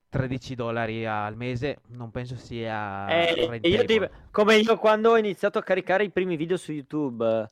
13 0.07 0.56
dollari 0.56 1.06
al 1.06 1.36
mese, 1.36 1.80
non 1.90 2.11
penso 2.11 2.36
sia 2.38 3.07
Eh, 3.11 3.60
io 3.64 3.84
ti- 3.86 3.99
come 4.31 4.56
io 4.56 4.77
quando 4.77 5.11
ho 5.11 5.18
iniziato 5.18 5.57
a 5.60 5.64
caricare 5.64 6.06
i 6.06 6.11
primi 6.11 6.38
video 6.38 6.56
su 6.56 6.72
YouTube, 6.72 7.49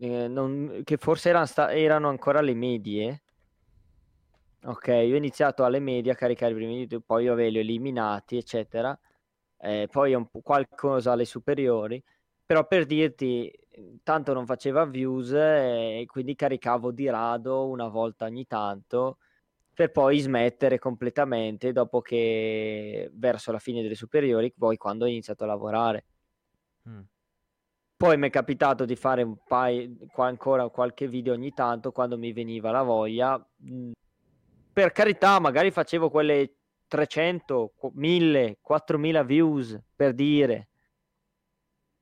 eh, 0.00 0.26
non- 0.28 0.80
che 0.84 0.96
forse 0.96 1.28
erano, 1.28 1.46
sta- 1.46 1.72
erano 1.72 2.08
ancora 2.08 2.40
alle 2.40 2.54
medie. 2.54 3.22
Ok, 4.64 4.86
io 4.88 5.14
ho 5.14 5.16
iniziato 5.16 5.62
alle 5.64 5.78
medie 5.78 6.12
a 6.12 6.14
caricare 6.14 6.52
i 6.52 6.54
primi 6.54 6.76
video, 6.78 7.00
poi 7.00 7.24
io 7.24 7.34
ve 7.34 7.50
li 7.50 7.58
ho 7.58 7.60
eliminati, 7.60 8.36
eccetera. 8.38 8.98
Eh, 9.64 9.88
poi 9.90 10.14
un 10.14 10.26
po' 10.26 10.40
qualcosa 10.40 11.12
alle 11.12 11.24
superiori. 11.24 12.02
Però 12.46 12.66
per 12.66 12.84
dirti, 12.84 13.50
tanto 14.02 14.32
non 14.34 14.46
faceva 14.46 14.84
views 14.84 15.32
eh, 15.32 16.00
e 16.00 16.06
quindi 16.06 16.34
caricavo 16.34 16.92
di 16.92 17.08
rado 17.08 17.68
una 17.68 17.88
volta 17.88 18.26
ogni 18.26 18.46
tanto 18.46 19.18
per 19.74 19.90
poi 19.90 20.20
smettere 20.20 20.78
completamente 20.78 21.72
dopo 21.72 22.00
che 22.00 23.10
verso 23.14 23.50
la 23.50 23.58
fine 23.58 23.82
delle 23.82 23.96
superiori, 23.96 24.52
poi 24.56 24.76
quando 24.76 25.04
ho 25.04 25.08
iniziato 25.08 25.42
a 25.44 25.48
lavorare. 25.48 26.04
Mm. 26.88 27.00
Poi 27.96 28.16
mi 28.16 28.28
è 28.28 28.30
capitato 28.30 28.84
di 28.84 28.94
fare 28.94 29.22
un 29.22 29.36
paio, 29.44 29.96
qua 30.12 30.26
ancora 30.26 30.68
qualche 30.68 31.08
video 31.08 31.32
ogni 31.32 31.52
tanto 31.52 31.90
quando 31.90 32.16
mi 32.16 32.32
veniva 32.32 32.70
la 32.70 32.82
voglia. 32.82 33.44
Mm, 33.64 33.92
Per 34.72 34.92
carità, 34.92 35.40
magari 35.40 35.70
facevo 35.72 36.08
quelle 36.08 36.54
300, 36.86 37.72
qu- 37.76 37.92
1000, 37.94 38.58
4000 38.60 39.22
views 39.22 39.78
per 39.94 40.14
dire. 40.14 40.68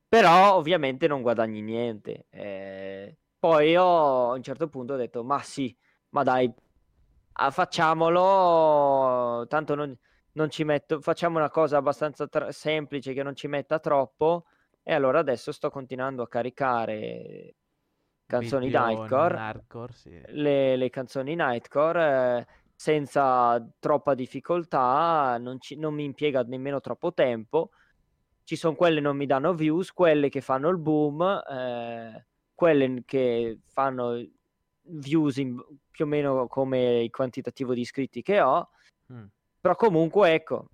Però 0.09 0.55
ovviamente 0.57 1.07
non 1.07 1.23
guadagni 1.23 1.63
niente. 1.63 2.27
Eh, 2.31 3.17
poi 3.39 3.71
io 3.71 3.83
a 4.31 4.35
un 4.35 4.43
certo 4.43 4.69
punto 4.69 4.93
ho 4.93 4.97
detto, 4.97 5.25
ma 5.25 5.41
sì, 5.43 5.75
ma 6.11 6.23
dai, 6.23 6.53
ah, 7.33 7.51
facciamolo, 7.51 9.47
tanto 9.49 9.75
non, 9.75 9.97
non 10.33 10.51
ci 10.51 10.65
metto, 10.65 11.01
facciamo 11.01 11.39
una 11.39 11.51
cosa 11.51 11.79
abbastanza 11.79 12.27
tra- 12.29 12.53
semplice 12.53 13.15
che 13.15 13.23
non 13.23 13.35
ci 13.35 13.49
metta 13.49 13.79
troppo. 13.79 14.45
E 14.83 14.93
allora 14.93 15.21
adesso 15.21 15.53
sto 15.53 15.71
continuando 15.71 16.23
a 16.23 16.29
caricare 16.29 17.55
canzoni 18.27 18.67
Video 18.67 18.87
Nightcore, 18.87 19.37
hardcore, 19.37 19.93
sì. 19.93 20.21
le, 20.27 20.77
le 20.77 20.91
canzoni 20.91 21.35
Nightcore 21.35 22.39
eh, 22.39 22.47
senza 22.83 23.65
troppa 23.79 24.15
difficoltà, 24.15 25.39
non, 25.39 25.61
ci- 25.61 25.77
non 25.77 25.95
mi 25.95 26.03
impiega 26.03 26.43
nemmeno 26.43 26.81
troppo 26.81 27.15
tempo. 27.15 27.71
Ci 28.43 28.57
sono 28.57 28.75
quelle 28.75 28.97
che 28.97 29.03
non 29.03 29.17
mi 29.17 29.27
danno 29.27 29.55
views, 29.55 29.93
quelle 29.93 30.29
che 30.29 30.41
fanno 30.41 30.69
il 30.69 30.79
boom, 30.79 31.23
eh, 31.49 32.27
quelle 32.53 33.05
che 33.07 33.61
fanno 33.69 34.21
views 34.81 35.37
in- 35.37 35.63
più 35.93 36.07
o 36.07 36.09
meno 36.09 36.49
come 36.49 37.05
il 37.05 37.11
quantitativo 37.13 37.73
di 37.73 37.83
iscritti 37.83 38.21
che 38.21 38.41
ho. 38.41 38.71
Mm. 39.13 39.27
Però 39.61 39.77
comunque 39.77 40.33
ecco, 40.33 40.67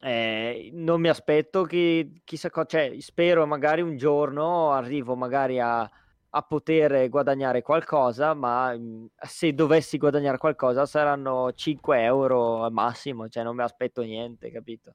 eh, 0.00 0.68
non 0.74 1.00
mi 1.00 1.08
aspetto 1.08 1.62
che 1.62 2.20
chissà 2.22 2.50
cosa, 2.50 2.66
cioè 2.66 3.00
spero 3.00 3.46
magari 3.46 3.80
un 3.80 3.96
giorno 3.96 4.72
arrivo 4.72 5.16
magari 5.16 5.58
a, 5.58 5.90
a 6.30 6.42
poter 6.42 7.08
guadagnare 7.08 7.62
qualcosa, 7.62 8.34
ma 8.34 8.76
mm, 8.76 9.06
se 9.18 9.52
dovessi 9.54 9.98
guadagnare 9.98 10.38
qualcosa 10.38 10.86
saranno 10.86 11.52
5 11.52 12.02
euro 12.02 12.62
al 12.64 12.72
massimo, 12.72 13.28
cioè 13.28 13.42
non 13.44 13.56
mi 13.56 13.62
aspetto 13.62 14.02
niente, 14.02 14.50
capito? 14.50 14.94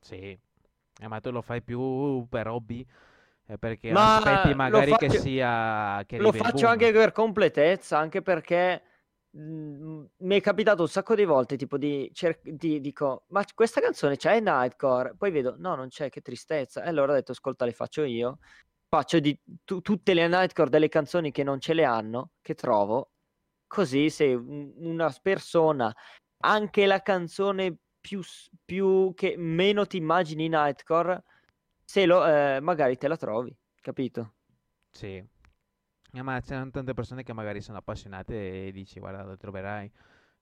Sì, 0.00 0.38
Eh, 0.98 1.08
ma 1.08 1.20
tu 1.20 1.30
lo 1.30 1.42
fai 1.42 1.60
più 1.62 2.26
per 2.28 2.48
hobby, 2.48 2.86
eh, 3.46 3.58
perché 3.58 3.92
Ma 3.92 4.14
aspetti 4.16 4.54
magari 4.54 4.96
che 4.96 5.08
faccio- 5.08 5.20
sia 5.20 6.02
che 6.06 6.18
Lo 6.18 6.32
faccio 6.32 6.66
anche 6.66 6.92
per 6.92 7.12
completezza, 7.12 7.98
anche 7.98 8.22
perché 8.22 8.82
mm, 9.36 10.04
mi 10.18 10.36
è 10.36 10.40
capitato 10.40 10.82
un 10.82 10.88
sacco 10.88 11.14
di 11.14 11.24
volte, 11.24 11.56
tipo 11.56 11.76
di, 11.78 12.10
cer- 12.14 12.40
di- 12.42 12.80
dico, 12.80 13.24
ma 13.28 13.44
questa 13.54 13.80
canzone 13.82 14.16
c'è 14.16 14.36
in 14.36 14.44
Nightcore? 14.44 15.14
Poi 15.16 15.30
vedo, 15.30 15.56
no, 15.58 15.74
non 15.74 15.88
c'è, 15.88 16.08
che 16.10 16.22
tristezza. 16.22 16.82
E 16.82 16.88
allora 16.88 17.12
ho 17.12 17.14
detto, 17.14 17.32
ascolta, 17.32 17.64
le 17.66 17.72
faccio 17.72 18.02
io. 18.04 18.38
Faccio 18.88 19.18
di 19.20 19.38
tu- 19.64 19.80
tutte 19.80 20.14
le 20.14 20.28
Nightcore 20.28 20.70
delle 20.70 20.88
canzoni 20.88 21.30
che 21.32 21.42
non 21.42 21.60
ce 21.60 21.74
le 21.74 21.84
hanno, 21.84 22.32
che 22.40 22.54
trovo. 22.54 23.10
Così 23.66 24.10
se 24.10 24.34
un- 24.34 24.72
una 24.76 25.12
persona, 25.22 25.94
anche 26.44 26.86
la 26.86 27.02
canzone 27.02 27.76
più, 28.00 28.22
più 28.64 29.12
che 29.14 29.34
meno 29.36 29.86
ti 29.86 29.96
immagini 29.96 30.48
Nightcore, 30.48 31.22
se 31.84 32.06
lo, 32.06 32.26
eh, 32.26 32.60
magari 32.60 32.96
te 32.96 33.08
la 33.08 33.16
trovi, 33.16 33.56
capito? 33.80 34.34
Sì. 34.90 35.22
Eh, 36.12 36.22
ma 36.22 36.40
c'erano 36.40 36.70
tante 36.70 36.94
persone 36.94 37.22
che 37.22 37.32
magari 37.32 37.60
sono 37.60 37.78
appassionate 37.78 38.68
e 38.68 38.72
dici, 38.72 38.98
guarda, 39.00 39.22
lo 39.24 39.36
troverai. 39.36 39.90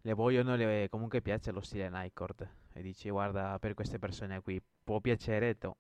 le 0.03 0.15
vogliono, 0.15 0.57
le, 0.57 0.89
comunque 0.91 1.23
piace 1.23 1.53
lo 1.53 1.61
stile 1.63 1.91
Nightcore 1.91 2.35
e 2.75 2.83
dici 2.83 3.11
guarda 3.11 3.59
per 3.61 3.75
queste 3.75 3.99
persone 3.99 4.41
qui 4.43 4.63
può 4.85 5.01
piacere 5.01 5.59
to. 5.59 5.77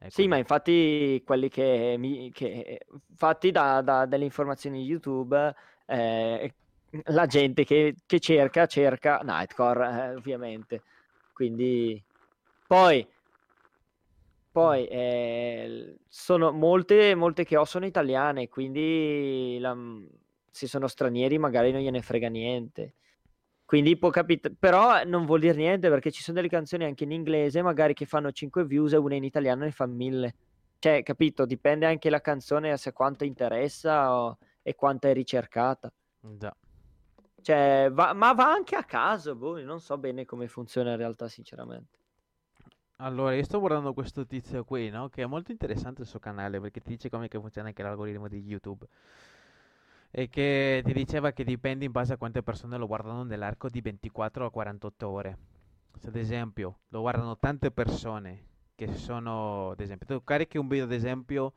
Ecco. 0.00 0.10
Sì, 0.10 0.28
ma 0.28 0.36
infatti 0.36 1.20
quelli 1.26 1.48
che, 1.48 1.96
mi, 1.98 2.30
che 2.32 2.86
fatti 3.16 3.50
da, 3.50 3.80
da, 3.82 4.06
delle 4.06 4.24
informazioni 4.24 4.84
YouTube, 4.84 5.54
eh, 5.86 6.54
la 7.06 7.26
gente 7.26 7.64
che, 7.64 7.96
che, 8.06 8.20
cerca, 8.20 8.66
cerca 8.66 9.18
Nightcore, 9.24 10.10
eh, 10.10 10.14
ovviamente. 10.14 10.82
Quindi 11.32 12.00
poi, 12.66 13.06
poi 14.52 14.86
eh, 14.86 15.96
sono 16.08 16.52
molte, 16.52 17.14
molte 17.16 17.44
che 17.44 17.56
ho 17.56 17.64
sono 17.64 17.84
italiane, 17.84 18.48
quindi 18.48 19.58
la, 19.60 19.76
se 20.50 20.68
sono 20.68 20.86
stranieri 20.86 21.38
magari 21.38 21.72
non 21.72 21.80
gliene 21.80 22.02
frega 22.02 22.28
niente. 22.28 22.94
Quindi 23.68 23.98
può 23.98 24.08
capitare, 24.08 24.54
però 24.58 25.04
non 25.04 25.26
vuol 25.26 25.40
dire 25.40 25.54
niente 25.54 25.90
perché 25.90 26.10
ci 26.10 26.22
sono 26.22 26.36
delle 26.36 26.48
canzoni 26.48 26.84
anche 26.84 27.04
in 27.04 27.12
inglese, 27.12 27.60
magari 27.60 27.92
che 27.92 28.06
fanno 28.06 28.32
5 28.32 28.64
views 28.64 28.94
e 28.94 28.96
una 28.96 29.16
in 29.16 29.24
italiano 29.24 29.64
ne 29.64 29.72
fa 29.72 29.84
1000. 29.84 30.34
Cioè, 30.78 31.02
capito? 31.02 31.44
Dipende 31.44 31.84
anche 31.84 32.08
la 32.08 32.22
canzone 32.22 32.74
se 32.78 32.94
quanto 32.94 33.24
interessa 33.24 34.16
o, 34.16 34.38
e 34.62 34.74
quanto 34.74 35.08
è 35.08 35.12
ricercata. 35.12 35.92
Già. 36.18 36.56
Cioè, 37.42 37.90
va, 37.92 38.14
ma 38.14 38.32
va 38.32 38.50
anche 38.50 38.74
a 38.74 38.84
caso, 38.84 39.34
boh, 39.34 39.60
non 39.60 39.80
so 39.80 39.98
bene 39.98 40.24
come 40.24 40.48
funziona 40.48 40.92
in 40.92 40.96
realtà, 40.96 41.28
sinceramente. 41.28 41.98
Allora, 43.00 43.34
io 43.34 43.44
sto 43.44 43.60
guardando 43.60 43.92
questo 43.92 44.24
tizio 44.24 44.64
qui, 44.64 44.88
no? 44.88 45.10
Che 45.10 45.20
è 45.20 45.26
molto 45.26 45.52
interessante 45.52 46.00
il 46.00 46.08
suo 46.08 46.20
canale 46.20 46.58
perché 46.58 46.80
ti 46.80 46.88
dice 46.88 47.10
come 47.10 47.28
funziona 47.28 47.68
anche 47.68 47.82
l'algoritmo 47.82 48.28
di 48.28 48.38
YouTube 48.38 48.86
e 50.10 50.28
che 50.28 50.82
ti 50.84 50.92
diceva 50.92 51.32
che 51.32 51.44
dipende 51.44 51.84
in 51.84 51.92
base 51.92 52.14
a 52.14 52.16
quante 52.16 52.42
persone 52.42 52.76
lo 52.76 52.86
guardano 52.86 53.24
nell'arco 53.24 53.68
di 53.68 53.80
24 53.80 54.46
a 54.46 54.50
48 54.50 55.08
ore. 55.08 55.38
Se 55.98 56.08
ad 56.08 56.16
esempio 56.16 56.80
lo 56.88 57.00
guardano 57.00 57.36
tante 57.38 57.70
persone 57.70 58.46
che 58.74 58.94
sono, 58.94 59.70
ad 59.70 59.80
esempio, 59.80 60.06
tu 60.06 60.24
carichi 60.24 60.56
un 60.56 60.68
video 60.68 60.84
ad 60.84 60.92
esempio 60.92 61.52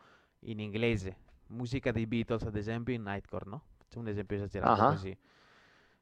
in 0.45 0.59
inglese, 0.59 1.17
musica 1.47 1.91
dei 1.91 2.07
Beatles 2.07 2.43
ad 2.43 2.55
esempio 2.55 2.93
in 2.93 3.03
Nightcore, 3.03 3.45
no? 3.47 3.63
Facciamo 3.77 4.05
un 4.05 4.09
esempio 4.09 4.37
esagerato 4.37 4.81
uh-huh. 4.81 4.89
così. 4.89 5.17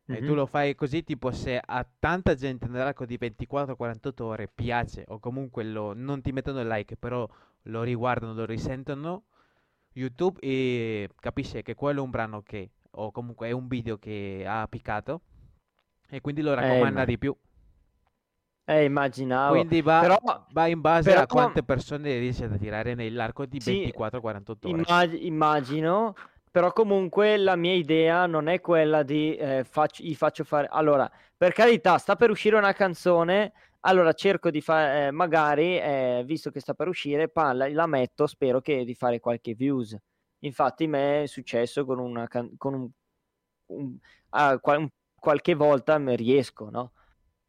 Mm-hmm. 0.09 0.23
E 0.23 0.26
tu 0.26 0.34
lo 0.34 0.45
fai 0.45 0.73
così, 0.76 1.03
tipo 1.03 1.31
se 1.31 1.61
a 1.63 1.85
tanta 1.99 2.34
gente 2.35 2.67
nell'arco 2.67 3.05
di 3.05 3.17
24-48 3.19 4.23
ore 4.23 4.47
piace 4.47 5.03
o 5.07 5.19
comunque 5.19 5.63
lo, 5.63 5.93
non 5.93 6.21
ti 6.21 6.31
mettono 6.31 6.61
il 6.61 6.67
like, 6.67 6.95
però 6.95 7.30
lo 7.63 7.84
riguardano, 7.84 8.34
lo 8.34 8.45
risentono, 8.45 9.26
YouTube 9.99 10.39
e 10.41 11.09
capisce 11.19 11.61
che 11.61 11.76
quello 11.76 11.99
è 11.99 12.03
un 12.03 12.09
brano 12.09 12.41
che, 12.41 12.71
o 12.91 13.11
comunque 13.11 13.49
è 13.49 13.51
un 13.51 13.67
video 13.67 13.97
che 13.97 14.43
ha 14.47 14.65
piccato 14.67 15.21
e 16.09 16.21
quindi 16.21 16.41
lo 16.41 16.53
eh, 16.53 16.55
raccomanda 16.55 17.03
eh, 17.03 17.05
di 17.05 17.17
più. 17.17 17.35
Eh, 18.65 18.84
immaginavo. 18.84 19.55
Quindi 19.55 19.81
va, 19.81 19.99
però, 19.99 20.17
va 20.51 20.67
in 20.67 20.80
base 20.80 21.09
però, 21.09 21.23
a 21.23 21.26
quante 21.26 21.63
persone 21.63 22.19
riesce 22.19 22.45
ad 22.45 22.53
attirare 22.53 22.93
nell'arco 22.93 23.45
di 23.45 23.59
sì, 23.59 23.91
24-48 23.97 24.55
ore. 24.61 24.84
Immag- 24.85 25.21
immagino, 25.23 26.15
però 26.51 26.71
comunque 26.71 27.38
la 27.38 27.55
mia 27.55 27.73
idea 27.73 28.26
non 28.27 28.47
è 28.47 28.61
quella 28.61 29.03
di 29.03 29.35
eh, 29.35 29.63
faccio, 29.63 30.03
gli 30.03 30.15
faccio 30.15 30.43
fare... 30.43 30.67
Allora, 30.69 31.09
per 31.35 31.53
carità, 31.53 31.97
sta 31.97 32.15
per 32.15 32.30
uscire 32.30 32.57
una 32.57 32.73
canzone 32.73 33.53
allora 33.81 34.14
cerco 34.14 34.49
di 34.51 34.61
fare, 34.61 35.07
eh, 35.07 35.11
magari, 35.11 35.77
eh, 35.80 36.23
visto 36.26 36.51
che 36.51 36.60
sta 36.60 36.73
per 36.73 36.88
uscire, 36.88 37.30
palla, 37.30 37.69
la 37.69 37.85
metto, 37.88 38.27
spero 38.27 38.61
che 38.61 38.84
di 38.85 38.93
fare 38.95 39.19
qualche 39.19 39.53
views. 39.53 39.97
Infatti, 40.39 40.88
me 40.88 41.23
è 41.23 41.26
successo 41.27 41.85
con 41.85 41.99
una 41.99 42.27
con 42.27 42.73
un, 42.73 42.89
un, 43.68 43.97
ah, 44.30 44.57
qual- 44.60 44.89
qualche 45.15 45.53
volta 45.56 45.97
riesco, 46.15 46.69
no? 46.69 46.93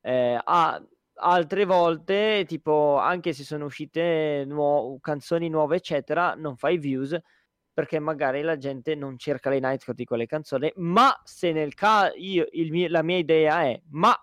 Eh, 0.01 0.39
a, 0.43 0.83
altre 1.23 1.65
volte, 1.65 2.45
tipo, 2.47 2.97
anche 2.99 3.33
se 3.33 3.45
sono 3.45 3.67
uscite 3.67 4.45
nuo- 4.47 4.99
canzoni 5.01 5.49
nuove, 5.49 5.77
eccetera, 5.77 6.35
non 6.35 6.57
fai 6.57 6.79
views 6.79 7.19
perché 7.73 7.99
magari 7.99 8.43
la 8.43 8.57
gente 8.59 8.95
non 8.95 9.17
cerca 9.19 9.49
le 9.51 9.61
nightcore 9.61 9.95
di 9.97 10.05
quelle 10.05 10.27
canzoni. 10.27 10.71
Ma 10.77 11.19
se 11.25 11.53
nel 11.53 11.75
caso, 11.75 12.13
la 12.89 13.03
mia 13.03 13.17
idea 13.19 13.63
è, 13.63 13.81
ma 13.91 14.15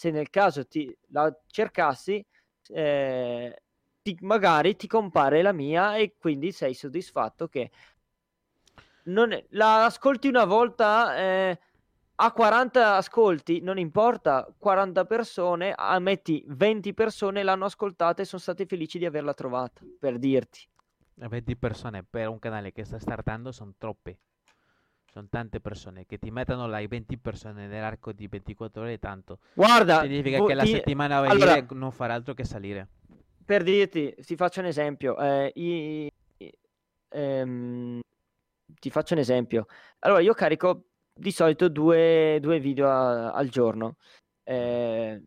se 0.00 0.10
nel 0.10 0.30
caso 0.30 0.66
ti 0.66 0.96
la 1.08 1.30
cercassi, 1.46 2.24
eh, 2.68 3.62
ti, 4.00 4.16
magari 4.22 4.74
ti 4.74 4.86
compare 4.86 5.42
la 5.42 5.52
mia 5.52 5.96
e 5.96 6.14
quindi 6.18 6.52
sei 6.52 6.72
soddisfatto 6.72 7.48
che 7.48 7.70
non 9.04 9.32
è, 9.32 9.44
la 9.50 9.84
ascolti 9.84 10.26
una 10.26 10.46
volta 10.46 11.18
eh, 11.18 11.60
a 12.14 12.32
40 12.32 12.96
ascolti, 12.96 13.60
non 13.60 13.76
importa, 13.76 14.50
40 14.56 15.04
persone, 15.04 15.74
metti 15.98 16.42
20 16.46 16.94
persone 16.94 17.42
l'hanno 17.42 17.66
ascoltata 17.66 18.22
e 18.22 18.24
sono 18.24 18.40
state 18.40 18.64
felici 18.64 18.96
di 18.96 19.04
averla 19.04 19.34
trovata, 19.34 19.82
per 19.98 20.18
dirti. 20.18 20.66
20 21.16 21.56
persone 21.58 22.04
per 22.08 22.28
un 22.28 22.38
canale 22.38 22.72
che 22.72 22.84
sta 22.84 22.98
startando 22.98 23.52
sono 23.52 23.74
troppe. 23.76 24.18
Sono 25.12 25.26
tante 25.28 25.58
persone 25.58 26.06
che 26.06 26.18
ti 26.18 26.30
mettono 26.30 26.68
like 26.68 26.86
20 26.86 27.18
persone 27.18 27.66
nell'arco 27.66 28.12
di 28.12 28.28
24 28.28 28.82
ore 28.82 29.00
tanto. 29.00 29.38
Guarda, 29.54 30.02
significa 30.02 30.38
vo- 30.38 30.46
che 30.46 30.54
la 30.54 30.62
ti... 30.62 30.70
settimana 30.70 31.16
a 31.16 31.20
venire 31.22 31.50
allora, 31.50 31.66
non 31.70 31.90
farà 31.90 32.14
altro 32.14 32.32
che 32.32 32.44
salire. 32.44 32.86
Per 33.44 33.64
dirti, 33.64 34.14
ti 34.24 34.36
faccio 34.36 34.60
un 34.60 34.66
esempio. 34.66 35.18
Eh, 35.18 35.50
i, 35.56 36.08
ehm, 37.08 38.00
ti 38.78 38.90
faccio 38.90 39.14
un 39.14 39.20
esempio. 39.20 39.66
Allora, 39.98 40.20
io 40.20 40.32
carico 40.32 40.84
di 41.12 41.32
solito 41.32 41.68
due, 41.68 42.38
due 42.40 42.60
video 42.60 42.88
a, 42.88 43.32
al 43.32 43.48
giorno. 43.48 43.96
Eh, 44.44 45.20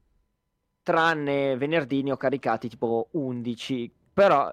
tranne 0.82 1.58
venerdì 1.58 2.04
ne 2.04 2.14
ho 2.14 2.18
caricati 2.18 2.70
tipo 2.70 3.10
11. 3.12 3.92
Però 4.14 4.50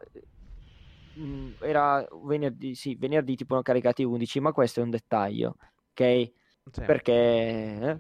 mh, 1.15 1.49
era 1.61 2.07
venerdì, 2.25 2.75
sì, 2.75 2.95
venerdì 2.95 3.37
tipo 3.37 3.55
ne 3.55 3.61
ho 3.61 3.63
caricati 3.63 4.05
11, 4.05 4.41
ma 4.41 4.53
questo 4.53 4.81
è 4.81 4.83
un 4.83 4.91
dettaglio, 4.91 5.57
ok? 5.91 6.31
Sì. 6.71 6.81
Perché, 6.85 7.13
eh? 7.13 7.99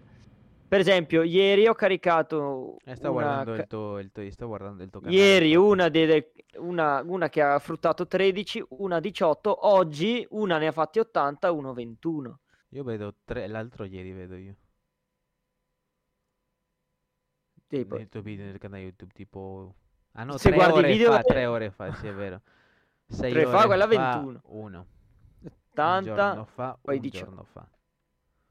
per 0.71 0.79
esempio, 0.81 1.23
ieri 1.23 1.67
ho 1.67 1.75
caricato. 1.75 2.77
Eh, 2.85 2.95
sto, 2.95 3.11
una... 3.11 3.23
guardando 3.23 3.55
il 3.55 3.67
tuo, 3.67 3.99
il 3.99 4.13
tuo, 4.13 4.31
sto 4.31 4.47
guardando 4.47 4.83
il 4.85 4.91
tuo 4.91 5.01
canale. 5.01 5.19
Ieri 5.19 5.57
una, 5.57 5.89
delle, 5.89 6.33
una, 6.59 7.03
una, 7.05 7.29
che 7.29 7.43
ha 7.43 7.59
fruttato 7.59 8.07
13, 8.07 8.65
una 8.69 9.01
18. 9.01 9.67
Oggi 9.67 10.25
una 10.31 10.59
ne 10.59 10.69
ha 10.69 10.73
fatti 10.73 11.01
80, 11.01 11.51
uno 11.51 11.73
21. 11.73 12.41
Io 12.69 12.85
vedo 12.85 13.17
tre, 13.25 13.49
l'altro 13.49 13.85
ieri 13.85 14.13
vedo 14.13 14.37
io. 14.37 14.55
Tipo. 17.67 17.97
Nel 17.97 18.09
tuo 18.09 18.21
video 18.21 18.45
nel 18.47 18.59
canale 18.59 18.83
YouTube, 18.83 19.13
tipo. 19.13 19.75
Ah 20.13 20.25
no, 20.25 20.37
Se 20.37 20.51
tre 20.51 20.65
ore 20.67 20.89
video... 20.89 21.13
fa, 21.13 21.23
tre 21.27 21.47
ore 21.47 21.71
fa, 21.71 21.93
sì, 21.95 22.07
è 22.07 22.13
vero. 22.13 22.43
6 23.11 23.33
ore 23.33 23.47
fa, 23.47 23.67
quella 23.67 23.87
21. 23.87 24.41
1. 24.45 24.87
80, 25.73 26.33
un 26.33 26.47
fa, 26.47 26.79
poi 26.81 26.97
un 26.97 27.03
18. 27.03 27.25
giorno 27.25 27.45
fa. 27.45 27.69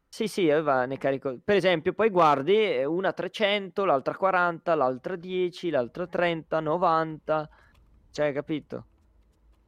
Sì, 0.07 0.27
sì, 0.27 0.49
aveva, 0.49 0.85
ne 0.85 0.97
carico. 0.97 1.37
Per 1.43 1.55
esempio, 1.55 1.93
poi 1.93 2.09
guardi 2.09 2.55
eh, 2.55 2.83
una 2.83 3.13
300, 3.13 3.85
l'altra 3.85 4.15
40, 4.15 4.75
l'altra 4.75 5.15
10, 5.15 5.69
l'altra 5.69 6.07
30, 6.07 6.59
90. 6.59 7.49
Cioè, 8.11 8.33
capito? 8.33 8.85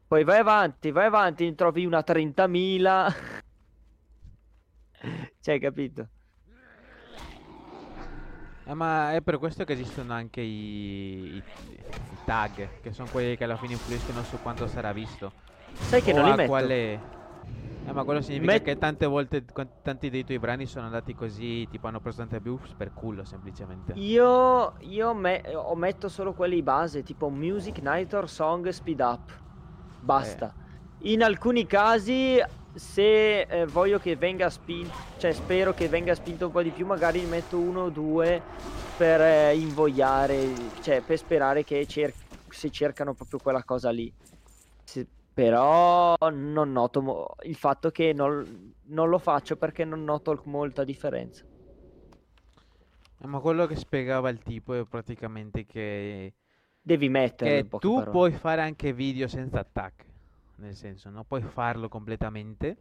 Poi 0.07 0.23
vai 0.23 0.39
avanti, 0.39 0.91
vai 0.91 1.05
avanti, 1.05 1.45
ne 1.45 1.55
trovi 1.55 1.85
una 1.85 1.99
30.000. 1.99 3.13
cioè, 5.39 5.59
capito? 5.59 6.09
Eh, 8.71 8.73
ma 8.73 9.13
è 9.13 9.21
per 9.21 9.37
questo 9.37 9.65
che 9.65 9.73
esistono 9.73 10.13
anche 10.13 10.39
i, 10.39 11.35
i, 11.35 11.37
i 11.37 12.17
tag, 12.23 12.79
che 12.81 12.93
sono 12.93 13.09
quelli 13.11 13.35
che 13.35 13.43
alla 13.43 13.57
fine 13.57 13.73
influiscono 13.73 14.23
su 14.23 14.37
quanto 14.41 14.65
sarà 14.67 14.93
visto. 14.93 15.33
Sai 15.73 16.01
che 16.01 16.13
o 16.13 16.15
non 16.15 16.29
li 16.29 16.35
metto. 16.37 16.49
Quale... 16.49 17.19
Eh, 17.85 17.91
ma 17.91 18.03
quello 18.05 18.21
significa 18.21 18.53
Met... 18.53 18.63
che 18.63 18.77
tante 18.77 19.05
volte 19.07 19.43
tanti 19.81 20.09
dei 20.09 20.23
tuoi 20.23 20.39
brani 20.39 20.67
sono 20.67 20.85
andati 20.85 21.13
così, 21.13 21.67
tipo 21.69 21.87
hanno 21.87 21.99
preso 21.99 22.19
tante 22.19 22.39
views 22.39 22.71
per 22.71 22.93
culo 22.93 23.25
semplicemente. 23.25 23.91
Io, 23.93 24.75
io 24.79 25.13
me... 25.13 25.41
ometto 25.53 26.07
solo 26.07 26.31
quelli 26.33 26.61
base, 26.61 27.03
tipo 27.03 27.27
Music, 27.29 27.79
Nightor, 27.79 28.29
Song, 28.29 28.69
Speed 28.69 28.99
Up. 29.01 29.37
Basta. 29.99 30.53
Eh. 30.99 31.11
In 31.11 31.23
alcuni 31.23 31.65
casi 31.65 32.41
se 32.73 33.41
eh, 33.41 33.65
voglio 33.65 33.99
che 33.99 34.15
venga 34.15 34.49
spinto, 34.49 34.93
cioè 35.17 35.33
spero 35.33 35.73
che 35.73 35.87
venga 35.87 36.15
spinto 36.15 36.45
un 36.45 36.51
po' 36.51 36.61
di 36.61 36.71
più, 36.71 36.85
magari 36.85 37.25
metto 37.25 37.57
uno 37.57 37.83
o 37.83 37.89
due 37.89 38.41
per 38.95 39.21
eh, 39.21 39.57
invogliare, 39.57 40.71
cioè 40.81 41.01
per 41.01 41.17
sperare 41.17 41.63
che 41.63 41.85
cer- 41.85 42.15
si 42.49 42.71
cercano 42.71 43.13
proprio 43.13 43.39
quella 43.39 43.63
cosa 43.63 43.89
lì. 43.89 44.11
Se, 44.83 45.07
però 45.33 46.15
non 46.31 46.71
noto 46.71 47.01
mo- 47.01 47.35
il 47.43 47.55
fatto 47.55 47.89
che 47.91 48.13
non, 48.13 48.73
non, 48.87 49.09
lo 49.09 49.17
faccio 49.17 49.55
perché 49.55 49.85
non 49.85 50.03
noto 50.03 50.41
molta 50.45 50.83
differenza. 50.83 51.43
Eh, 53.19 53.27
ma 53.27 53.39
quello 53.39 53.65
che 53.65 53.75
spiegava 53.75 54.29
il 54.29 54.39
tipo 54.39 54.73
è 54.73 54.85
praticamente 54.85 55.65
che... 55.65 56.33
Devi 56.81 57.09
mettere... 57.09 57.63
Che 57.63 57.77
tu 57.79 57.95
parole. 57.95 58.11
puoi 58.11 58.31
fare 58.31 58.61
anche 58.61 58.93
video 58.93 59.27
senza 59.27 59.59
attack 59.59 60.10
nel 60.61 60.75
senso 60.75 61.09
non 61.09 61.25
puoi 61.27 61.41
farlo 61.41 61.89
completamente 61.89 62.77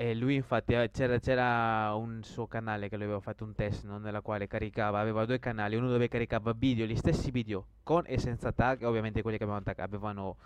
E 0.00 0.14
lui 0.14 0.36
infatti 0.36 0.74
eh, 0.74 0.90
c'era, 0.92 1.18
c'era 1.18 1.92
un 1.94 2.22
suo 2.22 2.46
canale 2.46 2.88
che 2.88 2.94
lui 2.96 3.04
aveva 3.06 3.20
fatto 3.20 3.44
un 3.44 3.54
test 3.54 3.84
no? 3.84 3.98
nella 3.98 4.20
quale 4.20 4.46
caricava, 4.46 5.00
aveva 5.00 5.24
due 5.24 5.40
canali, 5.40 5.74
uno 5.74 5.88
dove 5.88 6.06
caricava 6.08 6.52
video, 6.52 6.86
gli 6.86 6.96
stessi 6.96 7.32
video 7.32 7.66
con 7.82 8.04
e 8.06 8.16
senza 8.18 8.52
tag, 8.52 8.82
ovviamente 8.84 9.22
quelli 9.22 9.38
che 9.38 9.42
avevano 9.42 9.64
tag 9.64 9.80
avevano 9.80 10.36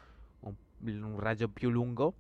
un, 0.40 0.54
un 1.02 1.20
raggio 1.20 1.48
più 1.48 1.68
lungo, 1.68 2.14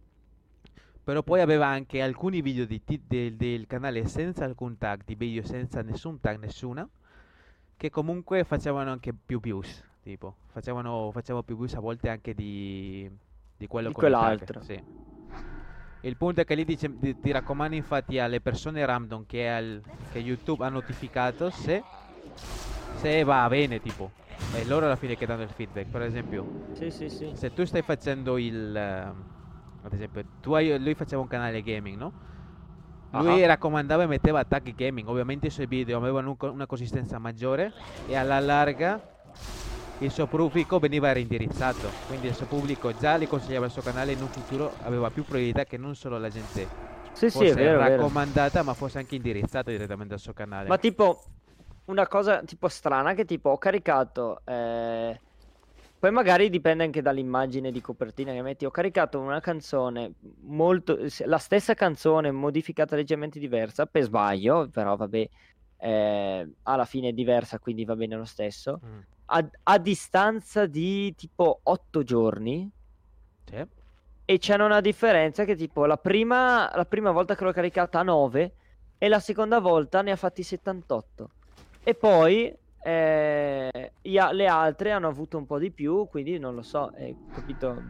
però 1.02 1.22
poi 1.22 1.40
aveva 1.40 1.66
anche 1.66 2.00
alcuni 2.02 2.42
video 2.42 2.66
di, 2.66 2.84
ti- 2.84 3.02
del, 3.06 3.36
del 3.36 3.66
canale 3.66 4.06
senza 4.06 4.44
alcun 4.44 4.76
tag, 4.78 5.02
di 5.04 5.14
video 5.14 5.42
senza 5.42 5.82
nessun 5.82 6.20
tag, 6.20 6.38
nessuna, 6.38 6.88
che 7.76 7.90
comunque 7.90 8.44
facevano 8.44 8.90
anche 8.92 9.12
più 9.14 9.40
views, 9.40 9.82
tipo, 10.02 10.36
facevano, 10.52 11.10
facevano 11.12 11.44
più 11.44 11.56
views 11.56 11.74
a 11.74 11.80
volte 11.80 12.08
anche 12.10 12.34
di, 12.34 13.10
di 13.62 13.68
quello 13.68 13.88
Di 13.88 13.94
quell'altro. 13.94 14.60
sì. 14.62 14.82
Il 16.04 16.16
punto 16.16 16.40
è 16.40 16.44
che 16.44 16.56
lì 16.56 16.64
dice, 16.64 16.98
ti, 16.98 17.16
ti 17.16 17.30
raccomando 17.30 17.76
infatti 17.76 18.18
alle 18.18 18.40
persone 18.40 18.84
random 18.84 19.24
che, 19.24 19.48
al- 19.48 19.80
che 20.10 20.18
YouTube 20.18 20.64
ha 20.64 20.68
notificato 20.68 21.48
se, 21.50 21.84
se 22.90 23.22
va 23.24 23.48
bene, 23.48 23.78
tipo. 23.80 24.12
E 24.50 24.64
loro 24.64 24.86
alla 24.86 24.96
fine 24.96 25.16
che 25.16 25.26
danno 25.26 25.42
il 25.42 25.50
feedback. 25.50 25.88
Per 25.90 26.02
esempio, 26.02 26.48
Sì, 26.74 26.90
sì, 26.90 27.08
sì. 27.08 27.32
se 27.36 27.52
tu 27.52 27.64
stai 27.64 27.82
facendo 27.82 28.36
il... 28.36 28.74
eh, 28.76 29.14
ad 29.84 29.92
esempio, 29.92 30.24
tu 30.40 30.52
hai, 30.54 30.76
lui 30.78 30.94
faceva 30.94 31.22
un 31.22 31.28
canale 31.28 31.62
gaming, 31.62 31.96
no? 31.96 32.12
Lui 33.10 33.44
Ah. 33.44 33.46
raccomandava 33.46 34.04
e 34.04 34.06
metteva 34.06 34.44
tag 34.44 34.74
gaming. 34.74 35.08
Ovviamente 35.08 35.46
i 35.48 35.50
suoi 35.50 35.66
video 35.66 35.98
avevano 35.98 36.34
un 36.38 36.48
una 36.50 36.66
consistenza 36.66 37.18
maggiore 37.18 37.74
e 38.04 38.14
alla 38.16 38.40
larga 38.40 39.00
il 40.04 40.10
suo 40.10 40.26
pubblico 40.26 40.78
veniva 40.78 41.12
reindirizzato. 41.12 41.88
Quindi 42.06 42.26
il 42.28 42.34
suo 42.34 42.46
pubblico 42.46 42.92
già 42.96 43.16
gli 43.16 43.26
consigliava 43.26 43.66
il 43.66 43.72
suo 43.72 43.82
canale 43.82 44.12
in 44.12 44.20
un 44.20 44.28
futuro 44.28 44.72
aveva 44.82 45.10
più 45.10 45.24
priorità 45.24 45.64
che 45.64 45.76
non 45.76 45.94
solo 45.94 46.18
la 46.18 46.28
gente 46.28 46.66
Sì, 47.12 47.30
sì, 47.30 47.38
fosse 47.38 47.50
è 47.50 47.54
vero, 47.54 47.80
è 47.80 47.84
vero. 47.88 48.02
raccomandata, 48.02 48.62
ma 48.62 48.74
fosse 48.74 48.98
anche 48.98 49.14
indirizzata 49.16 49.70
direttamente 49.70 50.14
al 50.14 50.20
suo 50.20 50.32
canale. 50.32 50.68
Ma 50.68 50.78
tipo, 50.78 51.22
una 51.86 52.06
cosa 52.08 52.42
tipo 52.42 52.68
strana 52.68 53.14
che 53.14 53.24
tipo 53.24 53.50
ho 53.50 53.58
caricato, 53.58 54.40
eh, 54.44 55.20
poi 55.98 56.10
magari 56.10 56.50
dipende 56.50 56.82
anche 56.82 57.00
dall'immagine 57.00 57.70
di 57.70 57.80
copertina 57.80 58.32
che 58.32 58.42
metti, 58.42 58.64
ho 58.64 58.70
caricato 58.70 59.20
una 59.20 59.38
canzone 59.40 60.14
molto, 60.40 60.98
la 61.26 61.38
stessa 61.38 61.74
canzone 61.74 62.32
modificata 62.32 62.96
leggermente 62.96 63.38
diversa, 63.38 63.86
per 63.86 64.02
sbaglio, 64.02 64.68
però 64.68 64.96
vabbè, 64.96 65.28
eh, 65.78 66.50
alla 66.62 66.84
fine 66.86 67.08
è 67.10 67.12
diversa, 67.12 67.58
quindi 67.60 67.84
va 67.84 67.94
bene 67.94 68.16
lo 68.16 68.24
stesso, 68.24 68.80
Mm, 68.84 68.98
a, 69.32 69.48
a 69.64 69.78
distanza 69.78 70.66
di 70.66 71.14
tipo 71.14 71.60
8 71.62 72.02
giorni. 72.02 72.70
sì. 73.48 73.66
E 74.24 74.38
c'è 74.38 74.54
una 74.54 74.80
differenza 74.80 75.44
che 75.44 75.56
tipo 75.56 75.84
la 75.84 75.96
prima, 75.96 76.70
la 76.74 76.84
prima 76.84 77.10
volta 77.10 77.34
che 77.34 77.42
l'ho 77.44 77.52
caricata 77.52 77.98
a 77.98 78.02
9 78.04 78.54
e 78.96 79.08
la 79.08 79.18
seconda 79.18 79.58
volta 79.58 80.00
ne 80.00 80.12
ha 80.12 80.16
fatti 80.16 80.42
78. 80.42 81.30
E 81.82 81.94
poi 81.94 82.56
eh, 82.84 83.92
le 84.00 84.46
altre 84.46 84.92
hanno 84.92 85.08
avuto 85.08 85.36
un 85.36 85.44
po' 85.44 85.58
di 85.58 85.70
più, 85.72 86.06
quindi 86.08 86.38
non 86.38 86.54
lo 86.54 86.62
so, 86.62 86.92
eh, 86.94 87.14
capito? 87.34 87.82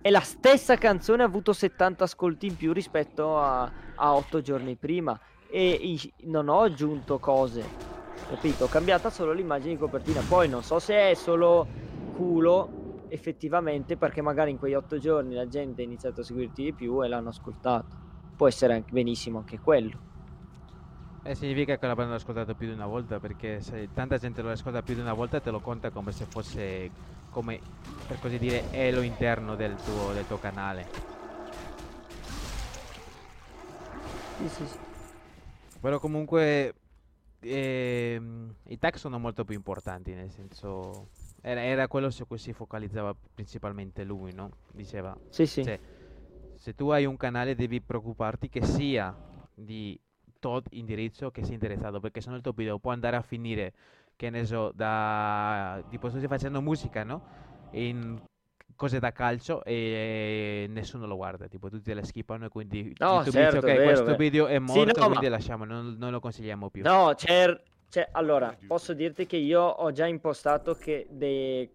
E 0.00 0.10
la 0.10 0.20
stessa 0.20 0.76
canzone 0.76 1.22
ha 1.22 1.26
avuto 1.26 1.52
70 1.52 2.04
ascolti 2.04 2.46
in 2.46 2.56
più 2.56 2.72
rispetto 2.72 3.38
a, 3.38 3.70
a 3.94 4.14
8 4.14 4.40
giorni 4.40 4.76
prima. 4.76 5.18
E 5.50 5.68
i- 5.70 6.12
non 6.24 6.48
ho 6.48 6.62
aggiunto 6.62 7.18
cose, 7.18 7.62
capito? 8.26 8.64
Ho 8.64 8.68
cambiata 8.68 9.10
solo 9.10 9.32
l'immagine 9.32 9.74
di 9.74 9.78
copertina. 9.78 10.20
Poi 10.26 10.48
non 10.48 10.62
so 10.62 10.78
se 10.78 11.10
è 11.10 11.14
solo 11.14 11.66
culo 12.16 12.82
effettivamente 13.08 13.96
perché 13.96 14.22
magari 14.22 14.50
in 14.50 14.58
quegli 14.58 14.74
8 14.74 14.98
giorni 14.98 15.34
la 15.34 15.46
gente 15.48 15.82
ha 15.82 15.84
iniziato 15.84 16.20
a 16.20 16.24
seguirti 16.24 16.64
di 16.64 16.72
più 16.72 17.02
e 17.04 17.08
l'hanno 17.08 17.28
ascoltato. 17.28 17.96
Può 18.36 18.48
essere 18.48 18.74
anche 18.74 18.92
benissimo 18.92 19.38
anche 19.38 19.58
quello. 19.60 20.12
Eh, 21.22 21.34
significa 21.34 21.78
che 21.78 21.86
l'avranno 21.86 22.14
ascoltato 22.14 22.54
più 22.54 22.66
di 22.66 22.74
una 22.74 22.86
volta 22.86 23.18
perché 23.18 23.60
se 23.62 23.88
tanta 23.94 24.18
gente 24.18 24.42
lo 24.42 24.50
ascolta 24.50 24.82
più 24.82 24.94
di 24.94 25.00
una 25.00 25.14
volta 25.14 25.40
te 25.40 25.50
lo 25.50 25.60
conta 25.60 25.88
come 25.90 26.12
se 26.12 26.26
fosse 26.26 26.90
come 27.30 27.60
per 28.06 28.20
così 28.20 28.38
dire 28.38 28.64
elo 28.72 29.00
interno 29.00 29.56
del 29.56 29.74
tuo, 29.82 30.12
del 30.12 30.26
tuo 30.26 30.38
canale 30.38 30.86
Sì, 34.36 34.48
sì, 34.48 34.66
sì. 34.66 34.76
però 35.80 35.98
comunque 35.98 36.74
ehm, 37.44 38.54
i 38.68 38.78
tag 38.78 38.94
sono 38.96 39.18
molto 39.18 39.44
più 39.44 39.54
importanti 39.54 40.12
nel 40.14 40.30
senso 40.30 41.08
era, 41.40 41.62
era 41.62 41.88
quello 41.88 42.10
su 42.10 42.26
cui 42.26 42.38
si 42.38 42.52
focalizzava 42.52 43.14
principalmente 43.34 44.04
lui 44.04 44.32
no? 44.32 44.50
diceva 44.72 45.16
Sì, 45.28 45.46
sì. 45.46 45.62
Cioè, 45.62 45.78
se 46.54 46.74
tu 46.74 46.88
hai 46.90 47.04
un 47.04 47.16
canale 47.16 47.54
devi 47.54 47.80
preoccuparti 47.80 48.48
che 48.48 48.62
sia 48.64 49.16
di 49.54 49.98
tot 50.38 50.66
indirizzo 50.70 51.30
che 51.30 51.42
sia 51.44 51.54
interessato, 51.54 52.00
perché 52.00 52.20
sennò 52.20 52.36
il 52.36 52.42
tuo 52.42 52.52
video 52.52 52.78
può 52.78 52.92
andare 52.92 53.16
a 53.16 53.22
finire, 53.22 53.72
che 54.16 54.30
ne 54.30 54.44
so, 54.44 54.72
da 54.72 55.82
tipo 55.88 56.08
sto 56.08 56.20
facendo 56.28 56.60
musica, 56.60 57.02
no? 57.04 57.22
In 57.70 58.20
cose 58.76 58.98
da 58.98 59.12
calcio 59.12 59.62
e 59.64 60.66
nessuno 60.68 61.06
lo 61.06 61.16
guarda, 61.16 61.46
tipo 61.48 61.68
tutti 61.68 61.92
le 61.94 62.04
skippano 62.04 62.46
e 62.46 62.48
quindi 62.48 62.94
No, 62.98 63.22
YouTube 63.22 63.30
certo, 63.30 63.56
dice 63.56 63.58
ok, 63.58 63.62
vero, 63.62 63.84
questo 63.84 64.04
vero. 64.04 64.16
video 64.16 64.46
è 64.46 64.58
Sì, 64.58 64.60
morto, 64.60 65.00
no, 65.00 65.06
quindi 65.08 65.24
ma- 65.26 65.30
lasciamo, 65.30 65.64
non, 65.64 65.96
non 65.98 66.10
lo 66.10 66.20
consigliamo 66.20 66.70
più. 66.70 66.82
No, 66.82 67.12
c'è, 67.14 67.60
c'è- 67.88 68.08
allora, 68.12 68.56
posso 68.66 68.92
dirti 68.94 69.26
che 69.26 69.36
io 69.36 69.62
ho 69.62 69.90
già 69.92 70.06
impostato 70.06 70.74
che 70.74 71.06
dei, 71.10 71.70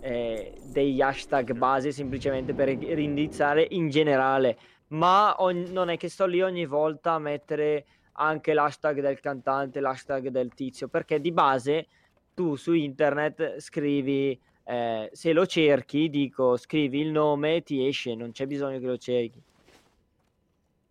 eh, 0.00 0.58
degli 0.62 1.00
hashtag 1.00 1.52
base 1.52 1.92
semplicemente 1.92 2.54
per 2.54 2.68
indirizzare 2.68 3.66
in 3.70 3.88
generale, 3.88 4.58
ma 4.88 5.34
ogn- 5.38 5.70
non 5.72 5.88
è 5.90 5.96
che 5.96 6.08
sto 6.08 6.26
lì 6.26 6.42
ogni 6.42 6.66
volta 6.66 7.12
a 7.12 7.18
mettere 7.18 7.86
anche 8.14 8.52
l'hashtag 8.52 9.00
del 9.00 9.20
cantante, 9.20 9.80
l'hashtag 9.80 10.28
del 10.28 10.52
tizio, 10.54 10.88
perché 10.88 11.20
di 11.20 11.32
base 11.32 11.86
tu 12.34 12.56
su 12.56 12.72
internet 12.72 13.58
scrivi, 13.58 14.38
eh, 14.64 15.10
se 15.12 15.32
lo 15.32 15.46
cerchi, 15.46 16.08
dico, 16.08 16.56
scrivi 16.56 17.00
il 17.00 17.10
nome 17.10 17.56
e 17.56 17.62
ti 17.62 17.86
esce, 17.86 18.14
non 18.14 18.32
c'è 18.32 18.46
bisogno 18.46 18.78
che 18.78 18.86
lo 18.86 18.98
cerchi. 18.98 19.42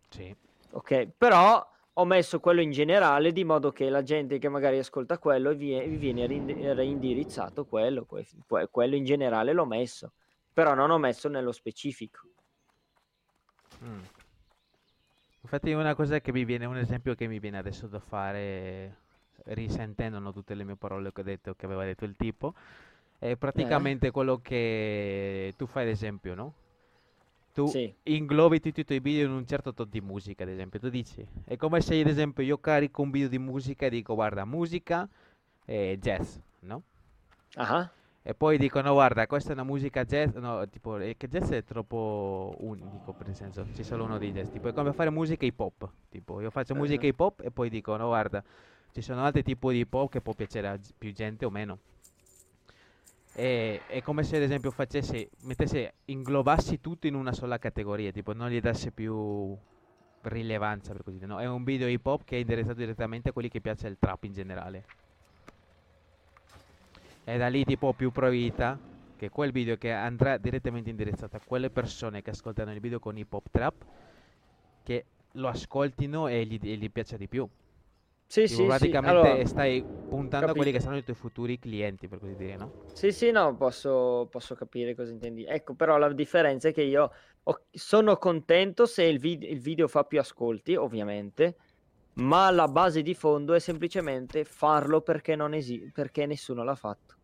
Sì. 0.08 0.34
Ok, 0.70 1.08
però 1.16 1.66
ho 1.94 2.04
messo 2.04 2.40
quello 2.40 2.60
in 2.60 2.70
generale 2.70 3.32
di 3.32 3.44
modo 3.44 3.70
che 3.70 3.90
la 3.90 4.02
gente 4.02 4.38
che 4.38 4.48
magari 4.48 4.78
ascolta 4.78 5.18
quello 5.18 5.52
vi 5.54 5.78
viene 5.96 6.26
reindi- 6.26 6.72
reindirizzato 6.72 7.66
quello, 7.66 8.04
que- 8.04 8.26
que- 8.46 8.68
quello 8.70 8.94
in 8.94 9.04
generale 9.04 9.52
l'ho 9.52 9.66
messo, 9.66 10.12
però 10.52 10.74
non 10.74 10.90
ho 10.90 10.98
messo 10.98 11.28
nello 11.28 11.52
specifico. 11.52 12.28
Mm. 13.84 14.00
Infatti 15.42 15.72
una 15.72 15.94
cosa 15.94 16.20
che 16.20 16.32
mi 16.32 16.44
viene, 16.44 16.66
un 16.66 16.76
esempio 16.76 17.14
che 17.14 17.26
mi 17.26 17.38
viene 17.38 17.58
adesso 17.58 17.86
da 17.86 17.98
fare, 17.98 18.96
risentendo 19.46 20.32
tutte 20.32 20.54
le 20.54 20.64
mie 20.64 20.76
parole 20.76 21.12
che 21.12 21.20
ho 21.20 21.24
detto, 21.24 21.54
che 21.54 21.66
aveva 21.66 21.84
detto 21.84 22.04
il 22.04 22.16
tipo, 22.16 22.54
è 23.22 23.36
praticamente 23.36 24.10
quello 24.10 24.38
che 24.40 25.54
tu 25.56 25.66
fai 25.66 25.84
ad 25.84 25.90
esempio, 25.90 26.34
no? 26.34 26.54
Tu 27.52 27.64
Sì, 27.72 27.94
inglobi 28.04 28.60
tutti 28.60 28.80
i 28.80 28.84
tuoi 28.84 29.00
video 29.00 29.26
in 29.26 29.32
un 29.32 29.46
certo 29.46 29.72
tot 29.74 29.88
di 29.88 30.00
musica, 30.00 30.42
ad 30.44 30.50
esempio. 30.50 30.80
Tu 30.80 30.88
dici, 30.88 31.26
è 31.44 31.56
come 31.56 31.80
se 31.80 32.00
ad 32.00 32.06
esempio 32.08 32.42
io 32.42 32.58
carico 32.58 33.02
un 33.02 33.10
video 33.10 33.28
di 33.28 33.38
musica 33.38 33.86
e 33.86 33.90
dico 33.90 34.14
guarda, 34.14 34.44
musica 34.44 35.08
e 35.64 35.98
jazz, 36.00 36.36
no? 36.60 36.82
ah, 37.56 37.90
E 38.24 38.34
poi 38.34 38.56
dico, 38.56 38.80
no, 38.80 38.92
guarda, 38.92 39.26
questa 39.26 39.50
è 39.50 39.52
una 39.54 39.64
musica 39.64 40.04
jazz, 40.04 40.34
no, 40.36 40.68
tipo, 40.68 40.96
è 40.98 41.16
che 41.16 41.26
jazz 41.26 41.50
è 41.50 41.64
troppo 41.64 42.54
unico, 42.60 43.12
per 43.14 43.34
senso, 43.34 43.66
c'è 43.72 43.82
solo 43.82 44.04
uno 44.04 44.16
di 44.18 44.30
jazz, 44.30 44.48
tipo, 44.48 44.68
è 44.68 44.72
come 44.72 44.92
fare 44.92 45.10
musica 45.10 45.44
hip 45.44 45.58
hop, 45.58 45.90
tipo, 46.08 46.40
io 46.40 46.50
faccio 46.50 46.76
musica 46.76 47.04
Ah. 47.04 47.08
hip 47.08 47.18
hop 47.18 47.40
e 47.40 47.50
poi 47.50 47.68
dico, 47.68 47.96
no, 47.96 48.06
guarda, 48.06 48.42
ci 48.92 49.02
sono 49.02 49.24
altri 49.24 49.42
tipi 49.42 49.68
di 49.72 49.78
hip 49.80 49.92
hop 49.92 50.08
che 50.12 50.20
può 50.20 50.34
piacere 50.34 50.68
a 50.68 50.78
più 50.96 51.12
gente 51.12 51.44
o 51.44 51.50
meno. 51.50 51.78
E, 53.34 53.80
è 53.86 54.02
come 54.02 54.22
se, 54.24 54.36
ad 54.36 54.42
esempio, 54.42 54.70
facessi, 54.70 55.28
mettesse, 55.42 55.94
inglobassi 56.06 56.80
tutto 56.80 57.06
in 57.06 57.14
una 57.14 57.32
sola 57.32 57.58
categoria, 57.58 58.10
tipo, 58.10 58.32
non 58.32 58.50
gli 58.50 58.60
dassi 58.60 58.90
più 58.90 59.56
rilevanza, 60.22 60.92
per 60.92 61.02
così 61.02 61.16
dire, 61.16 61.28
no? 61.28 61.40
È 61.40 61.46
un 61.46 61.64
video 61.64 61.88
hip 61.88 62.04
hop 62.04 62.24
che 62.24 62.36
è 62.36 62.40
indirizzato 62.40 62.74
direttamente 62.74 63.30
a 63.30 63.32
quelli 63.32 63.48
che 63.48 63.60
piace 63.60 63.88
il 63.88 63.96
trap 63.98 64.24
in 64.24 64.32
generale. 64.32 64.84
E 67.24 67.38
da 67.38 67.48
lì 67.48 67.64
tipo 67.64 67.92
più 67.92 68.10
probabilità 68.10 68.78
che 69.16 69.28
quel 69.30 69.52
video 69.52 69.76
che 69.76 69.92
andrà 69.92 70.36
direttamente 70.36 70.90
indirizzato 70.90 71.36
a 71.36 71.40
quelle 71.44 71.70
persone 71.70 72.22
che 72.22 72.30
ascoltano 72.30 72.72
il 72.72 72.80
video 72.80 72.98
con 72.98 73.16
hip 73.16 73.32
hop 73.32 73.46
trap 73.50 73.84
che 74.82 75.04
lo 75.32 75.48
ascoltino 75.48 76.26
e 76.26 76.44
gli, 76.44 76.58
e 76.60 76.76
gli 76.76 76.90
piace 76.90 77.16
di 77.16 77.28
più. 77.28 77.48
Sì, 78.32 78.46
Tipo, 78.46 78.64
sì, 78.70 78.70
sì, 78.72 78.96
praticamente 78.96 78.98
allora, 79.00 79.46
stai 79.46 79.86
puntando 80.06 80.52
a 80.52 80.54
quelli 80.54 80.72
che 80.72 80.78
capito. 80.78 80.80
saranno 80.80 80.98
i 81.00 81.04
tuoi 81.04 81.16
futuri 81.16 81.58
clienti, 81.58 82.08
per 82.08 82.18
così 82.18 82.34
dire, 82.36 82.56
no? 82.56 82.74
Sì, 82.94 83.10
sì, 83.10 83.30
no, 83.30 83.56
posso, 83.56 84.28
posso 84.30 84.54
capire 84.54 84.94
cosa 84.94 85.12
intendi. 85.12 85.44
Ecco, 85.44 85.74
però 85.74 85.96
la 85.96 86.12
differenza 86.12 86.68
è 86.68 86.72
che 86.72 86.82
io 86.82 87.10
ho- 87.42 87.66
sono 87.70 88.16
contento 88.18 88.86
se 88.86 89.04
il, 89.04 89.18
vid- 89.18 89.42
il 89.44 89.60
video 89.60 89.88
fa 89.88 90.04
più 90.04 90.20
ascolti, 90.20 90.76
ovviamente, 90.76 91.56
ma 92.20 92.50
la 92.50 92.68
base 92.68 93.02
di 93.02 93.14
fondo 93.14 93.54
è 93.54 93.58
semplicemente 93.60 94.44
farlo 94.44 95.00
perché, 95.02 95.34
non 95.36 95.54
esi- 95.54 95.90
perché 95.92 96.26
nessuno 96.26 96.62
l'ha 96.64 96.74
fatto. 96.76 97.16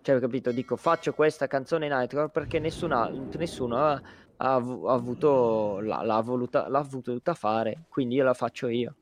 Cioè, 0.00 0.20
capito? 0.20 0.52
Dico, 0.52 0.76
faccio 0.76 1.12
questa 1.12 1.46
canzone 1.46 1.88
Nightcore 1.88 2.30
perché 2.30 2.58
nessuna, 2.58 3.10
nessuno 3.36 3.76
ha, 3.78 3.92
ha, 4.36 4.54
ha 4.54 4.92
avuto, 4.92 5.80
l'ha, 5.80 6.02
l'ha, 6.02 6.20
voluta, 6.22 6.68
l'ha 6.68 6.80
voluta 6.82 7.34
fare, 7.34 7.84
quindi 7.88 8.14
io 8.16 8.24
la 8.24 8.34
faccio 8.34 8.68
io. 8.68 8.96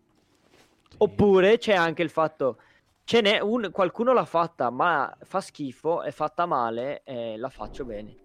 Oppure 0.99 1.59
c'è 1.59 1.75
anche 1.75 2.03
il 2.03 2.11
fatto, 2.11 2.59
ce 3.05 3.21
n'è 3.21 3.41
un, 3.41 3.71
qualcuno 3.71 4.13
l'ha 4.13 4.25
fatta, 4.25 4.71
ma 4.71 5.15
fa 5.23 5.41
schifo, 5.41 6.03
è 6.03 6.11
fatta 6.11 6.47
male, 6.47 7.03
e 7.05 7.37
la 7.37 7.51
faccio 7.51 7.85
bene. 7.85 8.17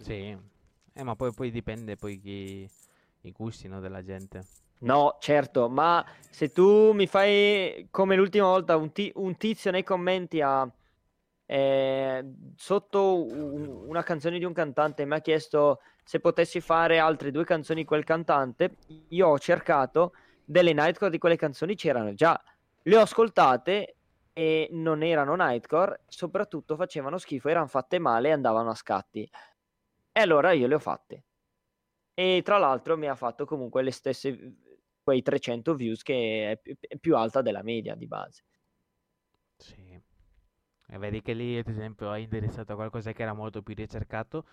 Sì, 0.00 0.36
eh, 0.94 1.02
ma 1.02 1.14
poi, 1.14 1.32
poi 1.32 1.50
dipende 1.50 1.96
poi 1.96 2.18
chi, 2.20 2.68
i 3.22 3.32
gusti 3.32 3.68
no, 3.68 3.80
della 3.80 4.02
gente. 4.02 4.44
No, 4.78 5.16
certo, 5.20 5.68
ma 5.68 6.04
se 6.30 6.52
tu 6.52 6.92
mi 6.92 7.06
fai 7.06 7.88
come 7.90 8.14
l'ultima 8.16 8.46
volta 8.46 8.76
un, 8.76 8.92
ti- 8.92 9.12
un 9.16 9.36
tizio 9.36 9.70
nei 9.70 9.82
commenti 9.82 10.40
a 10.40 10.68
eh, 11.48 12.24
sotto 12.56 13.24
un- 13.24 13.84
una 13.86 14.02
canzone 14.02 14.38
di 14.38 14.44
un 14.44 14.52
cantante 14.52 15.04
mi 15.04 15.14
ha 15.14 15.20
chiesto 15.20 15.80
se 16.04 16.18
potessi 16.20 16.60
fare 16.60 16.98
altre 16.98 17.30
due 17.30 17.44
canzoni 17.44 17.80
di 17.82 17.86
quel 17.86 18.04
cantante, 18.04 18.78
io 19.08 19.28
ho 19.28 19.38
cercato 19.38 20.12
delle 20.46 20.72
nightcore 20.72 21.10
di 21.10 21.18
quelle 21.18 21.36
canzoni 21.36 21.74
c'erano 21.74 22.14
già. 22.14 22.40
Le 22.82 22.96
ho 22.96 23.00
ascoltate 23.00 23.96
e 24.32 24.68
non 24.70 25.02
erano 25.02 25.34
nightcore, 25.34 26.04
soprattutto 26.06 26.76
facevano 26.76 27.18
schifo, 27.18 27.48
erano 27.48 27.66
fatte 27.66 27.98
male 27.98 28.28
e 28.28 28.32
andavano 28.32 28.70
a 28.70 28.74
scatti. 28.74 29.28
E 30.12 30.20
allora 30.20 30.52
io 30.52 30.66
le 30.68 30.74
ho 30.76 30.78
fatte. 30.78 31.24
E 32.14 32.40
tra 32.44 32.58
l'altro 32.58 32.96
mi 32.96 33.08
ha 33.08 33.14
fatto 33.14 33.44
comunque 33.44 33.82
le 33.82 33.90
stesse 33.90 34.54
quei 35.02 35.22
300 35.22 35.74
views 35.74 36.02
che 36.02 36.60
è 36.62 36.96
più, 36.98 37.16
alta 37.16 37.42
della 37.42 37.62
media 37.62 37.94
di 37.94 38.06
base. 38.06 38.44
Sì. 39.56 40.00
E 40.88 40.98
vedi 40.98 41.20
che 41.20 41.32
lì, 41.32 41.58
ad 41.58 41.68
esempio, 41.68 42.10
hai 42.10 42.22
indirizzato 42.22 42.72
a 42.72 42.76
qualcosa 42.76 43.12
che 43.12 43.22
era 43.22 43.32
molto 43.32 43.62
più 43.62 43.74
ricercato. 43.74 44.46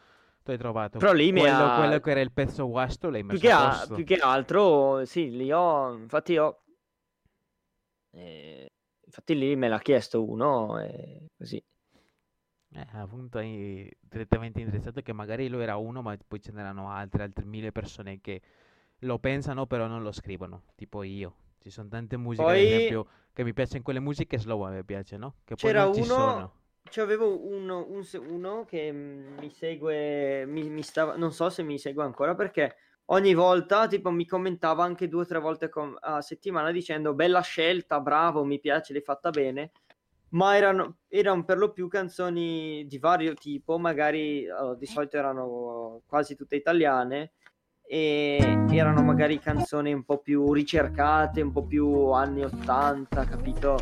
Tu 0.43 0.51
hai 0.51 0.57
trovato 0.57 0.99
Però 0.99 1.13
lì 1.13 1.31
quello, 1.31 1.71
ha... 1.71 1.77
quello 1.77 1.99
che 1.99 2.11
era 2.11 2.19
il 2.19 2.31
pezzo 2.33 2.67
guasto, 2.67 3.09
l'hai 3.09 3.23
messo 3.23 3.39
più 3.39 3.47
che, 3.47 3.53
a 3.53 3.87
più 3.87 4.03
che 4.03 4.15
altro, 4.17 5.05
sì, 5.05 5.29
lì 5.29 5.51
ho... 5.53 5.93
Infatti 5.93 6.37
ho... 6.37 6.63
Eh, 8.11 8.69
infatti 9.05 9.37
lì 9.37 9.55
me 9.55 9.69
l'ha 9.69 9.79
chiesto 9.79 10.23
uno 10.23 10.79
e 10.79 11.29
così. 11.37 11.63
Eh, 12.75 12.87
appunto 12.91 13.37
hai 13.37 13.89
direttamente 14.01 14.59
indirizzato 14.59 15.01
che 15.01 15.13
magari 15.13 15.47
lui 15.47 15.61
era 15.61 15.77
uno, 15.77 16.01
ma 16.01 16.17
poi 16.27 16.41
ce 16.41 16.51
n'erano 16.51 16.89
altri, 16.89 17.21
altre 17.21 17.45
mille 17.45 17.71
persone 17.71 18.19
che 18.19 18.41
lo 18.99 19.19
pensano 19.19 19.65
però 19.65 19.87
non 19.87 20.03
lo 20.03 20.11
scrivono, 20.11 20.63
tipo 20.75 21.03
io. 21.03 21.35
Ci 21.59 21.69
sono 21.69 21.87
tante 21.87 22.17
musiche, 22.17 22.43
Poi... 22.43 22.59
ad 22.59 22.65
esempio, 22.65 23.07
che 23.31 23.43
mi 23.45 23.53
piacciono 23.53 23.81
quelle 23.83 24.01
musiche 24.01 24.37
slow, 24.37 24.61
a 24.61 24.71
me 24.71 24.83
piace, 24.83 25.15
no? 25.15 25.35
Che 25.45 25.55
poi 25.55 25.71
C'era 25.71 25.85
non 25.85 25.93
ci 25.93 26.01
uno... 26.01 26.13
sono. 26.13 26.53
C'avevo 26.93 27.47
uno, 27.47 27.87
un, 27.89 28.03
uno 28.29 28.65
che 28.65 28.91
mi 28.91 29.49
segue, 29.49 30.45
mi, 30.45 30.69
mi 30.69 30.83
stava, 30.83 31.15
non 31.15 31.31
so 31.31 31.49
se 31.49 31.63
mi 31.63 31.79
segue 31.79 32.03
ancora 32.03 32.35
perché 32.35 32.75
ogni 33.05 33.33
volta 33.33 33.87
tipo 33.87 34.11
mi 34.11 34.27
commentava 34.27 34.83
anche 34.83 35.07
due 35.07 35.23
o 35.23 35.25
tre 35.25 35.39
volte 35.39 35.69
com- 35.69 35.97
a 35.99 36.21
settimana 36.21 36.69
dicendo 36.69 37.15
bella 37.15 37.41
scelta, 37.41 37.99
bravo, 37.99 38.43
mi 38.43 38.59
piace, 38.59 38.93
l'hai 38.93 39.01
fatta 39.01 39.31
bene. 39.31 39.71
Ma 40.33 40.55
erano, 40.55 40.97
erano 41.07 41.43
per 41.43 41.57
lo 41.57 41.71
più 41.71 41.87
canzoni 41.87 42.85
di 42.85 42.99
vario 42.99 43.33
tipo, 43.33 43.79
magari 43.79 44.47
oh, 44.47 44.75
di 44.75 44.85
solito 44.85 45.17
erano 45.17 46.03
quasi 46.05 46.35
tutte 46.35 46.55
italiane 46.55 47.31
e 47.95 48.65
erano 48.71 49.03
magari 49.03 49.37
canzoni 49.37 49.93
un 49.93 50.03
po' 50.03 50.17
più 50.17 50.51
ricercate, 50.51 51.41
un 51.41 51.51
po' 51.51 51.63
più 51.63 52.09
anni 52.09 52.43
80, 52.43 53.23
capito? 53.25 53.77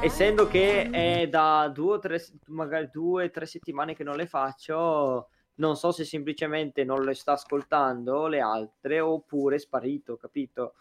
Essendo 0.00 0.46
che 0.46 0.88
è 0.88 1.26
da 1.28 1.68
due 1.74 1.94
o 1.94 1.98
tre, 1.98 2.24
magari 2.46 2.88
due 2.92 3.24
o 3.24 3.30
tre 3.30 3.46
settimane 3.46 3.96
che 3.96 4.04
non 4.04 4.14
le 4.14 4.26
faccio, 4.26 5.30
non 5.54 5.74
so 5.74 5.90
se 5.90 6.04
semplicemente 6.04 6.84
non 6.84 7.02
le 7.02 7.14
sta 7.14 7.32
ascoltando 7.32 8.28
le 8.28 8.38
altre 8.38 9.00
oppure 9.00 9.56
è 9.56 9.58
sparito, 9.58 10.16
capito? 10.16 10.74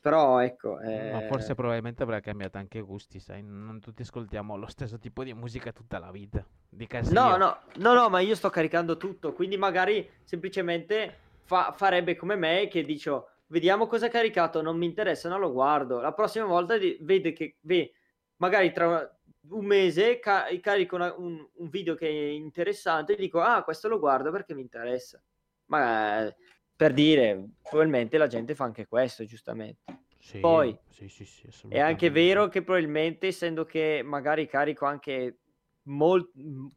Però 0.00 0.38
ecco... 0.38 0.78
Ma 1.12 1.20
forse 1.28 1.54
probabilmente 1.54 2.02
avrà 2.02 2.20
cambiato 2.20 2.56
anche 2.56 2.80
gusti, 2.80 3.20
sai? 3.20 3.42
Non 3.42 3.80
tutti 3.80 4.00
ascoltiamo 4.00 4.56
lo 4.56 4.66
stesso 4.66 4.98
tipo 4.98 5.22
di 5.24 5.34
musica 5.34 5.72
tutta 5.72 5.98
la 5.98 6.10
vita. 6.10 6.42
Di 6.70 6.88
no, 7.10 7.36
no, 7.36 7.58
no, 7.76 7.92
no, 7.92 8.08
ma 8.08 8.20
io 8.20 8.34
sto 8.34 8.48
caricando 8.48 8.96
tutto, 8.96 9.34
quindi 9.34 9.58
magari 9.58 10.08
semplicemente 10.24 11.28
fa- 11.44 11.72
farebbe 11.72 12.16
come 12.16 12.36
me 12.36 12.68
che 12.68 12.84
dico, 12.84 13.28
vediamo 13.46 13.86
cosa 13.86 14.06
ha 14.06 14.10
caricato, 14.10 14.62
non 14.62 14.76
mi 14.76 14.86
interessa, 14.86 15.28
non 15.28 15.40
lo 15.40 15.52
guardo. 15.52 16.00
La 16.00 16.12
prossima 16.12 16.46
volta 16.46 16.78
di- 16.78 16.96
vede 17.00 17.32
che, 17.32 17.56
ve, 17.60 17.92
magari 18.36 18.72
tra 18.72 19.18
un 19.50 19.64
mese 19.64 20.18
ca- 20.18 20.46
carico 20.60 20.96
una- 20.96 21.14
un, 21.16 21.46
un 21.54 21.68
video 21.68 21.94
che 21.94 22.08
è 22.08 22.30
interessante 22.30 23.12
e 23.14 23.16
dico, 23.16 23.40
ah, 23.40 23.62
questo 23.64 23.88
lo 23.88 23.98
guardo 23.98 24.30
perché 24.30 24.54
mi 24.54 24.62
interessa. 24.62 25.22
Ma 25.66 26.32
per 26.74 26.92
dire, 26.92 27.50
probabilmente 27.62 28.18
la 28.18 28.26
gente 28.26 28.54
fa 28.54 28.64
anche 28.64 28.86
questo, 28.86 29.24
giustamente. 29.24 29.80
Sì, 30.18 30.38
Poi 30.38 30.76
sì, 30.88 31.08
sì, 31.08 31.24
sì, 31.24 31.48
è 31.68 31.80
anche 31.80 32.10
vero 32.10 32.48
che 32.48 32.62
probabilmente, 32.62 33.26
essendo 33.28 33.64
che 33.64 34.02
magari 34.04 34.46
carico 34.46 34.84
anche 34.86 35.38
molt- 35.84 36.30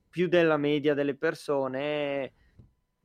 più 0.09 0.27
della 0.27 0.57
media 0.57 0.93
delle 0.93 1.15
persone, 1.15 2.33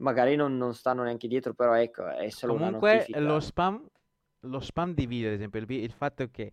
magari 0.00 0.36
non, 0.36 0.56
non 0.56 0.74
stanno 0.74 1.02
neanche 1.02 1.28
dietro, 1.28 1.54
però 1.54 1.74
ecco, 1.74 2.06
è 2.08 2.28
solo 2.30 2.54
Comunque 2.54 3.06
lo 3.14 3.38
spam, 3.40 3.86
lo 4.40 4.60
spam 4.60 4.94
di 4.94 5.06
video, 5.06 5.28
ad 5.28 5.34
esempio, 5.34 5.60
il, 5.60 5.70
il 5.70 5.92
fatto 5.92 6.28
che 6.30 6.50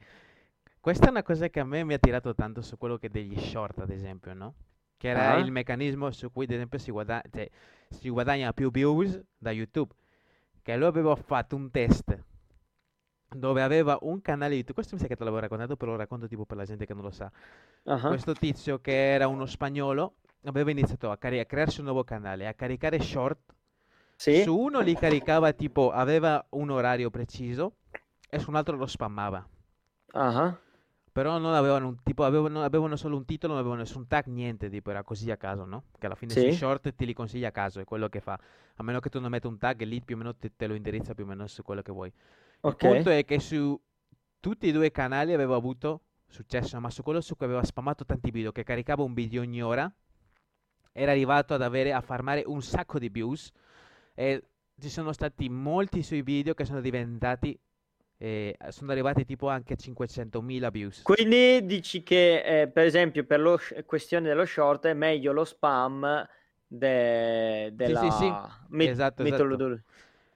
questa 0.80 1.08
è 1.08 1.10
una 1.10 1.24
cosa 1.24 1.50
che 1.50 1.60
a 1.60 1.66
me 1.66 1.84
mi 1.84 1.94
ha 1.94 1.98
tirato 2.00 2.34
tanto 2.36 2.62
su 2.62 2.78
quello 2.78 2.98
che 2.98 3.10
degli 3.10 3.38
short, 3.40 3.80
ad 3.80 3.90
esempio, 3.90 4.34
no? 4.34 4.54
Che 4.98 5.10
era 5.10 5.34
Ah. 5.34 5.38
il 5.38 5.52
meccanismo 5.52 6.12
su 6.12 6.32
cui, 6.32 6.46
ad 6.46 6.52
esempio, 6.52 6.78
si 6.80 6.92
guadagna, 6.92 7.24
cioè, 7.32 7.50
si 7.90 8.10
guadagna 8.10 8.54
più 8.54 8.72
views 8.72 9.22
da 9.38 9.52
YouTube 9.52 9.94
che 10.62 10.76
lui 10.78 10.86
aveva 10.88 11.16
fatto 11.16 11.56
un 11.56 11.72
test 11.72 12.18
dove 13.30 13.62
aveva 13.62 13.98
un 14.02 14.22
canale 14.22 14.54
YouTube. 14.56 14.74
Questo 14.74 14.96
mi 14.96 15.02
sa 15.02 15.08
che 15.08 15.16
te 15.16 15.24
l'avevo 15.24 15.42
raccontato, 15.42 15.76
però 15.76 15.92
lo 15.92 15.98
racconto 15.98 16.28
tipo 16.28 16.46
per 16.46 16.58
la 16.58 16.66
gente 16.66 16.86
che 16.86 16.94
non 16.94 17.04
lo 17.04 17.12
sa. 17.12 17.32
Ah, 17.86 17.98
Questo 18.06 18.34
tizio 18.34 18.80
che 18.80 19.14
era 19.14 19.28
uno 19.28 19.46
spagnolo 19.46 20.16
aveva 20.48 20.72
iniziato 20.72 21.12
a, 21.12 21.18
cari- 21.18 21.40
a 21.40 21.46
crearsi 21.46 21.80
un 21.80 21.86
nuovo 21.86 22.04
canale, 22.04 22.48
a 22.48 22.54
caricare 22.54 23.00
short. 23.02 23.54
Sì? 24.18 24.50
Su 24.50 24.58
uno 24.58 24.80
li 24.82 24.96
caricava 24.96 25.54
tipo, 25.54 25.92
aveva 25.92 26.46
un 26.52 26.70
orario 26.70 27.10
preciso 27.10 27.78
e 28.30 28.40
su 28.40 28.50
un 28.50 28.56
altro 28.58 28.76
lo 28.78 28.86
spammava. 28.88 29.48
Ah, 30.14 30.60
Però 31.12 31.40
non 31.40 31.54
avevano, 31.56 31.88
un, 31.88 32.04
tipo, 32.04 32.24
avevano, 32.26 32.62
avevano 32.64 32.96
solo 32.96 33.18
un 33.18 33.26
titolo, 33.26 33.54
non 33.54 33.62
avevano 33.62 33.82
nessun 33.82 34.06
tag, 34.08 34.28
niente, 34.28 34.70
tipo 34.70 34.92
era 34.92 35.02
così 35.04 35.32
a 35.32 35.38
caso, 35.38 35.66
no? 35.66 35.86
Che 35.98 36.06
alla 36.06 36.14
fine 36.14 36.36
Sì. 36.36 36.38
sui 36.38 36.52
short 36.52 36.94
ti 36.94 37.06
li 37.08 37.14
consiglia 37.14 37.48
a 37.48 37.52
caso, 37.52 37.80
è 37.80 37.86
quello 37.86 38.08
che 38.08 38.20
fa. 38.20 38.40
A 38.76 38.84
meno 38.84 39.00
che 39.00 39.10
tu 39.10 39.20
non 39.20 39.32
metti 39.32 39.48
un 39.48 39.58
tag, 39.58 39.82
lì 39.82 40.00
più 40.04 40.14
o 40.16 40.20
meno 40.20 40.36
te, 40.36 40.52
te 40.56 40.68
lo 40.68 40.76
indirizza 40.76 41.16
più 41.16 41.24
o 41.24 41.28
meno 41.28 41.48
su 41.48 41.64
quello 41.64 41.82
che 41.82 41.92
vuoi. 41.92 42.14
Il 42.66 42.76
ok. 42.76 42.78
punto 42.78 43.10
è 43.10 43.26
che 43.26 43.40
su 43.40 43.80
tutti 44.40 44.68
e 44.68 44.72
due 44.72 44.86
i 44.88 44.92
canali 44.92 45.34
aveva 45.34 45.56
avuto 45.56 46.02
successo, 46.28 46.80
ma 46.80 46.92
su 46.92 47.02
quello 47.02 47.20
su 47.22 47.36
cui 47.36 47.48
aveva 47.48 47.64
spammato 47.64 48.06
tanti 48.06 48.30
video, 48.30 48.52
che 48.52 48.64
caricava 48.64 49.02
un 49.02 49.14
video 49.16 49.42
ogni 49.42 49.62
ora, 49.64 49.92
era 50.98 51.12
arrivato 51.12 51.54
ad 51.54 51.62
avere, 51.62 51.94
a 51.94 52.02
farmare 52.02 52.42
un 52.48 52.62
sacco 52.64 52.98
di 52.98 53.10
views 53.10 53.52
e 54.16 54.42
ci 54.80 54.90
sono 54.90 55.12
stati 55.12 55.48
molti 55.48 56.02
suoi 56.02 56.24
video 56.24 56.56
che 56.56 56.66
sono 56.66 56.82
diventati, 56.82 57.58
eh, 58.18 58.58
sono 58.70 58.92
arrivati 58.92 59.24
tipo 59.24 59.48
anche 59.48 59.74
a 59.74 59.78
500.000 59.78 60.72
views. 60.72 61.04
Quindi 61.04 61.64
dici 61.66 62.02
che, 62.02 62.62
eh, 62.62 62.68
per 62.68 62.86
esempio, 62.86 63.26
per 63.26 63.40
la 63.40 63.60
questione 63.86 64.28
dello 64.28 64.46
short 64.46 64.88
è 64.88 64.94
meglio 64.94 65.34
lo 65.34 65.46
spam 65.46 66.28
de- 66.66 67.70
della 67.74 68.00
sì, 68.00 68.10
sì. 68.10 68.34
met- 68.70 68.90
Esatto, 68.90 69.24
esatto. 69.24 69.82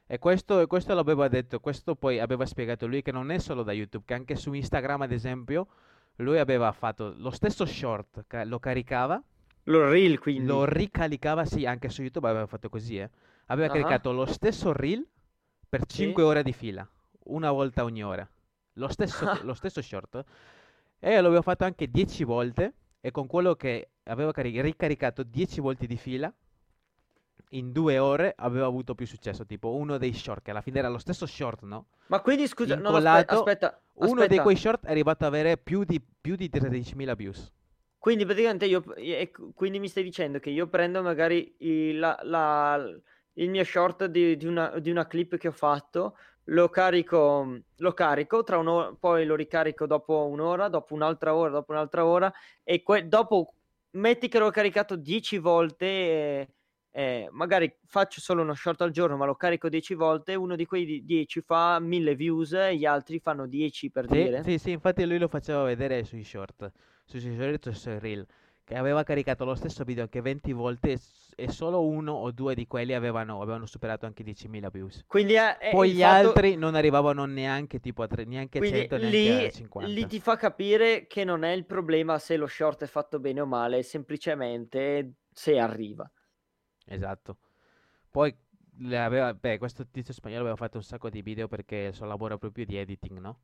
E 0.05 0.19
questo, 0.19 0.67
questo 0.67 0.93
l'aveva 0.93 1.27
detto, 1.27 1.59
questo 1.59 1.95
poi 1.95 2.19
aveva 2.19 2.45
spiegato 2.45 2.85
lui 2.85 3.01
che 3.01 3.11
non 3.11 3.31
è 3.31 3.39
solo 3.39 3.63
da 3.63 3.71
YouTube, 3.71 4.03
che 4.05 4.13
anche 4.13 4.35
su 4.35 4.53
Instagram 4.53 5.01
ad 5.01 5.11
esempio 5.11 5.67
lui 6.17 6.37
aveva 6.37 6.71
fatto 6.71 7.15
lo 7.17 7.31
stesso 7.31 7.65
short, 7.65 8.25
lo 8.43 8.59
caricava, 8.59 9.23
Lo 9.65 9.89
reel, 9.89 10.19
quindi. 10.19 10.45
lo 10.47 10.65
ricaricava, 10.65 11.45
sì, 11.45 11.65
anche 11.65 11.89
su 11.89 12.01
YouTube 12.01 12.27
aveva 12.27 12.47
fatto 12.47 12.69
così, 12.69 12.97
eh. 12.97 13.09
Aveva 13.47 13.67
Ah. 13.67 13.71
caricato 13.77 14.11
lo 14.11 14.25
stesso 14.25 14.71
reel 14.73 15.05
per 15.69 15.81
Sì. 15.87 15.97
5 16.03 16.23
ore 16.23 16.43
di 16.43 16.53
fila, 16.53 16.87
una 17.25 17.51
volta 17.51 17.83
ogni 17.83 18.03
ora, 18.03 18.27
lo 18.73 18.87
stesso, 18.87 19.25
lo 19.45 19.53
stesso 19.53 19.81
short, 19.81 20.23
e 20.99 21.19
lo 21.21 21.27
aveva 21.27 21.41
fatto 21.41 21.63
anche 21.63 21.89
10 21.89 22.23
volte, 22.23 22.73
e 23.01 23.11
con 23.11 23.27
quello 23.27 23.55
che 23.55 23.89
aveva 24.03 24.31
cari- 24.31 24.59
ricaricato 24.61 25.23
10 25.23 25.59
volte 25.61 25.85
di 25.87 25.97
fila, 25.97 26.31
in 27.53 27.71
due 27.73 27.97
ore 27.99 28.33
aveva 28.37 28.65
avuto 28.65 28.95
più 28.95 29.05
successo, 29.05 29.45
tipo 29.45 29.73
uno 29.75 29.97
dei 29.97 30.13
short, 30.13 30.41
che 30.43 30.51
alla 30.51 30.61
fine 30.61 30.79
era 30.79 30.87
lo 30.89 30.97
stesso 30.97 31.25
short, 31.25 31.63
no? 31.63 31.87
Ma 32.07 32.21
quindi 32.21 32.47
scusa, 32.47 32.75
no, 32.75 32.81
aspe- 32.89 32.97
Incollato, 32.97 33.33
aspetta, 33.39 33.81
Uno 33.95 34.13
di 34.15 34.21
aspetta. 34.21 34.41
quei 34.41 34.55
short 34.55 34.85
è 34.85 34.91
arrivato 34.91 35.25
ad 35.25 35.33
avere 35.33 35.57
più 35.57 35.83
di, 35.83 36.01
più 36.01 36.35
di 36.35 36.49
13.000 36.49 37.13
views. 37.15 37.51
Quindi 38.01 38.25
praticamente 38.25 38.65
io, 38.65 38.83
quindi 39.53 39.77
mi 39.77 39.87
stai 39.87 40.01
dicendo 40.01 40.39
che 40.39 40.49
io 40.49 40.67
prendo 40.67 41.03
magari 41.03 41.53
il, 41.59 41.99
la- 41.99 42.19
la- 42.23 42.99
il 43.33 43.49
mio 43.51 43.63
short 43.63 44.05
di, 44.05 44.35
di 44.37 44.47
una, 44.47 44.79
di 44.79 44.89
una 44.89 45.05
clip 45.05 45.37
che 45.37 45.49
ho 45.49 45.51
fatto, 45.51 46.17
lo 46.45 46.67
carico, 46.69 47.59
lo 47.77 47.93
carico, 47.93 48.43
poi 48.99 49.23
lo 49.27 49.35
ricarico 49.35 49.85
dopo 49.85 50.25
un'ora, 50.25 50.67
dopo 50.67 50.95
un'altra 50.95 51.35
ora, 51.35 51.51
dopo 51.51 51.73
un'altra 51.73 52.03
ora, 52.03 52.33
e 52.63 52.81
que- 52.81 53.07
dopo 53.07 53.53
metti 53.91 54.27
che 54.29 54.39
l'ho 54.39 54.49
caricato 54.49 54.95
10 54.95 55.37
volte, 55.37 55.85
eh, 55.85 56.47
eh, 56.93 57.27
magari 57.31 57.71
faccio 57.85 58.19
solo 58.19 58.41
uno 58.41 58.55
short 58.55 58.81
al 58.81 58.89
giorno, 58.89 59.15
ma 59.15 59.25
lo 59.25 59.35
carico 59.35 59.69
10 59.69 59.93
volte, 59.93 60.33
uno 60.33 60.55
di 60.55 60.65
quei 60.65 61.05
10 61.05 61.41
fa 61.41 61.77
1000 61.79 62.15
views 62.15 62.53
e 62.53 62.77
gli 62.77 62.85
altri 62.85 63.19
fanno 63.19 63.45
10 63.45 63.91
per 63.91 64.07
Sì, 64.07 64.15
dire. 64.23 64.41
sì, 64.41 64.57
sì, 64.57 64.71
infatti 64.71 65.05
lui 65.05 65.19
lo 65.19 65.27
faceva 65.27 65.61
vedere 65.63 66.03
sui 66.03 66.23
short, 66.23 66.71
sui 67.05 67.19
suoi 67.19 67.35
short 67.35 67.67
e 67.67 67.73
sui 67.73 67.99
reel, 67.99 68.25
che 68.63 68.75
aveva 68.75 69.03
caricato 69.03 69.43
lo 69.45 69.55
stesso 69.55 69.83
video 69.83 70.03
anche 70.03 70.21
20 70.21 70.53
volte 70.53 70.99
e 71.35 71.49
solo 71.49 71.85
uno 71.85 72.11
o 72.13 72.31
due 72.31 72.55
di 72.55 72.67
quelli 72.67 72.93
avevano, 72.93 73.41
avevano 73.41 73.65
superato 73.65 74.05
anche 74.05 74.23
10.000 74.23 74.69
views. 74.69 75.03
Quindi 75.07 75.35
eh, 75.35 75.57
eh, 75.59 75.71
Poi 75.71 75.91
gli 75.91 76.01
fatto- 76.01 76.27
altri 76.27 76.55
non 76.55 76.75
arrivavano 76.75 77.25
neanche 77.25 77.79
tipo 77.79 78.03
a 78.03 78.07
tre- 78.07 78.25
neanche 78.25 78.59
Quindi 78.59 78.79
100, 78.79 78.97
neanche 78.97 79.17
lì, 79.17 79.45
a 79.45 79.51
50. 79.51 79.91
lì 79.93 80.05
ti 80.07 80.19
fa 80.19 80.35
capire 80.37 81.07
che 81.07 81.23
non 81.23 81.43
è 81.43 81.51
il 81.51 81.65
problema 81.65 82.19
se 82.19 82.37
lo 82.37 82.47
short 82.47 82.83
è 82.83 82.87
fatto 82.87 83.19
bene 83.19 83.41
o 83.41 83.45
male, 83.45 83.79
è 83.79 83.81
semplicemente 83.81 85.13
se 85.31 85.57
arriva. 85.57 86.09
Esatto. 86.85 87.37
Poi 88.09 88.35
aveva, 88.93 89.33
beh, 89.33 89.57
questo 89.57 89.87
tizio 89.89 90.13
spagnolo 90.13 90.41
aveva 90.41 90.55
fatto 90.57 90.77
un 90.77 90.83
sacco 90.83 91.09
di 91.09 91.21
video 91.21 91.47
perché 91.47 91.75
il 91.77 91.93
suo 91.93 92.05
lavoro 92.05 92.35
è 92.35 92.37
proprio 92.37 92.65
di 92.65 92.77
editing, 92.77 93.19
no? 93.19 93.39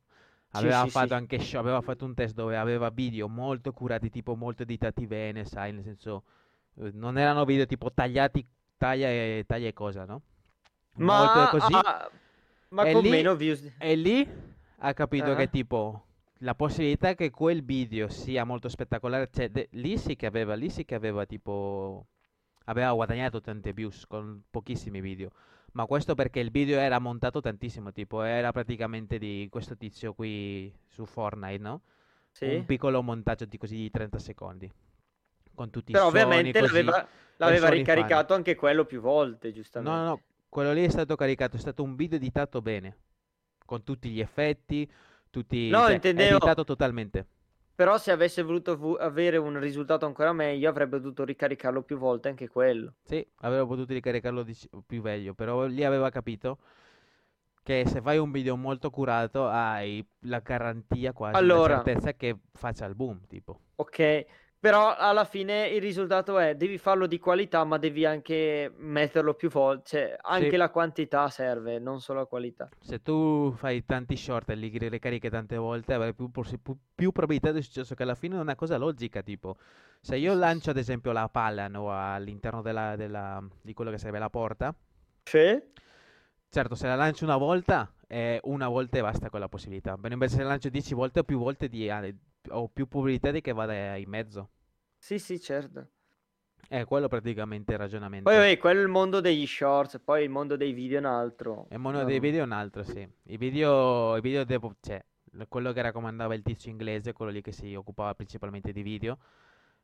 Aveva 0.52 0.82
sì, 0.84 0.90
fatto 0.90 1.08
sì. 1.08 1.12
anche 1.14 1.38
show, 1.40 1.60
aveva 1.60 1.80
fatto 1.82 2.04
un 2.04 2.14
test 2.14 2.34
dove 2.34 2.56
aveva 2.56 2.88
video 2.90 3.28
molto 3.28 3.72
curati, 3.72 4.08
tipo 4.08 4.34
molto 4.34 4.62
editati 4.62 5.06
bene, 5.06 5.44
sai, 5.44 5.72
nel 5.72 5.82
senso 5.84 6.24
eh, 6.80 6.90
non 6.94 7.18
erano 7.18 7.44
video 7.44 7.66
tipo 7.66 7.92
tagliati, 7.92 8.46
taglia 8.78 9.08
e 9.08 9.44
taglia 9.46 9.68
e 9.68 9.72
cosa, 9.74 10.04
no? 10.06 10.22
Molto 10.94 11.38
Ma, 11.38 11.48
così. 11.50 11.74
ah, 11.74 12.10
ma 12.70 12.84
E 12.84 12.92
con 12.92 13.02
lì- 13.02 13.10
meno 13.10 13.36
views. 13.36 13.72
E 13.78 13.94
lì 13.94 14.26
ha 14.78 14.92
capito 14.94 15.32
Ah. 15.32 15.34
che 15.36 15.50
tipo 15.50 16.04
la 16.38 16.54
possibilità 16.54 17.14
che 17.14 17.30
quel 17.30 17.62
video 17.62 18.08
sia 18.08 18.44
molto 18.44 18.68
spettacolare, 18.68 19.28
cioè 19.30 19.50
de- 19.50 19.68
lì 19.72 19.98
sì 19.98 20.16
che 20.16 20.26
aveva, 20.26 20.54
lì 20.54 20.70
sì 20.70 20.84
che 20.84 20.94
aveva 20.94 21.26
tipo 21.26 22.06
aveva 22.64 22.92
guadagnato 22.92 23.40
tante 23.40 23.72
views 23.72 24.06
con 24.06 24.42
pochissimi 24.50 25.00
video. 25.00 25.30
Ma 25.72 25.86
questo 25.86 26.14
perché 26.14 26.40
il 26.40 26.50
video 26.50 26.78
era 26.78 26.98
montato 26.98 27.40
tantissimo, 27.40 27.92
tipo 27.92 28.22
era 28.22 28.52
praticamente 28.52 29.18
di 29.18 29.48
questo 29.50 29.76
tizio 29.76 30.14
qui 30.14 30.72
su 30.88 31.04
Fortnite, 31.04 31.58
no? 31.62 31.82
Sì. 32.30 32.46
Un 32.54 32.64
piccolo 32.64 33.02
montaggio 33.02 33.44
di 33.44 33.58
così 33.58 33.76
di 33.76 33.90
30 33.90 34.18
secondi. 34.18 34.70
Con 35.54 35.70
tutti 35.70 35.90
i 35.90 35.94
Però 35.94 36.08
suoni 36.10 36.24
ovviamente 36.24 36.60
così. 36.60 36.72
l'aveva, 36.82 37.08
l'aveva 37.36 37.68
ricaricato 37.68 38.32
anche 38.34 38.54
quello 38.54 38.84
più 38.84 39.00
volte, 39.00 39.48
No, 39.48 39.54
giustamente. 39.54 39.96
no, 39.98 40.04
no, 40.04 40.22
quello 40.48 40.72
lì 40.72 40.84
è 40.84 40.88
stato 40.88 41.16
caricato, 41.16 41.56
è 41.56 41.60
stato 41.60 41.82
un 41.82 41.96
video 41.96 42.16
editato 42.16 42.62
bene, 42.62 42.96
con 43.64 43.82
tutti 43.82 44.08
gli 44.08 44.20
effetti, 44.20 44.90
tutti, 45.30 45.68
No, 45.68 45.80
cioè, 45.86 45.94
intendevo- 45.94 46.36
editato 46.36 46.64
totalmente. 46.64 47.26
Però 47.78 47.96
se 47.98 48.10
avesse 48.10 48.42
voluto 48.42 48.76
vu- 48.76 48.96
avere 48.98 49.36
un 49.38 49.58
risultato 49.58 50.04
ancora 50.04 50.32
meglio, 50.32 50.68
avrebbe 50.68 51.00
dovuto 51.00 51.24
ricaricarlo 51.24 51.82
più 51.82 51.96
volte 51.96 52.28
anche 52.28 52.48
quello. 52.48 52.92
Sì, 53.02 53.26
aveva 53.40 53.66
potuto 53.66 53.92
ricaricarlo 53.94 54.42
di- 54.44 54.56
più 54.86 55.02
meglio, 55.02 55.34
però 55.34 55.64
lì 55.66 55.82
aveva 55.84 56.10
capito 56.10 56.58
che 57.62 57.84
se 57.86 58.00
fai 58.02 58.18
un 58.18 58.32
video 58.32 58.56
molto 58.56 58.90
curato 58.90 59.46
hai 59.46 60.04
la 60.20 60.40
garanzia 60.40 61.12
quasi, 61.12 61.48
la 61.48 61.60
Allora. 61.60 61.60
certezza 61.60 62.12
che 62.14 62.36
faccia 62.52 62.86
il 62.86 62.94
boom, 62.96 63.26
tipo. 63.28 63.60
Ok, 63.76 64.26
però 64.60 64.94
alla 64.96 65.24
fine 65.24 65.68
il 65.68 65.80
risultato 65.80 66.38
è 66.38 66.54
devi 66.56 66.78
farlo 66.78 67.06
di 67.06 67.18
qualità, 67.18 67.62
ma 67.64 67.78
devi 67.78 68.04
anche 68.04 68.72
metterlo 68.76 69.34
più 69.34 69.48
volte. 69.48 69.86
Cioè, 69.88 70.16
anche 70.22 70.50
Sì. 70.50 70.56
la 70.56 70.70
quantità 70.70 71.28
serve, 71.28 71.78
non 71.78 72.00
solo 72.00 72.20
la 72.20 72.26
qualità. 72.26 72.68
Se 72.80 73.00
tu 73.00 73.52
fai 73.52 73.84
tanti 73.84 74.16
short 74.16 74.50
e 74.50 74.54
li 74.56 74.76
ricarichi 74.76 75.28
tante 75.28 75.56
volte, 75.56 75.94
avrai 75.94 76.14
più, 76.14 76.30
più- 76.30 76.44
più 76.94 77.12
probabilità 77.12 77.52
di 77.52 77.62
successo 77.62 77.94
che 77.94 78.02
alla 78.02 78.14
fine 78.16 78.36
è 78.36 78.40
una 78.40 78.56
cosa 78.56 78.76
logica, 78.78 79.22
tipo, 79.22 79.56
se 80.00 80.16
io 80.16 80.34
lancio 80.34 80.70
ad 80.70 80.76
esempio 80.76 81.12
la 81.12 81.28
palla, 81.28 81.68
no, 81.68 81.90
all'interno 81.90 82.62
della- 82.62 82.96
della- 82.96 83.42
di 83.62 83.74
quello 83.74 83.90
che 83.90 83.98
sarebbe 83.98 84.18
la 84.18 84.30
porta, 84.30 84.74
Sì? 85.24 85.60
certo, 86.48 86.74
se 86.74 86.86
la 86.86 86.94
lancio 86.96 87.24
una 87.24 87.36
volta, 87.36 87.92
eh, 88.08 88.40
una 88.44 88.68
volta 88.68 88.98
e 88.98 89.02
basta 89.02 89.30
quella 89.30 89.48
possibilità, 89.48 89.96
però 89.96 90.12
invece 90.14 90.36
se 90.36 90.42
la 90.42 90.48
lancio 90.48 90.68
10 90.70 90.94
volte 90.94 91.20
o 91.20 91.24
più 91.24 91.38
volte 91.38 91.68
di- 91.68 91.88
ah, 91.88 92.02
ho 92.50 92.68
più 92.68 92.88
probabilità 92.88 93.30
di 93.30 93.40
che 93.40 93.52
vada 93.52 93.96
in 93.96 94.08
mezzo. 94.08 94.48
Sì, 94.98 95.18
sì, 95.18 95.38
certo. 95.40 95.86
È 96.68 96.84
quello 96.84 97.08
praticamente 97.08 97.72
il 97.72 97.78
ragionamento. 97.78 98.28
Poi, 98.28 98.38
vabbè, 98.38 98.58
quello 98.58 98.80
è 98.80 98.82
il 98.82 98.88
mondo 98.88 99.20
degli 99.20 99.46
shorts, 99.46 100.00
poi 100.04 100.24
il 100.24 100.30
mondo 100.30 100.56
dei 100.56 100.72
video 100.72 100.96
è 100.96 101.00
un 101.00 101.06
altro. 101.06 101.66
Il 101.70 101.78
mondo 101.78 102.00
No. 102.00 102.04
dei 102.04 102.18
video 102.18 102.40
è 102.40 102.44
un 102.44 102.52
altro, 102.52 102.82
sì. 102.82 103.06
I 103.24 103.36
video, 103.36 104.16
i 104.16 104.20
video 104.20 104.44
devo, 104.44 104.74
cioè, 104.80 105.02
quello 105.48 105.72
che 105.72 105.80
raccomandava 105.82 106.34
il 106.34 106.42
tizio 106.42 106.70
inglese, 106.70 107.12
quello 107.12 107.30
lì 107.30 107.40
che 107.42 107.52
si 107.52 107.74
occupava 107.74 108.14
principalmente 108.14 108.72
di 108.72 108.82
video, 108.82 109.18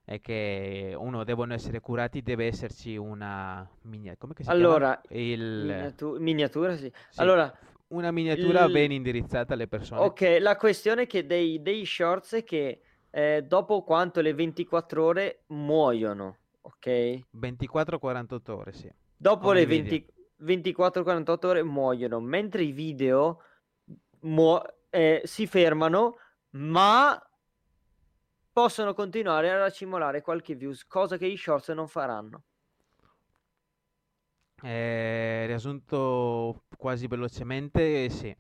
è 0.05 0.21
che 0.21 0.95
uno 0.99 1.25
devono 1.25 1.55
essere 1.55 1.81
curati, 1.81 2.23
deve 2.23 2.47
esserci 2.47 2.97
una 2.97 3.67
minia- 3.83 4.17
come 4.19 4.35
che 4.35 4.43
si 4.43 4.51
chiama? 4.51 4.65
Allora, 4.67 5.01
Il, 5.09 5.65
miniatu- 5.67 6.19
miniatura, 6.19 6.77
sì. 6.77 6.93
sì, 7.09 7.21
Allora, 7.21 7.57
una 7.89 8.11
miniatura 8.11 8.65
il- 8.65 8.73
ben 8.73 8.93
indirizzata 8.93 9.55
alle 9.55 9.69
persone. 9.69 10.01
ok, 10.01 10.37
la 10.41 10.57
questione 10.57 11.07
che 11.07 11.27
dei, 11.27 11.61
dei 11.63 11.85
shorts 11.85 12.35
è 12.35 12.45
che 12.45 12.81
eh, 13.11 13.43
dopo 13.47 13.85
quanto 13.85 14.21
le 14.21 14.35
24 14.35 15.05
ore 15.05 15.43
muoiono, 15.49 16.39
ok? 16.63 17.21
24-48 17.41 18.51
ore, 18.57 18.73
sì. 18.73 18.91
Dopo 19.17 19.47
Come 19.49 19.55
le 19.55 19.63
i 19.63 19.67
video. 19.67 20.03
20 20.37 20.73
24-48 20.73 21.47
ore 21.47 21.63
muoiono, 21.63 22.21
mentre 22.21 22.65
i 22.65 22.73
video 22.73 23.41
muo- 24.23 24.63
eh, 24.91 25.23
si 25.25 25.47
fermano, 25.47 26.17
ma 26.51 27.17
possono 28.53 28.95
continuare 28.95 29.51
a 29.51 29.59
racimolare 29.59 30.21
qualche 30.23 30.55
views, 30.55 30.85
cosa 30.87 31.17
che 31.17 31.27
i 31.27 31.37
shorts 31.37 31.69
non 31.71 31.89
faranno. 31.89 32.45
Eh, 34.65 35.45
riassunto 35.47 36.63
quasi 36.79 37.07
velocemente, 37.07 38.09
sì. 38.09 38.35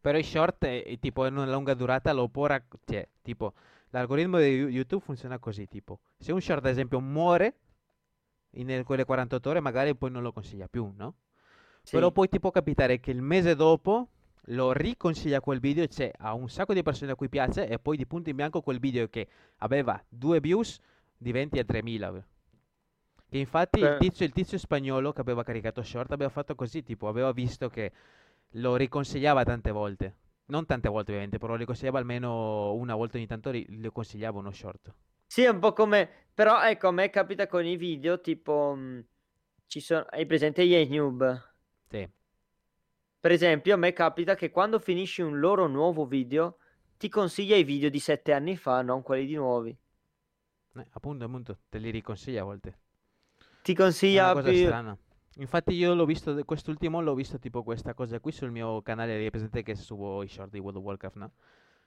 Però 0.00 0.16
i 0.16 0.22
short, 0.22 0.64
eh, 0.64 0.84
eh, 0.86 0.98
tipo, 1.00 1.26
in 1.26 1.36
una 1.36 1.50
lunga 1.50 1.74
durata 1.74 2.12
lo 2.12 2.28
può 2.28 2.46
rac- 2.46 2.78
cioè, 2.84 3.06
tipo, 3.22 3.54
l'algoritmo 3.90 4.38
di 4.38 4.44
YouTube 4.46 5.02
funziona 5.02 5.38
così, 5.38 5.66
tipo, 5.66 5.98
se 6.18 6.32
un 6.32 6.40
short, 6.40 6.64
ad 6.64 6.70
esempio, 6.70 7.00
muore 7.00 7.54
in 8.52 8.82
quelle 8.84 9.04
48 9.04 9.50
ore, 9.50 9.60
magari 9.60 9.94
poi 9.96 10.10
non 10.10 10.22
lo 10.22 10.32
consiglia 10.32 10.68
più, 10.68 10.92
no? 10.96 11.14
Però 11.90 12.06
Sì. 12.06 12.12
poi 12.12 12.28
ti 12.28 12.38
può 12.40 12.50
capitare 12.50 13.00
che 13.00 13.10
il 13.10 13.22
mese 13.22 13.56
dopo 13.56 14.08
lo 14.46 14.72
riconsiglia 14.72 15.40
quel 15.40 15.60
video, 15.60 15.86
c'è 15.86 16.10
a 16.18 16.34
un 16.34 16.48
sacco 16.48 16.74
di 16.74 16.82
persone 16.82 17.12
a 17.12 17.16
cui 17.16 17.28
piace 17.28 17.68
e 17.68 17.78
poi 17.78 17.96
di 17.96 18.06
punto 18.06 18.30
in 18.30 18.36
bianco 18.36 18.60
quel 18.60 18.78
video 18.78 19.08
che 19.08 19.26
aveva 19.58 20.02
due 20.08 20.40
views 20.40 20.78
diventi 21.16 21.58
a 21.58 21.64
3000. 21.64 22.24
Che 23.32 23.38
infatti 23.38 23.80
il 23.80 23.96
tizio, 23.96 24.24
il 24.24 24.32
tizio 24.32 24.58
spagnolo 24.58 25.12
che 25.12 25.20
aveva 25.22 25.42
caricato 25.42 25.82
short 25.82 26.12
aveva 26.12 26.30
fatto 26.30 26.54
così, 26.54 26.84
tipo 26.84 27.08
aveva 27.08 27.32
visto 27.32 27.68
che 27.68 27.90
lo 28.50 28.76
riconsigliava 28.76 29.42
tante 29.44 29.70
volte. 29.72 30.16
Non 30.46 30.66
tante 30.66 30.88
volte 30.88 31.10
ovviamente, 31.10 31.38
però 31.38 31.52
lo 31.54 31.58
riconsigliava 31.58 31.98
almeno 31.98 32.72
una 32.74 32.94
volta 32.94 33.16
ogni 33.16 33.26
tanto, 33.26 33.50
ri- 33.50 33.66
le 33.80 33.90
consigliava 33.90 34.38
uno 34.38 34.52
short. 34.52 34.94
Sì, 35.26 35.42
è 35.42 35.48
un 35.48 35.58
po' 35.58 35.72
come... 35.72 36.08
Però 36.34 36.62
ecco, 36.62 36.88
a 36.88 36.92
me 36.92 37.10
capita 37.10 37.46
con 37.46 37.64
i 37.66 37.76
video, 37.76 38.20
tipo... 38.20 38.74
mh, 38.74 39.06
ci 39.66 39.80
sono... 39.80 40.04
Hai 40.10 40.26
presente 40.26 40.66
gli 40.66 40.74
noob? 40.96 41.50
Sì, 41.90 42.08
Per 43.20 43.30
esempio, 43.32 43.72
a 43.72 43.78
me 43.78 43.94
capita 43.94 44.34
che 44.34 44.50
quando 44.50 44.78
finisci 44.78 45.22
un 45.22 45.38
loro 45.38 45.66
nuovo 45.66 46.04
video, 46.04 46.58
ti 46.98 47.08
consiglia 47.08 47.56
i 47.56 47.64
video 47.64 47.88
di 47.88 47.98
sette 47.98 48.34
anni 48.34 48.54
fa, 48.58 48.82
non 48.82 49.00
quelli 49.00 49.24
di 49.24 49.34
nuovi. 49.34 49.74
eh, 50.76 50.86
appunto, 50.90 51.24
appunto, 51.24 51.58
te 51.70 51.78
li 51.78 51.90
riconsiglia 51.90 52.42
a 52.42 52.44
volte. 52.44 52.78
Ti 53.62 53.74
consiglia 53.74 54.32
cosa 54.32 54.50
più... 54.50 54.58
strana. 54.58 54.98
Infatti 55.36 55.72
io 55.74 55.94
l'ho 55.94 56.04
visto, 56.04 56.44
quest'ultimo 56.44 57.00
l'ho 57.00 57.14
visto 57.14 57.38
tipo 57.38 57.62
questa 57.62 57.94
cosa 57.94 58.20
qui 58.20 58.32
sul 58.32 58.50
mio 58.50 58.82
canale, 58.82 59.18
di 59.18 59.30
presente 59.30 59.62
che 59.62 59.74
subo 59.74 60.22
i 60.22 60.28
short 60.28 60.50
di 60.50 60.58
World 60.58 60.78
of 60.78 60.84
Warcraft, 60.84 61.16
no? 61.16 61.32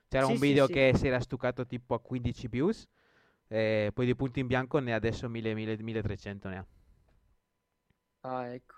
C'era 0.08 0.26
Sì, 0.26 0.32
un 0.32 0.38
sì, 0.38 0.40
video 0.40 0.66
sì. 0.66 0.72
che 0.72 0.92
si 0.96 1.06
era 1.06 1.20
stuccato 1.20 1.66
tipo 1.66 1.94
a 1.94 2.00
15 2.00 2.48
views, 2.48 2.86
e 3.48 3.90
poi 3.94 4.06
di 4.06 4.16
punto 4.16 4.40
in 4.40 4.46
bianco 4.46 4.78
ne 4.78 4.92
ha 4.92 4.96
adesso 4.96 5.28
1000, 5.28 5.54
1000, 5.54 5.76
1300 5.82 6.48
ne 6.48 6.56
ha. 6.58 6.66
Ah, 8.22 8.48
ecco. 8.48 8.74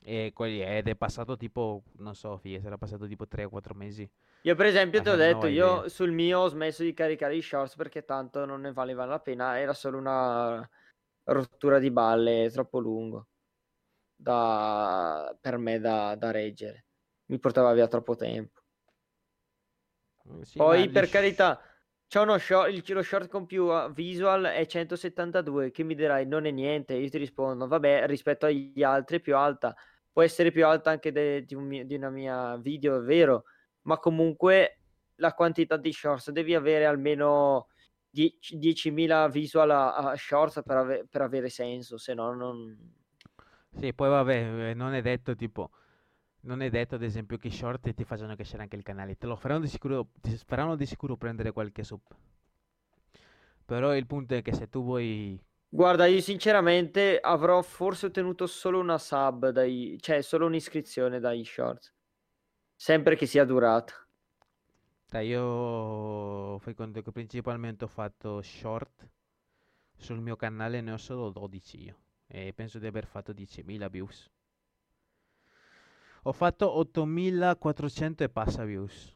E 0.00 0.30
quelli, 0.32 0.60
ed 0.62 0.88
è 0.88 0.94
passato 0.96 1.36
tipo, 1.36 1.82
non 1.98 2.14
so, 2.14 2.36
figlia, 2.38 2.60
sarà 2.60 2.78
passato 2.78 3.06
tipo 3.06 3.26
3 3.26 3.44
o 3.44 3.48
4 3.48 3.74
mesi. 3.74 4.08
Io 4.42 4.54
per 4.54 4.66
esempio 4.66 5.00
I 5.00 5.02
ti 5.02 5.08
ho 5.08 5.16
detto, 5.16 5.46
io 5.46 5.88
sul 5.88 6.12
mio 6.12 6.40
ho 6.40 6.48
smesso 6.48 6.82
di 6.84 6.94
caricare 6.94 7.34
i 7.34 7.42
shorts 7.42 7.74
perché 7.74 8.04
tanto 8.04 8.44
non 8.44 8.60
ne 8.60 8.72
valeva 8.72 9.04
la 9.04 9.18
pena, 9.18 9.58
era 9.58 9.74
solo 9.74 9.98
una 9.98 10.68
rottura 11.26 11.78
di 11.78 11.90
balle 11.90 12.50
troppo 12.52 12.78
lungo 12.78 13.28
da... 14.14 15.36
per 15.40 15.58
me 15.58 15.78
da, 15.80 16.14
da 16.16 16.30
reggere. 16.30 16.86
Mi 17.26 17.38
portava 17.38 17.72
via 17.72 17.88
troppo 17.88 18.16
tempo. 18.16 18.60
Mm, 20.28 20.42
Sì, 20.42 20.58
Poi 20.58 20.90
per 20.90 21.08
carità, 21.08 21.60
c'è 22.06 22.20
uno 22.20 22.38
short, 22.38 22.70
il, 22.72 22.82
lo 22.94 23.02
short 23.02 23.28
con 23.28 23.46
più 23.46 23.64
uh, 23.64 23.92
visual 23.92 24.44
è 24.44 24.66
172, 24.66 25.70
che 25.70 25.82
mi 25.82 25.94
dirai 25.94 26.26
non 26.26 26.46
è 26.46 26.50
niente, 26.50 26.94
io 26.94 27.08
ti 27.10 27.18
rispondo, 27.18 27.66
vabbè, 27.66 28.06
rispetto 28.06 28.46
agli 28.46 28.82
altri 28.82 29.18
è 29.18 29.20
più 29.20 29.36
alta, 29.36 29.74
può 30.10 30.22
essere 30.22 30.50
più 30.50 30.66
alta 30.66 30.90
anche 30.90 31.12
de- 31.12 31.44
di, 31.44 31.54
un 31.54 31.68
di 31.86 31.94
una 31.94 32.10
mia 32.10 32.56
video, 32.56 32.96
è 32.98 33.00
vero, 33.02 33.44
ma 33.82 33.98
comunque 33.98 34.80
la 35.16 35.32
quantità 35.34 35.76
di 35.76 35.92
shorts 35.92 36.30
devi 36.30 36.54
avere 36.54 36.86
almeno 36.86 37.68
die- 38.16 38.38
10.000 38.40 39.28
visual 39.28 39.70
a, 39.70 39.94
a 39.94 40.16
shorts 40.16 40.62
per, 40.64 40.76
ave- 40.76 41.06
per 41.08 41.20
avere 41.22 41.48
senso, 41.50 41.98
se 41.98 42.14
no 42.14 42.32
non... 42.34 42.94
Sì, 43.78 43.92
poi 43.92 44.08
vabbè, 44.08 44.70
eh, 44.70 44.74
non 44.74 44.94
è 44.94 45.02
detto 45.02 45.34
tipo, 45.36 45.70
non 46.42 46.62
è 46.62 46.70
detto 46.70 46.94
ad 46.94 47.02
esempio 47.02 47.36
che 47.36 47.48
i 47.48 47.50
short 47.50 47.92
ti 47.92 48.04
facciano 48.04 48.34
crescere 48.34 48.62
anche 48.62 48.76
il 48.76 48.82
canale, 48.82 49.18
te 49.18 49.26
lo 49.26 49.36
faranno 49.36 49.60
di 49.60 49.68
sicuro, 49.68 50.08
ti 50.20 50.34
faranno 50.46 50.76
di 50.76 50.86
sicuro 50.86 51.16
prendere 51.16 51.52
qualche 51.52 51.84
sub. 51.84 52.00
Però 53.66 53.94
il 53.94 54.06
punto 54.06 54.34
è 54.34 54.42
che 54.42 54.54
se 54.54 54.68
tu 54.68 54.82
vuoi... 54.82 55.38
Guarda, 55.68 56.06
io 56.06 56.20
sinceramente 56.20 57.18
avrò 57.20 57.60
forse 57.60 58.06
ottenuto 58.06 58.46
solo 58.46 58.78
una 58.78 58.96
sub 58.98 59.50
dai, 59.50 59.98
cioè 60.00 60.22
solo 60.22 60.46
un'iscrizione 60.46 61.20
dai 61.20 61.44
shorts. 61.44 61.92
Sempre 62.74 63.16
che 63.16 63.26
sia 63.26 63.44
durata. 63.44 64.05
Io 65.12 66.58
fai 66.58 66.74
conto 66.74 67.00
che 67.00 67.12
principalmente 67.12 67.84
ho 67.84 67.88
fatto 67.88 68.42
short 68.42 69.08
sul 69.96 70.20
mio 70.20 70.36
canale, 70.36 70.80
ne 70.80 70.92
ho 70.92 70.96
solo 70.98 71.30
12 71.30 71.82
io. 71.82 71.96
E 72.26 72.52
penso 72.52 72.78
di 72.78 72.86
aver 72.86 73.06
fatto 73.06 73.32
10.000 73.32 73.88
views. 73.88 74.30
Ho 76.22 76.32
fatto 76.32 76.66
8.400 76.92 78.22
e 78.24 78.28
passa 78.28 78.64
views. 78.64 79.14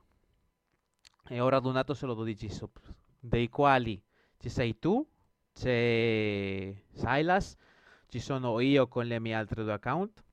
E 1.29 1.41
ho 1.41 1.49
radunato 1.49 1.93
solo 1.93 2.15
12 2.15 2.49
sub. 2.49 2.71
Dei 3.19 3.49
quali 3.49 4.03
ci 4.39 4.49
sei 4.49 4.79
tu, 4.79 5.07
c'è 5.53 6.73
Silas, 6.93 7.57
ci 8.07 8.21
sono 8.21 8.61
io 8.61 8.87
con 8.89 9.07
le 9.07 9.19
mie 9.19 9.35
altre 9.35 9.65
due 9.65 9.73
account. 9.73 10.25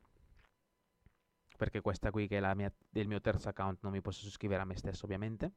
Perché 1.58 1.82
questa 1.82 2.12
qui 2.12 2.28
che 2.28 2.38
è 2.38 2.40
la 2.40 2.56
mia, 2.56 2.72
il 2.94 3.08
mio 3.08 3.20
terzo 3.22 3.50
account 3.50 3.80
non 3.82 3.92
mi 3.92 4.02
posso 4.02 4.26
iscrivere 4.28 4.62
a 4.62 4.66
me 4.66 4.78
stesso 4.78 5.06
ovviamente. 5.06 5.52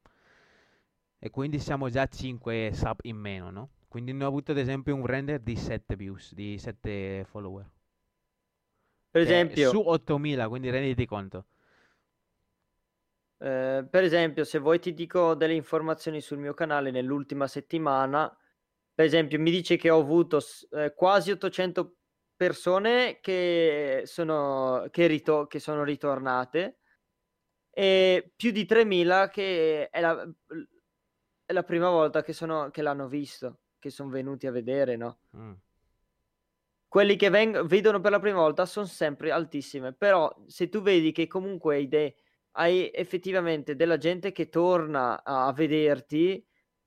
E 1.20 1.31
quindi 1.31 1.60
siamo 1.60 1.89
già 1.89 2.06
5 2.09 2.72
sub 2.74 2.98
in 3.02 3.16
meno, 3.16 3.51
no? 3.51 3.70
Quindi 3.86 4.12
ne 4.12 4.24
ho 4.24 4.27
avuto 4.27 4.51
ad 4.51 4.59
esempio 4.59 4.94
un 4.97 5.06
render 5.06 5.39
di 5.40 5.55
7 5.55 5.94
views, 5.94 6.35
di 6.35 6.59
7 6.59 7.24
follower. 7.28 7.70
Per 9.12 9.20
Che 9.20 9.52
è 9.52 9.55
esempio, 9.55 9.70
su 9.70 9.78
8000, 9.81 10.48
quindi 10.48 10.68
renditi 10.68 11.06
conto. 11.06 11.47
eh, 13.39 13.86
per 13.89 14.05
esempio, 14.05 14.44
se 14.44 14.59
vuoi 14.59 14.78
ti 14.81 14.93
dico 14.94 15.35
delle 15.35 15.55
informazioni 15.55 16.20
sul 16.20 16.39
mio 16.39 16.55
canale 16.55 16.90
nell'ultima 16.90 17.47
settimana. 17.47 18.35
Per 18.94 19.05
esempio, 19.05 19.39
mi 19.40 19.51
dice 19.51 19.77
che 19.77 19.90
ho 19.90 20.01
avuto 20.01 20.40
eh, 20.72 20.93
quasi 20.94 21.31
800 21.31 21.99
persone 22.41 23.19
che 23.21 24.05
sono, 24.07 24.87
che 24.91 25.07
rito- 25.07 25.47
che 25.47 25.59
sono 25.59 25.85
ritornate 25.85 26.79
e 27.69 28.33
più 28.35 28.51
di 28.51 28.65
3000 28.65 29.29
che 29.29 29.91
è 29.91 30.01
la, 30.01 30.27
è 31.45 31.53
la 31.53 31.62
prima 31.62 31.91
volta 31.91 32.23
che, 32.23 32.33
sono, 32.33 32.71
che 32.71 32.81
l'hanno 32.81 33.09
visto, 33.09 33.65
che 33.79 33.91
sono 33.91 34.09
venuti 34.09 34.47
a 34.47 34.53
vedere, 34.53 34.97
no? 34.97 35.19
Mm. 35.37 35.53
quelli 36.89 37.17
che 37.17 37.29
veng- 37.29 37.67
vedono 37.67 38.01
per 38.01 38.11
la 38.11 38.19
prima 38.21 38.39
volta 38.39 38.65
sono 38.65 38.87
sempre 38.87 39.33
altissime, 39.33 39.93
però 39.93 40.35
se 40.47 40.71
tu 40.71 40.81
vedi 40.81 41.12
che 41.12 41.27
comunque 41.27 41.75
hai, 41.75 41.89
de- 41.89 42.17
hai 42.53 42.91
effettivamente 42.91 43.77
della 43.77 43.99
gente 43.99 44.33
che 44.33 44.49
torna 44.49 45.23
a, 45.23 45.47
a 45.47 45.53
vederti, 45.53 46.43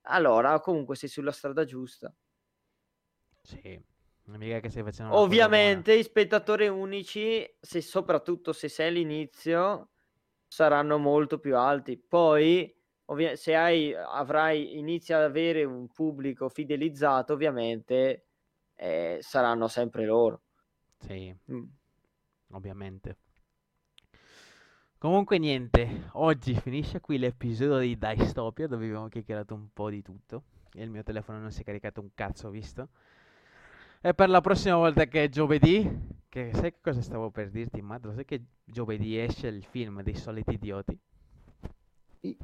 allora 0.08 0.60
comunque 0.62 0.96
sei 0.96 1.10
sulla 1.10 1.32
strada 1.32 1.64
giusta. 1.64 2.12
Sì, 3.44 3.93
non 4.26 4.40
mica 4.40 4.60
che 4.60 4.70
stai 4.70 4.84
facendo. 4.84 5.16
Ovviamente 5.16 5.94
i 5.94 6.04
spettatori 6.04 6.68
unici, 6.68 7.45
se, 7.60 7.82
soprattutto 7.82 8.54
se 8.54 8.68
sei 8.70 8.88
all'inizio, 8.90 9.90
saranno 10.48 10.98
molto 10.98 11.40
più 11.40 11.58
alti. 11.58 11.98
Poi, 11.98 12.74
ovvia- 13.06 13.36
se 13.36 13.56
hai, 13.56 13.94
avrai, 13.94 14.78
inizi 14.78 15.14
ad 15.14 15.22
avere 15.24 15.64
un 15.66 15.88
pubblico 15.88 16.50
fidelizzato, 16.50 17.34
ovviamente 17.34 18.28
eh, 18.76 19.18
saranno 19.22 19.68
sempre 19.68 20.06
loro. 20.06 20.41
Sì, 21.00 21.36
Mm. 21.52 21.68
ovviamente. 22.52 23.18
Comunque 24.98 25.38
niente, 25.38 26.10
oggi 26.14 26.56
finisce 26.56 27.02
qui 27.02 27.18
l'episodio 27.18 27.78
di 27.80 27.98
Dystopia 27.98 28.68
dove 28.68 28.86
abbiamo 28.86 29.10
chiacchierato 29.10 29.54
un 29.54 29.68
po' 29.74 29.90
di 29.90 30.02
tutto 30.02 30.44
e 30.74 30.82
il 30.84 30.90
mio 30.90 31.04
telefono 31.04 31.40
non 31.40 31.52
si 31.52 31.62
è 31.62 31.64
caricato 31.66 32.00
un 32.00 32.10
cazzo, 32.14 32.48
ho 32.48 32.52
visto. 32.52 32.90
E 34.06 34.14
per 34.14 34.30
la 34.30 34.42
prossima 34.42 34.76
volta 34.76 35.06
che 35.06 35.24
è 35.24 35.30
giovedì, 35.30 35.90
che 36.28 36.50
sai 36.54 36.72
che 36.72 36.80
cosa 36.82 37.02
stavo 37.02 37.30
per 37.30 37.50
dirti, 37.50 37.82
Madro? 37.82 38.12
Sai 38.14 38.26
che 38.26 38.42
giovedì 38.66 39.18
esce 39.18 39.48
il 39.48 39.64
film 39.64 40.02
dei 40.04 40.16
soliti 40.16 40.56
idioti? 40.56 40.98
Il 42.20 42.38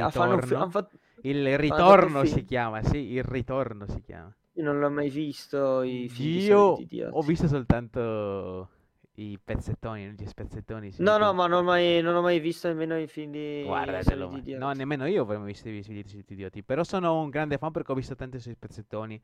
Ah, 0.00 0.08
fi- 0.10 0.18
ritorno. 0.18 0.70
fatto- 0.70 0.96
Il 1.22 1.58
ritorno 1.58 2.24
si 2.24 2.34
film. 2.34 2.46
chiama, 2.46 2.82
sì, 2.82 3.12
il 3.12 3.22
ritorno 3.22 3.86
si 3.86 4.00
chiama. 4.00 4.34
Io 4.54 4.62
non 4.64 4.78
l'ho 4.78 4.90
mai 4.90 5.10
visto 5.10 5.82
i 5.82 6.08
film 6.08 6.38
Io 6.38 6.58
ho 6.60 6.80
idioti. 6.80 7.26
visto 7.26 7.48
soltanto 7.48 8.68
i 9.16 9.38
pezzettoni, 9.42 10.14
gli 10.16 10.26
spezzettoni 10.26 10.90
su 10.90 11.02
No, 11.02 11.18
no, 11.18 11.32
ma 11.34 11.46
non 11.46 11.60
ho 11.60 11.62
mai, 11.64 12.00
non 12.00 12.14
ho 12.14 12.22
mai 12.22 12.40
visto 12.40 12.68
nemmeno 12.68 12.98
i 12.98 13.06
film 13.08 13.32
di 13.32 13.62
Guardatelo, 13.64 14.28
soliti 14.28 14.52
ma- 14.52 14.56
no, 14.58 14.70
idioti. 14.70 14.78
nemmeno 14.78 15.06
io 15.06 15.22
avrei 15.22 15.38
mai 15.38 15.46
visto 15.48 15.68
i 15.68 15.72
video 15.72 16.02
di 16.02 16.08
Soliti 16.08 16.32
Idioti, 16.32 16.62
però 16.62 16.82
sono 16.82 17.20
un 17.20 17.28
grande 17.30 17.58
fan 17.58 17.72
perché 17.72 17.92
ho 17.92 17.94
visto 17.94 18.14
tanti 18.14 18.38
suoi 18.38 18.54
spezzettoni 18.54 19.20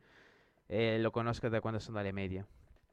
e 0.73 1.01
lo 1.01 1.11
conosco 1.11 1.49
da 1.49 1.59
quando 1.59 1.81
sono 1.81 1.99
alle 1.99 2.13
medie. 2.13 2.47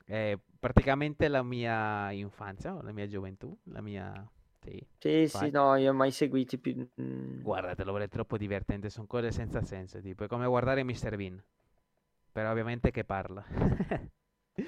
È 0.04 0.36
praticamente 0.60 1.28
la 1.28 1.44
mia 1.44 2.10
infanzia, 2.12 2.76
la 2.82 2.92
mia 2.92 3.06
gioventù, 3.06 3.56
la 3.66 3.82
mia... 3.82 4.28
Sì, 4.60 4.84
Sì, 4.98 5.28
sì, 5.28 5.52
no, 5.52 5.76
io 5.76 5.92
ho 5.92 5.94
mai 5.94 6.10
seguiti 6.10 6.58
più... 6.58 6.76
mm. 7.00 7.42
Guardatelo, 7.44 7.96
è 8.00 8.08
troppo 8.08 8.36
divertente, 8.36 8.90
sono 8.90 9.06
cose 9.06 9.32
senza 9.32 9.62
senso, 9.62 10.02
tipo, 10.02 10.24
è 10.24 10.28
come 10.28 10.48
guardare 10.48 10.84
Mr. 10.84 11.16
Bean, 11.16 11.42
però 12.32 12.50
ovviamente 12.50 12.90
che 12.90 13.04
parla. 13.04 13.46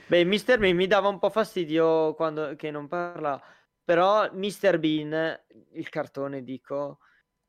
Beh, 0.06 0.23
Mr. 0.23 0.60
Bean 0.60 0.76
mi 0.76 0.86
dava 0.86 1.07
un 1.07 1.18
po' 1.18 1.31
fastidio 1.31 2.14
quando 2.14 2.56
che 2.56 2.69
non 2.69 2.88
parla, 2.88 3.41
però 3.84 4.31
Mr. 4.31 4.77
Bean, 4.77 5.40
il 5.72 5.90
cartone, 5.90 6.44
dico, 6.44 6.99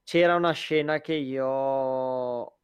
c'era 0.05 0.37
una 0.37 0.53
scena 0.53 1.01
che 1.03 1.13
io 1.15 2.60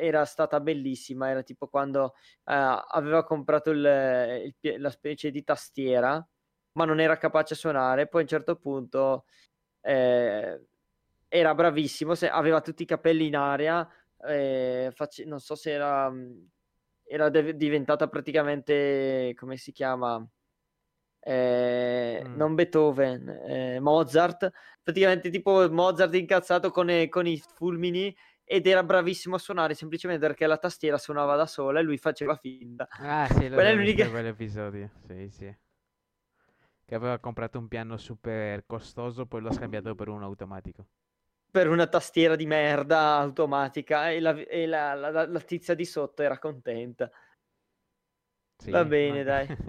era 0.00 0.24
stata 0.24 0.58
bellissima, 0.60 1.28
era 1.28 1.42
tipo 1.42 1.68
quando 1.68 2.14
eh, 2.44 2.82
aveva 2.88 3.24
comprato 3.24 3.70
il- 3.70 4.54
il 4.62 4.80
la 4.80 4.90
specie 4.90 5.30
di 5.30 5.44
tastiera, 5.44 6.26
ma 6.72 6.84
non 6.84 7.00
era 7.00 7.16
capace 7.18 7.54
a 7.54 7.56
suonare, 7.56 8.08
poi 8.08 8.20
a 8.20 8.22
un 8.24 8.28
certo 8.30 8.56
punto 8.56 9.24
eh, 9.82 10.60
era 11.28 11.54
bravissimo, 11.54 12.14
se- 12.14 12.28
aveva 12.28 12.60
tutti 12.60 12.82
i 12.82 12.86
capelli 12.86 13.26
in 13.26 13.36
aria, 13.36 13.88
eh, 14.26 14.90
face- 14.94 15.24
non 15.24 15.40
so 15.40 15.54
se 15.54 15.70
era, 15.72 16.10
mh, 16.10 16.48
era 17.04 17.28
de- 17.30 17.56
diventata 17.56 18.08
praticamente, 18.08 19.32
come 19.36 19.56
si 19.56 19.72
chiama? 19.72 20.26
Eh, 21.22 22.22
Mm. 22.26 22.34
non 22.36 22.54
Beethoven, 22.54 23.28
eh, 23.28 23.78
Mozart, 23.80 24.50
praticamente 24.82 25.28
tipo 25.30 25.68
Mozart 25.70 26.14
incazzato 26.14 26.70
con, 26.70 26.90
i- 26.90 27.08
con 27.10 27.26
i 27.26 27.38
fulmini 27.54 28.14
ed 28.52 28.66
era 28.66 28.82
bravissimo 28.82 29.36
a 29.36 29.38
suonare 29.38 29.74
semplicemente 29.74 30.26
perché 30.26 30.44
la 30.48 30.56
tastiera 30.58 30.98
suonava 30.98 31.36
da 31.36 31.46
sola 31.46 31.78
e 31.78 31.82
lui 31.84 31.98
faceva 31.98 32.34
finta. 32.34 32.88
Ah, 32.98 33.26
sì, 33.28 33.48
Quella 33.52 33.68
è 33.70 33.74
l'unica... 33.74 34.10
quell'episodio, 34.10 34.90
sì, 35.06 35.28
sì. 35.30 35.56
Che 36.84 36.94
aveva 36.94 37.18
comprato 37.18 37.58
un 37.58 37.68
piano 37.68 37.96
super 37.96 38.66
costoso, 38.66 39.24
poi 39.24 39.40
l'ho 39.40 39.50
scambiato 39.50 39.94
per 39.94 40.08
uno 40.08 40.26
automatico. 40.26 40.86
per 41.50 41.68
una 41.68 41.86
tastiera 41.86 42.34
di 42.36 42.46
merda 42.46 43.16
automatica 43.18 44.10
e 44.10 44.20
la, 44.20 44.32
e 44.34 44.66
la- 44.66 44.94
la- 44.94 45.26
la- 45.26 45.40
tizia 45.40 45.74
di 45.74 45.84
sotto 45.84 46.22
era 46.22 46.38
contenta. 46.38 47.10
Sì, 48.58 48.72
Va 48.74 48.84
ma- 48.84 48.92
bene, 48.92 49.22
dai. 49.24 49.48